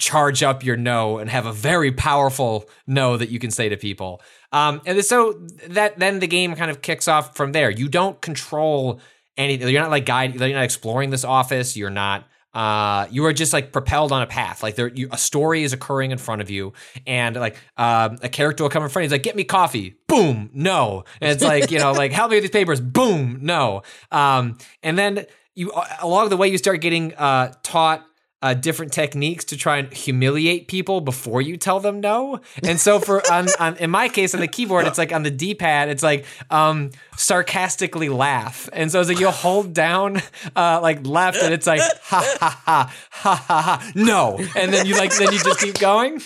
charge 0.00 0.42
up 0.42 0.64
your 0.64 0.76
no 0.76 1.18
and 1.18 1.30
have 1.30 1.46
a 1.46 1.52
very 1.52 1.92
powerful 1.92 2.68
no 2.86 3.16
that 3.16 3.28
you 3.28 3.38
can 3.38 3.50
say 3.50 3.68
to 3.68 3.76
people. 3.76 4.22
Um, 4.50 4.80
and 4.86 5.04
so 5.04 5.34
that 5.68 5.98
then 5.98 6.18
the 6.18 6.26
game 6.26 6.56
kind 6.56 6.70
of 6.70 6.82
kicks 6.82 7.06
off 7.06 7.36
from 7.36 7.52
there. 7.52 7.70
You 7.70 7.88
don't 7.88 8.20
control 8.20 9.00
anything. 9.36 9.68
You're 9.68 9.82
not 9.82 9.90
like 9.90 10.06
guide. 10.06 10.34
You're 10.34 10.48
not 10.48 10.64
exploring 10.64 11.10
this 11.10 11.24
office. 11.24 11.76
You're 11.76 11.90
not. 11.90 12.26
Uh, 12.52 13.06
you 13.12 13.24
are 13.26 13.32
just 13.32 13.52
like 13.52 13.72
propelled 13.72 14.10
on 14.10 14.22
a 14.22 14.26
path. 14.26 14.62
Like 14.62 14.74
there, 14.74 14.88
you, 14.88 15.08
a 15.12 15.18
story 15.18 15.62
is 15.62 15.72
occurring 15.72 16.10
in 16.10 16.18
front 16.18 16.40
of 16.40 16.50
you, 16.50 16.72
and 17.06 17.36
like 17.36 17.56
um, 17.76 18.18
a 18.22 18.28
character 18.28 18.64
will 18.64 18.70
come 18.70 18.82
in 18.82 18.88
front. 18.88 19.04
He's 19.04 19.12
like, 19.12 19.22
"Get 19.22 19.36
me 19.36 19.44
coffee." 19.44 19.96
Boom, 20.08 20.50
no. 20.52 21.04
And 21.20 21.30
it's 21.30 21.44
like 21.44 21.70
you 21.70 21.78
know, 21.78 21.92
like 21.92 22.10
help 22.20 22.30
me 22.30 22.38
with 22.38 22.44
these 22.44 22.50
papers. 22.50 22.80
Boom, 22.80 23.38
no. 23.42 23.82
Um, 24.10 24.58
and 24.82 24.98
then 24.98 25.26
you 25.54 25.70
along 26.00 26.30
the 26.30 26.36
way 26.36 26.48
you 26.48 26.58
start 26.58 26.80
getting 26.80 27.14
uh, 27.14 27.52
taught 27.62 28.04
uh, 28.42 28.54
different 28.54 28.92
techniques 28.92 29.44
to 29.46 29.56
try 29.56 29.78
and 29.78 29.92
humiliate 29.92 30.66
people 30.68 31.00
before 31.00 31.42
you 31.42 31.56
tell 31.56 31.80
them 31.80 32.00
no. 32.00 32.40
And 32.62 32.80
so 32.80 32.98
for 32.98 33.22
on, 33.32 33.48
on 33.58 33.76
in 33.76 33.90
my 33.90 34.08
case 34.08 34.34
on 34.34 34.40
the 34.40 34.48
keyboard, 34.48 34.86
it's 34.86 34.98
like 34.98 35.12
on 35.12 35.22
the 35.22 35.30
D 35.30 35.54
pad, 35.54 35.88
it's 35.88 36.02
like 36.02 36.24
um, 36.50 36.90
sarcastically 37.16 38.08
laugh. 38.08 38.68
And 38.72 38.90
so 38.90 39.00
it's 39.00 39.08
like 39.08 39.20
you'll 39.20 39.30
hold 39.30 39.74
down 39.74 40.22
uh, 40.56 40.80
like 40.82 41.06
left, 41.06 41.42
and 41.42 41.52
it's 41.52 41.66
like 41.66 41.80
ha 42.02 42.36
ha 42.40 42.60
ha 42.64 42.94
ha 43.10 43.34
ha 43.36 43.54
ha 43.62 43.92
no. 43.94 44.38
And 44.56 44.72
then 44.72 44.86
you 44.86 44.96
like 44.96 45.14
then 45.16 45.32
you 45.32 45.38
just 45.38 45.60
keep 45.60 45.78
going. 45.78 46.22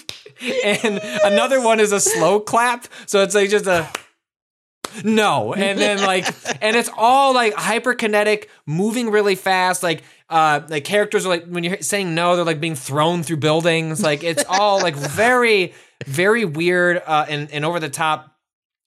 And 0.64 1.00
another 1.24 1.60
one 1.60 1.80
is 1.80 1.92
a 1.92 2.00
slow 2.00 2.40
clap. 2.40 2.86
So 3.06 3.22
it's 3.22 3.34
like 3.34 3.50
just 3.50 3.66
a 3.66 3.88
no 5.02 5.54
and 5.54 5.78
then 5.78 6.00
like 6.00 6.24
and 6.62 6.76
it's 6.76 6.90
all 6.96 7.34
like 7.34 7.54
hyperkinetic 7.54 8.46
moving 8.66 9.10
really 9.10 9.34
fast 9.34 9.82
like 9.82 10.04
uh 10.34 10.66
like 10.68 10.84
characters 10.84 11.24
are 11.24 11.28
like 11.28 11.46
when 11.46 11.62
you're 11.62 11.80
saying 11.80 12.12
no 12.12 12.34
they're 12.34 12.44
like 12.44 12.60
being 12.60 12.74
thrown 12.74 13.22
through 13.22 13.36
buildings. 13.36 14.02
Like 14.02 14.24
it's 14.24 14.44
all 14.48 14.82
like 14.82 14.96
very 14.96 15.72
very 16.04 16.44
weird 16.44 17.00
uh 17.06 17.24
and 17.28 17.50
and 17.52 17.64
over 17.64 17.78
the 17.78 17.88
top. 17.88 18.32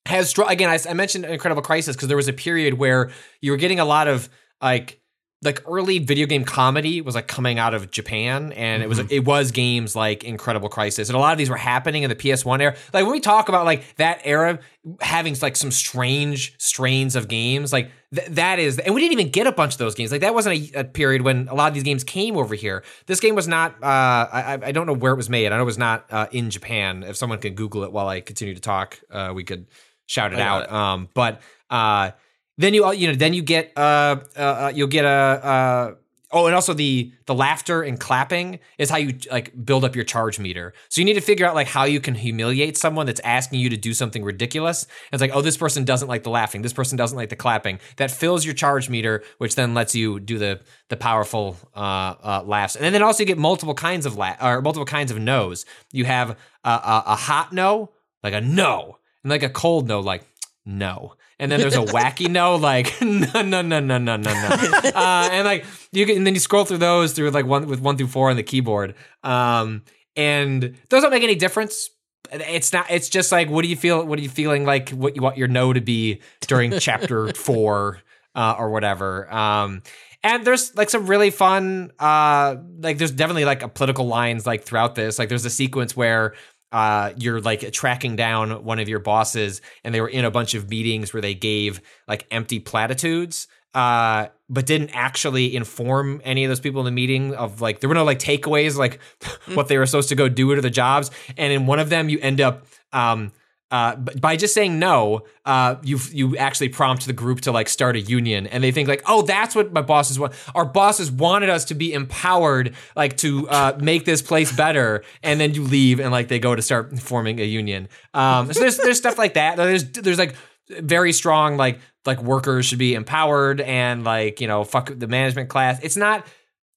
Has 0.05 0.37
again 0.37 0.69
I, 0.69 0.77
I 0.89 0.93
mentioned 0.93 1.25
incredible 1.25 1.61
crisis 1.61 1.95
because 1.95 2.09
there 2.09 2.17
was 2.17 2.27
a 2.27 2.33
period 2.33 2.75
where 2.75 3.11
you 3.41 3.51
were 3.51 3.57
getting 3.57 3.79
a 3.79 3.85
lot 3.85 4.07
of 4.07 4.29
like 4.61 4.99
like 5.43 5.61
early 5.67 5.99
video 5.99 6.25
game 6.25 6.43
comedy 6.43 6.99
was 6.99 7.13
like 7.13 7.27
coming 7.27 7.59
out 7.59 7.75
of 7.75 7.91
Japan 7.91 8.51
and 8.53 8.81
it 8.81 8.89
was 8.89 8.99
it 9.11 9.23
was 9.23 9.51
games 9.51 9.95
like 9.95 10.23
Incredible 10.23 10.67
Crisis 10.67 11.09
and 11.09 11.15
a 11.15 11.19
lot 11.19 11.31
of 11.31 11.37
these 11.37 11.49
were 11.49 11.57
happening 11.57 12.01
in 12.01 12.09
the 12.09 12.15
PS1 12.15 12.59
era. 12.59 12.75
Like 12.91 13.03
when 13.03 13.11
we 13.11 13.19
talk 13.19 13.47
about 13.47 13.63
like 13.63 13.95
that 13.97 14.21
era 14.23 14.59
having 14.99 15.35
like 15.39 15.55
some 15.55 15.69
strange 15.69 16.55
strains 16.57 17.15
of 17.15 17.27
games 17.27 17.71
like 17.71 17.91
th- 18.15 18.27
that 18.29 18.57
is 18.57 18.79
and 18.79 18.95
we 18.95 19.01
didn't 19.01 19.13
even 19.13 19.29
get 19.29 19.45
a 19.45 19.51
bunch 19.51 19.73
of 19.73 19.77
those 19.77 19.93
games. 19.93 20.11
Like 20.11 20.21
that 20.21 20.33
wasn't 20.33 20.73
a, 20.75 20.79
a 20.79 20.83
period 20.83 21.21
when 21.21 21.47
a 21.49 21.53
lot 21.53 21.67
of 21.67 21.75
these 21.75 21.83
games 21.83 22.03
came 22.03 22.35
over 22.35 22.55
here. 22.55 22.83
This 23.05 23.19
game 23.19 23.35
was 23.35 23.47
not 23.47 23.75
uh 23.83 23.85
I 23.85 24.57
I 24.63 24.71
don't 24.71 24.87
know 24.87 24.93
where 24.93 25.13
it 25.13 25.17
was 25.17 25.29
made. 25.29 25.51
I 25.51 25.57
know 25.57 25.61
it 25.61 25.65
was 25.65 25.77
not 25.77 26.05
uh, 26.09 26.25
in 26.31 26.49
Japan. 26.49 27.03
If 27.03 27.15
someone 27.15 27.37
can 27.37 27.53
google 27.53 27.83
it 27.83 27.91
while 27.91 28.07
I 28.07 28.21
continue 28.21 28.55
to 28.55 28.61
talk, 28.61 28.99
uh 29.11 29.33
we 29.35 29.43
could 29.43 29.67
shout 30.07 30.33
it 30.33 30.39
out. 30.39 30.63
it. 30.63 30.71
Um 30.71 31.09
but 31.13 31.41
uh 31.69 32.11
then 32.57 32.73
you 32.73 32.91
you 32.93 33.07
know 33.07 33.15
then 33.15 33.33
you 33.33 33.41
get 33.41 33.71
uh, 33.77 34.17
uh 34.35 34.39
uh, 34.39 34.71
you'll 34.73 34.87
get 34.87 35.05
a 35.05 35.07
uh 35.07 35.95
oh, 36.31 36.45
and 36.45 36.55
also 36.55 36.73
the 36.73 37.11
the 37.25 37.33
laughter 37.33 37.81
and 37.83 37.99
clapping 37.99 38.59
is 38.77 38.89
how 38.89 38.97
you 38.97 39.17
like 39.31 39.53
build 39.65 39.83
up 39.85 39.95
your 39.95 40.03
charge 40.03 40.39
meter. 40.39 40.73
So 40.89 41.01
you 41.01 41.05
need 41.05 41.13
to 41.13 41.21
figure 41.21 41.45
out 41.45 41.55
like 41.55 41.67
how 41.67 41.85
you 41.85 41.99
can 41.99 42.15
humiliate 42.15 42.77
someone 42.77 43.05
that's 43.05 43.19
asking 43.21 43.59
you 43.59 43.69
to 43.69 43.77
do 43.77 43.93
something 43.93 44.23
ridiculous. 44.23 44.83
And 44.83 45.13
it's 45.13 45.21
like, 45.21 45.35
oh, 45.35 45.41
this 45.41 45.57
person 45.57 45.85
doesn't 45.85 46.07
like 46.07 46.23
the 46.23 46.29
laughing. 46.29 46.61
This 46.61 46.73
person 46.73 46.97
doesn't 46.97 47.17
like 47.17 47.29
the 47.29 47.35
clapping. 47.35 47.79
That 47.97 48.11
fills 48.11 48.45
your 48.45 48.53
charge 48.53 48.89
meter, 48.89 49.23
which 49.37 49.55
then 49.55 49.73
lets 49.73 49.95
you 49.95 50.19
do 50.19 50.37
the 50.37 50.61
the 50.89 50.97
powerful 50.97 51.57
uh, 51.75 52.15
uh, 52.23 52.43
laughs. 52.45 52.75
And 52.75 52.93
then 52.93 53.01
also 53.01 53.23
you 53.23 53.27
get 53.27 53.37
multiple 53.37 53.75
kinds 53.75 54.05
of 54.05 54.15
la- 54.15 54.37
or 54.41 54.61
multiple 54.61 54.85
kinds 54.85 55.11
of 55.11 55.19
no's. 55.19 55.65
You 55.91 56.05
have 56.05 56.31
a, 56.63 56.69
a, 56.69 57.03
a 57.07 57.15
hot 57.15 57.53
no, 57.53 57.91
like 58.23 58.33
a 58.33 58.41
no, 58.41 58.97
and 59.23 59.29
like 59.29 59.43
a 59.43 59.49
cold 59.49 59.87
no, 59.87 59.99
like 59.99 60.23
no. 60.65 61.13
And 61.39 61.51
then 61.51 61.59
there's 61.59 61.75
a 61.75 61.79
wacky 61.85 62.29
no, 62.29 62.55
like 62.55 62.93
no, 63.01 63.41
no, 63.41 63.61
no, 63.61 63.79
no, 63.79 63.97
no, 63.97 63.97
no, 63.97 64.17
no. 64.17 64.31
Uh, 64.33 65.29
and 65.31 65.45
like 65.45 65.65
you 65.91 66.05
can, 66.05 66.17
and 66.17 66.27
then 66.27 66.33
you 66.33 66.39
scroll 66.39 66.65
through 66.65 66.77
those 66.77 67.13
through 67.13 67.29
like 67.31 67.45
one 67.45 67.67
with 67.67 67.79
one 67.79 67.97
through 67.97 68.07
four 68.07 68.29
on 68.29 68.35
the 68.35 68.43
keyboard. 68.43 68.95
Um, 69.23 69.83
and 70.15 70.75
those 70.89 71.03
don't 71.03 71.11
make 71.11 71.23
any 71.23 71.35
difference. 71.35 71.89
It's 72.31 72.73
not. 72.73 72.87
It's 72.89 73.07
just 73.07 73.31
like, 73.31 73.49
what 73.49 73.61
do 73.61 73.69
you 73.69 73.75
feel? 73.75 74.03
What 74.05 74.19
are 74.19 74.21
you 74.21 74.29
feeling 74.29 74.65
like? 74.65 74.89
What 74.89 75.15
you 75.15 75.21
want 75.21 75.37
your 75.37 75.47
no 75.47 75.71
to 75.71 75.81
be 75.81 76.21
during 76.41 76.71
chapter 76.79 77.31
four 77.33 78.01
uh, 78.35 78.55
or 78.57 78.69
whatever. 78.69 79.31
Um, 79.33 79.83
and 80.23 80.45
there's 80.45 80.75
like 80.75 80.89
some 80.89 81.07
really 81.07 81.29
fun. 81.29 81.91
Uh, 81.99 82.57
like 82.79 82.97
there's 82.97 83.11
definitely 83.11 83.45
like 83.45 83.63
a 83.63 83.69
political 83.69 84.07
lines 84.07 84.45
like 84.45 84.63
throughout 84.63 84.95
this. 84.95 85.19
Like 85.19 85.29
there's 85.29 85.45
a 85.45 85.49
sequence 85.49 85.95
where 85.95 86.33
uh, 86.71 87.13
you're 87.17 87.41
like 87.41 87.71
tracking 87.71 88.15
down 88.15 88.63
one 88.63 88.79
of 88.79 88.89
your 88.89 88.99
bosses, 88.99 89.61
and 89.83 89.93
they 89.93 90.01
were 90.01 90.09
in 90.09 90.25
a 90.25 90.31
bunch 90.31 90.53
of 90.53 90.69
meetings 90.69 91.13
where 91.13 91.21
they 91.21 91.33
gave 91.33 91.81
like 92.07 92.25
empty 92.31 92.59
platitudes, 92.59 93.47
uh, 93.73 94.27
but 94.49 94.65
didn't 94.65 94.89
actually 94.93 95.55
inform 95.55 96.21
any 96.23 96.43
of 96.43 96.49
those 96.49 96.59
people 96.59 96.81
in 96.81 96.85
the 96.85 96.91
meeting 96.91 97.33
of 97.35 97.61
like 97.61 97.79
there 97.79 97.87
were 97.87 97.95
no 97.95 98.03
like 98.03 98.19
takeaways, 98.19 98.77
like 98.77 98.99
what 99.53 99.67
they 99.67 99.77
were 99.77 99.85
supposed 99.85 100.09
to 100.09 100.15
go 100.15 100.27
do 100.27 100.53
to 100.55 100.61
the 100.61 100.69
jobs. 100.69 101.11
And 101.37 101.53
in 101.53 101.65
one 101.65 101.79
of 101.79 101.89
them, 101.89 102.09
you 102.09 102.19
end 102.19 102.41
up. 102.41 102.65
Um, 102.93 103.31
uh, 103.69 103.95
by 103.95 104.37
just 104.37 104.53
saying 104.53 104.79
no, 104.79 105.23
uh, 105.45 105.75
you 105.83 105.99
you 106.11 106.37
actually 106.37 106.69
prompt 106.69 107.05
the 107.05 107.13
group 107.13 107.41
to 107.41 107.51
like 107.51 107.67
start 107.67 107.97
a 107.97 107.99
union, 107.99 108.47
and 108.47 108.63
they 108.63 108.71
think 108.71 108.87
like, 108.87 109.03
oh, 109.05 109.23
that's 109.23 109.55
what 109.55 109.73
my 109.73 109.81
bosses 109.81 110.17
want. 110.17 110.33
Our 110.55 110.63
bosses 110.63 111.11
wanted 111.11 111.49
us 111.49 111.65
to 111.65 111.75
be 111.75 111.91
empowered, 111.91 112.75
like 112.95 113.17
to 113.17 113.47
uh, 113.49 113.77
make 113.81 114.05
this 114.05 114.21
place 114.21 114.55
better, 114.55 115.03
and 115.21 115.39
then 115.39 115.53
you 115.53 115.63
leave, 115.63 115.99
and 115.99 116.11
like 116.11 116.29
they 116.29 116.39
go 116.39 116.55
to 116.55 116.61
start 116.61 116.97
forming 116.99 117.41
a 117.41 117.43
union. 117.43 117.89
Um, 118.13 118.53
so 118.53 118.61
there's 118.61 118.77
there's 118.77 118.97
stuff 118.97 119.17
like 119.17 119.33
that. 119.33 119.57
There's 119.57 119.83
there's 119.91 120.19
like 120.19 120.35
very 120.69 121.11
strong 121.11 121.57
like 121.57 121.79
like 122.05 122.21
workers 122.23 122.65
should 122.65 122.79
be 122.79 122.93
empowered, 122.93 123.59
and 123.59 124.05
like 124.05 124.39
you 124.39 124.47
know 124.47 124.63
fuck 124.63 124.91
the 124.95 125.07
management 125.07 125.49
class. 125.49 125.79
It's 125.83 125.97
not. 125.97 126.25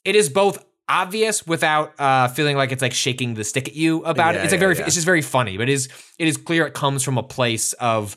It 0.04 0.16
is 0.16 0.28
both 0.28 0.64
obvious 0.90 1.46
without 1.46 1.94
uh, 1.98 2.28
feeling 2.28 2.56
like 2.56 2.72
it's 2.72 2.82
like 2.82 2.92
shaking 2.92 3.34
the 3.34 3.44
stick 3.44 3.68
at 3.68 3.74
you 3.74 4.04
about 4.04 4.34
Yeah, 4.34 4.40
it. 4.40 4.44
It's 4.44 4.52
like 4.52 4.58
yeah, 4.60 4.66
very, 4.66 4.76
yeah. 4.78 4.86
it's 4.86 4.94
just 4.94 5.06
very 5.06 5.22
funny, 5.22 5.56
but 5.56 5.68
it 5.68 5.72
is 5.72 5.88
it 6.18 6.28
is 6.28 6.36
clear 6.36 6.66
it 6.66 6.74
comes 6.74 7.02
from 7.02 7.16
a 7.18 7.22
place 7.22 7.72
of 7.74 8.16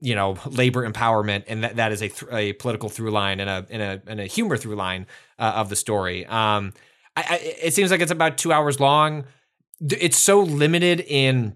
you 0.00 0.14
know 0.14 0.36
labor 0.46 0.88
empowerment, 0.90 1.44
and 1.46 1.64
that, 1.64 1.76
that 1.76 1.92
is 1.92 2.02
a, 2.02 2.08
th- 2.08 2.32
a 2.32 2.52
political 2.54 2.88
through 2.88 3.10
line 3.10 3.40
and 3.40 3.50
a 3.50 3.66
and 3.70 3.82
a 3.82 4.02
and 4.06 4.20
a 4.20 4.26
humor 4.26 4.56
through 4.56 4.74
line 4.76 5.06
uh, 5.38 5.52
of 5.56 5.68
the 5.68 5.76
story. 5.76 6.24
Um, 6.26 6.72
I, 7.16 7.24
I, 7.28 7.36
it 7.66 7.74
seems 7.74 7.90
like 7.90 8.00
it's 8.00 8.10
about 8.10 8.38
two 8.38 8.52
hours 8.52 8.80
long. 8.80 9.24
It's 9.80 10.18
so 10.18 10.40
limited 10.40 11.00
in 11.00 11.54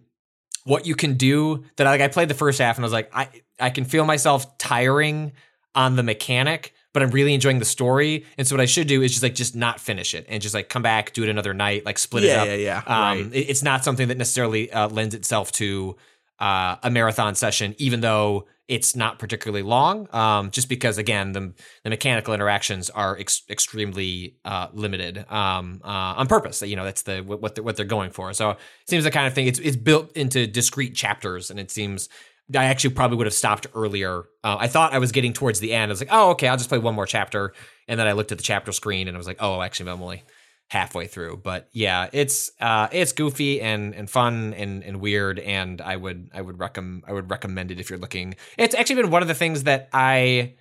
what 0.65 0.87
you 0.87 0.95
can 0.95 1.15
do 1.15 1.65
that 1.77 1.85
like 1.85 2.01
I 2.01 2.09
played 2.09 2.29
the 2.29 2.35
first 2.35 2.59
half 2.59 2.77
and 2.77 2.85
I 2.85 2.87
was 2.87 2.93
like 2.93 3.11
I 3.15 3.29
I 3.59 3.71
can 3.71 3.85
feel 3.85 4.05
myself 4.05 4.59
tiring 4.59 5.33
on 5.75 5.97
the 5.97 6.03
mechanic 6.03 6.75
but 6.99 7.05
I'm 7.05 7.11
really 7.13 7.33
enjoying 7.35 7.59
the 7.61 7.65
story. 7.65 8.25
And 8.37 8.47
so 8.47 8.57
what 8.57 8.61
I 8.61 8.67
should 8.67 8.89
do 8.89 9.03
is 9.03 9.13
just 9.13 9.23
like 9.23 9.35
just 9.35 9.55
not 9.55 9.79
finish 9.81 10.15
it 10.15 10.27
and 10.29 10.43
just 10.43 10.55
like 10.55 10.69
come 10.69 10.83
back 10.83 11.13
do 11.13 11.23
it 11.23 11.29
another 11.29 11.55
night 11.55 11.85
like 11.87 11.99
split 11.99 12.25
Yeah, 12.25 12.31
it 12.33 12.39
up. 12.39 12.47
yeah, 12.49 12.55
yeah, 12.55 12.83
um 13.21 13.33
it- 13.33 13.49
it's 13.51 13.63
not 13.63 13.85
something 13.85 14.09
that 14.09 14.19
necessarily 14.19 14.71
uh, 14.73 14.89
lends 14.89 15.15
itself 15.15 15.53
to 15.53 15.97
uh, 16.41 16.77
a 16.83 16.91
marathon 16.91 17.35
session 17.35 17.75
even 17.79 18.01
though 18.01 18.47
it's 18.69 18.95
not 18.95 19.19
particularly 19.19 19.63
long 19.63 20.07
um 20.15 20.51
just 20.51 20.69
because 20.69 20.99
again 20.99 21.33
the 21.33 21.53
the 21.85 21.91
mechanical 21.91 22.35
interactions 22.35 22.91
are 22.91 23.17
ex- 23.19 23.43
extremely 23.49 24.35
uh 24.45 24.67
limited 24.73 25.25
um 25.31 25.81
uh 25.85 26.21
on 26.21 26.27
purpose. 26.27 26.61
You 26.63 26.77
know 26.77 26.85
that's 26.85 27.03
the 27.03 27.21
what 27.21 27.41
what 27.43 27.55
they're, 27.55 27.65
what 27.65 27.77
they're 27.77 27.87
going 27.99 28.11
for. 28.11 28.33
So 28.35 28.51
it 28.51 28.59
seems 28.87 29.05
the 29.05 29.11
kind 29.11 29.27
of 29.27 29.35
thing 29.35 29.47
it's 29.47 29.59
it's 29.59 29.77
built 29.77 30.13
into 30.17 30.47
discrete 30.47 30.95
chapters 30.95 31.51
and 31.51 31.59
it 31.59 31.71
seems 31.71 32.09
I 32.57 32.65
actually 32.65 32.95
probably 32.95 33.19
would 33.19 33.27
have 33.27 33.35
stopped 33.35 33.67
earlier. 33.75 34.25
Uh, 34.43 34.57
I 34.59 34.69
thought 34.69 34.95
I 34.95 34.99
was 34.99 35.13
getting 35.13 35.33
towards 35.33 35.61
the 35.61 35.73
end. 35.75 35.91
I 35.91 35.93
was 35.93 36.01
like, 36.01 36.09
oh, 36.11 36.31
okay, 36.31 36.49
I'll 36.49 36.57
just 36.57 36.69
play 36.69 36.79
one 36.79 36.95
more 36.95 37.07
chapter. 37.07 37.53
And 37.87 38.01
then 38.01 38.07
I 38.07 38.13
looked 38.13 38.33
at 38.33 38.39
the 38.39 38.45
chapter 38.45 38.73
screen 38.73 39.09
and 39.09 39.17
I 39.17 39.19
was 39.19 39.27
like, 39.27 39.39
oh, 39.41 39.61
actually, 39.61 39.91
I'm 39.91 40.03
only 40.03 40.25
halfway 40.69 41.07
through. 41.07 41.39
But 41.39 41.69
yeah, 41.73 42.09
it's 42.13 42.51
uh, 42.61 42.89
it's 42.91 43.13
goofy 43.13 43.61
and 43.61 43.95
and 43.95 44.09
fun 44.09 44.55
and 44.55 44.83
and 44.83 45.01
weird. 45.01 45.39
And 45.39 45.81
I 45.81 45.97
would 45.97 46.31
I 46.33 46.41
would 46.41 46.59
recommend 46.59 47.05
I 47.07 47.13
would 47.13 47.31
recommend 47.31 47.71
it 47.71 47.81
if 47.81 47.91
you're 47.91 47.99
looking. 47.99 48.35
It's 48.57 48.75
actually 48.75 49.03
been 49.03 49.11
one 49.11 49.23
of 49.23 49.29
the 49.29 49.35
things 49.35 49.65
that 49.65 49.89
I. 49.93 50.55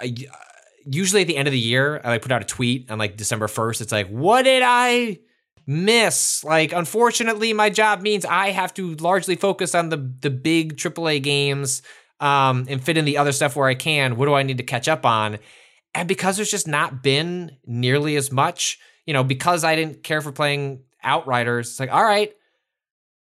I 0.00 0.16
Usually 0.90 1.20
at 1.20 1.28
the 1.28 1.36
end 1.36 1.46
of 1.46 1.52
the 1.52 1.58
year, 1.58 2.00
I 2.02 2.08
like 2.08 2.22
put 2.22 2.32
out 2.32 2.40
a 2.40 2.46
tweet 2.46 2.90
on 2.90 2.98
like 2.98 3.14
December 3.14 3.46
1st. 3.46 3.82
It's 3.82 3.92
like, 3.92 4.08
what 4.08 4.44
did 4.44 4.62
I 4.64 5.18
miss. 5.68 6.42
Like, 6.42 6.72
unfortunately, 6.72 7.52
my 7.52 7.70
job 7.70 8.00
means 8.00 8.24
I 8.24 8.50
have 8.50 8.74
to 8.74 8.94
largely 8.96 9.36
focus 9.36 9.74
on 9.74 9.90
the 9.90 9.98
the 9.98 10.30
big 10.30 10.76
AAA 10.76 11.22
games 11.22 11.82
um, 12.18 12.66
and 12.68 12.82
fit 12.82 12.96
in 12.96 13.04
the 13.04 13.18
other 13.18 13.30
stuff 13.32 13.54
where 13.54 13.68
I 13.68 13.74
can. 13.74 14.16
What 14.16 14.26
do 14.26 14.34
I 14.34 14.42
need 14.42 14.56
to 14.58 14.64
catch 14.64 14.88
up 14.88 15.06
on? 15.06 15.38
And 15.94 16.08
because 16.08 16.36
there's 16.36 16.50
just 16.50 16.66
not 16.66 17.02
been 17.02 17.52
nearly 17.66 18.16
as 18.16 18.32
much, 18.32 18.78
you 19.06 19.12
know, 19.14 19.22
because 19.22 19.62
I 19.62 19.76
didn't 19.76 20.02
care 20.02 20.20
for 20.20 20.32
playing 20.32 20.82
Outriders, 21.04 21.70
it's 21.70 21.80
like, 21.80 21.92
all 21.92 22.02
right, 22.02 22.32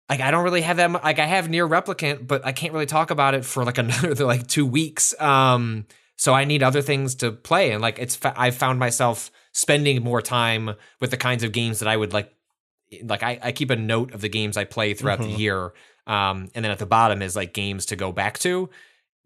like 0.09 0.19
I 0.19 0.31
don't 0.31 0.43
really 0.43 0.61
have 0.61 0.77
that. 0.77 0.91
mu- 0.91 0.99
Like 1.01 1.19
I 1.19 1.25
have 1.25 1.47
NieR 1.47 1.69
Replicant, 1.69 2.27
but 2.27 2.45
I 2.45 2.51
can't 2.51 2.73
really 2.73 2.85
talk 2.85 3.11
about 3.11 3.33
it 3.33 3.45
for 3.45 3.63
like 3.63 3.77
another 3.79 4.25
like 4.25 4.47
two 4.47 4.65
weeks. 4.65 5.19
Um, 5.21 5.85
so 6.17 6.33
I 6.33 6.45
need 6.45 6.63
other 6.63 6.81
things 6.81 7.15
to 7.15 7.31
play, 7.31 7.71
and 7.71 7.81
like 7.81 7.97
it's 7.99 8.19
I've 8.23 8.55
found 8.55 8.77
myself 8.79 9.31
spending 9.53 10.03
more 10.03 10.21
time 10.21 10.75
with 10.99 11.11
the 11.11 11.17
kinds 11.17 11.43
of 11.43 11.51
games 11.51 11.79
that 11.79 11.87
I 11.89 11.97
would 11.97 12.13
like. 12.13 12.33
Like 13.03 13.23
I, 13.23 13.39
I 13.41 13.51
keep 13.53 13.69
a 13.69 13.75
note 13.75 14.13
of 14.13 14.19
the 14.21 14.27
games 14.29 14.57
I 14.57 14.65
play 14.65 14.93
throughout 14.93 15.19
Mhm. 15.19 15.23
the 15.23 15.29
year, 15.41 15.73
um, 16.07 16.49
and 16.53 16.65
then 16.65 16.71
at 16.71 16.79
the 16.79 16.85
bottom 16.85 17.21
is 17.21 17.35
like 17.37 17.53
games 17.53 17.85
to 17.87 17.95
go 17.95 18.11
back 18.11 18.37
to, 18.39 18.69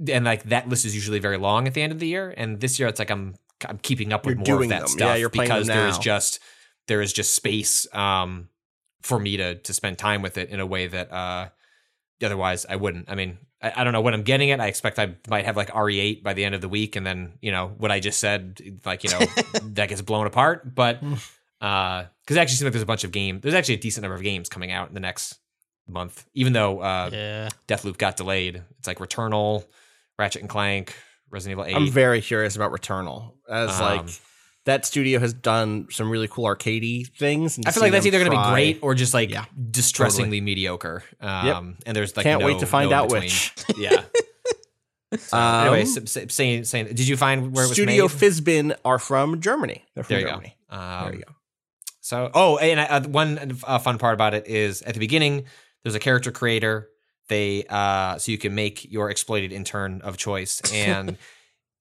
and 0.08 0.24
like 0.26 0.44
that 0.44 0.70
list 0.70 0.86
is 0.86 0.94
usually 0.94 1.18
very 1.20 1.38
long 1.38 1.68
at 1.68 1.74
the 1.74 1.82
end 1.82 1.92
of 1.92 2.00
the 2.00 2.08
year. 2.08 2.32
And 2.38 2.60
this 2.60 2.78
year 2.80 2.88
it's 2.88 3.00
like 3.00 3.10
I'm 3.10 3.34
I'm 3.68 3.80
keeping 3.80 4.14
up 4.14 4.26
with 4.26 4.38
You're 4.46 4.58
more 4.58 4.64
of 4.64 4.70
that 4.70 4.80
them. 4.82 4.88
stuff 4.90 5.08
Yeah, 5.08 5.16
you're 5.16 5.30
playing 5.30 5.50
because 5.50 5.68
there 5.68 5.88
is 5.88 5.98
just 5.98 6.40
there 6.88 7.02
is 7.02 7.12
just 7.12 7.34
space 7.34 7.88
um, 7.96 8.50
for 9.02 9.20
me 9.20 9.38
to 9.38 9.56
to 9.56 9.74
spend 9.74 9.98
time 9.98 10.22
with 10.22 10.38
it 10.38 10.50
in 10.50 10.60
a 10.60 10.66
way 10.66 10.86
that 10.88 11.12
uh, 11.12 11.50
otherwise 12.22 12.66
I 12.70 12.76
wouldn't. 12.76 13.10
I 13.10 13.16
mean, 13.16 13.40
I, 13.66 13.82
I 13.82 13.84
don't 13.84 13.94
know 13.94 14.02
when 14.02 14.14
I'm 14.14 14.24
getting 14.24 14.50
it. 14.50 14.60
I 14.60 14.68
expect 14.68 15.00
I 15.00 15.16
might 15.28 15.46
have 15.46 15.58
like 15.58 15.70
RE8 15.72 16.24
by 16.24 16.34
the 16.34 16.46
end 16.46 16.56
of 16.56 16.62
the 16.62 16.70
week, 16.70 16.96
and 16.96 17.06
then 17.06 17.34
you 17.42 17.52
know 17.52 17.74
what 17.78 17.92
I 17.92 18.00
just 18.00 18.20
said, 18.20 18.60
like 18.86 19.04
you 19.04 19.10
know 19.12 19.20
that 19.74 19.90
gets 19.90 20.02
blown 20.02 20.28
apart. 20.28 20.74
But 20.76 21.02
because 21.60 22.08
it 22.30 22.38
actually 22.38 22.56
seems 22.56 22.64
like 22.64 22.74
there's 22.74 22.84
a 22.84 22.86
bunch 22.88 23.04
of 23.04 23.12
games. 23.12 23.42
There's 23.42 23.56
actually 23.56 23.76
a 23.76 23.80
decent 23.80 24.04
number 24.04 24.16
of 24.16 24.22
games 24.24 24.50
coming 24.50 24.72
out 24.72 24.88
in 24.90 24.94
the 24.94 25.00
next 25.00 25.36
month, 25.88 26.26
even 26.34 26.54
though 26.54 26.80
uh, 26.80 27.10
Yeah. 27.12 27.50
Deathloop 27.68 27.98
got 27.98 28.18
delayed. 28.18 28.62
It's 28.80 28.88
like 28.88 29.00
Returnal, 29.00 29.66
Ratchet 30.20 30.42
and 30.42 30.50
Clank, 30.50 30.96
Resident 31.30 31.60
Evil 31.60 31.66
8. 31.66 31.76
I'm 31.76 31.90
very 31.92 32.22
curious 32.22 32.56
about 32.56 32.72
Returnal, 32.72 33.34
as 33.50 33.80
Um, 33.80 33.98
like 34.06 34.10
that 34.66 34.86
studio 34.86 35.20
has 35.20 35.34
done 35.34 35.88
some 35.92 36.10
really 36.10 36.28
cool 36.28 36.46
arcadey 36.46 37.08
things. 37.18 37.58
and 37.58 37.68
I 37.68 37.72
feel 37.72 37.82
like 37.84 37.92
that's 37.92 38.06
either 38.06 38.20
going 38.20 38.32
to 38.32 38.38
be 38.38 38.50
great 38.52 38.80
or 38.82 38.94
just 38.96 39.14
like 39.14 39.30
Yeah, 39.30 39.46
distressingly 39.72 40.42
mediocre. 40.42 41.04
Um, 41.22 41.78
And 41.86 41.96
there's 41.96 42.16
like 42.18 42.24
Can't 42.26 42.42
no- 42.42 42.48
wait 42.48 42.60
to 42.60 42.66
find 42.66 42.90
no 42.90 42.96
out 42.98 43.10
between. 43.10 43.24
which. 43.24 43.54
yeah. 43.78 44.04
So, 45.18 45.38
Um, 45.38 45.68
anyway, 45.68 45.86
saying 45.86 46.66
saying, 46.66 46.88
did 46.88 47.08
you 47.08 47.16
find 47.16 47.56
where 47.56 47.64
it 47.64 47.70
was 47.70 47.78
Studio 47.78 48.04
made? 48.08 48.12
Fizbin 48.12 48.76
are 48.84 49.00
from 49.00 49.40
Germany. 49.40 49.86
They're 49.94 50.04
from 50.04 50.14
There 50.16 50.22
you 50.22 50.28
Germany. 50.28 50.58
go. 50.70 50.76
Um, 50.76 51.04
there 51.06 51.14
you 51.16 51.22
go. 51.26 51.32
So, 52.02 52.32
oh, 52.34 52.58
and 52.58 52.80
uh, 52.80 53.08
one 53.10 53.58
uh, 53.66 53.80
fun 53.80 53.98
part 53.98 54.14
about 54.14 54.34
it 54.34 54.48
is 54.48 54.82
at 54.82 54.94
the 54.94 55.00
beginning, 55.00 55.46
there's 55.84 55.96
a 55.96 56.00
character 56.00 56.32
creator. 56.32 56.90
They 57.30 57.64
uh, 57.70 58.18
so 58.18 58.32
you 58.32 58.38
can 58.38 58.56
make 58.56 58.92
your 58.92 59.10
exploited 59.10 59.54
intern 59.54 60.02
of 60.02 60.18
choice, 60.18 60.60
and 60.74 61.18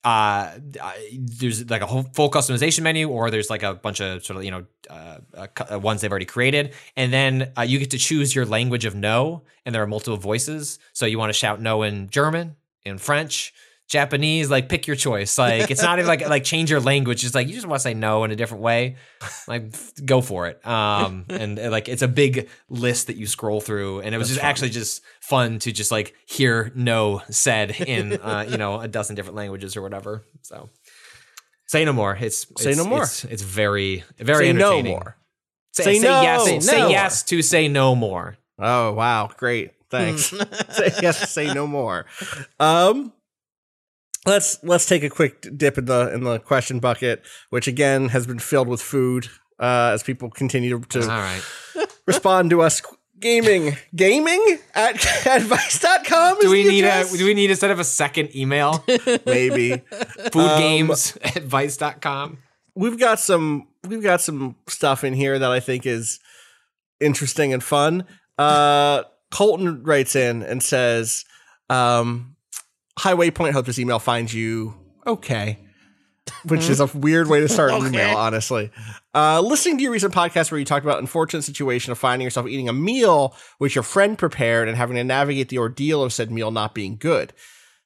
uh, 0.05 0.53
there's 1.13 1.69
like 1.71 1.81
a 1.81 1.87
whole 1.87 2.03
full 2.13 2.31
customization 2.31 2.83
menu, 2.83 3.09
or 3.09 3.31
there's 3.31 3.49
like 3.49 3.63
a 3.63 3.75
bunch 3.75 4.01
of 4.01 4.25
sort 4.25 4.37
of 4.37 4.45
you 4.45 4.51
know 4.51 4.65
uh, 4.91 5.19
uh, 5.71 5.79
ones 5.79 6.03
they've 6.03 6.11
already 6.11 6.27
created, 6.27 6.75
and 6.97 7.13
then 7.13 7.53
uh, 7.57 7.63
you 7.63 7.79
get 7.79 7.91
to 7.91 7.99
choose 7.99 8.35
your 8.35 8.45
language 8.45 8.85
of 8.85 8.95
no, 8.95 9.43
and 9.65 9.75
there 9.75 9.83
are 9.83 9.87
multiple 9.87 10.19
voices. 10.19 10.79
So 10.93 11.07
you 11.07 11.19
want 11.19 11.31
to 11.31 11.35
shout 11.35 11.61
no 11.61 11.83
in 11.83 12.11
German, 12.11 12.57
in 12.85 12.99
French. 12.99 13.55
Japanese, 13.89 14.51
like 14.51 14.69
pick 14.69 14.87
your 14.87 14.97
choice. 14.97 15.37
Like 15.39 15.71
it's 15.71 15.83
not 15.83 15.99
even 15.99 16.09
like 16.09 16.27
like 16.29 16.43
change 16.45 16.71
your 16.71 16.81
language. 16.81 17.25
It's 17.25 17.35
like 17.35 17.49
you 17.49 17.55
just 17.55 17.67
want 17.67 17.79
to 17.81 17.83
say 17.83 17.95
no 17.95 18.25
in 18.25 18.31
a 18.31 18.37
different 18.37 18.63
way. 18.63 18.97
Like 19.47 19.75
go 20.05 20.21
for 20.21 20.47
it. 20.47 20.67
Um 20.67 21.27
and, 21.29 21.59
uh, 21.59 21.71
like 21.71 21.89
it's 21.89 22.03
a 22.03 22.09
big 22.09 22.49
list 22.69 23.07
that 23.09 23.17
you 23.17 23.27
scroll 23.27 23.61
through, 23.61 24.01
and 24.01 24.15
it 24.15 24.19
was 24.19 24.29
just 24.29 24.43
actually 24.43 24.71
just 24.71 25.03
fun 25.21 25.59
to 25.61 25.73
just 25.73 25.91
like 25.91 26.15
hear 26.27 26.73
no 26.75 27.23
said 27.31 27.73
in 27.73 28.15
uh 28.15 28.47
you 28.49 28.57
know 28.57 28.81
a 28.81 28.89
dozen 28.89 29.17
different 29.17 29.37
languages 29.37 29.77
or 29.77 29.83
whatever. 29.83 30.25
So 30.43 30.71
Say 31.67 31.85
no 31.85 31.93
more. 31.95 32.15
It's, 32.21 32.47
Say 32.59 32.71
it's- 32.73 32.77
no 32.77 32.85
more. 32.85 33.03
It's, 33.05 33.25
it's 33.25 33.43
very 33.43 34.05
very 34.19 34.47
Say 34.49 34.53
no 34.53 34.83
more. 34.83 35.17
Say, 35.73 35.83
Say 35.85 35.99
say 35.99 36.03
no. 36.09 36.23
yes. 36.23 36.45
Say 36.45 36.61
Say 36.61 36.79
no 36.79 36.89
yes 36.89 37.23
to 37.25 37.43
say 37.43 37.69
no 37.69 37.95
more. 37.95 38.37
Oh 38.59 38.93
wow, 38.93 39.31
great. 39.37 39.73
Thanks. 39.91 40.27
say 40.71 40.93
yes, 41.03 41.31
say 41.31 41.53
no 41.53 41.67
more. 41.67 42.07
Um 42.61 43.13
let's 44.27 44.63
let's 44.63 44.87
take 44.87 45.03
a 45.03 45.11
quick 45.11 45.47
dip 45.57 45.79
in 45.79 45.85
the 45.87 46.13
in 46.13 46.25
the 46.25 46.39
question 46.39 46.79
bucket, 46.81 47.23
which 47.51 47.67
again 47.67 48.09
has 48.09 48.27
been 48.27 48.39
filled 48.39 48.69
with 48.69 48.81
food 48.83 49.29
uh 49.61 49.93
as 49.95 50.03
people 50.03 50.31
continue 50.31 50.81
to 50.81 51.01
All 51.03 51.07
right. 51.09 51.43
respond 52.07 52.51
to 52.51 52.61
us 52.61 52.83
gaming 53.21 53.77
gaming 53.95 54.59
at 54.75 54.97
advice.com 55.27 56.39
Do 56.41 56.51
we 56.51 56.65
need 56.65 56.85
a 56.85 57.05
do 57.17 57.25
we 57.25 57.35
need 57.35 57.47
to 57.47 57.57
set 57.57 57.71
up 57.71 57.79
a 57.79 57.85
second 57.85 58.35
email? 58.35 58.85
maybe 59.27 59.83
Food 60.33 60.51
Um, 60.51 60.61
games 60.61 61.17
at 61.23 61.45
vice.com. 61.45 62.39
we've 62.75 62.99
got 62.99 63.21
some 63.21 63.69
we've 63.87 64.03
got 64.03 64.21
some 64.21 64.57
stuff 64.69 65.05
in 65.05 65.15
here 65.15 65.39
that 65.39 65.53
I 65.53 65.61
think 65.61 65.87
is 65.87 66.19
interesting 67.01 67.53
and 67.53 67.63
fun. 67.63 68.05
Uh 68.37 69.05
Colton 69.31 69.83
writes 69.85 70.15
in 70.15 70.43
and 70.43 70.63
says, 70.63 71.25
um, 71.69 72.34
Hi 72.99 73.13
Waypoint 73.13 73.53
hope 73.53 73.67
this 73.67 73.79
email 73.79 73.99
finds 73.99 74.33
you 74.33 74.75
okay. 75.07 75.59
Which 76.47 76.71
is 76.71 76.81
a 76.81 76.87
weird 76.87 77.29
way 77.29 77.41
to 77.41 77.49
start 77.49 77.73
an 77.73 77.87
email, 77.95 78.17
honestly. 78.17 78.71
Uh, 79.15 79.41
listening 79.41 79.77
to 79.77 79.83
your 79.83 79.93
recent 79.93 80.15
podcast 80.15 80.51
where 80.51 80.59
you 80.59 80.65
talked 80.65 80.87
about 80.87 80.99
unfortunate 80.99 81.43
situation 81.43 81.93
of 81.93 81.99
finding 81.99 82.25
yourself 82.25 82.47
eating 82.47 82.69
a 82.69 82.73
meal 82.73 83.37
which 83.59 83.75
your 83.75 83.83
friend 83.83 84.17
prepared 84.17 84.69
and 84.69 84.77
having 84.77 84.97
to 84.97 85.05
navigate 85.05 85.51
the 85.51 85.59
ordeal 85.59 86.03
of 86.03 86.13
said 86.13 86.31
meal 86.31 86.51
not 86.51 86.75
being 86.75 86.97
good. 86.97 87.33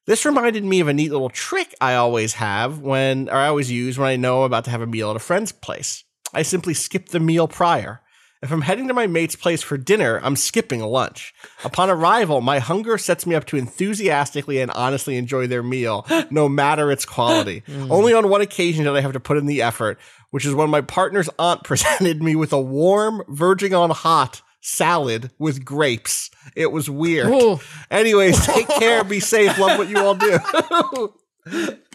This 0.07 0.25
reminded 0.25 0.65
me 0.65 0.81
of 0.81 0.89
a 0.89 0.95
neat 0.95 1.11
little 1.11 1.31
trick 1.31 1.75
I 1.81 1.95
always 1.95 2.35
have 2.35 2.79
when, 2.79 3.29
or 3.29 3.37
I 3.37 3.49
always 3.49 3.71
use 3.71 3.99
when 3.99 4.09
I 4.09 4.17
know 4.17 4.41
I'm 4.41 4.47
about 4.47 4.65
to 4.67 4.71
have 4.71 4.83
a 4.83 4.87
meal 4.87 5.11
at 5.11 5.17
a 5.17 5.21
friend's 5.21 5.53
place. 5.53 6.05
I 6.33 6.43
simply 6.43 6.75
skip 6.75 7.09
the 7.09 7.21
meal 7.21 7.49
prior. 7.49 8.03
If 8.41 8.53
I'm 8.53 8.61
heading 8.61 8.87
to 8.87 8.95
my 8.95 9.09
mate's 9.09 9.35
place 9.35 9.63
for 9.63 9.77
dinner, 9.77 10.21
I'm 10.23 10.37
skipping 10.37 10.81
lunch. 10.81 11.35
Upon 11.65 11.91
arrival, 11.91 12.41
my 12.41 12.61
hunger 12.61 12.97
sets 12.97 13.27
me 13.27 13.35
up 13.35 13.47
to 13.47 13.57
enthusiastically 13.57 14.61
and 14.61 14.71
honestly 14.71 15.17
enjoy 15.17 15.49
their 15.49 15.63
meal, 15.63 16.07
no 16.31 16.49
matter 16.49 16.93
its 16.93 17.05
quality. 17.05 17.63
Mm. 17.63 17.91
Only 17.91 18.13
on 18.15 18.29
one 18.29 18.41
occasion 18.41 18.85
did 18.85 18.95
I 18.95 19.01
have 19.01 19.13
to 19.15 19.21
put 19.21 19.39
in 19.39 19.47
the 19.47 19.63
effort, 19.63 19.99
which 20.31 20.47
is 20.47 20.55
when 20.55 20.71
my 20.71 20.83
partner's 20.83 21.29
aunt 21.39 21.65
presented 21.65 22.23
me 22.23 22.37
with 22.37 22.53
a 22.53 22.61
warm, 22.61 23.25
verging 23.29 23.75
on 23.75 23.91
hot 23.91 24.41
salad 24.61 25.31
with 25.39 25.65
grapes. 25.65 26.31
It 26.55 26.71
was 26.71 26.89
weird. 26.89 27.29
Ooh. 27.29 27.59
Anyways, 27.91 28.47
take 28.47 28.69
care, 28.69 29.03
be 29.03 29.19
safe, 29.19 29.59
love 29.59 29.79
what 29.79 29.89
you 29.89 29.99
all 29.99 30.15
do. 30.15 30.39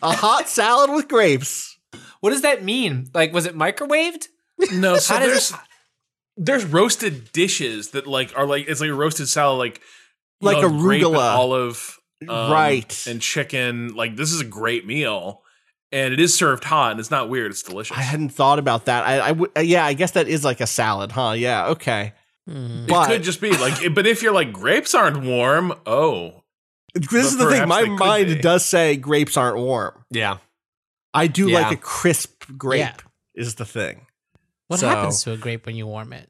a 0.01 0.11
hot 0.11 0.49
salad 0.49 0.91
with 0.91 1.07
grapes. 1.07 1.77
What 2.19 2.31
does 2.31 2.41
that 2.41 2.63
mean? 2.65 3.09
Like, 3.13 3.31
was 3.33 3.45
it 3.45 3.55
microwaved? 3.55 4.27
No, 4.73 4.97
so 4.97 5.13
How 5.13 5.19
does- 5.21 5.29
there's 5.51 5.53
there's 6.37 6.65
roasted 6.65 7.31
dishes 7.31 7.91
that 7.91 8.07
like 8.07 8.35
are 8.37 8.45
like 8.45 8.67
it's 8.67 8.81
like 8.81 8.89
a 8.89 8.93
roasted 8.93 9.27
salad 9.29 9.59
like 9.59 9.81
Like 10.41 10.61
know, 10.61 10.67
a 10.67 10.69
grape 10.79 11.03
and 11.03 11.13
arugula. 11.15 11.35
olive 11.35 11.99
um, 12.27 12.51
Right. 12.51 13.05
and 13.07 13.21
chicken 13.21 13.93
like 13.95 14.15
this 14.15 14.31
is 14.31 14.41
a 14.41 14.45
great 14.45 14.85
meal 14.85 15.41
and 15.91 16.13
it 16.13 16.19
is 16.19 16.33
served 16.35 16.63
hot 16.63 16.91
and 16.91 16.99
it's 16.99 17.11
not 17.11 17.29
weird 17.29 17.51
it's 17.51 17.61
delicious 17.63 17.95
I 17.97 18.01
hadn't 18.01 18.29
thought 18.29 18.57
about 18.59 18.85
that. 18.85 19.05
I, 19.05 19.19
I 19.19 19.31
would, 19.33 19.51
uh, 19.55 19.59
yeah, 19.61 19.85
I 19.85 19.93
guess 19.93 20.11
that 20.11 20.27
is 20.27 20.43
like 20.43 20.59
a 20.61 20.67
salad, 20.67 21.11
huh? 21.11 21.33
Yeah, 21.37 21.67
okay. 21.67 22.13
it 22.47 22.87
But 22.87 23.07
could 23.07 23.23
just 23.23 23.39
be 23.41 23.51
like 23.51 23.93
but 23.93 24.07
if 24.07 24.21
you're 24.23 24.33
like 24.33 24.51
grapes 24.51 24.95
aren't 24.95 25.23
warm 25.23 25.73
oh 25.85 26.43
this 26.95 27.25
is 27.25 27.37
the 27.37 27.49
thing. 27.49 27.67
My 27.67 27.85
mind 27.85 28.27
be. 28.27 28.35
does 28.39 28.63
say 28.65 28.97
grapes 28.97 29.35
aren't 29.37 29.57
warm. 29.57 30.05
Yeah. 30.11 30.37
I 31.13 31.25
do 31.27 31.49
Yeah. 31.49 31.61
like 31.61 31.77
a 31.77 31.81
crisp 31.81 32.43
grape. 32.57 32.79
Yeah. 32.81 32.95
Is 33.35 33.55
the 33.55 33.65
thing. 33.65 34.05
What 34.67 34.79
So- 34.79 34.87
happens 34.87 35.23
to 35.23 35.31
a 35.33 35.37
grape 35.37 35.65
when 35.65 35.75
you 35.75 35.85
warm 35.87 36.13
it? 36.13 36.29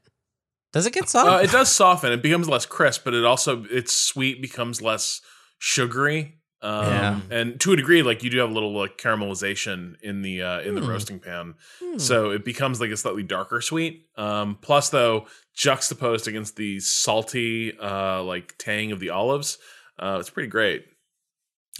Does 0.72 0.86
it 0.86 0.92
get 0.92 1.08
soft? 1.08 1.28
uh, 1.28 1.36
it 1.44 1.52
does 1.52 1.70
soften 1.70 2.10
it 2.12 2.20
becomes 2.22 2.48
less 2.48 2.66
crisp 2.66 3.04
but 3.04 3.14
it 3.14 3.24
also 3.24 3.64
its 3.70 3.92
sweet 3.96 4.42
becomes 4.42 4.82
less 4.82 5.20
sugary 5.60 6.40
um, 6.62 6.84
Yeah. 6.86 7.20
and 7.30 7.60
to 7.60 7.72
a 7.72 7.76
degree 7.76 8.02
like 8.02 8.24
you 8.24 8.30
do 8.30 8.38
have 8.38 8.50
a 8.50 8.52
little 8.52 8.76
like 8.76 8.98
caramelization 8.98 9.94
in 10.02 10.22
the 10.22 10.42
uh, 10.42 10.60
in 10.62 10.74
the 10.74 10.80
Hmm. 10.80 10.88
roasting 10.88 11.20
pan 11.20 11.54
Hmm. 11.80 11.98
So 11.98 12.30
it 12.32 12.44
becomes 12.44 12.80
like 12.80 12.90
a 12.90 12.96
slightly 12.96 13.22
darker 13.22 13.60
sweet. 13.60 14.06
Um, 14.16 14.58
plus, 14.60 14.88
though, 14.90 15.26
juxtaposed 15.54 16.26
against 16.26 16.56
the 16.56 16.80
salty, 16.80 17.78
uh, 17.78 18.20
like 18.24 18.54
tang 18.58 18.90
of 18.90 18.98
the 18.98 19.10
olives, 19.10 19.58
uh, 20.00 20.16
it's 20.18 20.28
pretty 20.30 20.48
great. 20.48 20.86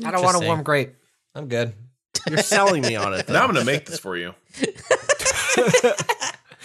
I 0.05 0.13
don't 0.13 0.23
want 0.23 0.37
a 0.37 0.47
warm 0.47 0.63
grape. 0.63 0.95
I'm 1.35 1.49
good. 1.49 1.73
You're 2.29 2.39
selling 2.39 2.83
me 2.83 2.95
on 2.95 3.13
it. 3.15 3.29
Now 3.29 3.43
I'm 3.43 3.53
gonna 3.53 3.65
make 3.65 3.87
this 3.87 3.99
for 3.99 4.17
you. 4.17 4.35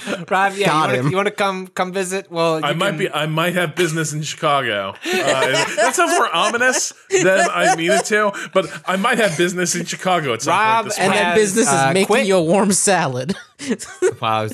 Rob, 0.30 0.54
yeah, 0.56 0.66
Got 0.68 0.90
you 0.92 0.98
wanna, 0.98 1.10
you 1.12 1.16
want 1.16 1.28
to 1.28 1.34
come 1.34 1.68
come 1.68 1.92
visit? 1.94 2.30
Well, 2.32 2.64
I 2.64 2.72
you 2.72 2.76
might 2.78 2.90
can- 2.92 2.98
be. 3.00 3.10
I 3.10 3.26
might 3.26 3.54
have 3.56 3.76
business 3.76 4.14
in 4.14 4.22
Chicago. 4.22 4.90
Uh, 4.90 4.96
that 5.76 5.92
sounds 5.96 6.12
more 6.12 6.34
ominous 6.36 6.94
than 7.10 7.48
I 7.52 7.76
mean 7.76 7.92
it 7.92 8.06
to. 8.06 8.32
But 8.54 8.68
I 8.88 8.96
might 8.96 9.18
have 9.20 9.38
business 9.38 9.76
in 9.76 9.86
Chicago 9.86 10.34
at 10.34 10.42
some 10.42 10.52
Rob 10.52 10.76
point. 10.76 10.86
This 10.90 11.00
and 11.00 11.08
month. 11.10 11.20
that 11.20 11.26
has, 11.26 11.38
business 11.40 11.68
is 11.68 11.74
uh, 11.74 11.92
making 11.94 12.08
quit. 12.08 12.28
you 12.28 12.36
a 12.38 12.44
warm 12.44 12.72
salad. 12.72 13.36
Wow, 14.22 14.48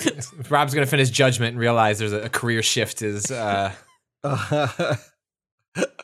Rob's 0.50 0.74
gonna 0.74 0.86
finish 0.86 1.10
judgment 1.10 1.52
and 1.52 1.60
realize 1.60 2.00
there's 2.00 2.14
a, 2.14 2.22
a 2.24 2.30
career 2.30 2.62
shift. 2.64 3.02
Is 3.02 3.30
uh, 3.32 3.72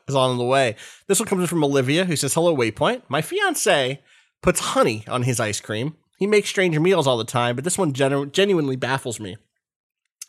is 0.07 0.15
on 0.15 0.37
the 0.37 0.43
way. 0.45 0.75
This 1.07 1.19
one 1.19 1.27
comes 1.27 1.41
in 1.41 1.47
from 1.47 1.63
Olivia, 1.63 2.05
who 2.05 2.15
says, 2.15 2.33
"Hello, 2.33 2.55
Waypoint. 2.55 3.03
My 3.09 3.21
fiance 3.21 4.01
puts 4.41 4.59
honey 4.59 5.03
on 5.07 5.23
his 5.23 5.39
ice 5.39 5.59
cream. 5.61 5.95
He 6.21 6.27
makes 6.27 6.47
stranger 6.49 6.79
meals 6.79 7.07
all 7.07 7.17
the 7.17 7.25
time, 7.25 7.55
but 7.55 7.63
this 7.63 7.79
one 7.79 7.93
genu- 7.93 8.27
genuinely 8.29 8.75
baffles 8.75 9.19
me. 9.19 9.37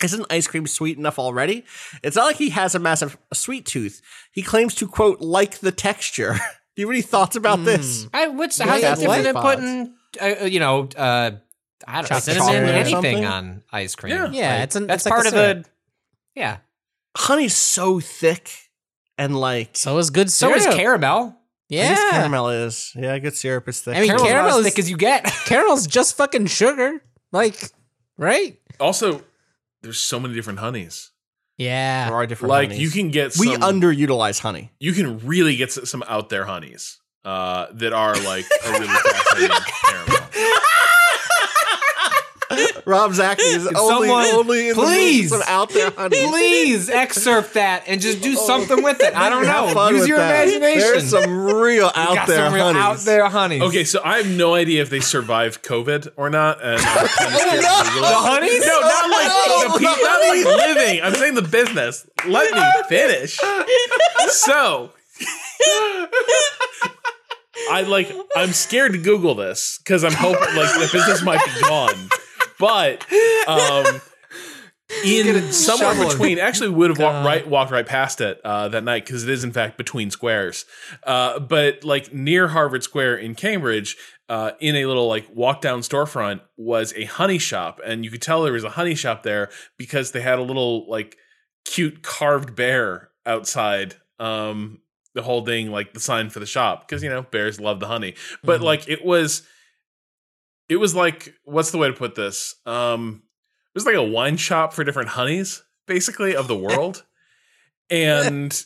Isn't 0.02 0.24
ice 0.30 0.46
cream 0.46 0.66
sweet 0.66 0.96
enough 0.96 1.18
already? 1.18 1.66
It's 2.02 2.16
not 2.16 2.24
like 2.24 2.36
he 2.36 2.48
has 2.48 2.74
a 2.74 2.78
massive 2.78 3.18
sweet 3.34 3.66
tooth. 3.66 4.00
He 4.32 4.40
claims 4.42 4.74
to 4.76 4.88
quote 4.88 5.20
like 5.20 5.58
the 5.58 5.70
texture. 5.70 6.32
Do 6.76 6.80
you 6.82 6.86
have 6.86 6.94
any 6.94 7.02
thoughts 7.02 7.36
about 7.36 7.64
this? 7.66 8.08
I, 8.14 8.28
what's 8.28 8.58
Yeah, 8.58 8.66
how's 8.68 8.80
that 8.80 8.98
that's 8.98 9.00
different 9.02 9.24
than 9.24 9.34
what- 9.34 9.58
putting 9.58 9.94
uh, 10.42 10.46
you 10.46 10.60
know 10.60 10.88
uh, 10.96 11.32
I 11.86 12.00
don't 12.00 12.10
know 12.10 12.18
cinnamon 12.20 12.54
or 12.64 12.72
anything 12.72 12.92
something? 12.94 13.24
on 13.26 13.62
ice 13.70 13.94
cream? 13.94 14.14
Yeah. 14.14 14.30
Yeah, 14.32 14.54
Like, 14.54 14.62
it's 14.64 14.76
an- 14.76 14.86
that's 14.86 15.02
it's 15.02 15.04
like 15.06 15.12
part 15.14 15.26
a 15.26 15.28
of 15.28 15.34
syrup. 15.34 15.62
the 15.64 15.70
yeah. 16.40 16.56
Honey's 17.16 17.54
so 17.54 18.00
thick 18.00 18.50
and 19.18 19.38
like 19.38 19.76
So 19.76 19.98
is 19.98 20.08
good 20.08 20.30
So 20.32 20.48
syrup. 20.48 20.58
is 20.68 20.74
caramel. 20.74 21.36
I 21.72 21.74
guess 21.74 21.98
Yeah, 21.98 22.10
caramel 22.12 22.48
is. 22.50 22.92
Yeah, 22.94 23.18
good 23.18 23.34
syrup 23.36 23.68
is 23.68 23.80
thick. 23.80 23.96
I 23.96 24.00
mean, 24.00 24.08
Caramel's 24.08 24.28
Caramel 24.30 24.50
as 24.58 24.66
is- 24.66 24.72
thick 24.72 24.78
as 24.78 24.90
you 24.90 24.96
get. 24.96 25.24
caramel's 25.46 25.86
just 25.86 26.16
fucking 26.16 26.46
sugar. 26.46 27.02
Like, 27.32 27.70
right? 28.18 28.58
also, 28.78 29.22
there's 29.82 29.98
so 29.98 30.20
many 30.20 30.34
different 30.34 30.58
honeys. 30.58 31.10
Yeah. 31.58 32.06
there 32.08 32.14
are 32.16 32.26
different 32.26 32.50
Like 32.50 32.68
honeys. 32.70 32.82
you 32.82 32.90
can 32.90 33.10
get 33.10 33.32
some, 33.34 33.46
we 33.46 33.54
underutilize 33.56 34.40
honey. 34.40 34.70
you 34.80 34.92
can 34.92 35.18
really 35.26 35.54
get 35.56 35.68
s- 35.76 35.88
some 35.88 36.02
out 36.08 36.28
there 36.28 36.44
honeys 36.44 36.98
uh, 37.24 37.66
that 37.72 37.92
are 37.92 38.14
like 38.22 38.44
a 38.66 38.70
really 38.72 38.86
fascinating 38.88 39.56
caramel. 39.84 40.18
Rob's 42.84 43.18
acting 43.20 43.46
is 43.46 43.66
only, 43.66 44.08
someone 44.08 44.24
only 44.26 44.68
in 44.70 44.74
please- 44.74 45.30
the 45.30 45.36
mood 45.36 45.44
out 45.48 45.70
there 45.70 45.90
honey. 45.90 46.26
Please 46.28 46.88
excerpt 46.88 47.54
that 47.54 47.84
and 47.86 48.00
just 48.00 48.22
do 48.22 48.34
oh. 48.36 48.46
something 48.46 48.82
with 48.82 49.00
it. 49.00 49.14
I 49.14 49.28
don't 49.28 49.44
know. 49.74 49.88
Use 49.90 50.08
your 50.08 50.18
that. 50.18 50.48
imagination. 50.48 50.80
There's 50.80 51.08
some 51.10 51.44
real 51.46 51.86
out 51.94 52.14
Got 52.14 52.28
there 52.28 52.46
some 52.46 52.54
real 52.54 52.64
honeys. 52.72 52.82
out 52.82 52.98
there 53.00 53.28
honeys. 53.28 53.62
Okay, 53.62 53.84
so 53.84 54.00
I 54.04 54.18
have 54.18 54.28
no 54.28 54.54
idea 54.54 54.82
if 54.82 54.90
they 54.90 55.00
survived 55.00 55.62
COVID 55.62 56.12
or 56.16 56.30
not. 56.30 56.62
And 56.62 56.80
I'm 56.84 57.08
kinda 57.08 57.08
scared 57.08 57.60
to 57.62 57.66
oh, 57.68 57.84
Google 57.84 58.04
it. 58.04 58.10
The 58.10 58.16
honeys? 58.16 58.66
No, 58.66 58.80
not 58.80 59.10
like 59.10 59.72
the 59.72 59.78
people, 59.78 60.04
not 60.04 60.20
like 60.20 60.44
living. 60.76 61.02
I'm 61.02 61.14
saying 61.14 61.34
the 61.34 61.42
business. 61.42 62.06
Let 62.26 62.52
me 62.54 62.62
finish. 62.88 63.38
So, 64.28 64.90
I 67.70 67.82
like. 67.82 68.12
I'm 68.36 68.52
scared 68.52 68.92
to 68.92 68.98
Google 68.98 69.34
this 69.34 69.78
because 69.78 70.04
I'm 70.04 70.12
hoping 70.12 70.54
like 70.56 70.72
the 70.74 70.88
business 70.92 71.22
might 71.22 71.44
be 71.44 71.60
gone. 71.62 72.08
But 72.58 73.06
um, 73.46 74.00
in 75.04 75.52
somewhere 75.52 75.94
shoveling. 75.94 76.08
between, 76.08 76.38
actually 76.38 76.70
would 76.70 76.90
have 76.90 76.98
walked 76.98 77.26
right 77.26 77.46
walked 77.46 77.70
right 77.70 77.86
past 77.86 78.20
it 78.20 78.40
uh, 78.44 78.68
that 78.68 78.84
night 78.84 79.04
because 79.04 79.24
it 79.24 79.30
is 79.30 79.44
in 79.44 79.52
fact 79.52 79.76
between 79.76 80.10
squares. 80.10 80.64
Uh, 81.04 81.38
but 81.38 81.84
like 81.84 82.12
near 82.12 82.48
Harvard 82.48 82.82
Square 82.82 83.18
in 83.18 83.34
Cambridge, 83.34 83.96
uh, 84.28 84.52
in 84.60 84.76
a 84.76 84.86
little 84.86 85.08
like 85.08 85.26
walk 85.34 85.60
down 85.60 85.80
storefront 85.80 86.40
was 86.56 86.94
a 86.94 87.04
honey 87.04 87.38
shop, 87.38 87.80
and 87.84 88.04
you 88.04 88.10
could 88.10 88.22
tell 88.22 88.42
there 88.42 88.52
was 88.52 88.64
a 88.64 88.70
honey 88.70 88.94
shop 88.94 89.22
there 89.22 89.50
because 89.76 90.12
they 90.12 90.22
had 90.22 90.38
a 90.38 90.42
little 90.42 90.88
like 90.88 91.16
cute 91.64 92.02
carved 92.02 92.54
bear 92.54 93.10
outside. 93.26 93.96
Um, 94.18 94.78
the 95.14 95.42
thing 95.44 95.70
like 95.70 95.92
the 95.92 96.00
sign 96.00 96.30
for 96.30 96.40
the 96.40 96.46
shop 96.46 96.88
because 96.88 97.02
you 97.02 97.10
know 97.10 97.22
bears 97.22 97.60
love 97.60 97.80
the 97.80 97.88
honey, 97.88 98.14
but 98.42 98.62
like 98.62 98.88
it 98.88 99.04
was, 99.04 99.42
it 100.68 100.76
was 100.76 100.94
like 100.94 101.34
what's 101.44 101.70
the 101.70 101.78
way 101.78 101.88
to 101.88 101.94
put 101.94 102.14
this? 102.14 102.54
Um, 102.66 103.22
it 103.74 103.74
was 103.74 103.86
like 103.86 103.94
a 103.94 104.02
wine 104.02 104.36
shop 104.36 104.72
for 104.72 104.84
different 104.84 105.10
honeys, 105.10 105.62
basically 105.86 106.36
of 106.36 106.48
the 106.48 106.56
world. 106.56 107.04
and 107.90 108.64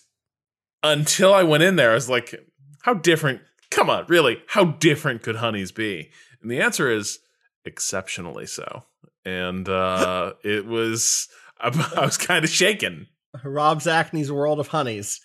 until 0.82 1.35
I 1.35 1.43
went 1.43 1.62
in 1.62 1.77
there, 1.77 1.93
I 1.93 1.94
was 1.94 2.10
like, 2.10 2.35
how 2.82 2.94
different? 2.94 3.40
Come 3.70 3.90
on, 3.90 4.06
really? 4.09 4.43
How 4.47 4.64
different 4.64 5.23
could 5.23 5.36
honeys 5.36 5.73
be? 5.73 6.10
And 6.40 6.51
the 6.51 6.60
answer 6.60 6.90
is 6.90 7.18
exceptionally 7.64 8.47
so, 8.47 8.85
and 9.24 9.68
uh, 9.68 10.35
it 10.44 10.66
was 10.66 11.28
I, 11.60 11.68
I 11.97 12.05
was 12.05 12.16
kind 12.16 12.44
of 12.44 12.51
shaken. 12.51 13.09
Rob 13.44 13.81
Zacny's 13.81 14.32
World 14.32 14.60
of 14.60 14.68
Honeys. 14.68 15.20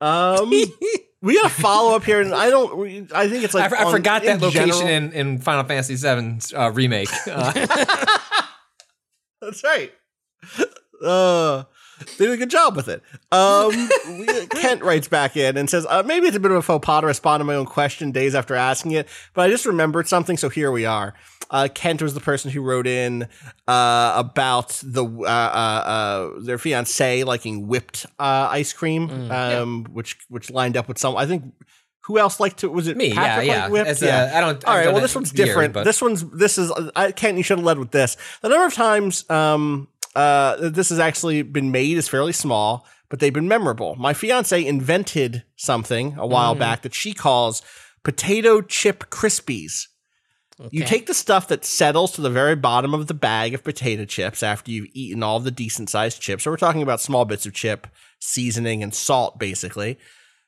Um, 0.00 0.50
we 1.22 1.34
got 1.34 1.46
a 1.50 1.54
follow 1.54 1.94
up 1.96 2.04
here, 2.04 2.20
and 2.20 2.34
I 2.34 2.50
don't. 2.50 3.12
I 3.14 3.28
think 3.28 3.44
it's 3.44 3.54
like 3.54 3.72
I 3.72 3.84
on- 3.84 3.92
forgot 3.92 4.22
that 4.24 4.40
location 4.40 4.68
general- 4.68 4.88
in, 4.88 5.12
in 5.12 5.38
Final 5.38 5.64
Fantasy 5.64 5.94
VII's 5.96 6.52
uh, 6.54 6.70
remake. 6.72 7.08
Uh, 7.26 7.52
That's 9.40 9.64
right. 9.64 9.92
Uh, 11.02 11.64
they 12.18 12.26
did 12.26 12.32
a 12.32 12.36
good 12.36 12.50
job 12.50 12.76
with 12.76 12.88
it. 12.88 13.02
Um, 13.32 13.88
Kent 14.60 14.82
writes 14.82 15.08
back 15.08 15.36
in 15.36 15.56
and 15.56 15.68
says, 15.68 15.86
uh, 15.88 16.02
maybe 16.04 16.26
it's 16.26 16.36
a 16.36 16.40
bit 16.40 16.50
of 16.50 16.56
a 16.58 16.62
faux 16.62 16.84
pas 16.84 17.00
to 17.02 17.06
respond 17.06 17.40
to 17.40 17.44
my 17.44 17.54
own 17.54 17.66
question 17.66 18.10
days 18.12 18.34
after 18.34 18.54
asking 18.54 18.92
it, 18.92 19.08
but 19.34 19.42
I 19.42 19.50
just 19.50 19.66
remembered 19.66 20.08
something, 20.08 20.36
so 20.36 20.48
here 20.48 20.70
we 20.70 20.84
are. 20.86 21.14
Uh, 21.50 21.66
Kent 21.74 22.00
was 22.00 22.14
the 22.14 22.20
person 22.20 22.50
who 22.52 22.62
wrote 22.62 22.86
in 22.86 23.24
uh, 23.66 24.12
about 24.16 24.80
the 24.84 25.04
uh, 25.04 25.24
uh, 25.24 25.26
uh, 25.26 26.30
their 26.40 26.58
fiance 26.58 27.24
liking 27.24 27.66
whipped 27.66 28.06
uh, 28.20 28.46
ice 28.50 28.72
cream, 28.72 29.10
um, 29.32 29.84
which 29.92 30.16
which 30.28 30.50
lined 30.52 30.76
up 30.76 30.86
with 30.86 30.96
some. 30.98 31.16
I 31.16 31.26
think 31.26 31.52
who 32.02 32.18
else 32.20 32.38
liked 32.38 32.62
it? 32.62 32.68
Was 32.68 32.86
it 32.86 32.96
Me, 32.96 33.08
yeah, 33.08 33.14
Patrick 33.14 33.46
yeah. 33.48 33.60
liked 33.62 33.72
whipped? 33.72 34.02
yeah. 34.02 34.32
a- 34.32 34.36
I 34.38 34.40
don't- 34.40 34.64
All 34.64 34.76
right. 34.76 34.92
Well, 34.92 35.00
this 35.02 35.14
one's 35.14 35.32
years, 35.32 35.48
different. 35.48 35.74
but- 35.74 35.82
this 35.84 36.00
one's 36.00 36.24
this 36.30 36.56
is 36.56 36.70
I 36.94 37.10
Kent. 37.10 37.36
You 37.36 37.42
should 37.42 37.58
have 37.58 37.64
led 37.66 37.78
with 37.80 37.90
this. 37.90 38.16
The 38.42 38.48
number 38.48 38.66
of 38.66 38.72
times 38.74 39.28
um, 39.28 39.88
uh, 40.14 40.70
this 40.70 40.88
has 40.88 40.98
actually 40.98 41.42
been 41.42 41.70
made 41.70 41.96
is 41.96 42.08
fairly 42.08 42.32
small, 42.32 42.86
but 43.08 43.20
they've 43.20 43.32
been 43.32 43.48
memorable. 43.48 43.96
My 43.96 44.12
fiance 44.14 44.64
invented 44.64 45.44
something 45.56 46.16
a 46.18 46.26
while 46.26 46.54
back 46.54 46.82
that 46.82 46.94
she 46.94 47.12
calls 47.12 47.62
potato 48.02 48.60
chip 48.60 49.10
crispies. 49.10 49.86
You 50.70 50.84
take 50.84 51.06
the 51.06 51.14
stuff 51.14 51.48
that 51.48 51.64
settles 51.64 52.12
to 52.12 52.20
the 52.20 52.28
very 52.28 52.54
bottom 52.54 52.92
of 52.92 53.06
the 53.06 53.14
bag 53.14 53.54
of 53.54 53.64
potato 53.64 54.04
chips 54.04 54.42
after 54.42 54.70
you've 54.70 54.88
eaten 54.92 55.22
all 55.22 55.40
the 55.40 55.50
decent 55.50 55.88
sized 55.88 56.20
chips. 56.20 56.44
So 56.44 56.50
we're 56.50 56.58
talking 56.58 56.82
about 56.82 57.00
small 57.00 57.24
bits 57.24 57.46
of 57.46 57.54
chip, 57.54 57.86
seasoning, 58.18 58.82
and 58.82 58.94
salt, 58.94 59.38
basically. 59.38 59.98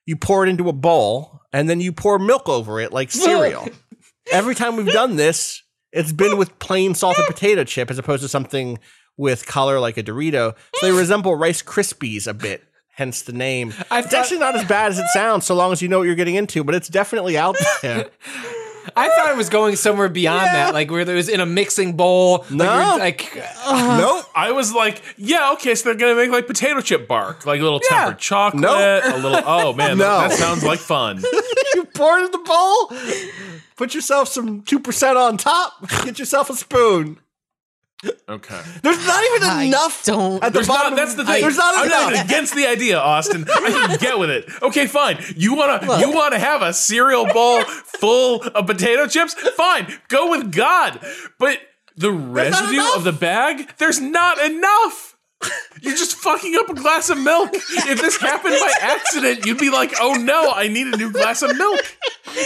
You 0.04 0.16
pour 0.16 0.44
it 0.44 0.50
into 0.50 0.68
a 0.68 0.72
bowl, 0.74 1.40
and 1.52 1.68
then 1.70 1.80
you 1.80 1.92
pour 1.92 2.18
milk 2.18 2.46
over 2.46 2.78
it 2.78 2.92
like 2.92 3.10
cereal. 3.10 3.68
Every 4.32 4.54
time 4.54 4.76
we've 4.76 4.92
done 4.92 5.16
this, 5.16 5.62
it's 5.92 6.12
been 6.12 6.36
with 6.36 6.58
plain 6.58 6.94
salted 6.94 7.24
potato 7.26 7.64
chip 7.64 7.90
as 7.90 7.98
opposed 7.98 8.22
to 8.22 8.28
something 8.28 8.78
with 9.22 9.46
color 9.46 9.78
like 9.80 9.96
a 9.96 10.02
Dorito. 10.02 10.54
So 10.76 10.86
they 10.86 10.92
resemble 10.98 11.34
Rice 11.36 11.62
Krispies 11.62 12.26
a 12.26 12.34
bit, 12.34 12.64
hence 12.94 13.22
the 13.22 13.32
name. 13.32 13.72
I 13.90 14.00
it's 14.00 14.08
thought- 14.08 14.20
actually 14.20 14.38
not 14.40 14.56
as 14.56 14.64
bad 14.66 14.90
as 14.90 14.98
it 14.98 15.06
sounds, 15.14 15.46
so 15.46 15.54
long 15.54 15.72
as 15.72 15.80
you 15.80 15.88
know 15.88 15.98
what 15.98 16.04
you're 16.04 16.16
getting 16.16 16.34
into, 16.34 16.62
but 16.64 16.74
it's 16.74 16.88
definitely 16.88 17.38
out 17.38 17.56
there. 17.80 18.10
I 18.96 19.08
thought 19.10 19.30
it 19.30 19.36
was 19.36 19.48
going 19.48 19.76
somewhere 19.76 20.08
beyond 20.08 20.44
that, 20.46 20.74
like 20.74 20.90
where 20.90 21.04
there 21.04 21.14
was 21.14 21.28
in 21.28 21.38
a 21.38 21.46
mixing 21.46 21.92
bowl. 21.96 22.44
No. 22.50 22.96
like, 22.98 23.32
you're- 23.32 23.44
like 23.44 23.56
uh, 23.64 23.96
nope. 24.00 24.24
I 24.34 24.50
was 24.50 24.74
like, 24.74 25.00
yeah, 25.16 25.52
okay, 25.52 25.76
so 25.76 25.84
they're 25.88 25.94
gonna 25.98 26.16
make 26.16 26.30
like 26.32 26.48
potato 26.48 26.80
chip 26.80 27.06
bark, 27.06 27.46
like 27.46 27.60
a 27.60 27.62
little 27.62 27.80
Yeah. 27.88 27.98
tempered 28.06 28.18
chocolate, 28.18 28.60
Nope. 28.62 29.04
a 29.06 29.16
little. 29.18 29.42
Oh 29.46 29.72
man, 29.72 29.98
No. 29.98 30.04
that, 30.22 30.30
that 30.30 30.38
sounds 30.38 30.64
like 30.64 30.80
fun. 30.80 31.22
you 31.74 31.84
pour 31.94 32.18
it 32.18 32.24
in 32.24 32.32
the 32.32 32.38
bowl, 32.38 32.92
put 33.76 33.94
yourself 33.94 34.26
some 34.28 34.62
2% 34.62 35.16
on 35.16 35.36
top, 35.36 35.88
get 36.04 36.18
yourself 36.18 36.50
a 36.50 36.54
spoon. 36.54 37.18
Okay. 38.28 38.60
There's 38.82 39.06
not 39.06 39.24
even 39.24 39.42
I 39.48 39.62
enough 39.64 40.04
don't- 40.04 40.42
at 40.42 40.52
the 40.52 40.58
There's 40.58 40.66
bottom. 40.68 40.94
not. 40.94 40.96
That's 40.96 41.14
the 41.14 41.24
thing. 41.24 41.40
There's 41.42 41.56
not 41.56 41.74
I'm 41.76 41.86
enough. 41.86 42.12
not 42.14 42.24
against 42.24 42.54
the 42.54 42.66
idea, 42.66 42.98
Austin. 42.98 43.46
I 43.48 43.70
can 43.88 43.98
get 44.00 44.18
with 44.18 44.30
it. 44.30 44.48
Okay, 44.62 44.86
fine. 44.86 45.18
You 45.36 45.54
wanna 45.54 45.98
you 46.00 46.10
wanna 46.12 46.38
have 46.38 46.62
a 46.62 46.72
cereal 46.72 47.26
bowl 47.26 47.62
full 47.62 48.42
of 48.42 48.66
potato 48.66 49.06
chips? 49.06 49.34
Fine. 49.34 49.92
Go 50.08 50.30
with 50.30 50.50
God. 50.52 50.98
But 51.38 51.58
the 51.96 52.10
residue 52.10 52.82
of 52.96 53.04
the 53.04 53.12
bag, 53.12 53.70
there's 53.78 54.00
not 54.00 54.38
enough. 54.40 55.10
You're 55.80 55.96
just 55.96 56.14
fucking 56.16 56.54
up 56.56 56.68
a 56.70 56.74
glass 56.74 57.10
of 57.10 57.18
milk. 57.18 57.50
If 57.52 58.00
this 58.00 58.16
happened 58.16 58.54
by 58.60 58.72
accident, 58.80 59.44
you'd 59.44 59.58
be 59.58 59.70
like, 59.70 59.92
"Oh 60.00 60.14
no, 60.14 60.52
I 60.52 60.68
need 60.68 60.86
a 60.86 60.96
new 60.96 61.10
glass 61.12 61.42
of 61.42 61.56
milk." 61.56 61.80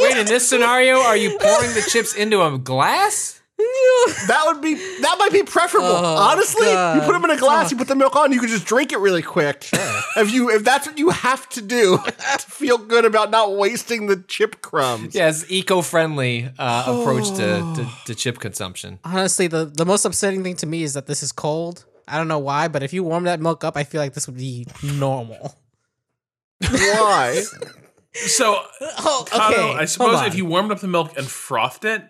wait, 0.00 0.16
in 0.16 0.26
this 0.26 0.48
scenario, 0.48 0.98
are 1.00 1.16
you 1.16 1.38
pouring 1.38 1.72
the 1.74 1.82
chips 1.90 2.14
into 2.14 2.42
a 2.42 2.58
glass? 2.58 3.39
That 4.26 4.42
would 4.46 4.60
be 4.60 4.74
that 4.74 5.16
might 5.18 5.32
be 5.32 5.42
preferable. 5.42 5.86
Oh, 5.88 6.16
Honestly, 6.30 6.66
you 6.68 7.00
put 7.06 7.12
them 7.12 7.24
in 7.24 7.30
a 7.30 7.36
glass, 7.36 7.70
you 7.70 7.76
put 7.76 7.88
the 7.88 7.94
milk 7.94 8.16
on, 8.16 8.32
you 8.32 8.40
can 8.40 8.48
just 8.48 8.66
drink 8.66 8.92
it 8.92 8.98
really 8.98 9.22
quick. 9.22 9.68
If 10.16 10.32
you 10.32 10.50
if 10.50 10.64
that's 10.64 10.86
what 10.86 10.98
you 10.98 11.10
have 11.10 11.48
to 11.50 11.62
do 11.62 11.98
to 12.06 12.38
feel 12.38 12.78
good 12.78 13.04
about 13.04 13.30
not 13.30 13.56
wasting 13.56 14.06
the 14.06 14.16
chip 14.28 14.62
crumbs. 14.62 15.14
Yeah, 15.14 15.32
eco-friendly 15.48 16.50
uh, 16.58 16.84
approach 16.86 17.28
to, 17.36 17.36
to 17.76 17.88
to 18.06 18.14
chip 18.14 18.38
consumption. 18.38 18.98
Honestly, 19.04 19.46
the, 19.46 19.66
the 19.66 19.84
most 19.86 20.04
upsetting 20.04 20.42
thing 20.42 20.56
to 20.56 20.66
me 20.66 20.82
is 20.82 20.94
that 20.94 21.06
this 21.06 21.22
is 21.22 21.32
cold. 21.32 21.84
I 22.08 22.16
don't 22.18 22.28
know 22.28 22.38
why, 22.40 22.68
but 22.68 22.82
if 22.82 22.92
you 22.92 23.04
warm 23.04 23.24
that 23.24 23.40
milk 23.40 23.62
up, 23.64 23.76
I 23.76 23.84
feel 23.84 24.00
like 24.00 24.14
this 24.14 24.26
would 24.26 24.36
be 24.36 24.66
normal. 24.82 25.54
Why? 26.68 27.42
So, 28.12 28.60
Oh, 28.80 29.24
Cado, 29.30 29.50
okay. 29.52 29.72
I 29.74 29.84
suppose 29.84 30.26
if 30.26 30.34
you 30.34 30.44
warmed 30.44 30.72
up 30.72 30.80
the 30.80 30.88
milk 30.88 31.16
and 31.16 31.24
frothed 31.28 31.84
it, 31.84 32.02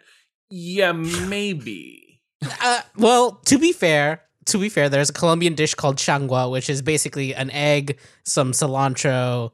yeah, 0.51 0.93
maybe. 0.93 2.21
Uh, 2.63 2.81
well, 2.97 3.33
to 3.47 3.59
be 3.59 3.73
fair, 3.73 4.23
to 4.47 4.59
be 4.59 4.69
fair, 4.69 4.89
there's 4.89 5.11
a 5.11 5.13
Colombian 5.13 5.55
dish 5.55 5.75
called 5.75 5.97
changua, 5.97 6.51
which 6.51 6.69
is 6.69 6.83
basically 6.83 7.35
an 7.35 7.51
egg, 7.51 7.99
some 8.25 8.53
cilantro, 8.53 9.53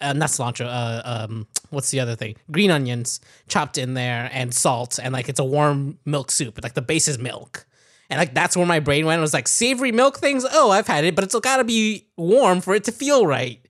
uh, 0.00 0.12
not 0.12 0.30
cilantro. 0.30 0.66
Uh, 0.66 1.02
um, 1.04 1.46
what's 1.70 1.90
the 1.90 2.00
other 2.00 2.14
thing? 2.14 2.36
Green 2.50 2.70
onions 2.70 3.20
chopped 3.48 3.78
in 3.78 3.94
there, 3.94 4.30
and 4.32 4.54
salt, 4.54 4.98
and 5.02 5.12
like 5.12 5.28
it's 5.28 5.40
a 5.40 5.44
warm 5.44 5.98
milk 6.04 6.30
soup. 6.30 6.60
Like 6.62 6.74
the 6.74 6.82
base 6.82 7.08
is 7.08 7.18
milk, 7.18 7.66
and 8.08 8.18
like 8.18 8.34
that's 8.34 8.56
where 8.56 8.66
my 8.66 8.80
brain 8.80 9.06
went. 9.06 9.18
It 9.18 9.22
was 9.22 9.34
like 9.34 9.48
savory 9.48 9.92
milk 9.92 10.18
things. 10.18 10.46
Oh, 10.50 10.70
I've 10.70 10.86
had 10.86 11.04
it, 11.04 11.14
but 11.14 11.24
it's 11.24 11.38
got 11.38 11.58
to 11.58 11.64
be 11.64 12.08
warm 12.16 12.60
for 12.60 12.74
it 12.74 12.84
to 12.84 12.92
feel 12.92 13.26
right. 13.26 13.60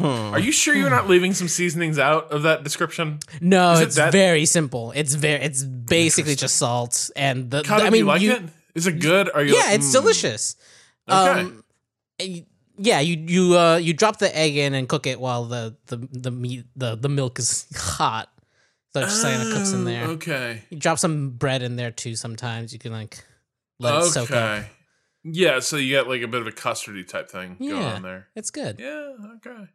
Are 0.00 0.38
you 0.38 0.52
sure 0.52 0.74
you're 0.74 0.90
not 0.90 1.08
leaving 1.08 1.34
some 1.34 1.48
seasonings 1.48 1.98
out 1.98 2.30
of 2.32 2.42
that 2.42 2.64
description? 2.64 3.18
No, 3.40 3.74
it 3.74 3.82
it's 3.84 3.96
that- 3.96 4.12
very 4.12 4.44
simple. 4.46 4.92
It's 4.92 5.14
very, 5.14 5.42
it's 5.42 5.62
basically 5.62 6.34
just 6.34 6.56
salt 6.56 7.10
and 7.16 7.50
the. 7.50 7.62
Cado, 7.62 7.80
I 7.80 7.84
do 7.86 7.90
mean, 7.90 7.98
you 8.00 8.04
like 8.06 8.20
you- 8.22 8.32
it? 8.32 8.42
Is 8.74 8.86
it 8.88 8.98
good? 9.00 9.30
Are 9.32 9.42
you? 9.42 9.54
yeah, 9.54 9.66
like, 9.66 9.74
it's 9.76 9.88
mm. 9.90 9.92
delicious. 9.92 10.56
Okay. 11.08 11.40
Um, 11.40 11.64
yeah, 12.76 12.98
you 13.00 13.16
you 13.28 13.56
uh 13.58 13.76
you 13.76 13.92
drop 13.92 14.18
the 14.18 14.36
egg 14.36 14.56
in 14.56 14.74
and 14.74 14.88
cook 14.88 15.06
it 15.06 15.20
while 15.20 15.44
the 15.44 15.76
the 15.86 15.96
the 16.10 16.30
meat 16.32 16.64
the 16.74 16.96
the 16.96 17.08
milk 17.08 17.38
is 17.38 17.66
hot. 17.76 18.30
So 18.92 19.00
it 19.00 19.04
just 19.04 19.22
kind 19.22 19.42
of 19.42 19.52
cooks 19.52 19.72
in 19.72 19.84
there. 19.84 20.06
Oh, 20.06 20.10
Okay. 20.12 20.62
You 20.70 20.78
drop 20.78 20.98
some 20.98 21.30
bread 21.30 21.62
in 21.62 21.76
there 21.76 21.90
too. 21.90 22.16
Sometimes 22.16 22.72
you 22.72 22.78
can 22.78 22.90
like 22.92 23.24
let 23.78 23.94
it 24.02 24.06
soak 24.06 24.30
up. 24.30 24.36
Okay. 24.36 24.66
Yeah, 25.24 25.60
so 25.60 25.76
you 25.76 25.88
get 25.90 26.06
like 26.08 26.22
a 26.22 26.28
bit 26.28 26.40
of 26.40 26.46
a 26.46 26.52
custardy 26.52 27.06
type 27.06 27.30
thing 27.30 27.56
going 27.58 27.74
on 27.82 28.02
there. 28.02 28.28
it's 28.34 28.50
good. 28.50 28.78
Yeah. 28.80 29.12
Okay. 29.36 29.68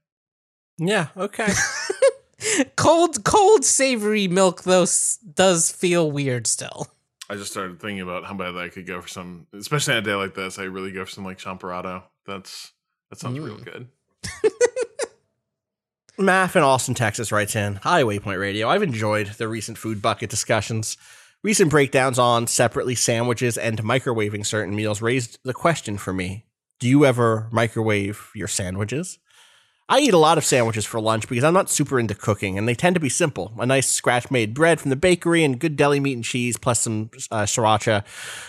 Yeah, 0.80 1.08
okay. 1.18 1.52
Cold 2.78 3.24
cold 3.26 3.66
savory 3.66 4.28
milk 4.30 4.64
though 4.64 4.86
does 5.34 5.70
feel 5.72 6.10
weird 6.10 6.48
still. 6.48 6.88
I 7.30 7.36
just 7.36 7.52
started 7.52 7.80
thinking 7.82 8.00
about 8.02 8.24
how 8.26 8.34
bad 8.34 8.56
I 8.56 8.70
could 8.70 8.88
go 8.88 9.02
for 9.02 9.08
some, 9.10 9.46
especially 9.54 9.94
on 9.96 10.00
a 10.00 10.02
day 10.04 10.16
like 10.16 10.34
this. 10.36 10.58
I 10.58 10.64
really 10.64 10.92
go 10.92 11.04
for 11.04 11.12
some 11.12 11.26
like 11.26 11.38
champorado. 11.38 12.04
That's 12.26 12.72
that 13.10 13.20
sounds 13.20 13.38
real 13.40 13.58
Mm. 13.58 13.66
good. 13.66 13.88
Math 16.18 16.56
in 16.56 16.64
Austin, 16.64 16.96
Texas 16.96 17.32
writes 17.32 17.56
in 17.56 17.76
Hi, 17.84 18.04
Waypoint 18.04 18.40
Radio. 18.40 18.68
I've 18.68 18.84
enjoyed 18.84 19.28
the 19.38 19.48
recent 19.48 19.78
food 19.78 20.02
bucket 20.02 20.30
discussions. 20.30 20.98
Recent 21.44 21.70
breakdowns 21.72 22.20
on 22.20 22.48
separately 22.48 22.96
sandwiches 22.96 23.58
and 23.58 23.82
microwaving 23.84 24.46
certain 24.46 24.76
meals 24.76 25.02
raised 25.02 25.40
the 25.44 25.54
question 25.54 25.98
for 25.98 26.12
me 26.14 26.46
Do 26.80 26.88
you 26.90 27.06
ever 27.06 27.48
microwave 27.52 28.32
your 28.36 28.50
sandwiches? 28.50 29.18
I 29.92 30.02
eat 30.02 30.14
a 30.14 30.20
lot 30.20 30.38
of 30.38 30.46
sandwiches 30.46 30.86
for 30.86 31.02
lunch 31.02 31.28
because 31.28 31.44
I'm 31.44 31.56
not 31.56 31.68
super 31.68 32.00
into 32.00 32.14
cooking, 32.14 32.60
and 32.60 32.68
they 32.68 32.76
tend 32.76 32.94
to 32.94 33.00
be 33.00 33.10
simple. 33.10 33.52
A 33.58 33.66
nice 33.66 33.90
scratch 33.90 34.30
made 34.30 34.54
bread 34.54 34.80
from 34.80 34.92
the 34.92 34.96
bakery 34.96 35.44
and 35.44 35.60
good 35.60 35.76
deli 35.76 36.00
meat 36.00 36.14
and 36.14 36.24
cheese, 36.24 36.58
plus 36.58 36.82
some 36.82 37.10
uh, 37.32 37.42
sriracha. 37.46 38.04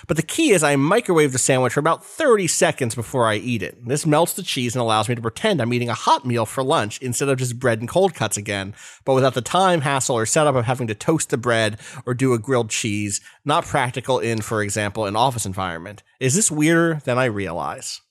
But 0.06 0.18
the 0.18 0.22
key 0.22 0.50
is 0.50 0.62
I 0.62 0.76
microwave 0.76 1.32
the 1.32 1.38
sandwich 1.38 1.72
for 1.72 1.80
about 1.80 2.04
30 2.04 2.46
seconds 2.46 2.94
before 2.94 3.26
I 3.26 3.36
eat 3.36 3.62
it. 3.62 3.82
This 3.88 4.04
melts 4.04 4.34
the 4.34 4.42
cheese 4.42 4.74
and 4.74 4.82
allows 4.82 5.08
me 5.08 5.14
to 5.14 5.22
pretend 5.22 5.62
I'm 5.62 5.72
eating 5.72 5.88
a 5.88 5.94
hot 5.94 6.26
meal 6.26 6.44
for 6.44 6.62
lunch 6.62 7.00
instead 7.00 7.30
of 7.30 7.38
just 7.38 7.58
bread 7.58 7.80
and 7.80 7.88
cold 7.88 8.14
cuts 8.14 8.36
again, 8.36 8.74
but 9.06 9.14
without 9.14 9.32
the 9.32 9.40
time, 9.40 9.80
hassle, 9.80 10.18
or 10.18 10.26
setup 10.26 10.56
of 10.56 10.66
having 10.66 10.88
to 10.88 10.94
toast 10.94 11.30
the 11.30 11.38
bread 11.38 11.78
or 12.04 12.12
do 12.12 12.34
a 12.34 12.38
grilled 12.38 12.68
cheese. 12.68 13.22
Not 13.46 13.64
practical 13.64 14.18
in, 14.18 14.42
for 14.42 14.62
example, 14.62 15.06
an 15.06 15.16
office 15.16 15.46
environment. 15.46 16.02
Is 16.20 16.34
this 16.34 16.50
weirder 16.50 17.00
than 17.06 17.16
I 17.16 17.24
realize? 17.24 18.02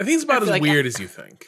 I 0.00 0.04
think 0.04 0.14
it's 0.16 0.24
about 0.24 0.42
as 0.42 0.48
like- 0.48 0.62
weird 0.62 0.86
as 0.86 0.98
you 0.98 1.06
think, 1.06 1.46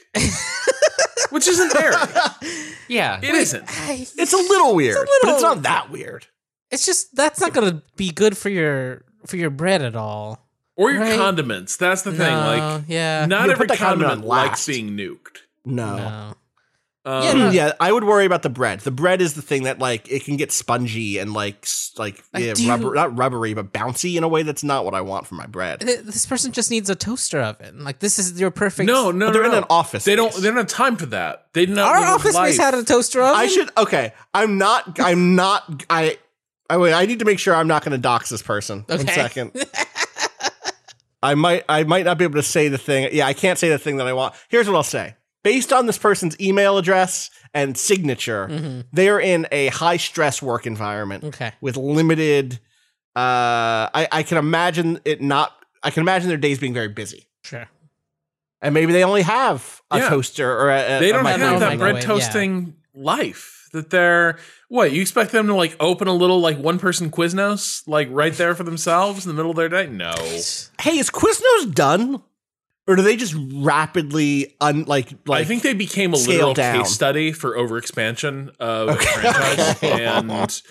which 1.31 1.49
isn't 1.49 1.73
very. 1.73 1.95
Yeah, 2.89 3.19
It 3.23 3.35
isn't. 3.35 3.65
It's 3.89 4.33
a 4.35 4.37
little 4.37 4.75
weird, 4.81 5.09
but 5.23 5.31
it's 5.33 5.43
not 5.43 5.63
that 5.63 5.91
weird. 5.91 6.27
It's 6.71 6.85
just 6.85 7.15
that's 7.17 7.41
not 7.41 7.55
gonna 7.55 7.83
be 7.97 8.11
good 8.11 8.37
for 8.37 8.51
your 8.51 9.05
for 9.27 9.37
your 9.39 9.49
bread 9.51 9.81
at 9.83 9.97
all. 9.97 10.47
Or 10.77 10.91
your 10.91 11.01
Right. 11.01 11.17
condiments. 11.19 11.77
That's 11.77 12.03
the 12.03 12.11
thing. 12.13 12.21
No, 12.31 12.39
Like, 12.77 12.85
yeah. 12.89 13.25
not 13.27 13.47
You 13.47 13.53
every 13.53 13.67
that 13.67 13.79
condiment 13.79 14.09
condiment 14.11 14.23
on 14.25 14.29
likes 14.29 14.51
last. 14.51 14.67
being 14.67 14.91
nuked. 14.91 15.39
No. 15.65 15.97
No. 15.97 16.35
Um, 17.05 17.23
Yeah, 17.25 17.51
yeah, 17.51 17.73
I 17.81 17.91
would 17.91 18.05
worry 18.05 18.25
about 18.27 18.43
the 18.43 18.49
bread. 18.49 18.79
The 18.81 18.93
bread 18.93 19.21
is 19.21 19.35
the 19.35 19.43
thing 19.43 19.65
that 19.65 19.79
like 19.81 20.09
it 20.11 20.25
can 20.25 20.37
get 20.37 20.53
spongy 20.53 21.19
and 21.19 21.33
like 21.35 21.67
like, 21.99 22.23
Like, 22.33 22.45
yeah, 22.45 22.53
do 22.55 22.63
you- 22.63 22.71
rubber, 22.71 22.95
not 22.95 23.19
rubbery, 23.19 23.55
but 23.55 23.73
bouncy 23.73 24.17
in 24.17 24.23
a 24.25 24.29
way 24.29 24.45
that's 24.45 24.63
not 24.63 24.85
what 24.85 24.95
I 24.95 25.01
want 25.01 25.27
for 25.27 25.35
my 25.35 25.47
bread. 25.47 25.81
Th- 25.81 25.99
This 26.01 26.25
person 26.27 26.53
just 26.53 26.71
needs 26.71 26.89
a 26.89 26.95
toaster 26.95 27.41
oven. 27.41 27.83
Like 27.83 27.99
this 27.99 28.19
is 28.21 28.41
your 28.41 28.51
perfect. 28.53 28.87
No, 28.87 29.11
no, 29.11 29.27
But 29.27 29.33
they're 29.33 29.43
no, 29.43 29.49
in 29.49 29.53
no. 29.53 29.59
an 29.59 29.65
office 29.69 30.05
They 30.05 30.15
don't. 30.15 30.33
They 30.35 30.43
don't 30.49 30.57
have 30.57 30.69
time 30.69 30.97
for 30.97 31.07
that. 31.07 31.47
They 31.55 31.67
do 31.67 31.75
not. 31.75 31.89
Our 31.89 32.01
live 32.01 32.09
a 32.09 32.13
office 32.13 32.35
space 32.37 32.59
life. 32.59 32.73
had 32.73 32.75
a 32.75 32.85
toaster 32.85 33.21
oven. 33.21 33.35
I 33.37 33.47
should 33.49 33.71
okay. 33.77 34.13
I'm 34.33 34.59
not. 34.59 34.99
I'm 35.01 35.35
not. 35.35 35.85
I. 35.91 36.19
I 36.71 36.77
wait. 36.79 36.95
I 36.95 37.05
need 37.07 37.19
to 37.19 37.25
make 37.25 37.39
sure 37.41 37.55
I'm 37.55 37.67
not 37.69 37.85
going 37.85 37.93
to 37.93 37.99
dox 37.99 38.29
this 38.31 38.43
person. 38.43 38.85
One 38.87 39.01
Okay. 39.01 39.13
second. 39.13 39.51
I 41.23 41.35
might. 41.35 41.65
I 41.69 41.85
might 41.85 42.05
not 42.05 42.19
be 42.19 42.25
able 42.25 42.35
to 42.37 42.43
say 42.43 42.69
the 42.69 42.79
thing. 42.79 43.09
Yeah, 43.13 43.27
I 43.27 43.33
can't 43.33 43.59
say 43.59 43.69
the 43.69 43.79
thing 43.79 43.99
that 43.99 44.07
I 44.07 44.13
want. 44.13 44.35
Here's 44.49 44.67
what 44.67 44.75
I'll 44.77 44.83
say. 44.83 45.15
Based 45.43 45.73
on 45.73 45.87
this 45.87 45.99
person's 45.99 46.39
email 46.41 46.79
address 46.79 47.31
and 47.53 47.77
signature, 47.77 48.85
they 48.93 49.09
are 49.09 49.21
in 49.21 49.47
a 49.51 49.69
high 49.69 49.97
stress 49.97 50.41
work 50.41 50.67
environment 50.67 51.25
Okay. 51.25 51.53
with 51.61 51.77
limited. 51.77 52.55
Uh, 53.17 53.91
I, 53.93 54.09
I 54.13 54.23
can 54.23 54.39
imagine 54.39 55.01
it 55.05 55.21
not. 55.21 55.53
I 55.83 55.91
can 55.91 56.03
imagine 56.03 56.29
their 56.29 56.39
days 56.39 56.59
being 56.61 56.73
very 56.75 56.89
busy, 56.89 57.27
Sure. 57.45 57.69
and 58.61 58.73
maybe 58.73 58.93
they 58.93 59.03
only 59.05 59.23
have 59.23 59.83
a 59.91 59.99
Yeah. 59.99 60.09
toaster 60.11 60.51
or 60.51 60.71
a. 60.71 60.97
a 60.97 61.01
They 61.01 61.11
don't 61.13 61.25
microwave 61.25 61.51
have 61.51 61.61
that 61.61 61.79
bread 61.79 61.95
microwave, 61.97 62.03
yeah. 62.21 62.27
toasting 62.27 62.75
life. 62.95 63.69
That 63.73 63.91
they're 63.91 64.39
what? 64.69 64.93
You 64.93 65.01
expect 65.03 65.33
them 65.33 65.47
to 65.49 65.55
like 65.55 65.75
open 65.81 66.07
a 66.07 66.13
little 66.15 66.41
like 66.41 66.59
one 66.59 66.79
person 66.79 67.11
Quiznos 67.11 67.83
like 67.89 68.07
right 68.11 68.33
there 68.35 68.55
for 68.55 68.63
themselves 68.65 69.25
in 69.27 69.31
the 69.31 69.35
middle 69.35 69.51
of 69.51 69.57
their 69.57 69.69
day? 69.71 69.87
No. 69.89 70.13
hey, 70.81 70.99
is 70.99 71.11
Quiznos 71.11 71.75
done? 71.75 72.23
Or 72.89 72.97
do 72.97 73.03
they 73.03 73.17
just 73.17 73.35
rapidly 73.37 74.57
un 74.61 74.85
like 74.85 75.13
like 75.27 75.43
I 75.43 75.45
think 75.45 75.63
they 75.63 75.73
became 75.75 76.15
a 76.15 76.17
literal 76.17 76.53
down. 76.55 76.79
case 76.79 76.91
study 76.91 77.31
for 77.33 77.57
overexpansion 77.57 78.57
of 78.59 78.89
a 78.89 78.97
franchise 78.97 79.83
and 79.83 80.63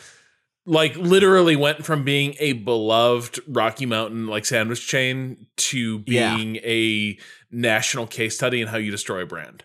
like 0.66 0.96
literally 0.98 1.56
went 1.56 1.86
from 1.86 2.04
being 2.04 2.36
a 2.40 2.54
beloved 2.54 3.40
Rocky 3.48 3.86
Mountain 3.86 4.28
like 4.28 4.46
sandwich 4.46 4.86
chain 4.88 5.48
to 5.58 6.04
Yeah. 6.06 6.36
being 6.36 6.58
a 6.58 7.18
national 7.50 8.08
case 8.08 8.36
study 8.36 8.62
in 8.62 8.68
how 8.68 8.78
you 8.78 8.92
destroy 8.92 9.22
a 9.22 9.26
brand. 9.26 9.64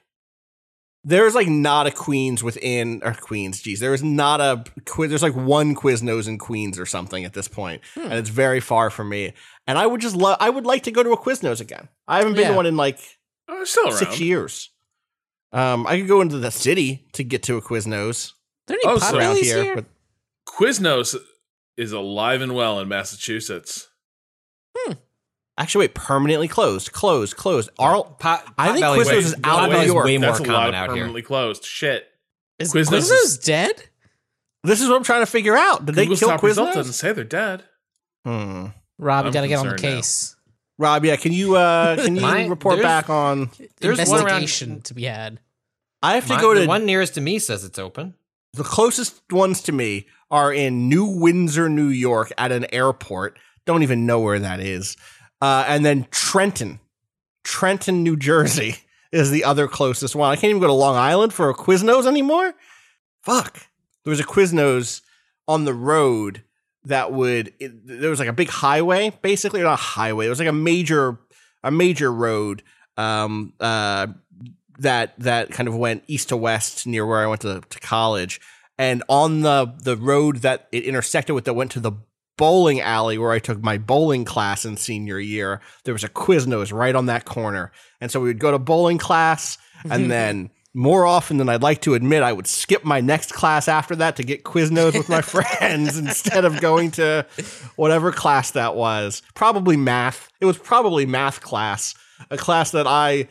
There's 1.09 1.35
like 1.37 1.47
not 1.49 1.87
a 1.87 1.91
Queens 1.93 2.43
within 2.43 3.01
or 3.05 3.15
Queens, 3.15 3.63
geez. 3.63 3.79
There 3.81 3.95
is 3.95 4.03
not 4.03 4.41
a 4.41 4.65
quiz 4.85 5.09
there's 5.09 5.23
like 5.23 5.37
one 5.37 5.75
Quiznos 5.77 6.27
in 6.29 6.37
Queens 6.37 6.79
or 6.79 6.85
something 6.85 7.25
at 7.25 7.33
this 7.33 7.47
point, 7.49 7.81
Hmm. 7.95 8.01
And 8.03 8.15
it's 8.15 8.29
very 8.29 8.61
far 8.61 8.91
from 8.91 9.09
me. 9.09 9.33
And 9.69 9.79
I 9.79 9.87
would 9.87 10.01
just 10.01 10.17
love 10.17 10.37
I 10.41 10.51
would 10.51 10.67
like 10.67 10.83
to 10.83 10.91
go 10.91 11.03
to 11.03 11.13
a 11.13 11.17
Quiznos 11.17 11.61
again. 11.61 11.89
I 12.09 12.19
haven't 12.19 12.35
been 12.35 12.43
Yeah. 12.43 12.51
to 12.51 12.57
one 12.57 12.67
in 12.67 12.77
like 12.77 12.99
Oh, 13.49 13.63
it's 13.63 13.71
still 13.71 13.87
around. 13.89 13.97
six 13.97 14.21
years. 14.21 14.71
Um 15.53 15.87
I 15.87 15.99
could 15.99 16.09
go 16.09 16.21
into 16.21 16.39
the 16.39 16.51
city 16.51 17.07
to 17.13 17.23
get 17.25 17.43
to 17.45 17.57
a 17.57 17.63
Quiznos 17.63 18.33
There 18.67 18.77
any 18.77 18.93
Oh, 18.93 18.99
so- 18.99 19.17
around 19.17 19.37
here, 19.39 19.63
here? 19.63 19.75
but 19.77 19.85
Quiznos 20.49 21.17
is 21.77 21.93
alive 21.93 22.41
and 22.43 22.55
well 22.55 22.81
in 22.81 22.89
Massachusetts. 22.89 23.87
Actually 25.59 25.85
wait, 25.85 25.95
permanently 25.95 26.49
closed. 26.49 26.93
Closed, 26.93 27.37
closed. 27.37 27.71
Arl 27.79 28.05
Pot, 28.05 28.45
I 28.59 28.73
think 28.73 28.85
Potbelly's 28.85 29.07
Quiznos 29.09 29.11
way- 29.13 29.19
is 29.19 29.35
out 29.45 29.73
of 29.73 29.79
New 29.81 29.87
York. 29.87 30.05
way 30.05 30.19
more 30.19 30.27
That's 30.29 30.41
a 30.41 30.43
lot 30.45 30.49
common 30.53 30.69
of 30.69 30.75
out 30.75 30.81
here. 30.83 30.89
permanently 30.91 31.23
closed. 31.23 31.65
Shit. 31.65 32.07
Is 32.59 32.73
Quiznos 32.73 32.89
Quiznos, 33.11 33.25
is- 33.25 33.39
dead? 33.39 33.83
this 34.65 34.81
is 34.81 34.89
what 34.89 34.97
I'm 34.97 35.05
trying 35.05 35.23
to 35.23 35.27
figure 35.27 35.57
out. 35.57 35.85
Did 35.87 35.95
they 35.95 36.07
kill 36.07 36.29
top 36.31 36.41
Quiznos? 36.41 36.75
doesn't 36.75 36.93
say 36.95 37.13
they're 37.13 37.25
dead. 37.25 37.65
Hmm. 38.25 38.67
Rob, 38.99 39.25
you 39.25 39.29
I'm 39.29 39.33
got 39.33 39.41
to 39.43 39.49
get 39.49 39.59
on 39.59 39.67
the 39.67 39.73
concerned 39.75 39.83
now. 39.95 39.97
case. 40.01 40.37
Rob, 40.79 41.05
yeah, 41.05 41.17
can 41.17 41.33
you 41.33 41.57
uh 41.57 41.97
can 42.05 42.17
you 42.17 42.23
My- 42.23 42.47
report 42.47 42.83
back 42.83 43.09
on 43.11 43.51
There's 43.81 43.99
one 43.99 44.09
around- 44.21 44.27
Investigation 44.43 44.81
to 44.83 44.95
be 44.95 45.05
had. 45.05 45.39
I 46.03 46.15
have 46.15 46.27
to 46.27 46.35
My- 46.35 46.41
go 46.41 46.55
to 46.55 46.61
the 46.61 46.67
one 46.67 46.85
nearest 46.87 47.15
to 47.15 47.21
me 47.21 47.39
says 47.39 47.65
it's 47.65 47.79
open. 47.79 48.15
the 48.53 48.65
closest 48.65 49.21
ones 49.31 49.61
to 49.63 49.73
me 49.73 50.07
are 50.31 50.53
in 50.53 50.89
New 50.89 51.05
Windsor, 51.05 51.69
New 51.69 51.89
York, 51.89 52.33
at 52.39 52.53
an 52.53 52.67
airport. 52.75 53.39
Don't 53.65 53.83
even 53.83 54.07
know 54.07 54.21
where 54.21 54.39
that 54.39 54.61
is. 54.61 54.97
Uh, 55.41 55.65
and 55.69 55.85
then 55.85 56.07
Trenton, 56.11 56.81
Trenton, 57.45 58.03
New 58.03 58.17
Jersey 58.17 58.77
is 59.13 59.31
the 59.31 59.45
other 59.45 59.69
closest 59.69 60.15
one. 60.15 60.31
I 60.31 60.37
can't 60.37 60.51
even 60.51 60.61
go 60.61 60.67
to 60.67 60.73
Long 60.73 60.97
Island 60.97 61.33
for 61.33 61.51
a 61.51 61.55
Quiznos 61.55 62.07
anymore. 62.07 62.55
Fuck. 63.23 63.67
There 64.05 64.11
was 64.11 64.21
a 64.21 64.25
Quiznos 64.25 65.03
on 65.49 65.65
the 65.65 65.75
road 65.75 66.43
that 66.85 67.13
would. 67.13 67.53
It, 67.59 67.87
there 67.87 68.11
was 68.11 68.19
like 68.19 68.29
a 68.29 68.33
big 68.33 68.49
highway, 68.49 69.13
basically 69.23 69.63
not 69.63 69.75
a 69.75 69.77
highway. 69.77 70.27
It 70.27 70.31
was 70.31 70.39
like 70.39 70.49
a 70.49 70.53
major, 70.53 71.19
a 71.63 71.71
major 71.71 72.13
road. 72.13 72.63
Um. 72.97 73.53
Uh 73.61 74.09
that 74.79 75.19
that 75.19 75.51
kind 75.51 75.69
of 75.69 75.77
went 75.77 76.05
east 76.07 76.29
to 76.29 76.37
west 76.37 76.87
near 76.87 77.07
where 77.07 77.23
I 77.23 77.27
went 77.27 77.43
to, 77.43 77.63
to 77.69 77.81
college. 77.81 78.41
And 78.79 79.03
on 79.09 79.41
the 79.41 79.73
the 79.83 79.97
road 79.97 80.39
that 80.39 80.69
it 80.73 80.85
intersected 80.85 81.35
with 81.35 81.45
that 81.45 81.55
went 81.55 81.71
to 81.73 81.81
the 81.81 81.93
bowling 82.37 82.81
alley 82.81 83.19
where 83.19 83.33
I 83.33 83.39
took 83.39 83.63
my 83.63 83.79
bowling 83.79 84.25
class 84.25 84.65
in 84.65 84.77
senior 84.77 85.19
year, 85.19 85.61
there 85.85 85.95
was 85.95 86.05
a 86.05 86.09
Quiznos 86.09 86.73
right 86.73 86.95
on 86.95 87.07
that 87.07 87.25
corner. 87.25 87.73
And 88.01 88.11
so 88.11 88.21
we 88.21 88.29
would 88.29 88.39
go 88.39 88.51
to 88.51 88.59
bowling 88.59 88.99
class 88.99 89.59
and 89.89 90.11
then 90.11 90.51
more 90.75 91.07
often 91.07 91.39
than 91.39 91.49
I'd 91.49 91.63
like 91.63 91.81
to 91.83 91.95
admit, 91.95 92.23
I 92.23 92.35
would 92.35 92.47
skip 92.47 92.85
my 92.85 93.01
next 93.01 93.33
class 93.33 93.67
after 93.67 93.97
that 93.97 94.17
to 94.17 94.23
get 94.23 94.45
Quiznos 94.45 94.93
with 94.93 95.09
my 95.09 95.21
friends 95.23 95.97
instead 95.97 96.45
of 96.45 96.61
going 96.61 96.91
to 96.93 97.25
whatever 97.77 98.13
class 98.13 98.51
that 98.51 98.77
was. 98.77 99.23
Probably 99.35 99.79
math. 99.79 100.29
It 100.39 100.45
was 100.45 100.59
probably 100.59 101.07
math 101.07 101.41
class, 101.41 101.95
a 102.31 102.37
class 102.37 102.73
that 102.73 102.87
I 102.87 103.29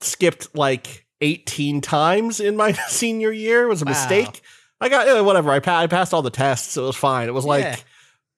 skipped 0.00 0.56
like 0.56 1.04
18 1.20 1.82
times 1.82 2.40
in 2.40 2.56
my 2.56 2.72
senior 2.88 3.30
year. 3.30 3.64
It 3.64 3.68
was 3.68 3.82
a 3.82 3.84
Wow. 3.84 3.90
mistake. 3.90 4.40
I 4.80 4.88
got 4.88 5.06
eh, 5.06 5.20
whatever. 5.20 5.50
I, 5.50 5.58
pa- 5.60 5.80
I 5.80 5.86
passed 5.88 6.14
all 6.14 6.22
the 6.22 6.30
tests. 6.30 6.78
It 6.78 6.82
was 6.82 6.96
fine. 6.96 7.28
It 7.28 7.34
was 7.34 7.44
like 7.44 7.64
Yeah. 7.64 7.76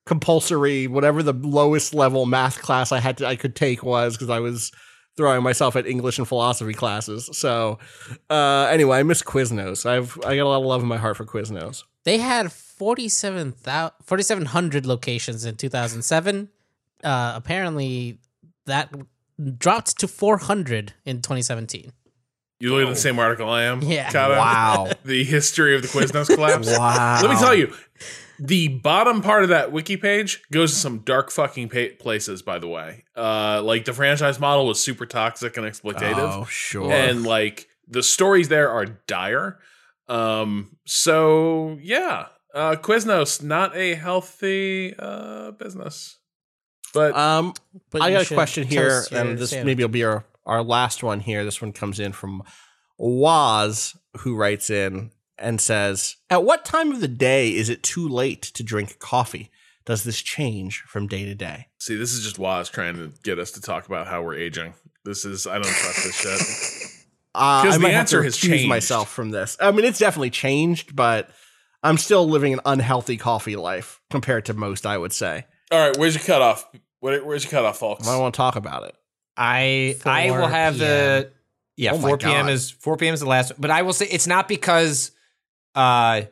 Compulsory, 0.08 0.86
whatever 0.86 1.22
the 1.22 1.34
lowest 1.34 1.94
level 1.94 2.24
math 2.26 2.60
class 2.62 2.90
I 2.90 2.98
had 2.98 3.18
to 3.18 3.26
I 3.26 3.36
could 3.36 3.54
take 3.54 3.82
was 3.82 4.14
because 4.14 4.30
I 4.30 4.40
was 4.40 4.72
throwing 5.18 5.42
myself 5.42 5.76
at 5.76 5.86
English 5.86 6.18
and 6.18 6.26
philosophy 6.26 6.72
classes. 6.72 7.28
So 7.32 7.78
uh, 8.30 8.68
anyway, 8.70 8.98
I 8.98 9.02
miss 9.02 9.22
Quiznos. 9.22 9.84
I've 9.84 10.18
I 10.24 10.34
got 10.36 10.44
a 10.44 10.48
lot 10.48 10.60
of 10.60 10.64
love 10.64 10.82
in 10.82 10.88
my 10.88 10.96
heart 10.96 11.18
for 11.18 11.26
Quiznos. 11.26 11.84
They 12.04 12.18
had 12.18 12.50
47, 12.50 13.52
4,700 13.52 14.86
locations 14.86 15.44
in 15.44 15.56
2007. 15.56 16.48
Uh, 17.04 17.32
apparently, 17.36 18.18
that 18.64 18.94
dropped 19.58 19.98
to 20.00 20.08
400 20.08 20.94
in 21.04 21.16
2017. 21.18 21.92
You 22.60 22.74
look 22.74 22.88
at 22.88 22.88
the 22.88 22.96
same 22.96 23.18
article 23.18 23.48
I 23.48 23.64
am. 23.64 23.82
Yeah. 23.82 24.10
Kata? 24.10 24.34
Wow. 24.34 24.90
the 25.04 25.22
history 25.22 25.76
of 25.76 25.82
the 25.82 25.88
Quiznos 25.88 26.34
collapse. 26.34 26.66
Wow. 26.76 27.20
Let 27.22 27.30
me 27.30 27.36
tell 27.36 27.54
you, 27.54 27.72
the 28.40 28.68
bottom 28.68 29.20
part 29.22 29.42
of 29.42 29.48
that 29.48 29.72
wiki 29.72 29.96
page 29.96 30.42
goes 30.52 30.72
to 30.72 30.78
some 30.78 30.98
dark 31.00 31.30
fucking 31.30 31.68
pa- 31.68 31.94
places. 31.98 32.42
By 32.42 32.58
the 32.58 32.68
way, 32.68 33.04
uh, 33.16 33.62
like 33.62 33.84
the 33.84 33.92
franchise 33.92 34.38
model 34.38 34.66
was 34.66 34.80
super 34.82 35.06
toxic 35.06 35.56
and 35.56 35.66
exploitative, 35.66 36.16
Oh 36.42 36.44
sure. 36.44 36.92
and 36.92 37.24
like 37.24 37.66
the 37.88 38.02
stories 38.02 38.48
there 38.48 38.70
are 38.70 38.84
dire. 38.84 39.58
Um, 40.08 40.76
so 40.86 41.78
yeah, 41.82 42.26
uh, 42.54 42.76
Quiznos 42.76 43.42
not 43.42 43.76
a 43.76 43.94
healthy 43.94 44.94
uh 44.98 45.50
business, 45.52 46.18
but 46.94 47.16
um, 47.16 47.54
But 47.90 48.02
I 48.02 48.08
you 48.08 48.16
got 48.18 48.30
a 48.30 48.34
question 48.34 48.66
here, 48.66 49.04
and 49.12 49.36
this 49.38 49.50
sandwich. 49.50 49.66
maybe 49.66 49.84
will 49.84 49.88
be 49.88 50.04
our, 50.04 50.24
our 50.46 50.62
last 50.62 51.02
one 51.02 51.20
here. 51.20 51.44
This 51.44 51.60
one 51.60 51.72
comes 51.72 52.00
in 52.00 52.12
from 52.12 52.42
Waz, 52.98 53.96
who 54.18 54.34
writes 54.36 54.70
in 54.70 55.10
and 55.38 55.60
says, 55.60 56.16
At 56.30 56.44
what 56.44 56.64
time 56.64 56.92
of 56.92 57.00
the 57.00 57.08
day 57.08 57.54
is 57.54 57.68
it 57.68 57.82
too 57.82 58.06
late 58.08 58.42
to 58.42 58.62
drink 58.62 58.98
coffee? 58.98 59.50
Does 59.84 60.04
this 60.04 60.20
change 60.20 60.80
from 60.82 61.06
day 61.06 61.24
to 61.24 61.34
day? 61.34 61.68
see, 61.78 61.96
this 61.96 62.12
is 62.12 62.22
just 62.22 62.38
Waz 62.38 62.68
trying 62.68 62.94
to 62.96 63.10
get 63.22 63.38
us 63.38 63.52
to 63.52 63.60
talk 63.60 63.86
about 63.86 64.06
how 64.06 64.22
we're 64.22 64.36
aging. 64.36 64.74
This 65.04 65.24
is 65.24 65.46
I 65.46 65.54
don't 65.54 65.64
trust 65.64 66.04
this 66.04 66.14
shit. 66.16 66.94
Uh, 67.34 67.62
'Cause 67.62 67.74
I 67.74 67.76
the 67.78 67.82
might 67.82 67.90
have 67.90 68.00
answer 68.00 68.18
to 68.18 68.24
has 68.24 68.36
changed. 68.36 68.68
myself 68.68 69.10
from 69.12 69.30
this. 69.30 69.56
I 69.60 69.70
mean, 69.70 69.84
it's 69.84 69.98
definitely 70.00 70.30
changed, 70.30 70.96
but 70.96 71.30
I'm 71.84 71.96
still 71.96 72.28
living 72.28 72.52
an 72.54 72.60
unhealthy 72.64 73.16
coffee 73.16 73.54
life 73.54 74.00
compared 74.10 74.46
to 74.46 74.54
most, 74.54 74.84
I 74.86 74.98
would 74.98 75.12
say. 75.12 75.44
All 75.70 75.78
right, 75.78 75.96
where's 75.96 76.16
your 76.16 76.24
cutoff? 76.24 76.68
Where, 77.00 77.24
where's 77.24 77.44
your 77.44 77.50
cutoff, 77.52 77.78
folks? 77.78 78.08
I 78.08 78.12
don't 78.12 78.22
want 78.22 78.34
to 78.34 78.36
talk 78.38 78.56
about 78.56 78.84
it. 78.88 78.96
I 79.36 79.96
I 80.04 80.30
will 80.32 80.48
have 80.48 80.78
the 80.78 81.30
yeah 81.76 81.92
Oh 81.92 81.98
4 81.98 82.18
p.m. 82.18 82.46
God. 82.46 82.50
is 82.52 82.70
4 82.72 82.96
p.m. 82.96 83.14
is 83.14 83.20
the 83.20 83.26
last, 83.26 83.52
but 83.60 83.70
I 83.70 83.82
will 83.82 83.92
say 83.92 84.06
it's 84.06 84.26
not 84.26 84.48
because 84.48 85.12
uh 85.78 86.22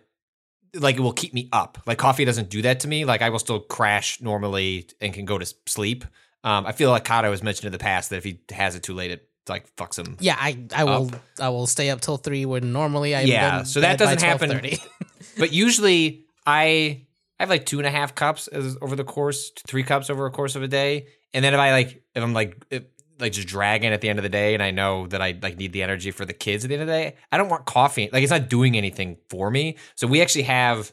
like 0.74 0.96
it 0.96 1.00
will 1.00 1.12
keep 1.12 1.32
me 1.32 1.48
up. 1.52 1.78
Like 1.86 1.98
coffee 1.98 2.24
doesn't 2.24 2.50
do 2.50 2.62
that 2.62 2.80
to 2.80 2.88
me. 2.88 3.04
Like 3.04 3.22
I 3.22 3.30
will 3.30 3.38
still 3.38 3.60
crash 3.60 4.20
normally 4.20 4.86
and 5.00 5.14
can 5.14 5.24
go 5.24 5.38
to 5.38 5.46
sleep. 5.66 6.04
Um, 6.44 6.66
I 6.66 6.72
feel 6.72 6.90
like 6.90 7.04
Cado 7.04 7.30
has 7.30 7.42
mentioned 7.42 7.66
in 7.66 7.72
the 7.72 7.78
past 7.78 8.10
that 8.10 8.16
if 8.16 8.24
he 8.24 8.40
has 8.50 8.74
it 8.74 8.82
too 8.82 8.94
late, 8.94 9.10
it 9.10 9.28
like 9.48 9.74
fucks 9.76 9.98
him. 9.98 10.16
Yeah, 10.20 10.36
I, 10.38 10.58
I 10.74 10.84
will 10.84 11.10
I 11.40 11.48
will 11.48 11.66
stay 11.66 11.90
up 11.90 12.00
till 12.00 12.16
three 12.16 12.44
when 12.46 12.72
normally 12.72 13.14
I 13.14 13.22
Yeah, 13.22 13.62
so 13.62 13.80
that 13.80 13.98
doesn't 13.98 14.22
happen. 14.22 14.50
12:30. 14.50 14.80
But 15.38 15.52
usually 15.52 16.24
I 16.46 17.02
I 17.38 17.42
have 17.42 17.50
like 17.50 17.66
two 17.66 17.78
and 17.78 17.86
a 17.86 17.90
half 17.90 18.14
cups 18.14 18.48
as 18.48 18.76
over 18.80 18.96
the 18.96 19.04
course, 19.04 19.52
three 19.66 19.82
cups 19.82 20.08
over 20.08 20.24
a 20.26 20.30
course 20.30 20.56
of 20.56 20.62
a 20.62 20.68
day, 20.68 21.08
and 21.34 21.44
then 21.44 21.52
if 21.52 21.60
I 21.60 21.72
like 21.72 22.02
if 22.14 22.22
I'm 22.22 22.32
like 22.32 22.56
like 23.18 23.32
just 23.32 23.48
dragging 23.48 23.92
at 23.92 24.00
the 24.00 24.08
end 24.08 24.18
of 24.18 24.22
the 24.22 24.28
day, 24.28 24.54
and 24.54 24.62
I 24.62 24.70
know 24.70 25.06
that 25.08 25.22
I 25.22 25.38
like 25.42 25.56
need 25.56 25.72
the 25.72 25.82
energy 25.82 26.10
for 26.10 26.24
the 26.24 26.32
kids 26.32 26.64
at 26.64 26.68
the 26.68 26.74
end 26.74 26.82
of 26.82 26.88
the 26.88 26.92
day. 26.92 27.16
I 27.32 27.38
don't 27.38 27.48
want 27.48 27.66
coffee. 27.66 28.08
Like 28.12 28.22
it's 28.22 28.32
not 28.32 28.48
doing 28.48 28.76
anything 28.76 29.16
for 29.28 29.50
me. 29.50 29.76
So 29.94 30.06
we 30.06 30.22
actually 30.22 30.42
have 30.44 30.92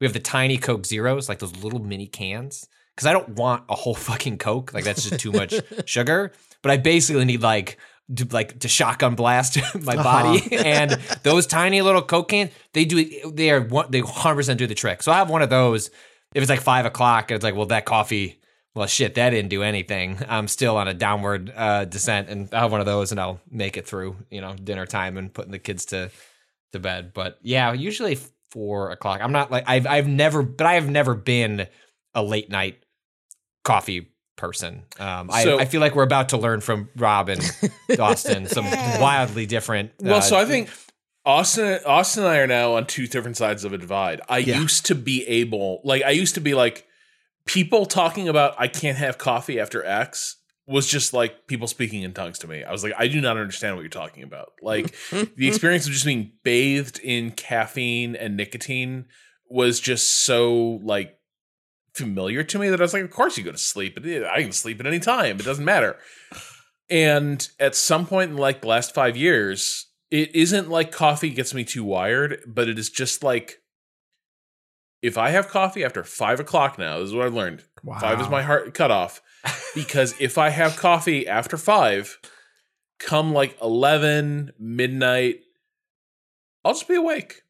we 0.00 0.06
have 0.06 0.12
the 0.12 0.20
tiny 0.20 0.58
Coke 0.58 0.86
Zeros, 0.86 1.28
like 1.28 1.38
those 1.38 1.56
little 1.56 1.80
mini 1.80 2.06
cans, 2.06 2.68
because 2.94 3.06
I 3.06 3.12
don't 3.12 3.30
want 3.30 3.64
a 3.68 3.74
whole 3.74 3.94
fucking 3.94 4.38
Coke. 4.38 4.72
Like 4.74 4.84
that's 4.84 5.08
just 5.08 5.20
too 5.20 5.32
much 5.32 5.54
sugar. 5.86 6.32
But 6.62 6.70
I 6.72 6.76
basically 6.76 7.24
need 7.24 7.42
like 7.42 7.78
to 8.16 8.26
like 8.30 8.58
to 8.60 8.68
shotgun 8.68 9.14
blast 9.14 9.58
my 9.82 9.96
body 9.96 10.38
uh-huh. 10.38 10.62
and 10.66 10.90
those 11.22 11.46
tiny 11.46 11.80
little 11.80 12.02
coke 12.02 12.28
cans 12.28 12.50
they 12.74 12.84
do 12.84 13.30
they 13.30 13.50
are 13.50 13.62
one 13.62 13.90
they 13.90 14.02
100% 14.02 14.56
do 14.58 14.66
the 14.66 14.74
trick 14.74 15.02
so 15.02 15.10
i 15.10 15.16
have 15.16 15.30
one 15.30 15.40
of 15.40 15.48
those 15.48 15.88
if 16.34 16.42
it's 16.42 16.50
like 16.50 16.60
five 16.60 16.84
o'clock 16.84 17.30
and 17.30 17.36
it's 17.36 17.44
like 17.44 17.54
well 17.54 17.66
that 17.66 17.86
coffee 17.86 18.38
well 18.74 18.86
shit 18.86 19.14
that 19.14 19.30
didn't 19.30 19.50
do 19.50 19.62
anything. 19.62 20.18
I'm 20.28 20.48
still 20.48 20.76
on 20.76 20.88
a 20.88 20.94
downward 20.94 21.52
uh, 21.54 21.84
descent 21.84 22.28
and 22.28 22.48
i'll 22.52 22.62
have 22.62 22.72
one 22.72 22.80
of 22.80 22.86
those 22.86 23.10
and 23.12 23.20
i'll 23.20 23.40
make 23.50 23.76
it 23.76 23.86
through 23.86 24.16
you 24.30 24.40
know 24.40 24.54
dinner 24.54 24.86
time 24.86 25.16
and 25.16 25.32
putting 25.32 25.52
the 25.52 25.58
kids 25.58 25.84
to 25.86 26.10
to 26.72 26.78
bed. 26.80 27.12
But 27.14 27.38
yeah 27.42 27.72
usually 27.72 28.18
four 28.50 28.90
o'clock. 28.90 29.20
I'm 29.22 29.32
not 29.32 29.50
like 29.50 29.64
i've 29.66 29.86
i've 29.86 30.06
never 30.08 30.42
but 30.42 30.66
i 30.66 30.74
have 30.74 30.88
never 30.88 31.14
been 31.14 31.66
a 32.14 32.22
late 32.22 32.50
night 32.50 32.82
coffee 33.64 34.08
person. 34.36 34.82
Um 34.98 35.30
So- 35.30 35.58
I, 35.58 35.62
I 35.62 35.64
feel 35.64 35.80
like 35.80 35.94
we're 35.94 36.02
about 36.02 36.30
to 36.30 36.36
learn 36.36 36.60
from 36.60 36.88
rob 36.96 37.28
and 37.28 37.40
austin 37.98 38.46
some 38.46 38.64
wildly 39.00 39.46
different 39.46 39.92
Well, 40.00 40.16
uh, 40.16 40.20
so 40.20 40.36
I 40.36 40.44
think 40.46 40.70
Austin, 41.26 41.80
Austin 41.86 42.24
and 42.24 42.32
I 42.32 42.38
are 42.38 42.46
now 42.46 42.74
on 42.74 42.86
two 42.86 43.06
different 43.06 43.38
sides 43.38 43.64
of 43.64 43.72
a 43.72 43.78
divide. 43.78 44.20
I 44.28 44.38
Yeah. 44.38 44.60
used 44.60 44.84
to 44.86 44.94
be 44.94 45.26
able, 45.26 45.80
like, 45.82 46.02
I 46.02 46.10
used 46.10 46.34
to 46.34 46.40
be 46.42 46.52
like, 46.52 46.86
people 47.46 47.86
talking 47.86 48.28
about 48.28 48.54
I 48.58 48.68
can't 48.68 48.98
have 48.98 49.18
coffee 49.18 49.60
after 49.60 49.84
X 49.84 50.36
was 50.66 50.86
just 50.86 51.12
like 51.12 51.46
people 51.46 51.66
speaking 51.66 52.02
in 52.02 52.12
tongues 52.12 52.38
to 52.38 52.48
me. 52.48 52.64
I 52.64 52.72
was 52.72 52.82
like, 52.82 52.94
I 52.96 53.06
do 53.08 53.20
not 53.20 53.36
understand 53.36 53.76
what 53.76 53.82
you're 53.82 53.90
talking 53.90 54.22
about. 54.22 54.52
Like, 54.62 54.94
the 55.10 55.48
experience 55.48 55.86
of 55.86 55.92
just 55.92 56.06
being 56.06 56.32
bathed 56.42 56.98
in 57.00 57.32
caffeine 57.32 58.16
and 58.16 58.36
nicotine 58.36 59.06
was 59.50 59.78
just 59.78 60.24
so 60.24 60.80
like 60.82 61.18
familiar 61.94 62.42
to 62.42 62.58
me 62.58 62.70
that 62.70 62.80
I 62.80 62.84
was 62.84 62.94
like, 62.94 63.04
of 63.04 63.10
course 63.10 63.36
you 63.36 63.44
go 63.44 63.52
to 63.52 63.58
sleep. 63.58 63.98
I 63.98 64.42
can 64.42 64.52
sleep 64.52 64.80
at 64.80 64.86
any 64.86 65.00
time. 65.00 65.38
It 65.38 65.44
doesn't 65.44 65.64
matter. 65.64 65.96
And 66.90 67.46
at 67.60 67.74
some 67.74 68.06
point 68.06 68.30
in 68.30 68.36
like 68.36 68.62
the 68.62 68.68
last 68.68 68.94
five 68.94 69.16
years, 69.16 69.86
it 70.10 70.34
isn't 70.34 70.70
like 70.70 70.92
coffee 70.92 71.30
gets 71.30 71.54
me 71.54 71.64
too 71.64 71.84
wired, 71.84 72.40
but 72.46 72.68
it 72.68 72.78
is 72.78 72.90
just 72.90 73.22
like 73.22 73.58
if 75.04 75.18
I 75.18 75.28
have 75.28 75.48
coffee 75.48 75.84
after 75.84 76.02
five 76.02 76.40
o'clock 76.40 76.78
now, 76.78 76.98
this 76.98 77.08
is 77.08 77.14
what 77.14 77.26
I've 77.26 77.34
learned. 77.34 77.62
Five 78.00 78.22
is 78.22 78.30
my 78.30 78.42
heart 78.42 78.72
cutoff. 78.74 79.20
Because 79.74 80.14
if 80.20 80.38
I 80.38 80.50
have 80.50 80.76
coffee 80.76 81.26
after 81.26 81.56
five, 81.56 82.18
come 83.00 83.32
like 83.32 83.58
11, 83.60 84.52
midnight, 84.58 85.40
I'll 86.64 86.72
just 86.72 86.88
be 86.88 86.94
awake. 86.94 87.42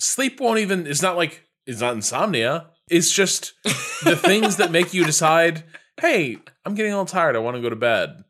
Sleep 0.00 0.40
won't 0.40 0.58
even, 0.58 0.86
it's 0.86 1.02
not 1.02 1.16
like, 1.16 1.44
it's 1.66 1.82
not 1.82 1.94
insomnia. 1.94 2.70
It's 2.90 3.12
just 3.12 3.52
the 4.02 4.16
things 4.16 4.56
that 4.56 4.72
make 4.72 4.94
you 4.94 5.04
decide, 5.04 5.62
hey, 6.00 6.38
I'm 6.64 6.74
getting 6.74 6.92
a 6.92 6.96
little 6.96 7.06
tired. 7.06 7.36
I 7.36 7.40
want 7.40 7.56
to 7.56 7.62
go 7.62 7.68
to 7.68 7.76
bed. 7.76 8.24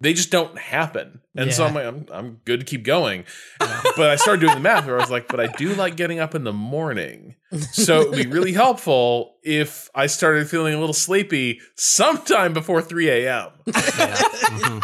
They 0.00 0.12
just 0.12 0.30
don't 0.30 0.58
happen. 0.58 1.20
And 1.36 1.52
so 1.52 1.64
I'm 1.64 1.74
like, 1.74 1.86
I'm, 1.86 2.06
I'm 2.12 2.40
good 2.44 2.60
to 2.60 2.66
keep 2.66 2.84
going. 2.84 3.24
But 3.58 4.10
I 4.10 4.16
started 4.16 4.40
doing 4.40 4.54
the 4.54 4.60
math 4.60 4.86
where 4.86 4.96
I 4.96 5.00
was 5.00 5.10
like, 5.10 5.28
but 5.28 5.40
I 5.40 5.46
do 5.46 5.74
like 5.74 5.96
getting 5.96 6.18
up 6.18 6.34
in 6.34 6.44
the 6.44 6.52
morning. 6.52 7.36
So 7.72 8.00
it 8.02 8.10
would 8.10 8.18
be 8.18 8.26
really 8.26 8.52
helpful 8.64 9.36
if 9.42 9.88
I 9.94 10.06
started 10.06 10.48
feeling 10.48 10.74
a 10.74 10.78
little 10.78 10.94
sleepy 10.94 11.60
sometime 11.76 12.52
before 12.52 12.82
3 12.82 13.08
a.m. 13.08 13.50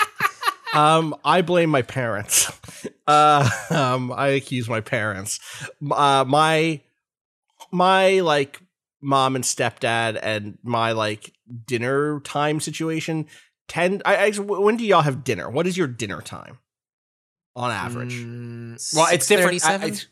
Um, 0.72 1.16
I 1.24 1.42
blame 1.42 1.70
my 1.70 1.82
parents. 1.82 2.50
Uh, 3.06 3.50
um, 3.70 4.12
I 4.12 4.28
accuse 4.28 4.68
my 4.68 4.80
parents. 4.80 5.40
Uh, 5.90 6.24
my 6.28 6.80
my 7.72 8.20
like 8.20 8.60
mom 9.00 9.34
and 9.34 9.42
stepdad 9.42 10.16
and 10.22 10.58
my 10.62 10.92
like 10.92 11.32
dinner 11.66 12.20
time 12.20 12.60
situation 12.60 13.26
tend. 13.70 14.02
I, 14.04 14.16
I 14.26 14.30
when 14.32 14.76
do 14.76 14.84
y'all 14.84 15.02
have 15.02 15.24
dinner? 15.24 15.48
What 15.48 15.66
is 15.66 15.76
your 15.76 15.86
dinner 15.86 16.20
time 16.20 16.58
on 17.56 17.70
average? 17.70 18.14
Mm, 18.14 18.94
well 18.96 19.06
it's 19.12 19.26
different 19.26 19.64
I- 19.64 19.78
6:37? 19.78 19.82
it's- 19.86 20.06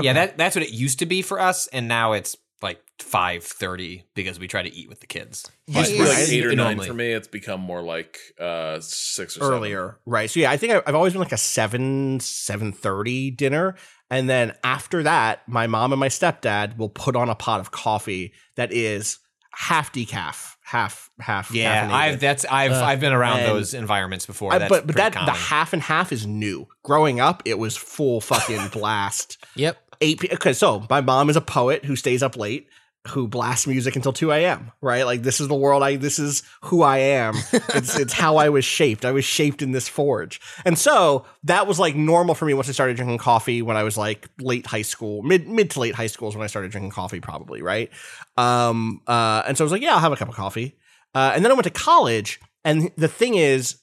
yeah 0.00 0.12
that 0.14 0.38
that's 0.38 0.54
what 0.56 0.64
it 0.64 0.70
used 0.70 1.00
to 1.00 1.06
be 1.06 1.22
for 1.22 1.40
us 1.40 1.66
and 1.68 1.88
now 1.88 2.12
it's 2.12 2.36
like 2.62 2.80
5.30 3.00 4.02
because 4.14 4.38
we 4.38 4.48
try 4.48 4.62
to 4.62 4.72
eat 4.74 4.88
with 4.88 5.00
the 5.00 5.06
kids 5.06 5.50
Used 5.66 5.90
to 5.90 5.98
be 5.98 6.04
like 6.04 6.18
eight 6.28 6.44
or 6.46 6.48
nine 6.48 6.56
normally- 6.76 6.86
for 6.88 6.94
me. 6.94 7.12
It's 7.12 7.28
become 7.28 7.60
more 7.60 7.82
like 7.82 8.18
uh, 8.40 8.80
six 8.80 9.36
or 9.36 9.40
seven. 9.40 9.54
earlier, 9.54 9.98
right? 10.06 10.28
So 10.30 10.40
yeah, 10.40 10.50
I 10.50 10.56
think 10.56 10.72
I, 10.72 10.82
I've 10.86 10.94
always 10.94 11.12
been 11.12 11.22
like 11.22 11.32
a 11.32 11.36
seven 11.36 12.18
seven 12.20 12.72
thirty 12.72 13.30
dinner, 13.30 13.76
and 14.10 14.28
then 14.28 14.54
after 14.64 15.02
that, 15.04 15.46
my 15.48 15.66
mom 15.66 15.92
and 15.92 16.00
my 16.00 16.08
stepdad 16.08 16.76
will 16.76 16.88
put 16.88 17.14
on 17.16 17.28
a 17.28 17.34
pot 17.34 17.60
of 17.60 17.70
coffee 17.70 18.32
that 18.56 18.72
is 18.72 19.18
half 19.52 19.92
decaf, 19.92 20.56
half 20.68 21.10
half. 21.18 21.50
yeah 21.52 21.88
i've 21.90 22.20
that's 22.20 22.44
i've 22.44 22.72
Uh, 22.72 22.84
i've 22.84 23.00
been 23.00 23.12
around 23.12 23.40
those 23.44 23.72
environments 23.72 24.26
before 24.26 24.52
I- 24.52 24.68
but 24.68 24.86
but 24.86 24.96
that 24.96 25.12
common. 25.14 25.26
the 25.26 25.32
half 25.32 25.72
and 25.72 25.82
half 25.82 26.12
is 26.12 26.26
new. 26.26 26.68
Growing 26.82 27.20
up, 27.20 27.42
it 27.46 27.58
was 27.58 27.74
full 27.76 28.20
fucking 28.20 28.68
blast. 28.72 29.38
Yep. 29.56 29.78
Eight. 30.00 30.32
Okay, 30.34 30.52
so 30.52 30.86
my 30.90 31.00
mom 31.00 31.30
is 31.30 31.36
a 31.36 31.40
poet 31.40 31.84
who 31.86 31.96
stays 31.96 32.22
up 32.22 32.36
late, 32.36 32.68
who 33.08 33.28
blast 33.28 33.66
music 33.66 33.96
until 33.96 34.12
two 34.12 34.30
a.m. 34.30 34.72
Right, 34.80 35.04
like 35.04 35.22
this 35.22 35.40
is 35.40 35.48
the 35.48 35.54
world. 35.54 35.82
I 35.82 35.96
this 35.96 36.18
is 36.18 36.42
who 36.62 36.82
I 36.82 36.98
am. 36.98 37.34
It's 37.74 37.98
it's 37.98 38.12
how 38.12 38.36
I 38.36 38.48
was 38.48 38.64
shaped. 38.64 39.04
I 39.04 39.12
was 39.12 39.24
shaped 39.24 39.62
in 39.62 39.72
this 39.72 39.88
forge, 39.88 40.40
and 40.64 40.78
so 40.78 41.26
that 41.44 41.66
was 41.66 41.78
like 41.78 41.94
normal 41.94 42.34
for 42.34 42.44
me 42.44 42.54
once 42.54 42.68
I 42.68 42.72
started 42.72 42.96
drinking 42.96 43.18
coffee 43.18 43.62
when 43.62 43.76
I 43.76 43.82
was 43.82 43.96
like 43.96 44.28
late 44.38 44.66
high 44.66 44.82
school, 44.82 45.22
mid 45.22 45.48
mid 45.48 45.70
to 45.70 45.80
late 45.80 45.94
high 45.94 46.06
school 46.06 46.28
is 46.28 46.34
when 46.34 46.44
I 46.44 46.48
started 46.48 46.70
drinking 46.70 46.90
coffee, 46.90 47.20
probably 47.20 47.62
right. 47.62 47.90
Um. 48.36 49.02
Uh. 49.06 49.42
And 49.46 49.56
so 49.56 49.64
I 49.64 49.66
was 49.66 49.72
like, 49.72 49.82
yeah, 49.82 49.94
I'll 49.94 50.00
have 50.00 50.12
a 50.12 50.16
cup 50.16 50.28
of 50.28 50.34
coffee. 50.34 50.76
Uh. 51.14 51.32
And 51.34 51.44
then 51.44 51.52
I 51.52 51.54
went 51.54 51.64
to 51.64 51.70
college, 51.70 52.40
and 52.64 52.90
the 52.96 53.08
thing 53.08 53.34
is, 53.34 53.78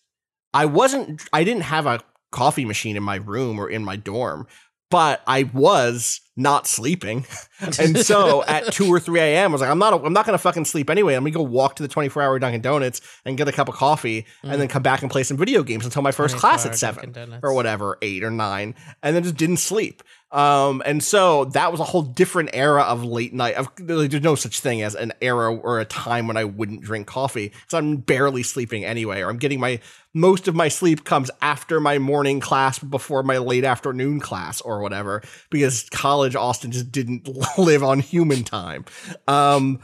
I 0.53 0.65
wasn't 0.65 1.27
I 1.31 1.43
didn't 1.43 1.63
have 1.63 1.85
a 1.85 1.99
coffee 2.31 2.65
machine 2.65 2.97
in 2.97 3.03
my 3.03 3.15
room 3.15 3.59
or 3.59 3.69
in 3.69 3.83
my 3.83 3.95
dorm, 3.95 4.47
but 4.89 5.21
I 5.27 5.43
was 5.43 6.21
not 6.35 6.67
sleeping. 6.67 7.25
and 7.79 7.97
so 7.97 8.43
at 8.43 8.71
2 8.73 8.91
or 8.91 8.99
3 8.99 9.19
a.m. 9.19 9.51
I 9.51 9.53
was 9.53 9.61
like, 9.61 9.69
I'm 9.69 9.79
not 9.79 10.05
I'm 10.05 10.13
not 10.13 10.25
gonna 10.25 10.37
fucking 10.37 10.65
sleep 10.65 10.89
anyway. 10.89 11.15
I'm 11.15 11.23
gonna 11.23 11.31
go 11.31 11.43
walk 11.43 11.75
to 11.77 11.83
the 11.83 11.89
24 11.89 12.21
hour 12.21 12.39
Dunkin' 12.39 12.61
Donuts 12.61 13.01
and 13.23 13.37
get 13.37 13.47
a 13.47 13.51
cup 13.51 13.69
of 13.69 13.75
coffee 13.75 14.25
and 14.43 14.59
then 14.59 14.67
come 14.67 14.83
back 14.83 15.01
and 15.01 15.11
play 15.11 15.23
some 15.23 15.37
video 15.37 15.63
games 15.63 15.85
until 15.85 16.01
my 16.01 16.11
first 16.11 16.35
class 16.35 16.65
at 16.65 16.75
seven 16.75 17.39
or 17.41 17.53
whatever, 17.53 17.97
eight 18.01 18.23
or 18.23 18.31
nine, 18.31 18.75
and 19.01 19.15
then 19.15 19.23
just 19.23 19.37
didn't 19.37 19.57
sleep. 19.57 20.03
Um, 20.31 20.83
and 20.85 21.01
so 21.01 21.45
that 21.45 21.71
was 21.71 21.79
a 21.79 21.85
whole 21.85 22.01
different 22.01 22.49
era 22.51 22.81
of 22.81 23.05
late 23.05 23.33
night. 23.33 23.55
Of, 23.55 23.69
there's 23.77 24.21
no 24.21 24.35
such 24.35 24.59
thing 24.59 24.81
as 24.81 24.93
an 24.93 25.13
era 25.21 25.55
or 25.55 25.79
a 25.79 25.85
time 25.85 26.27
when 26.27 26.35
I 26.35 26.43
wouldn't 26.43 26.81
drink 26.81 27.07
coffee 27.07 27.49
because 27.49 27.73
I'm 27.73 27.97
barely 27.97 28.43
sleeping 28.43 28.83
anyway, 28.83 29.21
or 29.21 29.29
I'm 29.29 29.37
getting 29.37 29.61
my 29.61 29.79
most 30.15 30.47
of 30.47 30.55
my 30.55 30.69
sleep 30.69 31.03
comes 31.03 31.29
after 31.41 31.79
my 31.79 31.99
morning 31.99 32.39
class 32.39 32.79
before 32.79 33.21
my 33.21 33.37
late 33.37 33.65
afternoon 33.65 34.19
class 34.21 34.61
or 34.61 34.79
whatever 34.79 35.21
because 35.49 35.89
college 35.89 36.24
Austin 36.33 36.71
just 36.71 36.91
didn't 36.91 37.27
live 37.57 37.83
on 37.83 37.99
human 37.99 38.43
time. 38.45 38.85
Um, 39.27 39.81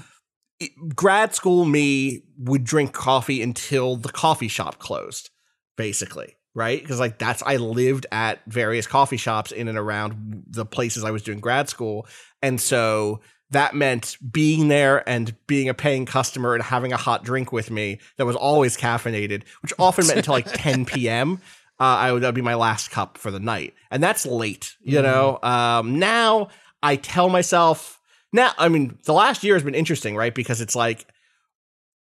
grad 0.96 1.36
school 1.36 1.66
me 1.66 2.24
would 2.38 2.64
drink 2.64 2.94
coffee 2.94 3.42
until 3.42 3.98
the 3.98 4.10
coffee 4.10 4.48
shop 4.48 4.80
closed 4.80 5.30
basically 5.76 6.38
right? 6.54 6.82
Because 6.82 7.00
like 7.00 7.18
that's 7.18 7.42
i 7.46 7.56
lived 7.56 8.06
at 8.12 8.42
various 8.46 8.88
coffee 8.88 9.18
shops 9.18 9.52
in 9.52 9.68
and 9.68 9.78
around 9.78 10.44
the 10.48 10.66
places 10.66 11.04
i 11.04 11.12
was 11.12 11.24
doing 11.24 11.40
grad 11.40 11.70
school. 11.70 12.08
And 12.42 12.60
so 12.60 13.22
that 13.52 13.76
meant 13.76 14.18
being 14.32 14.70
there 14.70 15.08
and 15.08 15.36
being 15.46 15.70
a 15.70 15.74
paying 15.74 16.06
customer 16.06 16.54
and 16.54 16.64
having 16.64 16.94
a 16.94 16.98
hot 16.98 17.24
drink 17.24 17.52
with 17.52 17.70
me 17.70 18.00
that 18.18 18.26
was 18.26 18.36
always 18.36 18.78
caffeinated 18.78 19.44
which 19.62 19.74
often 19.78 20.08
meant 20.08 20.20
until 20.20 20.34
like 20.34 20.52
10 20.54 20.86
p.m 20.86 21.42
uh, 21.82 21.98
i 21.98 22.12
would 22.12 22.22
that'd 22.24 22.36
be 22.36 22.42
my 22.42 22.56
last 22.56 22.92
cup 22.92 23.18
for 23.18 23.32
the 23.32 23.40
night 23.40 23.74
and 23.90 24.02
that's 24.02 24.26
late 24.26 24.76
you 24.82 25.02
know 25.02 25.40
um 25.44 26.00
now 26.00 26.48
i 26.82 26.96
tell 26.96 27.28
myself 27.28 28.00
now 28.32 28.52
i 28.58 28.70
mean 28.70 28.98
the 29.06 29.14
last 29.14 29.44
year 29.44 29.56
has 29.56 29.64
been 29.64 29.76
interesting 29.76 30.16
right 30.16 30.34
because 30.34 30.62
it's 30.62 30.76
like 30.76 31.06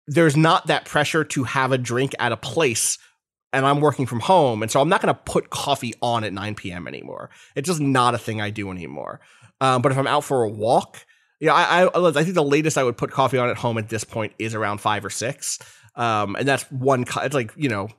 there's 0.07 0.37
not 0.37 0.67
that 0.67 0.85
pressure 0.85 1.23
to 1.23 1.43
have 1.43 1.71
a 1.71 1.77
drink 1.77 2.13
at 2.19 2.31
a 2.31 2.37
place 2.37 2.97
and 3.53 3.65
I'm 3.65 3.81
working 3.81 4.05
from 4.05 4.19
home. 4.19 4.61
And 4.61 4.71
so 4.71 4.81
I'm 4.81 4.89
not 4.89 5.01
going 5.01 5.13
to 5.13 5.19
put 5.25 5.49
coffee 5.49 5.93
on 6.01 6.23
at 6.23 6.33
9 6.33 6.55
p.m. 6.55 6.87
anymore. 6.87 7.29
It's 7.55 7.67
just 7.67 7.79
not 7.79 8.13
a 8.13 8.17
thing 8.17 8.41
I 8.41 8.49
do 8.49 8.71
anymore. 8.71 9.19
Um, 9.61 9.81
but 9.81 9.91
if 9.91 9.97
I'm 9.97 10.07
out 10.07 10.23
for 10.23 10.43
a 10.43 10.49
walk, 10.49 11.05
yeah, 11.39 11.53
I, 11.53 11.85
I, 11.85 12.07
I 12.07 12.23
think 12.23 12.35
the 12.35 12.43
latest 12.43 12.77
I 12.77 12.83
would 12.83 12.97
put 12.97 13.11
coffee 13.11 13.37
on 13.37 13.49
at 13.49 13.57
home 13.57 13.77
at 13.77 13.89
this 13.89 14.03
point 14.03 14.33
is 14.39 14.53
around 14.53 14.79
five 14.79 15.05
or 15.05 15.09
six. 15.09 15.59
Um, 15.95 16.35
and 16.35 16.47
that's 16.47 16.63
one, 16.71 17.05
it's 17.23 17.33
like, 17.33 17.53
you 17.55 17.69
know, 17.69 17.89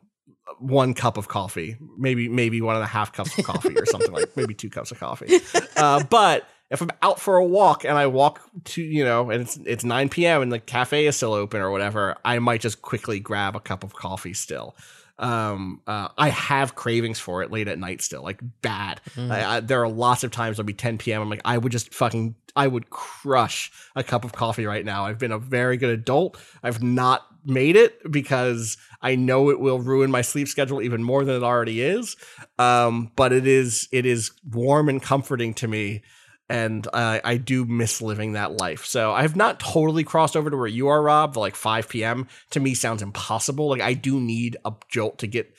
one 0.59 0.95
cup 0.95 1.17
of 1.17 1.29
coffee, 1.29 1.77
maybe, 1.97 2.29
maybe 2.29 2.61
one 2.61 2.77
and 2.77 2.85
a 2.85 2.89
half 2.89 3.13
cups 3.13 3.37
of 3.39 3.45
coffee 3.45 3.75
or 3.77 3.87
something 3.87 4.13
like 4.13 4.37
maybe 4.37 4.55
two 4.55 4.71
cups 4.71 4.91
of 4.91 4.99
coffee. 4.99 5.41
Uh, 5.77 6.03
but 6.03 6.49
if 6.71 6.81
I'm 6.81 6.91
out 7.03 7.21
for 7.21 7.37
a 7.37 7.45
walk 7.45 7.85
and 7.85 7.97
I 7.97 8.09
walk 8.09 8.41
to, 8.65 8.83
you 8.83 9.05
know, 9.05 9.31
and 9.31 9.43
it's 9.43 9.57
it's 9.65 9.85
9 9.85 10.09
p.m. 10.09 10.43
and 10.43 10.53
the 10.53 10.59
cafe 10.59 11.07
is 11.07 11.17
still 11.17 11.33
open 11.33 11.61
or 11.61 11.71
whatever, 11.71 12.17
I 12.25 12.41
might 12.41 12.61
just 12.61 12.83
quickly 12.83 13.21
grab 13.21 13.55
a 13.55 13.61
cup 13.61 13.85
of 13.85 13.95
coffee 13.95 14.35
still. 14.35 14.75
Um, 15.19 15.81
uh, 15.87 16.09
I 16.17 16.29
have 16.29 16.75
cravings 16.75 17.19
for 17.19 17.43
it 17.43 17.51
late 17.51 17.69
at 17.69 17.79
night 17.79 18.03
still, 18.03 18.23
like 18.23 18.41
bad. 18.63 19.01
I, 19.17 19.57
I, 19.57 19.61
there 19.61 19.83
are 19.83 19.89
lots 19.89 20.23
of 20.25 20.31
times 20.31 20.55
it'll 20.55 20.67
be 20.67 20.75
10 20.75 20.99
p.m. 20.99 21.21
I'm 21.23 21.31
like, 21.31 21.43
I 21.45 21.59
would 21.59 21.73
just 21.73 21.93
fucking, 21.93 22.37
I 22.55 22.69
would 22.69 22.91
crush 22.91 23.73
a 23.97 24.05
cup 24.05 24.25
of 24.25 24.33
coffee 24.33 24.67
right 24.67 24.85
now. 24.85 25.07
I've 25.07 25.19
been 25.19 25.33
a 25.33 25.39
very 25.39 25.77
good 25.77 25.91
adult. 25.91 26.39
I've 26.63 26.83
not 26.83 27.27
made 27.45 27.77
it 27.77 28.11
because 28.11 28.77
I 29.03 29.17
know 29.17 29.51
it 29.51 29.59
will 29.59 29.81
ruin 29.81 30.11
my 30.11 30.23
sleep 30.23 30.49
schedule 30.49 30.83
even 30.83 31.03
more 31.03 31.25
than 31.25 31.37
it 31.37 31.43
already 31.43 31.81
is. 31.81 32.17
Um, 32.59 33.11
but 33.17 33.33
it 33.33 33.47
is, 33.47 33.89
it 33.91 34.07
is 34.07 34.31
warm 34.49 34.89
and 34.89 35.03
comforting 35.03 35.55
to 35.55 35.69
me 35.69 36.03
and 36.49 36.87
I 36.93 37.37
do 37.37 37.65
miss 37.65 38.01
living 38.01 38.33
that 38.33 38.53
life. 38.53 38.85
So 38.85 39.13
I 39.13 39.23
have 39.23 39.37
not 39.37 39.61
totally 39.61 40.05
crossed 40.05 40.37
over 40.37 40.51
to 40.51 40.57
where 40.57 40.67
you 40.67 40.89
are, 40.89 41.03
Rob. 41.03 41.37
Like 41.37 41.55
5 41.55 41.89
p.m. 41.89 42.27
to 42.51 42.61
me 42.61 42.75
sounds 42.75 43.03
impossible. 43.03 43.69
Like 43.69 43.83
I 43.83 43.95
do 43.95 44.19
need 44.21 44.57
a 44.65 44.73
jolt 44.89 45.19
to 45.19 45.27
get. 45.27 45.55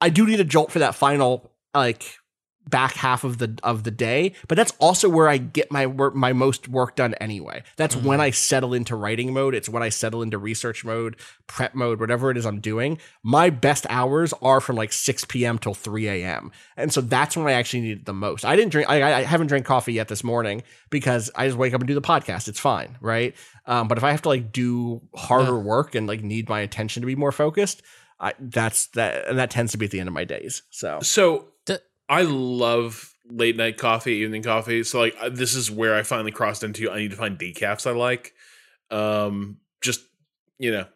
I 0.00 0.08
do 0.08 0.26
need 0.26 0.40
a 0.40 0.44
jolt 0.44 0.72
for 0.72 0.78
that 0.78 0.94
final 0.94 1.52
like 1.74 2.18
back 2.68 2.94
half 2.94 3.24
of 3.24 3.38
the 3.38 3.58
of 3.62 3.84
the 3.84 3.90
day, 3.90 4.34
but 4.48 4.56
that's 4.56 4.72
also 4.78 5.08
where 5.08 5.28
I 5.28 5.38
get 5.38 5.70
my 5.70 5.86
work 5.86 6.14
my 6.14 6.32
most 6.32 6.68
work 6.68 6.96
done 6.96 7.14
anyway. 7.14 7.62
That's 7.76 7.96
when 7.96 8.20
I 8.20 8.30
settle 8.30 8.74
into 8.74 8.96
writing 8.96 9.32
mode. 9.32 9.54
It's 9.54 9.68
when 9.68 9.82
I 9.82 9.88
settle 9.88 10.22
into 10.22 10.38
research 10.38 10.84
mode, 10.84 11.16
prep 11.46 11.74
mode, 11.74 12.00
whatever 12.00 12.30
it 12.30 12.36
is 12.36 12.46
I'm 12.46 12.60
doing. 12.60 12.98
My 13.22 13.50
best 13.50 13.86
hours 13.88 14.32
are 14.42 14.60
from 14.60 14.76
like 14.76 14.92
6 14.92 15.24
p.m. 15.26 15.58
till 15.58 15.74
3 15.74 16.08
a.m. 16.08 16.52
And 16.76 16.92
so 16.92 17.00
that's 17.00 17.36
when 17.36 17.46
I 17.46 17.52
actually 17.52 17.82
need 17.82 17.98
it 17.98 18.04
the 18.04 18.14
most. 18.14 18.44
I 18.44 18.56
didn't 18.56 18.72
drink 18.72 18.88
I, 18.88 19.20
I 19.20 19.22
haven't 19.22 19.48
drank 19.48 19.66
coffee 19.66 19.92
yet 19.92 20.08
this 20.08 20.24
morning 20.24 20.62
because 20.90 21.30
I 21.34 21.46
just 21.46 21.58
wake 21.58 21.74
up 21.74 21.80
and 21.80 21.88
do 21.88 21.94
the 21.94 22.02
podcast. 22.02 22.48
It's 22.48 22.60
fine, 22.60 22.96
right? 23.00 23.34
Um, 23.66 23.88
but 23.88 23.98
if 23.98 24.04
I 24.04 24.10
have 24.10 24.22
to 24.22 24.28
like 24.28 24.52
do 24.52 25.02
harder 25.14 25.58
work 25.58 25.94
and 25.94 26.06
like 26.06 26.22
need 26.22 26.48
my 26.48 26.60
attention 26.60 27.02
to 27.02 27.06
be 27.06 27.16
more 27.16 27.32
focused, 27.32 27.82
I 28.18 28.34
that's 28.38 28.86
that 28.88 29.28
and 29.28 29.38
that 29.38 29.50
tends 29.50 29.72
to 29.72 29.78
be 29.78 29.86
at 29.86 29.90
the 29.90 30.00
end 30.00 30.08
of 30.08 30.14
my 30.14 30.24
days. 30.24 30.62
So 30.70 31.00
So 31.02 31.51
I 32.12 32.22
love 32.22 33.14
late 33.30 33.56
night 33.56 33.78
coffee, 33.78 34.16
evening 34.16 34.42
coffee. 34.42 34.84
So 34.84 35.00
like 35.00 35.16
this 35.30 35.54
is 35.54 35.70
where 35.70 35.94
I 35.94 36.02
finally 36.02 36.32
crossed 36.32 36.62
into 36.62 36.90
I 36.90 36.98
need 36.98 37.10
to 37.12 37.16
find 37.16 37.38
decafs 37.38 37.86
I 37.86 37.92
like. 37.92 38.32
Um 38.90 39.58
just 39.80 40.00
you 40.58 40.70
know, 40.70 40.86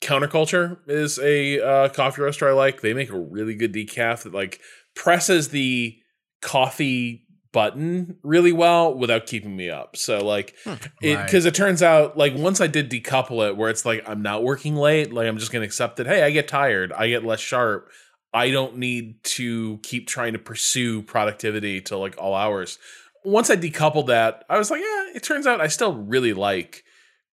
Counterculture 0.00 0.78
is 0.86 1.18
a 1.18 1.60
uh, 1.60 1.88
coffee 1.90 2.22
roaster 2.22 2.48
I 2.48 2.52
like. 2.52 2.80
They 2.80 2.94
make 2.94 3.10
a 3.10 3.18
really 3.18 3.54
good 3.54 3.72
decaf 3.72 4.22
that 4.22 4.32
like 4.32 4.60
presses 4.94 5.48
the 5.48 5.96
coffee 6.40 7.26
button 7.52 8.16
really 8.22 8.52
well 8.52 8.94
without 8.94 9.26
keeping 9.26 9.54
me 9.56 9.68
up. 9.70 9.96
So 9.96 10.24
like 10.24 10.54
it 11.02 11.16
Right. 11.16 11.24
because 11.26 11.44
it 11.46 11.54
turns 11.54 11.82
out 11.82 12.16
like 12.16 12.34
once 12.34 12.60
I 12.60 12.66
did 12.66 12.90
decouple 12.90 13.46
it 13.48 13.56
where 13.56 13.68
it's 13.70 13.84
like 13.84 14.02
I'm 14.08 14.22
not 14.22 14.42
working 14.42 14.74
late, 14.76 15.12
like 15.12 15.28
I'm 15.28 15.38
just 15.38 15.52
gonna 15.52 15.64
accept 15.64 15.96
that, 15.96 16.06
hey, 16.06 16.22
I 16.22 16.30
get 16.30 16.48
tired, 16.48 16.92
I 16.92 17.08
get 17.08 17.24
less 17.24 17.40
sharp. 17.40 17.90
I 18.34 18.50
don't 18.50 18.78
need 18.78 19.22
to 19.24 19.78
keep 19.82 20.06
trying 20.06 20.32
to 20.32 20.38
pursue 20.38 21.02
productivity 21.02 21.80
till 21.80 22.00
like 22.00 22.16
all 22.18 22.34
hours. 22.34 22.78
Once 23.24 23.50
I 23.50 23.56
decoupled 23.56 24.06
that, 24.06 24.44
I 24.48 24.58
was 24.58 24.70
like, 24.70 24.80
yeah, 24.80 25.06
it 25.14 25.22
turns 25.22 25.46
out 25.46 25.60
I 25.60 25.68
still 25.68 25.94
really 25.94 26.32
like 26.32 26.84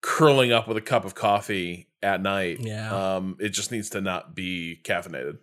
curling 0.02 0.52
up 0.52 0.68
with 0.68 0.78
a 0.78 0.82
cup 0.82 1.06
of 1.06 1.16
coffee 1.16 1.88
at 2.04 2.22
night. 2.22 2.60
Yeah. 2.60 3.16
Um, 3.16 3.38
it 3.40 3.50
just 3.50 3.72
needs 3.72 3.90
to 3.92 4.02
not 4.02 4.36
be 4.36 4.80
caffeinated. 4.84 5.40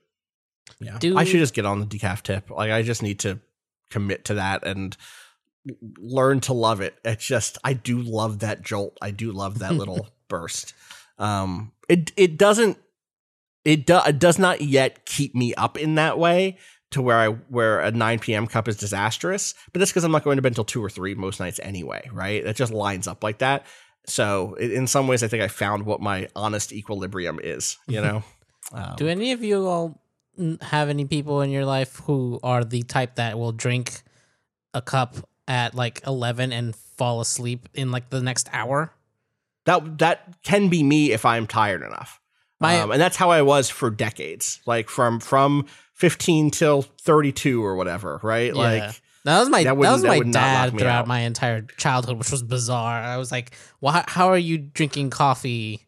Yeah. 0.80 0.98
Do- 0.98 1.16
I 1.16 1.24
should 1.24 1.40
just 1.40 1.54
get 1.54 1.66
on 1.66 1.80
the 1.80 1.86
decaf 1.86 2.22
tip. 2.22 2.50
Like 2.50 2.70
I 2.70 2.82
just 2.82 3.02
need 3.02 3.20
to 3.20 3.40
commit 3.90 4.26
to 4.26 4.34
that 4.34 4.66
and 4.66 4.96
learn 5.98 6.40
to 6.40 6.52
love 6.52 6.80
it. 6.80 6.96
It's 7.04 7.26
just 7.26 7.58
I 7.64 7.72
do 7.72 8.00
love 8.00 8.40
that 8.40 8.62
jolt. 8.62 8.96
I 9.00 9.10
do 9.10 9.32
love 9.32 9.60
that 9.60 9.74
little 9.74 10.08
burst. 10.28 10.74
Um 11.18 11.72
it 11.88 12.12
it 12.16 12.36
doesn't 12.36 12.78
it, 13.66 13.86
do, 13.86 14.00
it 14.06 14.18
does 14.18 14.38
not 14.38 14.60
yet 14.60 15.04
keep 15.06 15.34
me 15.34 15.52
up 15.54 15.76
in 15.76 15.96
that 15.96 16.18
way 16.18 16.58
to 16.92 17.02
where 17.02 17.16
I 17.16 17.28
where 17.28 17.80
a 17.80 17.90
9 17.90 18.18
p.m. 18.20 18.46
cup 18.46 18.68
is 18.68 18.76
disastrous, 18.76 19.54
but 19.72 19.80
that's 19.80 19.90
because 19.90 20.04
I'm 20.04 20.12
not 20.12 20.22
going 20.22 20.36
to 20.36 20.42
bed 20.42 20.52
until 20.52 20.64
two 20.64 20.82
or 20.82 20.88
three 20.88 21.14
most 21.14 21.40
nights 21.40 21.58
anyway, 21.62 22.08
right? 22.12 22.44
It 22.44 22.54
just 22.54 22.72
lines 22.72 23.08
up 23.08 23.24
like 23.24 23.38
that. 23.38 23.66
So 24.06 24.54
in 24.54 24.86
some 24.86 25.08
ways, 25.08 25.24
I 25.24 25.28
think 25.28 25.42
I 25.42 25.48
found 25.48 25.84
what 25.84 26.00
my 26.00 26.28
honest 26.36 26.72
equilibrium 26.72 27.40
is. 27.42 27.76
You 27.88 28.00
know, 28.00 28.22
um, 28.72 28.94
Do 28.96 29.08
any 29.08 29.32
of 29.32 29.42
you 29.42 29.66
all 29.66 30.00
have 30.60 30.88
any 30.88 31.04
people 31.04 31.40
in 31.40 31.50
your 31.50 31.64
life 31.64 31.96
who 32.04 32.38
are 32.44 32.62
the 32.62 32.82
type 32.82 33.16
that 33.16 33.36
will 33.36 33.52
drink 33.52 34.02
a 34.72 34.80
cup 34.80 35.16
at 35.48 35.74
like 35.74 36.02
11 36.06 36.52
and 36.52 36.76
fall 36.76 37.20
asleep 37.20 37.68
in 37.74 37.90
like 37.90 38.10
the 38.10 38.22
next 38.22 38.48
hour? 38.52 38.92
that 39.64 39.98
that 39.98 40.42
can 40.42 40.68
be 40.68 40.84
me 40.84 41.12
if 41.12 41.24
I'm 41.24 41.46
tired 41.46 41.82
enough. 41.82 42.20
My- 42.60 42.80
um, 42.80 42.90
and 42.90 43.00
that's 43.00 43.16
how 43.16 43.30
I 43.30 43.42
was 43.42 43.68
for 43.70 43.90
decades, 43.90 44.60
like 44.66 44.88
from 44.88 45.20
from 45.20 45.66
15 45.94 46.50
till 46.50 46.82
32 46.82 47.64
or 47.64 47.76
whatever, 47.76 48.20
right? 48.22 48.54
Yeah. 48.54 48.60
Like 48.60 49.00
that 49.24 49.40
was 49.40 49.48
my 49.48 49.64
that 49.64 49.70
that, 49.70 49.76
was 49.76 50.02
that 50.02 50.08
my 50.08 50.18
would 50.18 50.26
not 50.28 50.32
knock 50.40 50.70
dad 50.72 50.78
throughout 50.78 51.00
out. 51.00 51.06
my 51.08 51.20
entire 51.20 51.62
childhood, 51.62 52.18
which 52.18 52.30
was 52.30 52.42
bizarre. 52.42 53.00
I 53.02 53.16
was 53.16 53.32
like, 53.32 53.52
"Why? 53.80 54.04
How 54.06 54.28
are 54.28 54.38
you 54.38 54.56
drinking 54.58 55.10
coffee 55.10 55.84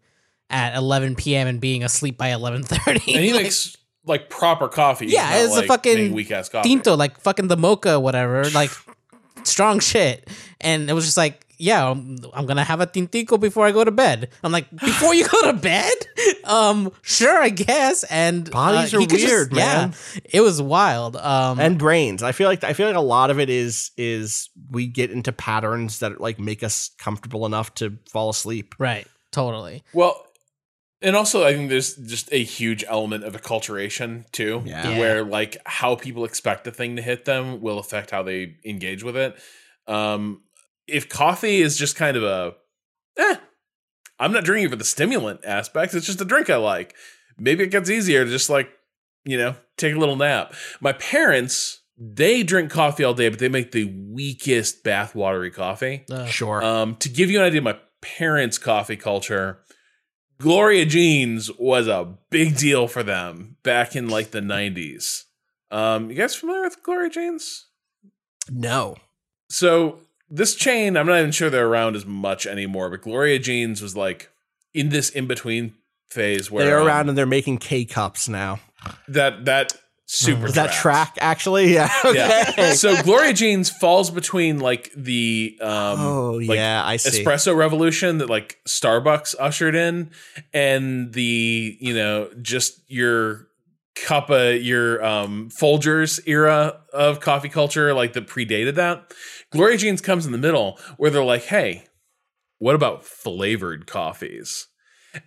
at 0.51 0.75
11 0.77 1.15
p.m. 1.15 1.47
and 1.47 1.61
being 1.61 1.85
asleep 1.85 2.19
by 2.19 2.31
11:30?" 2.31 2.87
And 2.89 3.01
he 3.25 3.33
Like, 3.33 3.43
makes 3.45 3.77
like 4.05 4.29
proper 4.31 4.67
coffee. 4.69 5.07
Yeah, 5.07 5.29
not, 5.31 5.37
it's 5.41 5.57
a 5.57 5.63
fucking 5.65 6.13
weak 6.15 6.31
ass 6.31 6.49
coffee. 6.49 6.69
tinto, 6.69 6.97
like 6.97 7.19
fucking 7.21 7.49
the 7.49 7.57
mocha, 7.57 8.01
whatever, 8.01 8.45
like 8.51 8.71
strong 9.47 9.81
shit. 9.81 10.29
And 10.61 10.89
it 10.91 10.93
was 10.93 11.05
just 11.05 11.17
like, 11.17 11.45
yeah, 11.61 11.91
I'm, 11.91 12.17
I'm 12.35 12.47
gonna 12.47 12.63
have 12.65 12.81
a 12.81 12.87
tintico 12.87 13.39
before 13.39 13.67
I 13.67 13.73
go 13.73 13.83
to 13.85 13.91
bed. 13.91 14.31
I'm 14.45 14.53
like, 14.53 14.71
before 14.77 15.15
you 15.15 15.27
go 15.29 15.43
to 15.51 15.53
bed? 15.53 15.93
Um, 16.45 16.93
sure, 17.03 17.37
I 17.43 17.51
guess. 17.51 18.05
And 18.05 18.51
Bodies 18.51 18.95
uh, 18.95 18.97
are 18.97 19.01
he 19.01 19.07
could 19.07 19.19
just- 19.19 19.31
weird, 19.31 19.53
man. 19.53 19.93
Yeah, 20.15 20.21
it 20.33 20.41
was 20.41 20.63
wild. 20.63 21.15
Um, 21.17 21.61
and 21.61 21.79
brains. 21.79 22.23
I 22.23 22.33
feel 22.33 22.49
like 22.49 22.65
I 22.65 22.73
feel 22.73 22.87
like 22.87 22.97
a 22.97 23.01
lot 23.01 23.31
of 23.31 23.39
it 23.39 23.51
is 23.51 23.91
is 23.99 24.49
we 24.71 24.87
get 24.87 25.11
into 25.11 25.31
patterns 25.31 25.99
that 25.99 26.21
like 26.23 26.39
make 26.39 26.63
us 26.63 26.91
comfortable 26.99 27.45
enough 27.45 27.75
to 27.77 27.99
fall 28.11 28.31
asleep. 28.31 28.75
right, 28.79 29.07
totally. 29.31 29.83
Well, 29.93 30.25
and 31.03 31.15
also 31.17 31.45
I 31.45 31.53
think 31.55 31.69
there's 31.71 31.95
just 31.97 32.29
a 32.33 32.43
huge 32.43 32.85
element 32.89 33.25
of 33.25 33.35
acculturation 33.41 34.31
too, 34.33 34.63
Yeah. 34.65 34.91
Yeah. 34.91 34.99
where 34.99 35.25
like 35.25 35.57
how 35.67 35.95
people 35.97 36.25
expect 36.25 36.67
a 36.67 36.71
thing 36.71 36.97
to 36.97 37.03
hit 37.03 37.25
them 37.25 37.61
will 37.61 37.79
affect 37.79 38.11
how 38.11 38.23
they 38.23 38.57
engage 38.65 39.03
with 39.03 39.17
it. 39.17 39.37
Um, 39.87 40.43
if 40.87 41.09
coffee 41.09 41.61
is 41.61 41.77
just 41.77 41.97
kind 41.97 42.17
of 42.17 42.23
a, 42.23 42.55
eh, 43.19 43.37
I'm 44.19 44.33
not 44.33 44.45
drinking 44.45 44.71
for 44.71 44.77
the 44.77 44.85
stimulant 44.85 45.41
aspect. 45.45 45.95
It's 45.95 46.07
just 46.07 46.21
a 46.21 46.25
drink 46.25 46.51
I 46.51 46.57
like. 46.57 46.95
Maybe 47.39 47.63
it 47.65 47.69
gets 47.71 47.89
easier 47.91 48.25
to 48.25 48.31
just 48.31 48.51
like, 48.51 48.69
you 49.25 49.37
know, 49.39 49.55
take 49.77 49.95
a 49.95 49.99
little 49.99 50.17
nap. 50.17 50.55
My 50.81 50.93
parents, 50.93 51.83
they 51.97 52.43
drink 52.43 52.71
coffee 52.71 53.05
all 53.05 53.15
day, 53.15 53.29
but 53.29 53.39
they 53.39 53.49
make 53.49 53.73
the 53.73 53.85
weakest 54.11 54.83
bathwatery 54.85 55.53
coffee. 55.53 56.05
Uh, 56.11 56.27
Sure. 56.27 56.63
Um, 56.65 56.97
to 56.97 57.09
give 57.09 57.31
you 57.31 57.39
an 57.39 57.45
idea 57.45 57.59
of 57.59 57.65
my 57.65 57.79
parents' 58.01 58.59
coffee 58.59 58.97
culture, 58.97 59.61
Gloria 60.41 60.87
Jean's 60.87 61.51
was 61.59 61.89
a 61.89 62.15
big 62.31 62.57
deal 62.57 62.87
for 62.89 63.03
them 63.03 63.57
back 63.63 63.97
in 63.97 64.09
like 64.09 64.31
the 64.31 64.41
90s. 64.41 65.25
Um, 65.71 66.11
you 66.11 66.17
guys 66.17 66.35
familiar 66.35 66.63
with 66.63 66.83
Gloria 66.83 67.11
Jean's? 67.11 67.67
no. 68.51 68.97
So 69.51 69.99
this 70.31 70.55
chain, 70.55 70.97
I'm 70.97 71.07
not 71.07 71.19
even 71.19 71.33
sure 71.33 71.49
they're 71.49 71.67
around 71.67 71.97
as 71.97 72.05
much 72.05 72.47
anymore, 72.47 72.91
but 72.91 73.01
Gloria 73.01 73.39
Jean's 73.39 73.81
was 73.81 73.97
like 73.97 74.31
in 74.75 74.91
this 74.91 75.09
in 75.11 75.27
between 75.27 75.75
phase 76.11 76.51
where 76.51 76.65
They're 76.67 76.81
um, 76.81 76.87
around 76.87 77.09
and 77.09 77.17
they're 77.17 77.27
making 77.27 77.59
K 77.59 77.85
cups 77.85 78.29
now. 78.29 78.61
that 79.09 79.47
that 79.47 79.73
super 80.09 80.47
Is 80.47 80.55
that 80.55 80.73
track 80.73 81.19
actually? 81.21 81.69
Yeah. 81.79 81.93
Okay. 82.03 82.45
Yeah. 82.57 82.73
so 82.73 83.01
Gloria 83.03 83.35
Jean's 83.35 83.69
falls 83.69 84.11
between 84.11 84.59
like 84.59 84.91
the 84.97 85.57
um 85.61 86.01
oh 86.01 86.31
like, 86.33 86.57
yeah, 86.57 86.83
I 86.85 86.97
see. 86.97 87.23
espresso 87.23 87.55
revolution 87.55 88.19
that 88.19 88.31
like 88.31 88.59
Starbucks 88.67 89.35
ushered 89.39 89.75
in 89.75 90.11
and 90.55 91.13
the 91.13 91.77
you 91.79 91.95
know 91.95 92.31
just 92.41 92.81
your 92.91 93.49
cup 93.95 94.31
of 94.31 94.63
your 94.63 95.05
um 95.05 95.51
Folgers 95.51 96.21
era 96.27 96.81
of 96.93 97.21
coffee 97.21 97.51
culture 97.51 97.93
like 97.93 98.15
that 98.15 98.27
predated 98.27 98.77
that 98.77 99.13
Gloria 99.51 99.77
Jean's 99.77 100.01
comes 100.01 100.25
in 100.25 100.33
the 100.33 100.39
middle 100.39 100.79
where 100.97 101.11
they're 101.11 101.23
like 101.23 101.45
hey 101.45 101.85
what 102.59 102.75
about 102.75 103.05
flavored 103.05 103.87
coffees 103.87 104.69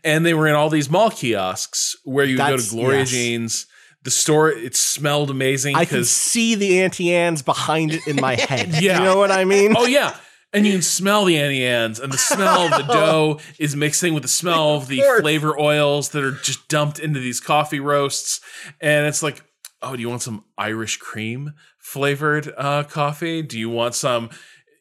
and 0.04 0.26
they 0.26 0.34
were 0.34 0.48
in 0.48 0.56
all 0.56 0.70
these 0.70 0.90
mall 0.90 1.12
kiosks 1.12 1.96
where 2.04 2.26
you 2.26 2.38
go 2.38 2.58
to 2.58 2.70
Gloria 2.70 3.00
yes. 3.00 3.10
Jeans 3.10 3.68
the 4.04 4.12
store 4.12 4.50
it 4.50 4.76
smelled 4.76 5.30
amazing 5.30 5.76
I 5.76 5.86
can 5.86 6.04
see 6.06 6.56
the 6.56 6.82
Auntie 6.82 7.14
Anne's 7.14 7.42
behind 7.42 7.94
it 7.94 8.08
in 8.08 8.16
my 8.18 8.36
head. 8.50 8.82
Yeah. 8.82 8.98
You 9.00 9.04
know 9.04 9.18
what 9.18 9.32
I 9.32 9.46
mean? 9.46 9.76
Oh 9.78 9.86
yeah. 9.86 10.16
And 10.54 10.66
you 10.66 10.74
can 10.74 10.82
smell 10.82 11.24
the 11.24 11.38
Auntie 11.38 11.66
Anne's, 11.66 11.98
and 11.98 12.12
the 12.12 12.18
smell 12.18 12.64
of 12.64 12.72
the 12.72 12.84
dough 12.94 13.40
is 13.58 13.74
mixing 13.74 14.14
with 14.14 14.24
the 14.24 14.28
smell 14.30 14.76
of 14.76 14.88
the 14.90 15.00
course. 15.02 15.22
flavor 15.22 15.58
oils 15.58 16.10
that 16.10 16.24
are 16.26 16.32
just 16.34 16.68
dumped 16.68 17.00
into 17.00 17.22
these 17.22 17.40
coffee 17.40 17.80
roasts. 17.80 18.42
And 18.82 19.08
it's 19.08 19.24
like, 19.24 19.42
oh, 19.82 19.96
do 19.96 20.02
you 20.02 20.10
want 20.10 20.24
some 20.24 20.44
Irish 20.58 20.98
cream 20.98 21.54
flavored 21.80 22.52
uh, 22.58 22.84
coffee? 22.84 23.42
Do 23.42 23.58
you 23.58 23.70
want 23.70 23.96
some, 23.96 24.30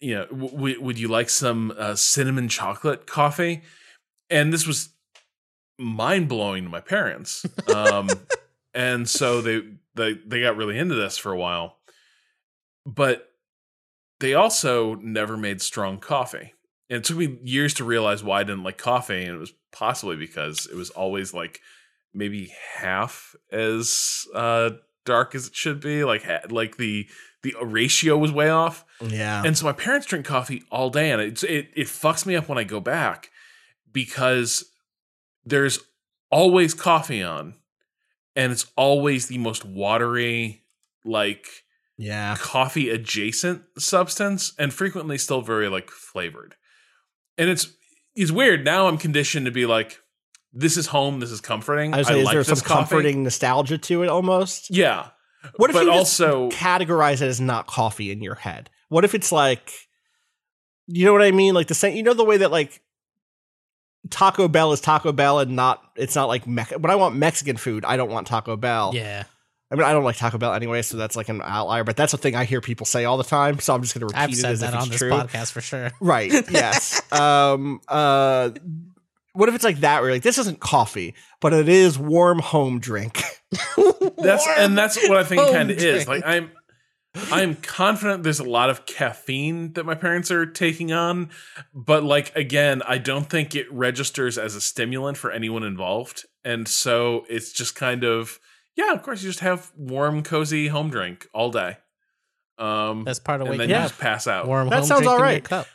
you 0.00 0.16
know, 0.16 0.26
w- 0.26 0.50
w- 0.50 0.80
would 0.82 0.98
you 0.98 1.06
like 1.06 1.30
some 1.30 1.72
uh, 1.78 1.94
cinnamon 1.94 2.48
chocolate 2.48 3.06
coffee? 3.06 3.62
And 4.28 4.52
this 4.52 4.66
was 4.66 4.88
mind 5.78 6.28
blowing 6.28 6.64
to 6.64 6.68
my 6.70 6.80
parents. 6.80 7.46
Um, 7.72 8.08
and 8.74 9.08
so 9.08 9.40
they 9.40 9.62
they 9.94 10.14
they 10.26 10.40
got 10.40 10.56
really 10.56 10.78
into 10.78 10.94
this 10.94 11.18
for 11.18 11.32
a 11.32 11.38
while. 11.38 11.76
But 12.86 13.28
they 14.20 14.34
also 14.34 14.94
never 14.96 15.36
made 15.36 15.60
strong 15.60 15.98
coffee. 15.98 16.54
And 16.88 16.98
it 16.98 17.04
took 17.04 17.16
me 17.16 17.38
years 17.42 17.74
to 17.74 17.84
realize 17.84 18.24
why 18.24 18.40
I 18.40 18.44
didn't 18.44 18.64
like 18.64 18.78
coffee, 18.78 19.24
and 19.24 19.36
it 19.36 19.40
was 19.40 19.52
possibly 19.72 20.16
because 20.16 20.66
it 20.66 20.76
was 20.76 20.90
always 20.90 21.32
like 21.32 21.60
maybe 22.12 22.52
half 22.76 23.34
as 23.52 24.26
uh, 24.34 24.70
dark 25.04 25.34
as 25.34 25.48
it 25.48 25.54
should 25.54 25.80
be. 25.80 26.04
Like 26.04 26.24
like 26.50 26.76
the 26.76 27.06
the 27.42 27.54
ratio 27.62 28.18
was 28.18 28.32
way 28.32 28.50
off. 28.50 28.84
Yeah. 29.00 29.42
And 29.44 29.56
so 29.56 29.64
my 29.64 29.72
parents 29.72 30.06
drink 30.06 30.26
coffee 30.26 30.62
all 30.70 30.90
day, 30.90 31.10
and 31.10 31.20
it's, 31.20 31.42
it 31.42 31.68
it 31.74 31.86
fucks 31.86 32.26
me 32.26 32.36
up 32.36 32.48
when 32.48 32.58
I 32.58 32.64
go 32.64 32.80
back 32.80 33.30
because 33.92 34.64
there's 35.44 35.80
always 36.30 36.74
coffee 36.74 37.22
on, 37.22 37.54
and 38.40 38.52
it's 38.52 38.66
always 38.74 39.26
the 39.26 39.36
most 39.36 39.66
watery, 39.66 40.62
like 41.04 41.46
yeah. 41.98 42.36
coffee 42.38 42.88
adjacent 42.88 43.62
substance, 43.76 44.54
and 44.58 44.72
frequently 44.72 45.18
still 45.18 45.42
very 45.42 45.68
like 45.68 45.90
flavored. 45.90 46.54
And 47.36 47.50
it's 47.50 47.70
it's 48.14 48.30
weird 48.30 48.64
now. 48.64 48.86
I'm 48.86 48.96
conditioned 48.96 49.44
to 49.44 49.52
be 49.52 49.66
like, 49.66 50.00
this 50.54 50.78
is 50.78 50.86
home, 50.86 51.20
this 51.20 51.30
is 51.30 51.42
comforting. 51.42 51.92
I 51.92 51.98
I, 51.98 51.98
was 51.98 52.06
saying, 52.06 52.24
like 52.24 52.34
is 52.34 52.46
there 52.46 52.56
some 52.56 52.66
coffee. 52.66 52.78
comforting 52.80 53.22
nostalgia 53.24 53.76
to 53.76 54.02
it 54.04 54.08
almost? 54.08 54.74
Yeah. 54.74 55.08
What 55.56 55.68
if 55.68 55.74
but 55.74 55.84
you 55.84 55.92
also 55.92 56.48
categorize 56.48 57.20
it 57.20 57.28
as 57.28 57.42
not 57.42 57.66
coffee 57.66 58.10
in 58.10 58.22
your 58.22 58.36
head? 58.36 58.70
What 58.88 59.04
if 59.04 59.14
it's 59.14 59.32
like, 59.32 59.70
you 60.86 61.04
know 61.04 61.12
what 61.12 61.22
I 61.22 61.30
mean? 61.30 61.52
Like 61.52 61.66
the 61.66 61.74
same, 61.74 61.94
you 61.94 62.02
know, 62.02 62.14
the 62.14 62.24
way 62.24 62.38
that 62.38 62.50
like 62.50 62.80
Taco 64.08 64.48
Bell 64.48 64.72
is 64.72 64.80
Taco 64.80 65.12
Bell 65.12 65.40
and 65.40 65.54
not, 65.54 65.82
it's 66.00 66.14
not 66.14 66.28
like, 66.28 66.46
Mex- 66.46 66.76
when 66.76 66.90
I 66.90 66.96
want 66.96 67.14
Mexican 67.16 67.56
food, 67.56 67.84
I 67.84 67.96
don't 67.96 68.10
want 68.10 68.26
Taco 68.26 68.56
Bell. 68.56 68.92
Yeah. 68.94 69.24
I 69.72 69.76
mean, 69.76 69.84
I 69.84 69.92
don't 69.92 70.02
like 70.02 70.16
Taco 70.16 70.36
Bell 70.36 70.52
anyway, 70.52 70.82
so 70.82 70.96
that's 70.96 71.14
like 71.14 71.28
an 71.28 71.40
outlier, 71.44 71.84
but 71.84 71.96
that's 71.96 72.12
a 72.12 72.18
thing 72.18 72.34
I 72.34 72.44
hear 72.44 72.60
people 72.60 72.86
say 72.86 73.04
all 73.04 73.16
the 73.16 73.24
time. 73.24 73.60
So 73.60 73.72
I'm 73.72 73.82
just 73.82 73.94
going 73.94 74.00
to 74.00 74.06
repeat 74.06 74.18
I've 74.20 74.30
it 74.30 74.36
said 74.36 74.52
as 74.52 74.60
that 74.60 74.70
if 74.70 74.74
on 74.74 74.80
it's 74.82 74.90
this 74.90 74.98
true. 74.98 75.10
podcast 75.10 75.52
for 75.52 75.60
sure. 75.60 75.90
Right. 76.00 76.32
Yes. 76.50 77.00
um. 77.12 77.80
Uh. 77.86 78.50
What 79.32 79.48
if 79.48 79.54
it's 79.54 79.62
like 79.62 79.80
that? 79.80 80.00
Where 80.00 80.10
you're 80.10 80.16
like 80.16 80.24
this 80.24 80.38
isn't 80.38 80.58
coffee, 80.58 81.14
but 81.40 81.52
it 81.52 81.68
is 81.68 81.96
warm 81.96 82.40
home 82.40 82.80
drink. 82.80 83.22
That's 84.18 84.44
and 84.58 84.76
that's 84.76 84.96
what 85.08 85.16
I 85.18 85.22
think 85.22 85.40
it 85.40 85.44
home 85.44 85.54
kind 85.54 85.70
of 85.70 85.76
is. 85.76 86.04
drink. 86.04 86.08
Like 86.08 86.22
I'm 86.26 86.50
I'm 87.32 87.56
confident 87.56 88.22
there's 88.22 88.38
a 88.38 88.44
lot 88.48 88.70
of 88.70 88.86
caffeine 88.86 89.72
that 89.72 89.84
my 89.84 89.94
parents 89.96 90.30
are 90.30 90.46
taking 90.46 90.92
on, 90.92 91.30
but 91.74 92.04
like 92.04 92.34
again, 92.36 92.82
I 92.86 92.98
don't 92.98 93.28
think 93.28 93.56
it 93.56 93.70
registers 93.72 94.38
as 94.38 94.54
a 94.54 94.60
stimulant 94.60 95.16
for 95.16 95.32
anyone 95.32 95.64
involved. 95.64 96.24
And 96.44 96.68
so 96.68 97.24
it's 97.28 97.52
just 97.52 97.74
kind 97.74 98.04
of 98.04 98.38
yeah, 98.76 98.92
of 98.92 99.02
course 99.02 99.22
you 99.22 99.28
just 99.28 99.40
have 99.40 99.72
warm 99.76 100.22
cozy 100.22 100.68
home 100.68 100.88
drink 100.90 101.26
all 101.34 101.50
day. 101.50 101.78
Um 102.58 103.02
That's 103.04 103.18
part 103.18 103.40
of 103.40 103.48
and 103.48 103.58
then 103.58 103.68
you 103.68 103.74
up. 103.74 103.88
just 103.90 103.98
pass 104.00 104.28
out. 104.28 104.46
Warm 104.46 104.68
That 104.68 104.80
home 104.80 104.84
sounds 104.86 105.00
drink 105.00 105.12
in 105.12 105.18
your 105.18 105.18
alright. 105.26 105.44
cup. 105.44 105.66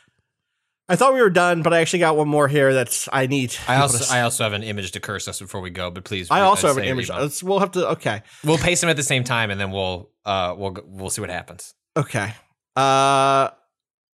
I 0.88 0.94
thought 0.94 1.14
we 1.14 1.20
were 1.20 1.30
done, 1.30 1.62
but 1.62 1.72
I 1.74 1.80
actually 1.80 1.98
got 1.98 2.16
one 2.16 2.28
more 2.28 2.46
here. 2.46 2.72
That's 2.72 3.08
I 3.12 3.26
need. 3.26 3.54
I 3.66 3.76
also 3.76 4.04
to 4.04 4.12
I 4.12 4.22
also 4.22 4.44
have 4.44 4.52
an 4.52 4.62
image 4.62 4.92
to 4.92 5.00
curse 5.00 5.26
us 5.26 5.40
before 5.40 5.60
we 5.60 5.70
go, 5.70 5.90
but 5.90 6.04
please. 6.04 6.30
I 6.30 6.40
uh, 6.42 6.44
also 6.44 6.68
have 6.68 6.76
an 6.76 6.84
image. 6.84 7.10
Let's, 7.10 7.42
we'll 7.42 7.58
have 7.58 7.72
to. 7.72 7.88
Okay. 7.90 8.22
We'll 8.44 8.58
paste 8.58 8.82
them 8.82 8.90
at 8.90 8.96
the 8.96 9.02
same 9.02 9.24
time, 9.24 9.50
and 9.50 9.60
then 9.60 9.72
we'll 9.72 10.10
uh 10.24 10.54
we'll 10.56 10.70
go- 10.70 10.84
we'll 10.86 11.10
see 11.10 11.20
what 11.20 11.30
happens. 11.30 11.74
Okay. 11.96 12.32
Uh. 12.76 13.50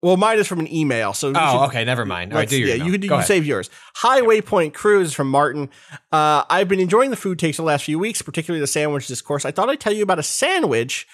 Well, 0.03 0.18
mine 0.18 0.39
is 0.39 0.48
from 0.48 0.60
an 0.60 0.73
email. 0.73 1.14
So 1.14 1.30
Oh, 1.30 1.34
should- 1.34 1.65
okay, 1.68 1.85
never 1.85 2.06
mind. 2.06 2.31
All 2.34 2.38
right, 2.38 2.43
Let's- 2.43 2.52
do 2.52 2.57
your 2.57 2.69
yeah, 2.69 2.76
email. 2.76 2.85
you 2.88 2.91
can, 2.93 3.02
you 3.03 3.10
can 3.10 3.23
save 3.23 3.45
yours. 3.45 3.69
Hi 3.98 4.22
Waypoint 4.22 4.73
Cruise 4.73 5.14
from 5.14 5.30
Martin. 5.30 5.69
Uh, 6.11 6.43
I've 6.49 6.68
been 6.68 6.80
enjoying 6.80 7.11
the 7.11 7.15
food 7.15 7.38
takes 7.38 7.57
the 7.57 7.64
last 7.64 7.84
few 7.85 7.99
weeks, 7.99 8.22
particularly 8.23 8.61
the 8.61 8.65
sandwich 8.68 9.06
discourse. 9.06 9.45
I 9.45 9.52
thought 9.52 9.69
I'd 9.69 9.80
tell 9.80 9.93
you 9.93 10.02
about 10.02 10.18
a 10.18 10.23
sandwich 10.23 11.06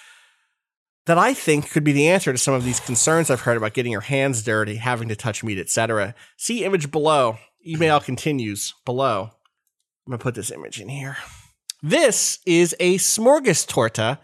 that 1.08 1.18
I 1.18 1.32
think 1.32 1.70
could 1.70 1.84
be 1.84 1.92
the 1.92 2.06
answer 2.06 2.32
to 2.32 2.38
some 2.38 2.52
of 2.52 2.64
these 2.64 2.80
concerns 2.80 3.30
I've 3.30 3.40
heard 3.40 3.56
about 3.56 3.72
getting 3.72 3.90
your 3.90 4.02
hands 4.02 4.42
dirty, 4.42 4.76
having 4.76 5.08
to 5.08 5.16
touch 5.16 5.42
meat, 5.42 5.58
etc. 5.58 6.14
See 6.36 6.64
image 6.64 6.90
below. 6.90 7.38
Email 7.66 7.98
continues 7.98 8.74
below. 8.84 9.30
I'm 10.06 10.10
gonna 10.10 10.18
put 10.18 10.34
this 10.34 10.50
image 10.50 10.80
in 10.80 10.90
here. 10.90 11.16
This 11.82 12.40
is 12.44 12.76
a 12.78 12.98
smorgastorta. 12.98 14.18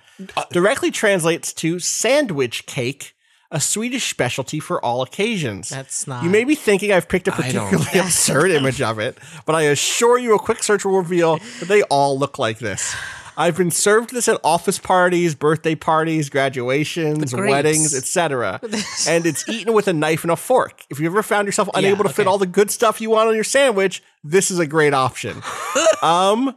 Directly 0.52 0.90
translates 0.90 1.55
to 1.55 1.78
sandwich 1.78 2.66
cake, 2.66 3.15
a 3.51 3.61
Swedish 3.61 4.11
specialty 4.11 4.61
for 4.61 4.85
all 4.85 5.01
occasions. 5.01 5.70
That's 5.70 6.06
not. 6.06 6.23
You 6.23 6.28
may 6.28 6.44
be 6.44 6.55
thinking 6.55 6.93
I've 6.93 7.09
picked 7.09 7.28
a 7.28 7.32
particularly 7.32 7.86
absurd 7.94 8.51
image 8.51 8.82
of 8.82 8.98
it, 8.98 9.16
but 9.47 9.55
I 9.55 9.62
assure 9.62 10.19
you 10.19 10.35
a 10.35 10.39
quick 10.39 10.62
search 10.62 10.85
will 10.85 10.98
reveal 10.98 11.39
that 11.61 11.69
they 11.69 11.82
all 11.85 12.19
look 12.19 12.39
like 12.39 12.59
this. 12.59 12.94
I've 13.36 13.56
been 13.56 13.70
served 13.70 14.12
this 14.12 14.28
at 14.28 14.40
office 14.44 14.78
parties, 14.78 15.35
birthday 15.35 15.74
parties, 15.74 16.28
graduations, 16.31 17.35
weddings, 17.35 17.94
etc. 17.94 18.61
and 19.09 19.27
it's 19.27 19.48
eaten 19.48 19.73
with 19.73 19.89
a 19.89 19.93
knife 19.93 20.23
and 20.23 20.31
a 20.31 20.36
fork. 20.36 20.85
If 20.90 21.01
you 21.01 21.06
ever 21.06 21.23
found 21.23 21.47
yourself 21.47 21.69
unable 21.74 22.05
to 22.05 22.11
fit 22.11 22.27
all 22.27 22.39
the 22.39 22.47
good 22.47 22.70
stuff 22.70 23.01
you 23.01 23.11
want 23.11 23.28
on 23.28 23.35
your 23.35 23.44
sandwich, 23.44 24.02
this 24.23 24.51
is 24.51 24.59
a 24.59 24.66
great 24.66 24.94
option. 24.94 25.43
um, 26.02 26.55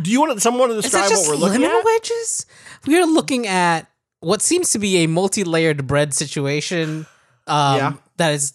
do 0.00 0.10
you 0.10 0.20
want 0.20 0.40
someone 0.42 0.68
to 0.70 0.74
describe 0.80 1.10
what 1.10 1.28
we're 1.28 1.36
looking 1.36 1.62
lemon 1.62 1.78
at? 1.78 1.84
wedges? 1.84 2.46
We 2.86 2.98
are 2.98 3.06
looking 3.06 3.46
at 3.46 3.90
what 4.20 4.42
seems 4.42 4.70
to 4.72 4.78
be 4.78 4.98
a 4.98 5.06
multi-layered 5.06 5.86
bread 5.86 6.14
situation. 6.14 7.06
Um, 7.46 7.76
Yeah. 7.76 7.92
That 8.16 8.34
is 8.34 8.52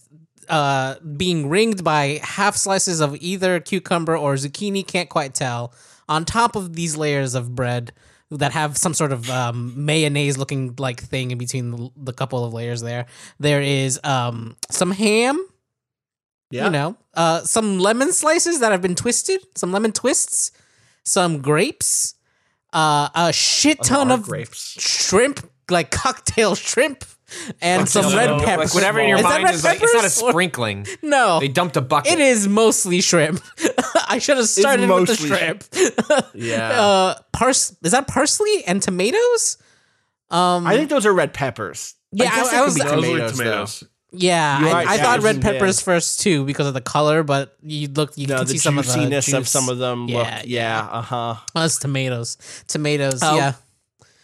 uh, 0.47 0.95
being 1.18 1.49
ringed 1.49 1.84
by 1.84 2.19
half 2.22 2.56
slices 2.56 2.99
of 2.99 3.15
either 3.19 3.60
cucumber 3.60 4.15
or 4.15 4.35
zucchini. 4.35 4.85
Can't 4.85 5.10
quite 5.10 5.34
tell. 5.34 5.73
On 6.07 6.26
top 6.26 6.56
of 6.56 6.73
these 6.76 6.95
layers 6.95 7.36
of 7.36 7.56
bread 7.56 7.91
that 8.32 8.52
have 8.52 8.77
some 8.77 8.94
sort 8.94 9.11
of 9.11 9.30
um, 9.30 9.73
mayonnaise-looking 9.86 10.76
like 10.77 11.02
thing 11.02 11.32
in 11.32 11.38
between 11.38 11.72
the, 11.72 11.90
the 11.95 12.14
couple 12.14 12.44
of 12.44 12.53
layers 12.53 12.82
there, 12.82 13.06
there 13.40 13.61
is 13.61 13.99
um, 14.03 14.56
some 14.69 14.91
ham. 14.91 15.45
Yeah. 16.52 16.65
You 16.65 16.72
know, 16.72 16.98
uh, 17.15 17.41
some 17.41 17.80
lemon 17.80 18.14
slices 18.14 18.60
that 18.60 18.72
have 18.72 18.82
been 18.82 18.95
twisted, 18.95 19.41
some 19.56 19.72
lemon 19.72 19.91
twists, 19.91 20.52
some 21.03 21.41
grapes, 21.41 22.14
uh, 22.72 23.10
a 23.15 23.34
shit 23.34 23.82
ton 23.84 24.11
of 24.11 24.23
grapes. 24.23 24.80
shrimp, 24.80 25.49
like 25.69 25.90
cocktail 26.03 26.56
shrimp, 26.56 27.03
and 27.61 27.88
some 27.89 28.03
Cocktail 28.03 28.18
red 28.19 28.27
shrimp. 28.30 28.43
peppers. 28.45 28.65
Like 28.69 28.73
whatever 28.76 28.99
in 28.99 29.10
your 29.10 29.18
Is 29.18 29.23
that 29.23 29.30
mind 29.30 29.43
red 29.45 29.56
is 29.56 29.64
like, 29.64 29.81
it's 29.81 29.93
not 29.93 29.99
a 29.99 30.07
peppers 30.07 30.22
or- 30.22 30.30
sprinkling. 30.31 30.88
No, 31.02 31.39
They 31.39 31.47
dumped 31.47 31.76
a 31.77 31.81
bucket. 31.81 32.14
it 32.14 32.19
is 32.19 32.47
mostly 32.47 33.02
shrimp. 33.02 33.41
I 34.07 34.19
should 34.19 34.38
have 34.38 34.47
started 34.47 34.89
with 34.89 35.07
the 35.07 35.15
shrimp. 35.15 35.64
Yeah. 36.35 36.69
uh, 36.81 37.15
pars- 37.34 37.76
is 37.84 37.91
that 37.91 38.07
parsley 38.07 38.64
and 38.65 38.81
tomatoes? 38.81 39.57
Um, 40.30 40.65
I 40.68 40.76
think 40.76 40.89
those 40.89 41.06
are 41.06 41.14
red 41.14 41.34
peppers. 41.34 41.95
Yeah, 42.11 42.26
guess 42.26 42.53
I- 42.53 42.60
I 42.60 42.61
was- 42.64 42.76
Those 42.76 42.84
Those 42.85 42.93
tomatoes, 43.03 43.11
were 43.11 43.18
though. 43.19 43.31
tomatoes. 43.43 43.84
yeah, 44.11 44.60
I, 44.61 44.72
right, 44.72 44.88
I 44.88 44.97
thought 44.97 45.22
red 45.22 45.41
peppers 45.41 45.77
there. 45.84 45.95
first 45.95 46.22
too 46.22 46.45
because 46.45 46.68
of 46.68 46.73
the 46.73 46.81
color, 46.81 47.23
but 47.23 47.56
you 47.61 47.88
look, 47.89 48.18
you 48.18 48.27
No, 48.27 48.38
can 48.38 48.47
see 48.47 48.57
some 48.57 48.77
of 48.77 48.85
the 48.85 48.93
juiciness 48.93 49.34
of 49.34 49.47
some 49.47 49.68
of 49.69 49.77
them. 49.77 50.07
Yeah, 50.07 50.18
look, 50.38 50.45
yeah, 50.45 50.80
uh 50.91 51.02
huh. 51.02 51.35
Oh, 51.56 51.65
it's 51.65 51.77
tomatoes. 51.80 52.38
Tomatoes. 52.68 53.19
Oh. 53.22 53.35
yeah. 53.35 53.53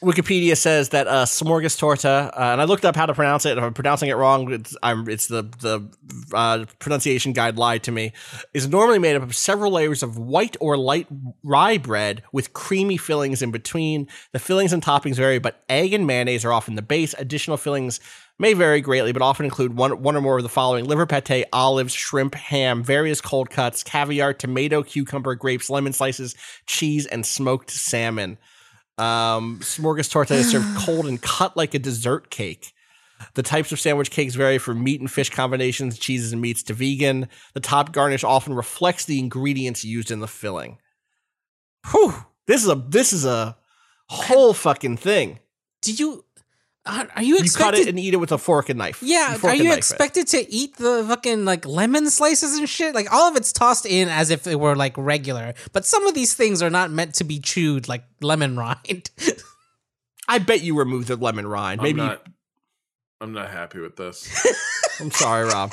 Wikipedia 0.03 0.57
says 0.57 0.89
that 0.89 1.07
uh, 1.07 1.25
smorgastorta, 1.25 2.29
uh, 2.29 2.31
and 2.35 2.59
I 2.59 2.63
looked 2.63 2.85
up 2.85 2.95
how 2.95 3.05
to 3.05 3.13
pronounce 3.13 3.45
it. 3.45 3.59
If 3.59 3.63
I'm 3.63 3.73
pronouncing 3.73 4.09
it 4.09 4.13
wrong, 4.13 4.51
it's, 4.51 4.75
it's 4.83 5.27
the 5.27 5.43
the 5.59 5.87
uh, 6.33 6.65
pronunciation 6.79 7.33
guide 7.33 7.59
lied 7.59 7.83
to 7.83 7.91
me. 7.91 8.11
Is 8.51 8.67
normally 8.67 8.97
made 8.97 9.15
up 9.15 9.21
of 9.21 9.35
several 9.35 9.73
layers 9.73 10.01
of 10.01 10.17
white 10.17 10.57
or 10.59 10.75
light 10.75 11.07
rye 11.43 11.77
bread 11.77 12.23
with 12.31 12.51
creamy 12.53 12.97
fillings 12.97 13.43
in 13.43 13.51
between. 13.51 14.07
The 14.31 14.39
fillings 14.39 14.73
and 14.73 14.81
toppings 14.81 15.17
vary, 15.17 15.37
but 15.37 15.63
egg 15.69 15.93
and 15.93 16.07
mayonnaise 16.07 16.45
are 16.45 16.51
often 16.51 16.73
the 16.73 16.81
base. 16.81 17.13
Additional 17.19 17.57
fillings 17.57 17.99
may 18.39 18.53
vary 18.53 18.81
greatly, 18.81 19.11
but 19.11 19.21
often 19.21 19.45
include 19.45 19.77
one 19.77 20.01
one 20.01 20.15
or 20.15 20.21
more 20.21 20.37
of 20.37 20.43
the 20.43 20.49
following: 20.49 20.85
liver 20.85 21.05
pate, 21.05 21.45
olives, 21.53 21.93
shrimp, 21.93 22.33
ham, 22.33 22.83
various 22.83 23.21
cold 23.21 23.51
cuts, 23.51 23.83
caviar, 23.83 24.33
tomato, 24.33 24.81
cucumber, 24.81 25.35
grapes, 25.35 25.69
lemon 25.69 25.93
slices, 25.93 26.33
cheese, 26.65 27.05
and 27.05 27.23
smoked 27.23 27.69
salmon. 27.69 28.39
Um, 29.01 29.59
smorgastorta 29.61 30.31
is 30.31 30.51
served 30.51 30.77
cold 30.77 31.07
and 31.07 31.19
cut 31.21 31.57
like 31.57 31.73
a 31.73 31.79
dessert 31.79 32.29
cake. 32.29 32.73
The 33.33 33.43
types 33.43 33.71
of 33.71 33.79
sandwich 33.79 34.11
cakes 34.11 34.35
vary 34.35 34.57
from 34.57 34.83
meat 34.83 34.99
and 34.99 35.09
fish 35.09 35.29
combinations, 35.29 35.97
cheeses 35.97 36.33
and 36.33 36.41
meats 36.41 36.63
to 36.63 36.73
vegan. 36.73 37.27
The 37.53 37.59
top 37.59 37.91
garnish 37.91 38.23
often 38.23 38.53
reflects 38.53 39.05
the 39.05 39.19
ingredients 39.19 39.83
used 39.83 40.11
in 40.11 40.19
the 40.19 40.27
filling. 40.27 40.77
Whew! 41.91 42.13
This 42.47 42.63
is 42.63 42.69
a 42.69 42.75
this 42.75 43.13
is 43.13 43.25
a 43.25 43.57
whole 44.07 44.53
fucking 44.53 44.97
thing. 44.97 45.39
Do 45.81 45.93
you? 45.93 46.25
Are 46.85 47.07
are 47.15 47.21
you 47.23 47.35
You 47.35 47.37
cut 47.41 47.45
expected? 47.75 47.79
it 47.81 47.87
and 47.89 47.99
eat 47.99 48.13
it 48.15 48.17
with 48.17 48.31
a 48.31 48.37
fork 48.39 48.69
and 48.69 48.79
knife. 48.79 49.03
yeah, 49.03 49.33
fork 49.35 49.53
are 49.53 49.55
you 49.55 49.65
knife 49.65 49.73
it. 49.73 49.77
expected 49.77 50.27
to 50.29 50.51
eat 50.51 50.77
the 50.77 51.05
fucking 51.07 51.45
like 51.45 51.65
lemon 51.67 52.09
slices 52.09 52.57
and 52.57 52.67
shit? 52.67 52.95
Like 52.95 53.11
all 53.13 53.29
of 53.29 53.35
it's 53.35 53.53
tossed 53.53 53.85
in 53.85 54.09
as 54.09 54.31
if 54.31 54.47
it 54.47 54.59
were 54.59 54.75
like 54.75 54.97
regular, 54.97 55.53
but 55.73 55.85
some 55.85 56.07
of 56.07 56.15
these 56.15 56.33
things 56.33 56.61
are 56.63 56.71
not 56.71 56.89
meant 56.89 57.13
to 57.15 57.23
be 57.23 57.39
chewed 57.39 57.87
like 57.87 58.03
lemon 58.21 58.57
rind. 58.57 59.11
I 60.27 60.39
bet 60.39 60.61
you 60.63 60.75
remove 60.77 61.07
the 61.07 61.17
lemon 61.17 61.45
rind. 61.47 61.81
Maybe 61.81 62.01
I'm 62.01 62.05
you- 62.07 62.11
not, 62.13 62.27
I'm 63.21 63.33
not 63.33 63.51
happy 63.51 63.79
with 63.79 63.95
this. 63.97 64.27
I'm 64.99 65.11
sorry, 65.11 65.45
Rob. 65.47 65.71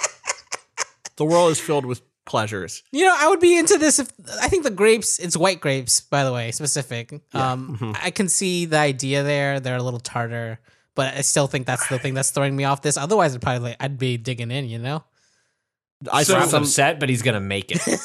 the 1.16 1.24
world 1.24 1.52
is 1.52 1.60
filled 1.60 1.86
with 1.86 2.02
pleasures. 2.26 2.82
You 2.92 3.06
know, 3.06 3.14
I 3.16 3.28
would 3.28 3.40
be 3.40 3.56
into 3.56 3.78
this 3.78 3.98
if 3.98 4.10
I 4.42 4.48
think 4.48 4.64
the 4.64 4.70
grapes. 4.70 5.18
It's 5.18 5.36
white 5.36 5.60
grapes, 5.60 6.00
by 6.02 6.24
the 6.24 6.32
way, 6.32 6.50
specific. 6.50 7.12
Um, 7.32 7.78
mhm. 7.80 7.96
I 8.02 8.10
can 8.10 8.28
see 8.28 8.66
the 8.66 8.76
idea 8.78 9.22
there. 9.22 9.60
They're 9.60 9.76
a 9.76 9.82
little 9.82 10.00
tartar, 10.00 10.58
but 10.98 11.14
I 11.14 11.20
still 11.20 11.46
think 11.46 11.64
that's 11.64 11.86
the 11.88 11.96
thing 12.00 12.12
that's 12.14 12.32
throwing 12.32 12.56
me 12.56 12.64
off 12.64 12.82
this. 12.82 12.96
Otherwise, 12.96 13.36
I'd 13.36 13.40
probably 13.40 13.70
like, 13.70 13.76
I'd 13.78 13.98
be 13.98 14.16
digging 14.16 14.50
in. 14.50 14.64
You 14.68 14.80
know. 14.80 15.04
I 16.12 16.24
So- 16.24 16.32
saw 16.32 16.38
Rob's 16.40 16.50
some. 16.50 16.62
upset, 16.64 16.98
but 17.00 17.08
he's 17.08 17.22
gonna 17.22 17.40
make 17.40 17.70
it. 17.70 17.80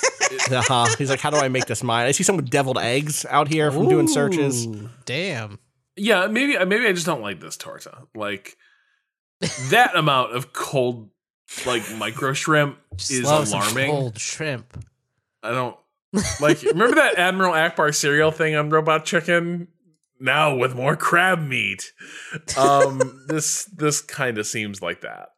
Uh-huh. 0.51 0.87
He's 0.97 1.09
like, 1.11 1.19
"How 1.19 1.29
do 1.29 1.37
I 1.37 1.47
make 1.47 1.67
this 1.67 1.83
mine?" 1.83 2.07
I 2.07 2.11
see 2.11 2.23
some 2.23 2.43
deviled 2.43 2.79
eggs 2.79 3.23
out 3.29 3.47
here 3.47 3.71
from 3.71 3.87
doing 3.87 4.07
searches. 4.07 4.65
Damn. 5.05 5.59
Yeah, 5.95 6.25
maybe 6.27 6.57
maybe 6.65 6.87
I 6.87 6.91
just 6.93 7.05
don't 7.05 7.21
like 7.21 7.39
this 7.39 7.55
torta. 7.55 8.07
Like 8.15 8.57
that 9.69 9.95
amount 9.95 10.35
of 10.35 10.51
cold, 10.51 11.09
like 11.67 11.83
micro 11.97 12.33
shrimp 12.33 12.77
Just 12.95 13.11
is 13.11 13.23
love 13.23 13.47
some 13.47 13.61
alarming. 13.61 13.91
Cold 13.91 14.17
shrimp. 14.19 14.83
I 15.43 15.51
don't 15.51 15.77
like. 16.41 16.63
Remember 16.63 16.95
that 16.95 17.17
Admiral 17.19 17.53
Ackbar 17.53 17.93
cereal 17.93 18.31
thing 18.31 18.55
on 18.55 18.69
Robot 18.71 19.05
Chicken? 19.05 19.67
Now 20.19 20.55
with 20.55 20.75
more 20.75 20.95
crab 20.95 21.39
meat. 21.41 21.91
Um, 22.57 23.25
this 23.27 23.65
this 23.65 24.01
kind 24.01 24.37
of 24.37 24.47
seems 24.47 24.81
like 24.81 25.01
that. 25.01 25.29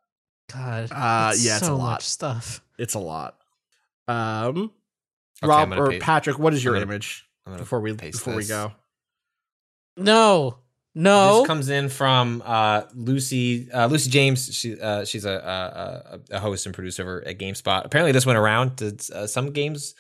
God. 0.54 0.90
Uh, 0.92 1.30
that's 1.30 1.46
yeah, 1.46 1.58
it's 1.58 1.68
a 1.68 1.74
lot. 1.74 1.92
much 1.94 2.04
stuff. 2.04 2.62
It's 2.78 2.94
a 2.94 3.00
lot. 3.00 3.38
Um, 4.08 4.72
Okay, 5.44 5.50
Rob 5.50 5.74
or 5.74 5.90
paste- 5.90 6.04
Patrick, 6.04 6.40
what 6.40 6.54
is 6.54 6.64
your 6.64 6.74
gonna- 6.76 6.84
image 6.86 7.28
before 7.58 7.82
we 7.82 7.94
paste 7.94 8.20
before 8.20 8.36
we 8.36 8.46
go? 8.46 8.72
No. 9.98 10.58
No. 10.94 11.40
This 11.40 11.48
comes 11.48 11.70
in 11.70 11.90
from 11.90 12.42
uh, 12.46 12.84
Lucy 12.94 13.70
uh, 13.72 13.88
Lucy 13.88 14.10
James. 14.10 14.54
She 14.56 14.80
uh, 14.80 15.04
she's 15.04 15.26
a, 15.26 16.20
a 16.32 16.36
a 16.36 16.40
host 16.40 16.66
and 16.66 16.74
producer 16.74 17.04
over 17.04 17.28
at 17.28 17.38
GameSpot. 17.38 17.84
Apparently, 17.86 18.14
this 18.14 18.26
went 18.26 18.38
around 18.40 18.78
to 18.78 18.96
uh, 19.14 19.28
some 19.28 19.52
games 19.52 19.94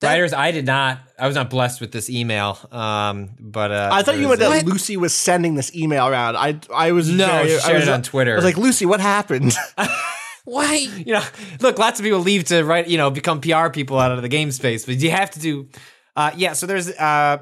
That- 0.00 0.10
writers. 0.12 0.32
I 0.32 0.50
did 0.52 0.64
not. 0.66 1.00
I 1.18 1.26
was 1.26 1.34
not 1.34 1.50
blessed 1.50 1.80
with 1.80 1.90
this 1.90 2.08
email. 2.08 2.56
Um, 2.70 3.30
but 3.40 3.72
uh, 3.72 3.90
I 3.92 4.02
thought 4.02 4.16
you 4.18 4.28
meant 4.28 4.38
that 4.40 4.62
a- 4.62 4.66
Lucy 4.66 4.96
was 4.96 5.12
sending 5.12 5.54
this 5.56 5.74
email 5.74 6.06
around. 6.06 6.36
I 6.36 6.60
I 6.72 6.92
was 6.92 7.08
No, 7.10 7.26
very, 7.26 7.48
she 7.48 7.70
I 7.70 7.74
was, 7.74 7.82
it 7.82 7.88
on 7.88 8.02
Twitter. 8.02 8.32
I 8.32 8.36
was 8.36 8.44
like, 8.44 8.56
Lucy, 8.56 8.86
what 8.86 9.00
happened? 9.00 9.54
Why? 10.44 10.76
you 10.76 11.12
know, 11.12 11.22
look, 11.60 11.78
lots 11.78 12.00
of 12.00 12.04
people 12.04 12.20
leave 12.20 12.44
to 12.44 12.62
write, 12.64 12.88
you 12.88 12.96
know, 12.96 13.10
become 13.10 13.40
PR 13.40 13.68
people 13.68 13.98
out 13.98 14.12
of 14.12 14.22
the 14.22 14.28
game 14.28 14.50
space, 14.50 14.86
but 14.86 14.96
you 14.96 15.10
have 15.10 15.30
to 15.32 15.40
do, 15.40 15.68
uh, 16.16 16.30
yeah. 16.36 16.54
So 16.54 16.66
there's, 16.66 16.88
uh, 16.88 17.38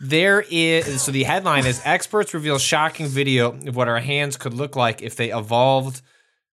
there 0.00 0.42
is, 0.50 1.02
so 1.02 1.12
the 1.12 1.24
headline 1.24 1.66
is 1.66 1.82
experts 1.84 2.32
reveal 2.32 2.58
shocking 2.58 3.08
video 3.08 3.52
of 3.66 3.76
what 3.76 3.88
our 3.88 3.98
hands 3.98 4.38
could 4.38 4.54
look 4.54 4.74
like 4.74 5.02
if 5.02 5.16
they 5.16 5.30
evolved 5.36 6.00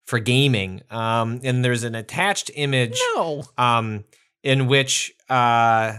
for 0.07 0.19
gaming. 0.19 0.81
Um, 0.91 1.41
and 1.45 1.65
there's 1.65 1.85
an 1.85 1.95
attached 1.95 2.51
image, 2.57 2.99
No. 3.15 3.45
um, 3.57 4.03
in 4.43 4.67
which, 4.67 5.13
uh, 5.29 5.95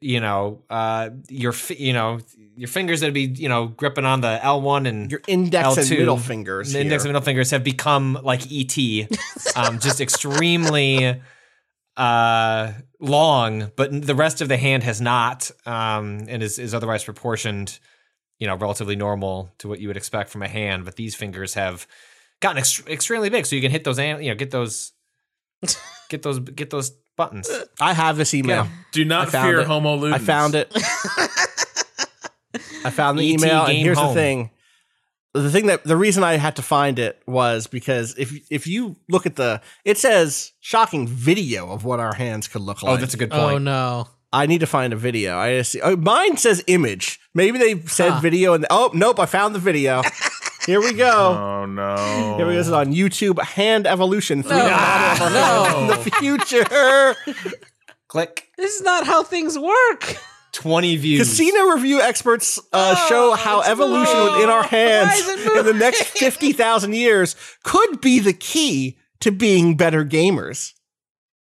you 0.00 0.20
know, 0.20 0.62
uh, 0.68 1.10
your, 1.28 1.54
you 1.70 1.92
know, 1.92 2.20
your 2.56 2.68
fingers 2.68 3.00
that'd 3.00 3.14
be, 3.14 3.22
you 3.22 3.48
know, 3.48 3.66
gripping 3.66 4.04
on 4.04 4.20
the 4.20 4.38
L1 4.42 4.86
and 4.86 5.10
Your 5.10 5.22
index 5.26 5.76
and 5.76 5.86
L2, 5.86 5.98
middle 5.98 6.16
fingers. 6.18 6.72
the 6.72 6.80
index 6.80 7.04
and 7.04 7.10
middle 7.10 7.24
fingers 7.24 7.50
have 7.50 7.64
become 7.64 8.18
like 8.22 8.42
ET, 8.52 8.76
um, 9.56 9.78
just 9.78 10.00
extremely 10.00 11.20
uh, 11.96 12.72
long, 13.00 13.70
but 13.76 14.06
the 14.06 14.14
rest 14.14 14.40
of 14.40 14.48
the 14.48 14.56
hand 14.56 14.82
has 14.82 15.00
not, 15.00 15.50
um, 15.64 16.26
and 16.28 16.42
is, 16.42 16.58
is 16.58 16.74
otherwise 16.74 17.04
proportioned, 17.04 17.78
you 18.38 18.46
know, 18.46 18.54
relatively 18.56 18.96
normal 18.96 19.50
to 19.58 19.68
what 19.68 19.80
you 19.80 19.88
would 19.88 19.96
expect 19.96 20.30
from 20.30 20.42
a 20.42 20.48
hand. 20.48 20.84
But 20.84 20.96
these 20.96 21.14
fingers 21.14 21.54
have 21.54 21.86
gotten 22.40 22.62
ext- 22.62 22.86
extremely 22.88 23.30
big, 23.30 23.46
so 23.46 23.56
you 23.56 23.62
can 23.62 23.70
hit 23.70 23.84
those, 23.84 23.98
you 23.98 24.28
know, 24.28 24.34
get 24.34 24.50
those, 24.50 24.92
get 26.10 26.22
those, 26.22 26.38
get 26.38 26.68
those 26.70 26.92
buttons. 27.16 27.50
I 27.80 27.92
have 27.92 28.16
this 28.16 28.34
email. 28.34 28.68
Do 28.92 29.04
not 29.04 29.30
fear 29.30 29.60
it. 29.60 29.66
Homo 29.66 29.98
ludens. 29.98 30.14
I 30.14 30.18
found 30.18 30.54
it. 30.54 30.70
I 32.84 32.90
found 32.90 33.18
the 33.18 33.28
ET 33.32 33.40
email, 33.40 33.64
and 33.64 33.72
game 33.72 33.84
here's 33.84 33.98
the 33.98 34.14
thing. 34.14 34.50
The 35.32 35.50
thing 35.50 35.66
that 35.66 35.84
the 35.84 35.96
reason 35.96 36.24
I 36.24 36.36
had 36.38 36.56
to 36.56 36.62
find 36.62 36.98
it 36.98 37.20
was 37.26 37.66
because 37.66 38.14
if 38.16 38.32
if 38.50 38.66
you 38.66 38.96
look 39.08 39.26
at 39.26 39.36
the 39.36 39.60
it 39.84 39.98
says 39.98 40.52
shocking 40.60 41.06
video 41.06 41.70
of 41.70 41.84
what 41.84 42.00
our 42.00 42.14
hands 42.14 42.48
could 42.48 42.62
look 42.62 42.78
oh, 42.82 42.86
like. 42.86 42.98
Oh, 42.98 43.00
that's 43.00 43.14
a 43.14 43.18
good 43.18 43.30
point. 43.30 43.42
Oh 43.42 43.58
no. 43.58 44.08
I 44.32 44.46
need 44.46 44.58
to 44.60 44.66
find 44.66 44.92
a 44.92 44.96
video. 44.96 45.38
I 45.38 45.62
see. 45.62 45.80
Oh, 45.80 45.96
mine 45.96 46.36
says 46.36 46.62
image. 46.66 47.20
Maybe 47.34 47.58
they 47.58 47.80
said 47.86 48.12
Huh. 48.12 48.20
video, 48.20 48.54
and 48.54 48.66
oh 48.70 48.90
nope, 48.92 49.20
I 49.20 49.26
found 49.26 49.54
the 49.54 49.58
video. 49.58 50.02
Here 50.66 50.80
we 50.80 50.92
go. 50.92 51.52
Oh 51.56 51.64
no! 51.66 52.36
Here 52.36 52.46
we 52.46 52.52
go. 52.52 52.58
This 52.58 52.66
is 52.68 52.72
on 52.72 52.92
YouTube. 52.92 53.42
Hand 53.42 53.86
evolution. 53.86 54.42
Three 54.42 54.56
No. 54.56 54.68
model 54.70 55.26
of 55.26 55.32
No. 55.32 55.78
in 55.80 55.86
the 55.88 56.10
future. 56.20 57.16
Click 58.08 58.50
This 58.56 58.74
is 58.76 58.82
not 58.82 59.06
how 59.06 59.22
things 59.24 59.58
work. 59.58 60.16
twenty 60.52 60.96
views. 60.96 61.20
Casino 61.28 61.70
review 61.74 62.00
experts 62.00 62.58
uh, 62.72 62.94
Oh, 62.96 63.06
show 63.08 63.32
how 63.34 63.60
it's 63.60 63.68
evolution 63.68 64.14
blue. 64.14 64.32
within 64.34 64.48
our 64.50 64.62
hands 64.62 65.28
in 65.28 65.44
the 65.44 65.54
moving? 65.64 65.78
next 65.78 66.02
50,000 66.04 66.94
years 66.94 67.34
could 67.64 68.00
be 68.00 68.20
the 68.20 68.32
key 68.32 68.96
to 69.20 69.30
being 69.32 69.76
better 69.76 70.04
gamers. 70.04 70.72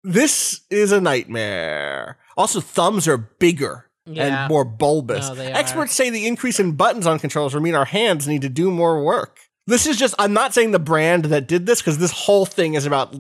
This 0.04 0.62
is 0.70 0.92
a 0.92 1.02
nightmare. 1.02 2.18
Also, 2.38 2.60
thumbs 2.62 3.08
are 3.08 3.18
bigger 3.18 3.89
Yeah. 4.12 4.44
and 4.44 4.50
more 4.50 4.66
bulbous. 4.66 5.30
No, 5.30 5.36
they 5.36 5.52
are. 5.52 5.56
Experts 5.58 5.94
say 5.94 6.10
the 6.10 6.26
increase 6.28 6.60
in 6.60 6.74
buttons 6.74 7.06
on 7.08 7.20
controllers 7.20 7.54
will 7.54 7.62
mean 7.62 7.76
our 7.76 7.86
hands 7.86 8.28
need 8.28 8.42
to 8.42 8.50
do 8.50 8.72
more 8.72 9.04
work. 9.04 9.38
This 9.68 9.86
is 9.86 9.98
just, 9.98 10.16
I'm 10.18 10.34
not 10.34 10.54
saying 10.54 10.72
the 10.72 10.80
brand 10.80 11.26
that 11.26 11.48
did 11.48 11.66
this 11.68 11.80
because 11.82 12.00
this 12.00 12.12
whole 12.12 12.46
thing 12.46 12.74
is 12.74 12.86
about 12.88 13.16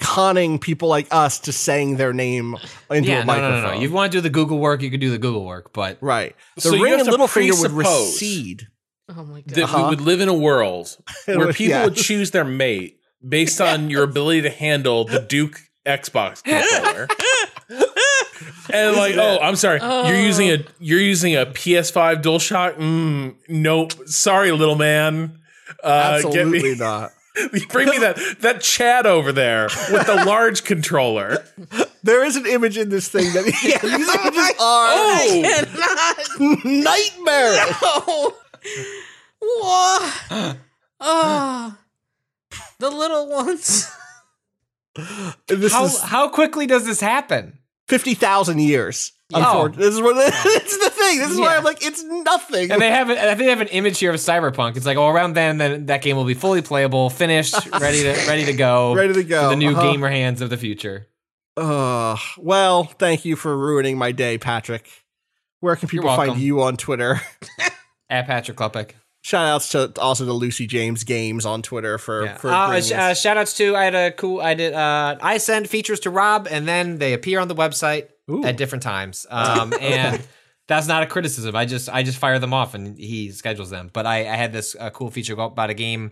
conning 0.00 0.58
people 0.58 0.88
like 0.88 1.06
us 1.10 1.38
to 1.40 1.52
saying 1.52 1.96
their 1.98 2.12
name 2.12 2.56
into 2.90 3.10
yeah, 3.10 3.22
a 3.22 3.24
no, 3.24 3.32
no, 3.34 3.40
microphone. 3.40 3.62
no, 3.62 3.74
no. 3.74 3.80
You 3.80 3.90
want 3.92 4.10
to 4.10 4.16
do 4.18 4.22
the 4.22 4.30
Google 4.30 4.58
work, 4.58 4.80
you 4.82 4.90
can 4.90 5.00
do 5.00 5.10
the 5.10 5.18
Google 5.18 5.44
work, 5.44 5.72
but 5.72 5.98
Right. 6.00 6.34
The 6.56 6.62
So 6.62 6.74
you 6.74 6.82
ring 6.82 6.92
have 6.92 7.00
and 7.00 7.06
to 7.06 7.10
little 7.10 7.28
finger 7.28 7.52
would 7.54 7.70
presuppose 7.70 8.14
recede. 8.14 8.68
Oh 9.10 9.24
my 9.24 9.42
god. 9.42 9.54
that 9.54 9.64
Uh-huh. 9.64 9.82
we 9.84 9.88
would 9.90 10.00
live 10.00 10.20
in 10.20 10.28
a 10.28 10.34
world 10.34 10.96
where 11.26 11.52
people 11.52 11.70
Yeah. 11.70 11.84
would 11.84 11.96
choose 11.96 12.30
their 12.30 12.44
mate 12.44 12.98
based 13.26 13.60
on 13.60 13.90
your 13.90 14.02
ability 14.04 14.42
to 14.42 14.50
handle 14.50 15.04
the 15.04 15.20
Duke 15.20 15.60
Xbox 15.86 16.42
controller. 16.42 17.08
and 18.72 18.96
like, 18.96 19.16
oh, 19.16 19.38
I'm 19.40 19.56
sorry, 19.56 19.80
you're 19.80 20.20
using 20.20 20.50
a 20.50 20.64
you're 20.78 21.00
using 21.00 21.34
a 21.36 21.46
PS5 21.46 22.22
DualShock. 22.22 22.74
Mm, 22.76 23.34
nope, 23.48 23.92
sorry, 24.06 24.52
little 24.52 24.76
man. 24.76 25.38
Uh, 25.82 26.18
get 26.22 26.24
Absolutely 26.26 26.62
me, 26.72 26.74
not. 26.78 27.10
bring 27.70 27.88
me 27.88 27.98
that 27.98 28.18
that 28.40 28.60
Chad 28.60 29.06
over 29.06 29.32
there 29.32 29.64
with 29.90 30.06
the 30.06 30.22
large 30.26 30.64
controller. 30.72 31.44
There 32.02 32.24
is 32.24 32.36
an 32.36 32.46
image 32.46 32.76
in 32.76 32.88
this 32.90 33.08
thing 33.08 33.32
that 33.32 33.46
yeah, 33.62 33.78
these 33.78 34.08
images 34.08 34.56
Oh, 34.58 35.42
cannot. 35.42 36.64
are 36.64 36.82
nightmare. 36.82 37.66
What? 39.40 40.56
Ah. 41.00 41.78
the 42.78 42.90
little 42.90 43.28
ones. 43.28 43.90
This 45.48 45.72
how 45.72 45.84
is 45.86 46.00
how 46.00 46.28
quickly 46.28 46.66
does 46.66 46.84
this 46.86 47.00
happen? 47.00 47.58
Fifty 47.92 48.14
thousand 48.14 48.58
years. 48.60 49.12
Oh. 49.34 49.68
This 49.68 49.94
is 49.94 50.00
what 50.00 50.14
it's 50.18 50.78
the 50.78 50.90
thing. 50.90 51.18
This 51.18 51.30
is 51.30 51.38
why 51.40 51.56
I'm 51.56 51.64
like, 51.64 51.82
it's 51.84 52.02
nothing. 52.02 52.70
And 52.70 52.82
they 52.82 52.90
have, 52.90 53.08
I 53.08 53.14
think 53.34 53.38
they 53.38 53.46
have 53.50 53.62
an 53.62 53.68
image 53.68 53.98
here 53.98 54.10
of 54.10 54.16
Cyberpunk. 54.16 54.76
It's 54.76 54.84
like, 54.84 54.98
oh, 54.98 55.08
around 55.08 55.32
then, 55.34 55.56
then 55.56 55.86
that 55.86 56.02
game 56.02 56.16
will 56.16 56.26
be 56.26 56.34
fully 56.34 56.60
playable, 56.60 57.08
finished, 57.08 57.54
ready 57.80 58.02
to 58.02 58.12
ready 58.28 58.44
to 58.44 58.52
go, 58.52 58.94
Ready 58.94 59.14
to 59.14 59.24
go. 59.24 59.48
the 59.50 59.56
new 59.56 59.70
Uh-huh. 59.72 59.92
gamer 59.92 60.08
hands 60.10 60.42
of 60.42 60.50
the 60.50 60.56
future. 60.58 61.08
Uh, 61.56 62.16
well, 62.38 62.84
thank 62.84 63.24
you 63.24 63.36
for 63.36 63.56
ruining 63.56 63.96
my 63.98 64.12
day, 64.12 64.36
Patrick. 64.38 64.88
Where 65.60 65.76
can 65.76 65.88
people 65.88 66.14
find 66.14 66.38
you 66.38 66.60
on 66.62 66.76
Twitter? 66.76 67.20
At 68.10 68.26
Patrick 68.26 68.58
Klepek. 68.58 68.92
Shout 69.24 69.46
outs 69.46 69.68
to 69.70 69.92
also 70.00 70.24
to 70.26 70.32
Lucy 70.32 70.66
James 70.66 71.04
Games 71.04 71.46
on 71.46 71.62
Twitter 71.62 71.96
for 71.96 72.24
Yeah. 72.26 72.36
for 72.36 72.50
Uh, 72.50 72.76
us- 72.78 72.90
uh, 72.90 73.14
shout 73.14 73.36
outs 73.36 73.54
to 73.54 73.76
I 73.76 73.84
had 73.84 73.94
a 73.94 74.10
cool 74.12 74.40
I 74.40 74.54
did 74.54 74.74
uh 74.74 75.16
I 75.20 75.38
send 75.38 75.70
features 75.70 76.00
to 76.00 76.10
Rob 76.10 76.48
and 76.50 76.66
then 76.66 76.98
they 76.98 77.12
appear 77.12 77.38
on 77.40 77.46
the 77.48 77.54
website 77.54 78.08
Ooh. 78.30 78.44
at 78.44 78.56
different 78.56 78.82
times. 78.82 79.24
Um 79.30 79.72
and 79.80 80.20
that's 80.66 80.86
not 80.88 81.02
a 81.02 81.06
criticism. 81.06 81.54
I 81.54 81.64
just 81.66 81.88
I 81.88 82.02
just 82.02 82.18
fire 82.18 82.38
them 82.40 82.52
off 82.52 82.74
and 82.74 82.98
he 82.98 83.30
schedules 83.30 83.70
them. 83.70 83.90
But 83.92 84.06
I, 84.06 84.20
I 84.20 84.36
had 84.36 84.52
this 84.52 84.74
uh, 84.78 84.90
cool 84.90 85.10
feature 85.10 85.34
about 85.34 85.70
a 85.70 85.74
game 85.74 86.10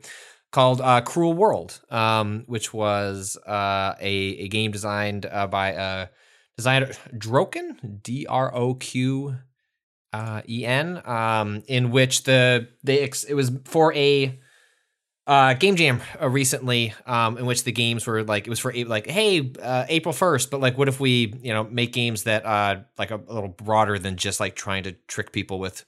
called 0.53 0.81
uh, 0.81 1.01
Cruel 1.01 1.32
World, 1.35 1.81
um, 1.91 2.43
which 2.47 2.73
was 2.74 3.37
uh, 3.47 3.95
a 4.01 4.15
a 4.45 4.49
game 4.49 4.70
designed 4.73 5.24
uh, 5.27 5.47
by 5.47 5.74
uh, 5.74 6.07
designer 6.57 6.91
Droqen 7.15 8.03
D 8.03 8.27
R 8.28 8.53
O 8.55 8.74
Q 8.74 9.37
uh, 10.12 10.43
E 10.49 10.65
N, 10.66 11.01
um, 11.05 11.62
in 11.66 11.91
which 11.91 12.24
the 12.24 12.69
they 12.82 13.01
ex- 13.01 13.24
it 13.24 13.35
was 13.35 13.51
for 13.65 13.95
a 13.95 14.39
uh, 15.27 15.55
game 15.55 15.77
jam 15.77 16.01
uh, 16.20 16.28
recently, 16.28 16.93
um, 17.07 17.39
in 17.39 17.47
which 17.47 17.65
the 17.65 17.73
games 17.73 18.07
were 18.07 18.24
like 18.24 18.47
it 18.47 18.51
was 18.51 18.59
for 18.59 18.73
a- 18.74 18.85
like 18.85 19.07
hey 19.07 19.53
uh, 19.62 19.85
April 19.89 20.12
first, 20.12 20.51
but 20.51 20.61
like 20.61 20.77
what 20.78 20.89
if 20.89 20.99
we 21.01 21.32
you 21.43 21.53
know 21.53 21.65
make 21.65 21.93
games 21.93 22.24
that 22.24 22.45
uh 22.45 22.81
like 22.99 23.11
a, 23.11 23.16
a 23.16 23.32
little 23.32 23.49
broader 23.49 23.99
than 23.99 24.16
just 24.16 24.41
like 24.41 24.57
trying 24.57 24.82
to 24.85 24.93
trick 25.07 25.32
people 25.32 25.59
with 25.59 25.85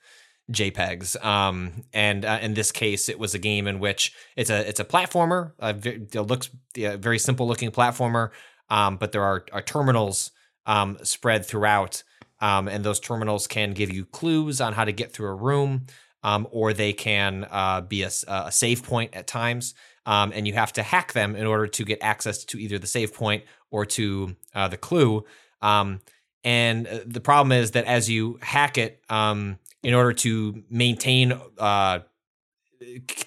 JPEGs. 0.50 1.24
Um, 1.24 1.84
and 1.92 2.24
uh, 2.24 2.38
in 2.42 2.54
this 2.54 2.72
case, 2.72 3.08
it 3.08 3.18
was 3.18 3.34
a 3.34 3.38
game 3.38 3.66
in 3.66 3.80
which 3.80 4.12
it's 4.36 4.50
a 4.50 4.68
it's 4.68 4.80
a 4.80 4.84
platformer. 4.84 5.52
Uh, 5.58 5.72
it 5.82 6.14
looks 6.14 6.50
yeah, 6.76 6.96
very 6.96 7.18
simple 7.18 7.46
looking 7.46 7.70
platformer. 7.70 8.30
um, 8.72 8.96
but 8.96 9.12
there 9.12 9.22
are, 9.22 9.44
are 9.52 9.62
terminals 9.62 10.30
um, 10.66 10.96
spread 11.02 11.44
throughout, 11.44 12.02
um, 12.42 12.68
and 12.68 12.84
those 12.84 13.00
terminals 13.00 13.46
can 13.46 13.72
give 13.72 13.90
you 13.90 14.04
clues 14.04 14.60
on 14.60 14.74
how 14.74 14.84
to 14.84 14.92
get 14.92 15.12
through 15.12 15.28
a 15.28 15.34
room, 15.34 15.86
um, 16.22 16.46
or 16.50 16.72
they 16.72 16.92
can 16.92 17.46
uh, 17.50 17.80
be 17.80 18.02
a 18.02 18.10
save 18.50 18.84
point 18.84 19.14
at 19.14 19.26
times, 19.26 19.74
um, 20.04 20.32
and 20.34 20.46
you 20.46 20.52
have 20.52 20.72
to 20.74 20.82
hack 20.82 21.12
them 21.12 21.34
in 21.36 21.46
order 21.46 21.66
to 21.68 21.84
get 21.84 22.02
access 22.02 22.44
to 22.44 22.58
either 22.58 22.78
the 22.78 22.86
save 22.86 23.14
point 23.14 23.44
or 23.70 23.86
to 23.86 24.36
uh, 24.54 24.68
the 24.68 24.76
clue. 24.76 25.24
Um, 25.62 26.00
and 26.44 26.86
uh, 26.88 26.98
the 27.06 27.20
problem 27.20 27.52
is 27.52 27.70
that 27.70 27.84
as 27.84 28.10
you 28.10 28.38
hack 28.42 28.76
it, 28.76 29.00
um, 29.08 29.58
in 29.84 29.94
order 29.94 30.12
to 30.12 30.62
maintain 30.68 31.32
uh, 31.58 32.00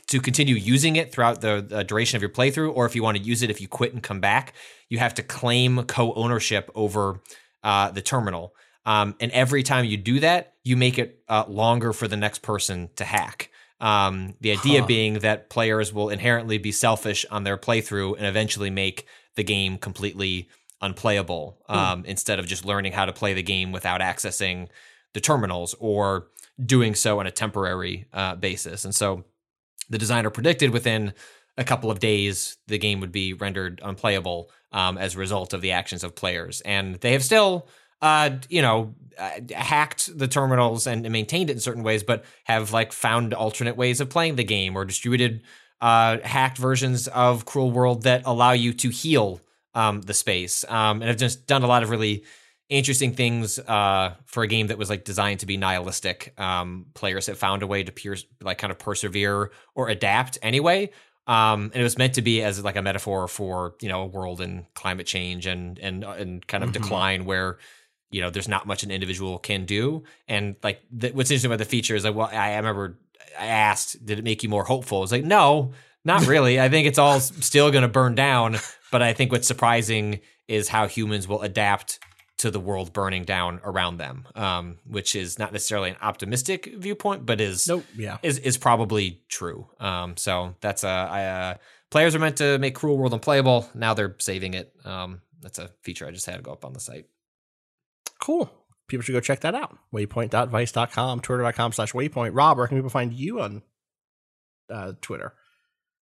to 0.07 0.19
continue 0.19 0.55
using 0.55 0.97
it 0.97 1.13
throughout 1.13 1.39
the, 1.39 1.65
the 1.65 1.83
duration 1.83 2.17
of 2.17 2.21
your 2.21 2.29
playthrough, 2.29 2.73
or 2.75 2.85
if 2.85 2.95
you 2.95 3.03
want 3.03 3.17
to 3.17 3.23
use 3.23 3.41
it 3.41 3.49
if 3.49 3.61
you 3.61 3.69
quit 3.69 3.93
and 3.93 4.03
come 4.03 4.19
back, 4.19 4.53
you 4.89 4.99
have 4.99 5.13
to 5.13 5.23
claim 5.23 5.83
co-ownership 5.83 6.69
over 6.75 7.21
uh, 7.63 7.89
the 7.91 8.01
terminal. 8.01 8.53
Um, 8.85 9.15
and 9.19 9.31
every 9.31 9.63
time 9.63 9.85
you 9.85 9.97
do 9.97 10.19
that, 10.19 10.53
you 10.63 10.77
make 10.77 10.99
it 10.99 11.23
uh, 11.27 11.45
longer 11.47 11.93
for 11.93 12.07
the 12.07 12.17
next 12.17 12.41
person 12.41 12.89
to 12.97 13.05
hack. 13.05 13.49
Um, 13.79 14.35
the 14.41 14.51
idea 14.51 14.81
Huh. 14.81 14.87
being 14.87 15.13
that 15.19 15.49
players 15.49 15.91
will 15.91 16.09
inherently 16.09 16.57
be 16.57 16.71
selfish 16.71 17.25
on 17.29 17.43
their 17.43 17.57
playthrough 17.57 18.15
and 18.17 18.25
eventually 18.25 18.69
make 18.69 19.05
the 19.35 19.43
game 19.43 19.77
completely 19.77 20.49
unplayable 20.81 21.57
um, 21.67 22.05
instead 22.05 22.39
of 22.39 22.45
just 22.47 22.65
learning 22.65 22.93
how 22.93 23.05
to 23.05 23.13
play 23.13 23.33
the 23.33 23.43
game 23.43 23.71
without 23.71 24.01
accessing 24.01 24.67
the 25.13 25.19
terminals 25.19 25.75
or 25.79 26.27
doing 26.63 26.95
so 26.95 27.19
on 27.19 27.27
a 27.27 27.31
temporary 27.31 28.05
uh, 28.13 28.35
basis. 28.35 28.85
And 28.85 28.93
so 28.93 29.25
the 29.89 29.97
designer 29.97 30.29
predicted 30.29 30.71
within 30.71 31.13
a 31.57 31.63
couple 31.63 31.89
of 31.89 31.99
days 31.99 32.57
the 32.67 32.77
game 32.77 32.99
would 32.99 33.11
be 33.11 33.33
rendered 33.33 33.81
unplayable 33.83 34.51
um, 34.71 34.97
as 34.97 35.15
a 35.15 35.19
result 35.19 35.53
of 35.53 35.61
the 35.61 35.71
actions 35.71 36.03
of 36.03 36.15
players. 36.15 36.61
And 36.61 36.95
they 36.95 37.13
have 37.13 37.23
still, 37.23 37.67
uh, 38.05 38.29
you 38.49 38.61
know, 38.61 38.93
uh, 39.17 39.31
hacked 39.55 40.03
the 40.17 40.27
terminals 40.27 40.87
and 40.87 41.09
maintained 41.09 41.49
it 41.49 41.53
in 41.53 41.59
certain 41.59 41.83
ways, 41.83 42.03
but 42.03 42.23
have 42.43 42.71
like 42.73 42.91
found 42.93 43.33
alternate 43.33 43.75
ways 43.77 43.99
of 44.01 44.09
playing 44.09 44.35
the 44.35 44.43
game 44.43 44.75
or 44.77 44.85
distributed 44.85 45.41
uh, 45.81 46.17
hacked 46.23 46.57
versions 46.57 47.07
of 47.09 47.45
Cruel 47.45 47.71
World 47.71 48.03
that 48.03 48.21
allow 48.25 48.51
you 48.51 48.73
to 48.73 48.89
heal 48.89 49.39
um, 49.73 50.01
the 50.01 50.13
space. 50.13 50.63
Um, 50.67 51.01
and 51.01 51.09
have 51.09 51.17
just 51.17 51.47
done 51.47 51.63
a 51.63 51.67
lot 51.67 51.83
of 51.83 51.89
really 51.89 52.23
interesting 52.69 53.13
things 53.13 53.59
uh, 53.59 54.15
for 54.25 54.43
a 54.43 54.47
game 54.47 54.67
that 54.67 54.77
was 54.77 54.89
like 54.89 55.03
designed 55.05 55.39
to 55.41 55.45
be 55.45 55.57
nihilistic. 55.57 56.33
Um, 56.39 56.87
players 56.93 57.27
have 57.27 57.37
found 57.37 57.63
a 57.63 57.67
way 57.67 57.83
to 57.83 57.91
pierce, 57.91 58.25
like 58.41 58.57
kind 58.57 58.71
of 58.71 58.79
persevere 58.79 59.51
or 59.75 59.89
adapt 59.89 60.37
anyway. 60.41 60.89
Um, 61.27 61.71
and 61.73 61.81
it 61.81 61.83
was 61.83 61.97
meant 61.97 62.15
to 62.15 62.21
be 62.21 62.43
as 62.43 62.63
like 62.63 62.75
a 62.75 62.81
metaphor 62.81 63.27
for 63.27 63.75
you 63.81 63.89
know 63.89 64.01
a 64.03 64.05
world 64.05 64.41
and 64.41 64.65
climate 64.75 65.07
change 65.07 65.47
and 65.47 65.79
and 65.79 66.03
and 66.03 66.45
kind 66.47 66.63
of 66.63 66.69
Mhm. 66.69 66.73
decline 66.73 67.25
where 67.25 67.57
you 68.11 68.21
know 68.21 68.29
there's 68.29 68.47
not 68.47 68.67
much 68.67 68.83
an 68.83 68.91
individual 68.91 69.39
can 69.39 69.65
do. 69.65 70.03
And 70.27 70.55
like 70.63 70.81
the, 70.91 71.11
what's 71.11 71.31
interesting 71.31 71.51
about 71.51 71.59
the 71.59 71.65
feature 71.65 71.95
is 71.95 72.03
like 72.03 72.15
well 72.15 72.29
I, 72.31 72.51
I 72.53 72.55
remember 72.57 72.99
I 73.39 73.47
asked 73.47 74.05
did 74.05 74.19
it 74.19 74.23
make 74.23 74.43
you 74.43 74.49
more 74.49 74.63
hopeful? 74.63 75.03
It's 75.03 75.11
like 75.11 75.25
no, 75.25 75.73
not 76.03 76.27
really. 76.27 76.59
I 76.59 76.69
think 76.69 76.87
it's 76.87 76.99
all 76.99 77.19
still 77.19 77.71
going 77.71 77.81
to 77.83 77.87
burn 77.87 78.15
down. 78.15 78.57
But 78.91 79.01
I 79.01 79.13
think 79.13 79.31
what's 79.31 79.47
surprising 79.47 80.21
is 80.47 80.69
how 80.69 80.87
humans 80.87 81.27
will 81.27 81.41
adapt 81.41 81.99
to 82.37 82.51
the 82.51 82.59
world 82.59 82.93
burning 82.93 83.23
down 83.23 83.59
around 83.63 83.97
them, 83.97 84.25
um, 84.35 84.77
which 84.85 85.15
is 85.15 85.39
not 85.39 85.51
necessarily 85.53 85.89
an 85.89 85.95
optimistic 86.01 86.73
viewpoint, 86.77 87.25
but 87.25 87.41
is 87.41 87.67
Nope. 87.67 87.85
Yeah. 87.97 88.17
is 88.23 88.37
is 88.39 88.57
probably 88.57 89.21
true. 89.29 89.67
Um, 89.79 90.17
so 90.17 90.55
that's 90.61 90.83
a 90.83 90.87
I, 90.87 91.25
uh, 91.25 91.53
players 91.89 92.13
are 92.15 92.19
meant 92.19 92.37
to 92.37 92.57
make 92.59 92.75
Cruel 92.75 92.97
World 92.97 93.13
unplayable. 93.13 93.69
Now 93.73 93.93
they're 93.93 94.15
saving 94.19 94.53
it. 94.53 94.73
Um, 94.85 95.21
that's 95.41 95.59
a 95.59 95.69
feature 95.81 96.05
I 96.07 96.11
just 96.11 96.25
had 96.25 96.35
to 96.37 96.41
go 96.41 96.51
up 96.51 96.65
on 96.65 96.73
the 96.73 96.79
site. 96.79 97.07
Cool. 98.25 98.51
People 98.87 99.03
should 99.03 99.13
go 99.13 99.19
check 99.19 99.41
that 99.41 99.53
out. 99.53 99.77
Waypoint.vice.com, 99.93 101.19
twitter.com 101.19 101.71
slash 101.73 101.93
waypoint. 101.93 102.31
Rob, 102.33 102.57
where 102.57 102.65
can 102.65 102.75
people 102.75 102.89
find 102.89 103.13
you 103.13 103.39
on 103.39 103.61
uh, 104.67 104.93
Twitter? 104.99 105.35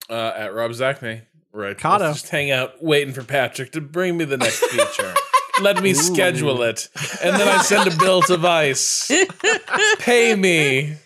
Uh, 0.08 0.32
at 0.36 0.54
Rob 0.54 0.70
Zacny. 0.70 1.24
Right. 1.52 1.76
Cado. 1.76 2.14
Just 2.14 2.30
hang 2.30 2.52
out 2.52 2.84
waiting 2.84 3.12
for 3.12 3.24
Patrick 3.24 3.72
to 3.72 3.82
bring 3.82 4.18
me 4.18 4.26
the 4.26 4.38
next 4.38 4.60
feature. 4.66 5.16
Let 5.62 5.82
me 5.82 5.96
schedule 5.96 6.62
it. 6.62 6.90
And 7.24 7.36
then 7.38 7.48
I 7.48 7.64
send 7.64 7.92
a 7.92 7.98
bill 7.98 8.22
to 8.24 8.38
Vice. 8.38 9.12
Pay 9.98 10.36
me 10.36 10.98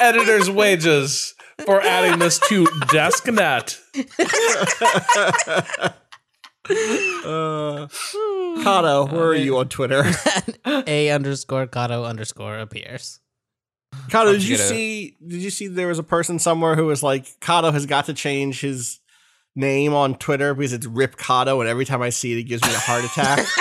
editor's 0.00 0.48
wages 0.48 1.34
for 1.66 1.82
adding 1.82 2.18
this 2.18 2.38
to 2.48 2.64
DeskNet. 2.64 3.78
Uh, 6.70 7.86
Cado, 8.62 9.10
where 9.12 9.26
are 9.28 9.34
you 9.34 9.58
on 9.58 9.68
Twitter? 9.68 10.04
A 10.66 11.10
underscore 11.10 11.66
Cado 11.66 12.06
underscore 12.06 12.58
appears. 12.58 13.20
Cado, 14.08 14.32
did 14.32 14.42
you 14.42 14.50
you 14.52 14.56
get 14.56 14.64
a- 14.64 14.68
see? 14.68 15.16
Did 15.26 15.42
you 15.42 15.50
see 15.50 15.66
there 15.66 15.88
was 15.88 15.98
a 15.98 16.02
person 16.04 16.38
somewhere 16.38 16.76
who 16.76 16.86
was 16.86 17.02
like, 17.02 17.26
Cado 17.40 17.72
has 17.72 17.86
got 17.86 18.06
to 18.06 18.14
change 18.14 18.60
his 18.60 19.00
name 19.56 19.92
on 19.92 20.14
Twitter 20.14 20.54
because 20.54 20.72
it's 20.72 20.86
Rip 20.86 21.16
Cado, 21.16 21.60
and 21.60 21.68
every 21.68 21.84
time 21.84 22.02
I 22.02 22.10
see 22.10 22.32
it, 22.32 22.38
it 22.38 22.42
gives 22.44 22.62
me 22.64 22.72
a 22.72 22.78
heart 22.78 23.04
attack. 23.04 23.46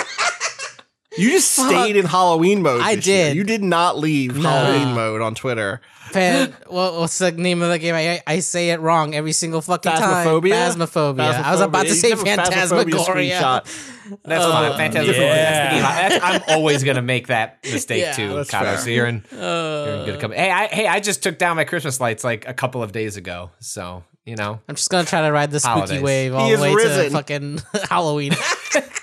you 1.20 1.32
just 1.32 1.52
stayed 1.52 1.96
in 1.96 2.06
Halloween 2.06 2.62
mode. 2.62 2.82
I 2.82 2.96
this 2.96 3.08
year. 3.08 3.28
did. 3.30 3.36
You 3.38 3.44
did 3.44 3.64
not 3.64 3.98
leave 3.98 4.36
No. 4.38 4.50
Halloween 4.50 4.94
mode 4.96 5.22
on 5.22 5.36
Twitter. 5.36 5.82
Fan, 6.12 6.56
what, 6.66 6.96
what's 6.96 7.20
the 7.20 7.32
name 7.32 7.62
of 7.62 7.70
the 7.70 7.78
game? 7.78 7.94
I, 7.94 8.20
I 8.26 8.40
say 8.40 8.72
it 8.72 8.80
wrong 8.80 9.14
every 9.14 9.32
single 9.32 9.62
fucking 9.62 9.92
time. 9.92 10.26
Phasmophobia? 10.26 10.74
Phasmophobia. 10.74 11.44
I 11.44 11.52
was 11.52 11.62
about 11.62 11.86
to 11.86 11.94
say 11.94 12.10
You 12.10 12.16
have 12.16 12.22
a 12.26 12.26
Phasmophobia 12.26 12.36
Phantasmagoria. 12.52 13.36
screenshot. 13.40 14.18
That's 14.24 14.44
Uh, 14.44 14.52
fine. 14.52 14.78
Fantastic. 14.78 15.16
yeah. 15.18 16.10
That's- 16.10 16.20
I'm 16.24 16.42
always 16.58 16.84
gonna 16.84 17.04
make 17.04 17.28
that 17.28 17.60
mistake 17.64 18.02
Yeah, 18.02 18.14
too, 18.14 18.34
that's 18.34 18.50
Cado. 18.50 18.62
fair. 18.64 18.78
So 18.80 18.90
you're 18.90 19.06
in, 19.06 19.24
you're 19.32 19.40
in 19.40 20.06
good 20.06 20.20
company. 20.20 20.42
Hey, 20.42 20.50
I, 20.50 20.66
hey, 20.68 20.88
I 20.88 21.00
just 21.00 21.22
took 21.22 21.38
down 21.38 21.56
my 21.58 21.64
Christmas 21.64 22.02
lights 22.02 22.24
like 22.24 22.48
a 22.48 22.56
couple 22.56 22.82
of 22.82 22.92
days 22.92 23.16
ago. 23.16 23.52
So 23.60 24.04
you 24.26 24.36
know, 24.36 24.60
I'm 24.68 24.76
just 24.76 24.90
gonna 24.90 25.06
try 25.06 25.22
to 25.22 25.32
ride 25.32 25.52
the 25.52 25.60
spooky 25.60 25.74
Holidays. 25.80 26.02
wave 26.02 26.34
all 26.34 26.50
He 26.50 26.56
the 26.56 26.62
way 26.62 26.74
risen. 26.74 27.06
to 27.06 27.10
fucking 27.12 27.62
Halloween. 27.90 28.34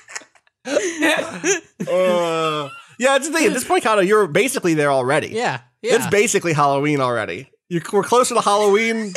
Uh, 1.88 2.68
yeah, 2.98 3.16
it's 3.16 3.28
the 3.28 3.32
thing. 3.34 3.46
At 3.46 3.52
this 3.52 3.64
point, 3.64 3.84
Cado, 3.84 4.06
you're 4.06 4.26
basically 4.26 4.74
there 4.74 4.90
already. 4.90 5.28
yeah, 5.28 5.60
yeah. 5.82 5.96
It's 5.96 6.06
basically 6.08 6.52
Halloween 6.52 7.00
already. 7.00 7.50
You're, 7.68 7.82
we're 7.92 8.02
closer 8.02 8.34
to 8.34 8.40
Halloween. 8.40 9.12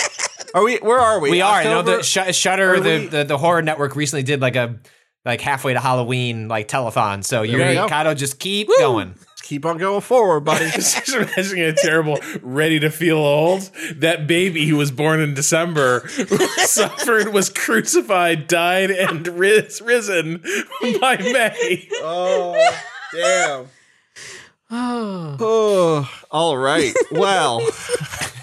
Are 0.53 0.63
we? 0.63 0.77
Where 0.77 0.99
are 0.99 1.19
we? 1.19 1.31
we 1.31 1.41
are. 1.41 1.63
You 1.63 1.69
know, 1.69 1.81
the 1.81 2.03
Sh- 2.03 2.35
Shudder, 2.35 2.79
the, 2.79 2.99
we- 2.99 3.05
the 3.07 3.23
the 3.23 3.37
horror 3.37 3.61
network 3.61 3.95
recently 3.95 4.23
did 4.23 4.41
like 4.41 4.55
a 4.55 4.79
like 5.25 5.41
halfway 5.41 5.73
to 5.73 5.79
Halloween 5.79 6.47
like 6.47 6.67
telethon. 6.67 7.23
So 7.23 7.41
you're 7.43 7.59
you. 7.71 7.79
Cado, 7.79 8.15
just 8.15 8.39
keep 8.39 8.67
going. 8.79 9.15
Keep 9.49 9.65
on 9.65 9.79
going 9.79 10.01
forward, 10.01 10.41
buddy. 10.41 10.69
Just 10.73 11.09
imagining 11.09 11.63
a 11.63 11.73
terrible, 11.73 12.19
ready 12.43 12.79
to 12.81 12.91
feel 12.91 13.17
old. 13.17 13.63
That 13.95 14.27
baby 14.27 14.67
who 14.67 14.77
was 14.77 14.91
born 14.91 15.19
in 15.21 15.33
December 15.33 16.07
suffered, 16.57 17.33
was 17.33 17.49
crucified, 17.49 18.45
died, 18.45 18.91
and 18.91 19.27
ris- 19.27 19.81
risen 19.81 20.43
by 21.01 21.17
May. 21.17 21.89
oh, 21.95 22.75
damn. 23.11 23.65
Oh. 24.71 25.37
oh, 25.39 26.11
all 26.29 26.55
right. 26.55 26.93
Well, 27.11 27.67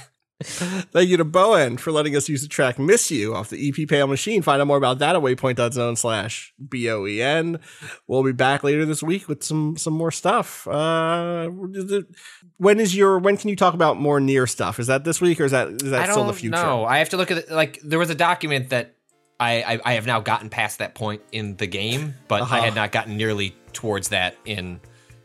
thank 0.47 1.09
you 1.09 1.17
to 1.17 1.25
Boen 1.25 1.77
for 1.79 1.91
letting 1.93 2.15
us 2.17 2.29
use 2.29 2.43
the 2.43 2.49
track 2.49 2.79
Miss 2.79 3.11
You 3.11 3.35
off 3.35 3.51
the 3.51 3.69
EP 3.69 3.89
Pale 3.89 4.07
Machine. 4.07 4.43
Find 4.43 4.61
out 4.61 4.67
more 4.67 4.77
about 4.77 4.99
that 5.01 5.17
at 5.17 5.23
waypoint.zone 5.23 5.97
slash 5.97 6.55
B 6.69 6.89
O 6.91 7.07
E 7.07 7.21
N. 7.21 7.59
We'll 8.07 8.23
be 8.23 8.33
back 8.33 8.63
later 8.65 8.85
this 8.85 9.03
week 9.03 9.29
with 9.29 9.43
some 9.43 9.77
some 9.77 9.93
more 9.93 10.11
stuff. 10.11 10.67
Uh, 10.69 11.49
when 12.59 12.81
is 12.81 12.97
your 12.97 13.19
when 13.19 13.37
can 13.37 13.49
you 13.51 13.57
talk 13.57 13.75
about 13.75 13.99
more 13.99 14.21
NieR 14.21 14.49
stuff? 14.49 14.79
Is 14.79 14.87
that 14.87 15.05
this 15.05 15.21
week 15.21 15.41
or 15.41 15.45
is 15.45 15.53
that 15.53 15.69
is 15.83 15.91
that 15.91 16.09
I 16.09 16.13
still 16.13 16.25
the 16.27 16.33
future? 16.33 16.57
No, 16.57 16.85
I 16.85 16.99
have 16.99 17.11
to 17.11 17.17
look 17.17 17.31
at 17.31 17.39
it. 17.39 17.51
Like 17.51 17.81
there 17.83 17.99
was 17.99 18.11
a 18.11 18.15
document 18.15 18.71
that 18.71 18.95
I 19.39 19.63
I, 19.63 19.81
I 19.85 19.93
have 19.95 20.07
now 20.07 20.21
gotten 20.21 20.49
past 20.49 20.79
that 20.79 20.95
point 20.95 21.23
in 21.33 21.57
the 21.57 21.67
game, 21.67 22.15
but 22.29 22.43
Uh-huh. 22.43 22.55
I 22.57 22.61
had 22.61 22.75
not 22.75 22.93
gotten 22.93 23.17
nearly 23.17 23.55
towards 23.73 24.09
that 24.09 24.37
in 24.45 24.81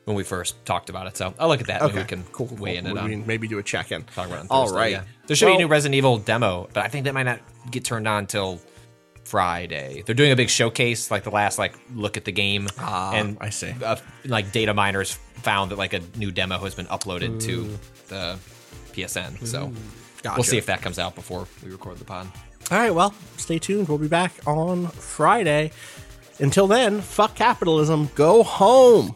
when 0.06 0.16
we 0.16 0.24
first 0.24 0.64
talked 0.66 0.90
about 0.90 1.08
it. 1.08 1.16
So 1.18 1.34
I'll 1.40 1.48
look 1.48 1.62
at 1.62 1.68
that. 1.68 1.82
Maybe 1.82 1.92
Okay, 1.94 2.02
we 2.02 2.08
can 2.08 2.24
cool, 2.32 2.48
cool, 2.48 2.58
weigh 2.58 2.78
in 2.78 2.86
Maybe, 2.86 3.00
on. 3.16 3.28
maybe 3.28 3.48
do 3.48 3.60
a 3.60 3.64
check 3.64 3.92
in. 3.92 4.04
Talk 4.04 4.28
about 4.28 4.46
it 4.46 4.48
All 4.50 4.66
Thursday, 4.66 4.78
right. 4.80 4.92
yeah. 4.92 5.04
There 5.28 5.36
should 5.36 5.46
be 5.48 5.54
a 5.56 5.58
new 5.58 5.68
Resident 5.68 5.96
Evil 5.96 6.18
demo, 6.18 6.68
but 6.74 6.84
I 6.84 6.88
think 6.88 7.06
that 7.06 7.14
might 7.14 7.24
not 7.24 7.40
get 7.70 7.86
turned 7.86 8.08
on 8.08 8.26
till 8.28 8.60
Friday. 9.24 10.04
They're 10.06 10.16
doing 10.16 10.32
a 10.32 10.36
big 10.36 10.50
showcase, 10.50 11.12
like 11.12 11.24
the 11.24 11.30
last 11.32 11.58
like 11.60 11.76
look 11.94 12.18
at 12.18 12.26
the 12.26 12.32
game, 12.32 12.68
Ah, 12.80 13.14
and 13.14 13.38
I 13.40 13.50
see. 13.50 13.74
Uh, 13.84 13.96
like 14.26 14.52
data 14.52 14.74
miners 14.74 15.14
found 15.36 15.72
that 15.72 15.78
like 15.78 15.94
a 15.94 16.02
new 16.18 16.32
demo 16.32 16.58
has 16.60 16.76
been 16.76 16.88
uploaded 16.88 17.42
to 17.44 17.78
the 18.08 18.38
PSN. 18.94 19.46
So 19.46 19.72
we'll 20.26 20.44
see 20.44 20.58
if 20.58 20.66
that 20.66 20.82
comes 20.82 21.00
out 21.00 21.16
before 21.16 21.48
we 21.64 21.72
record 21.72 21.98
the 21.98 22.06
pod. 22.06 22.28
All 22.72 22.78
right, 22.78 22.94
well, 22.94 23.14
stay 23.38 23.60
tuned. 23.60 23.88
We'll 23.88 23.98
be 23.98 24.08
back 24.08 24.34
on 24.48 24.88
Friday. 24.88 25.72
Until 26.40 26.68
then, 26.68 27.02
fuck 27.02 27.36
capitalism. 27.36 28.10
Go 28.16 28.44
home. 28.44 29.16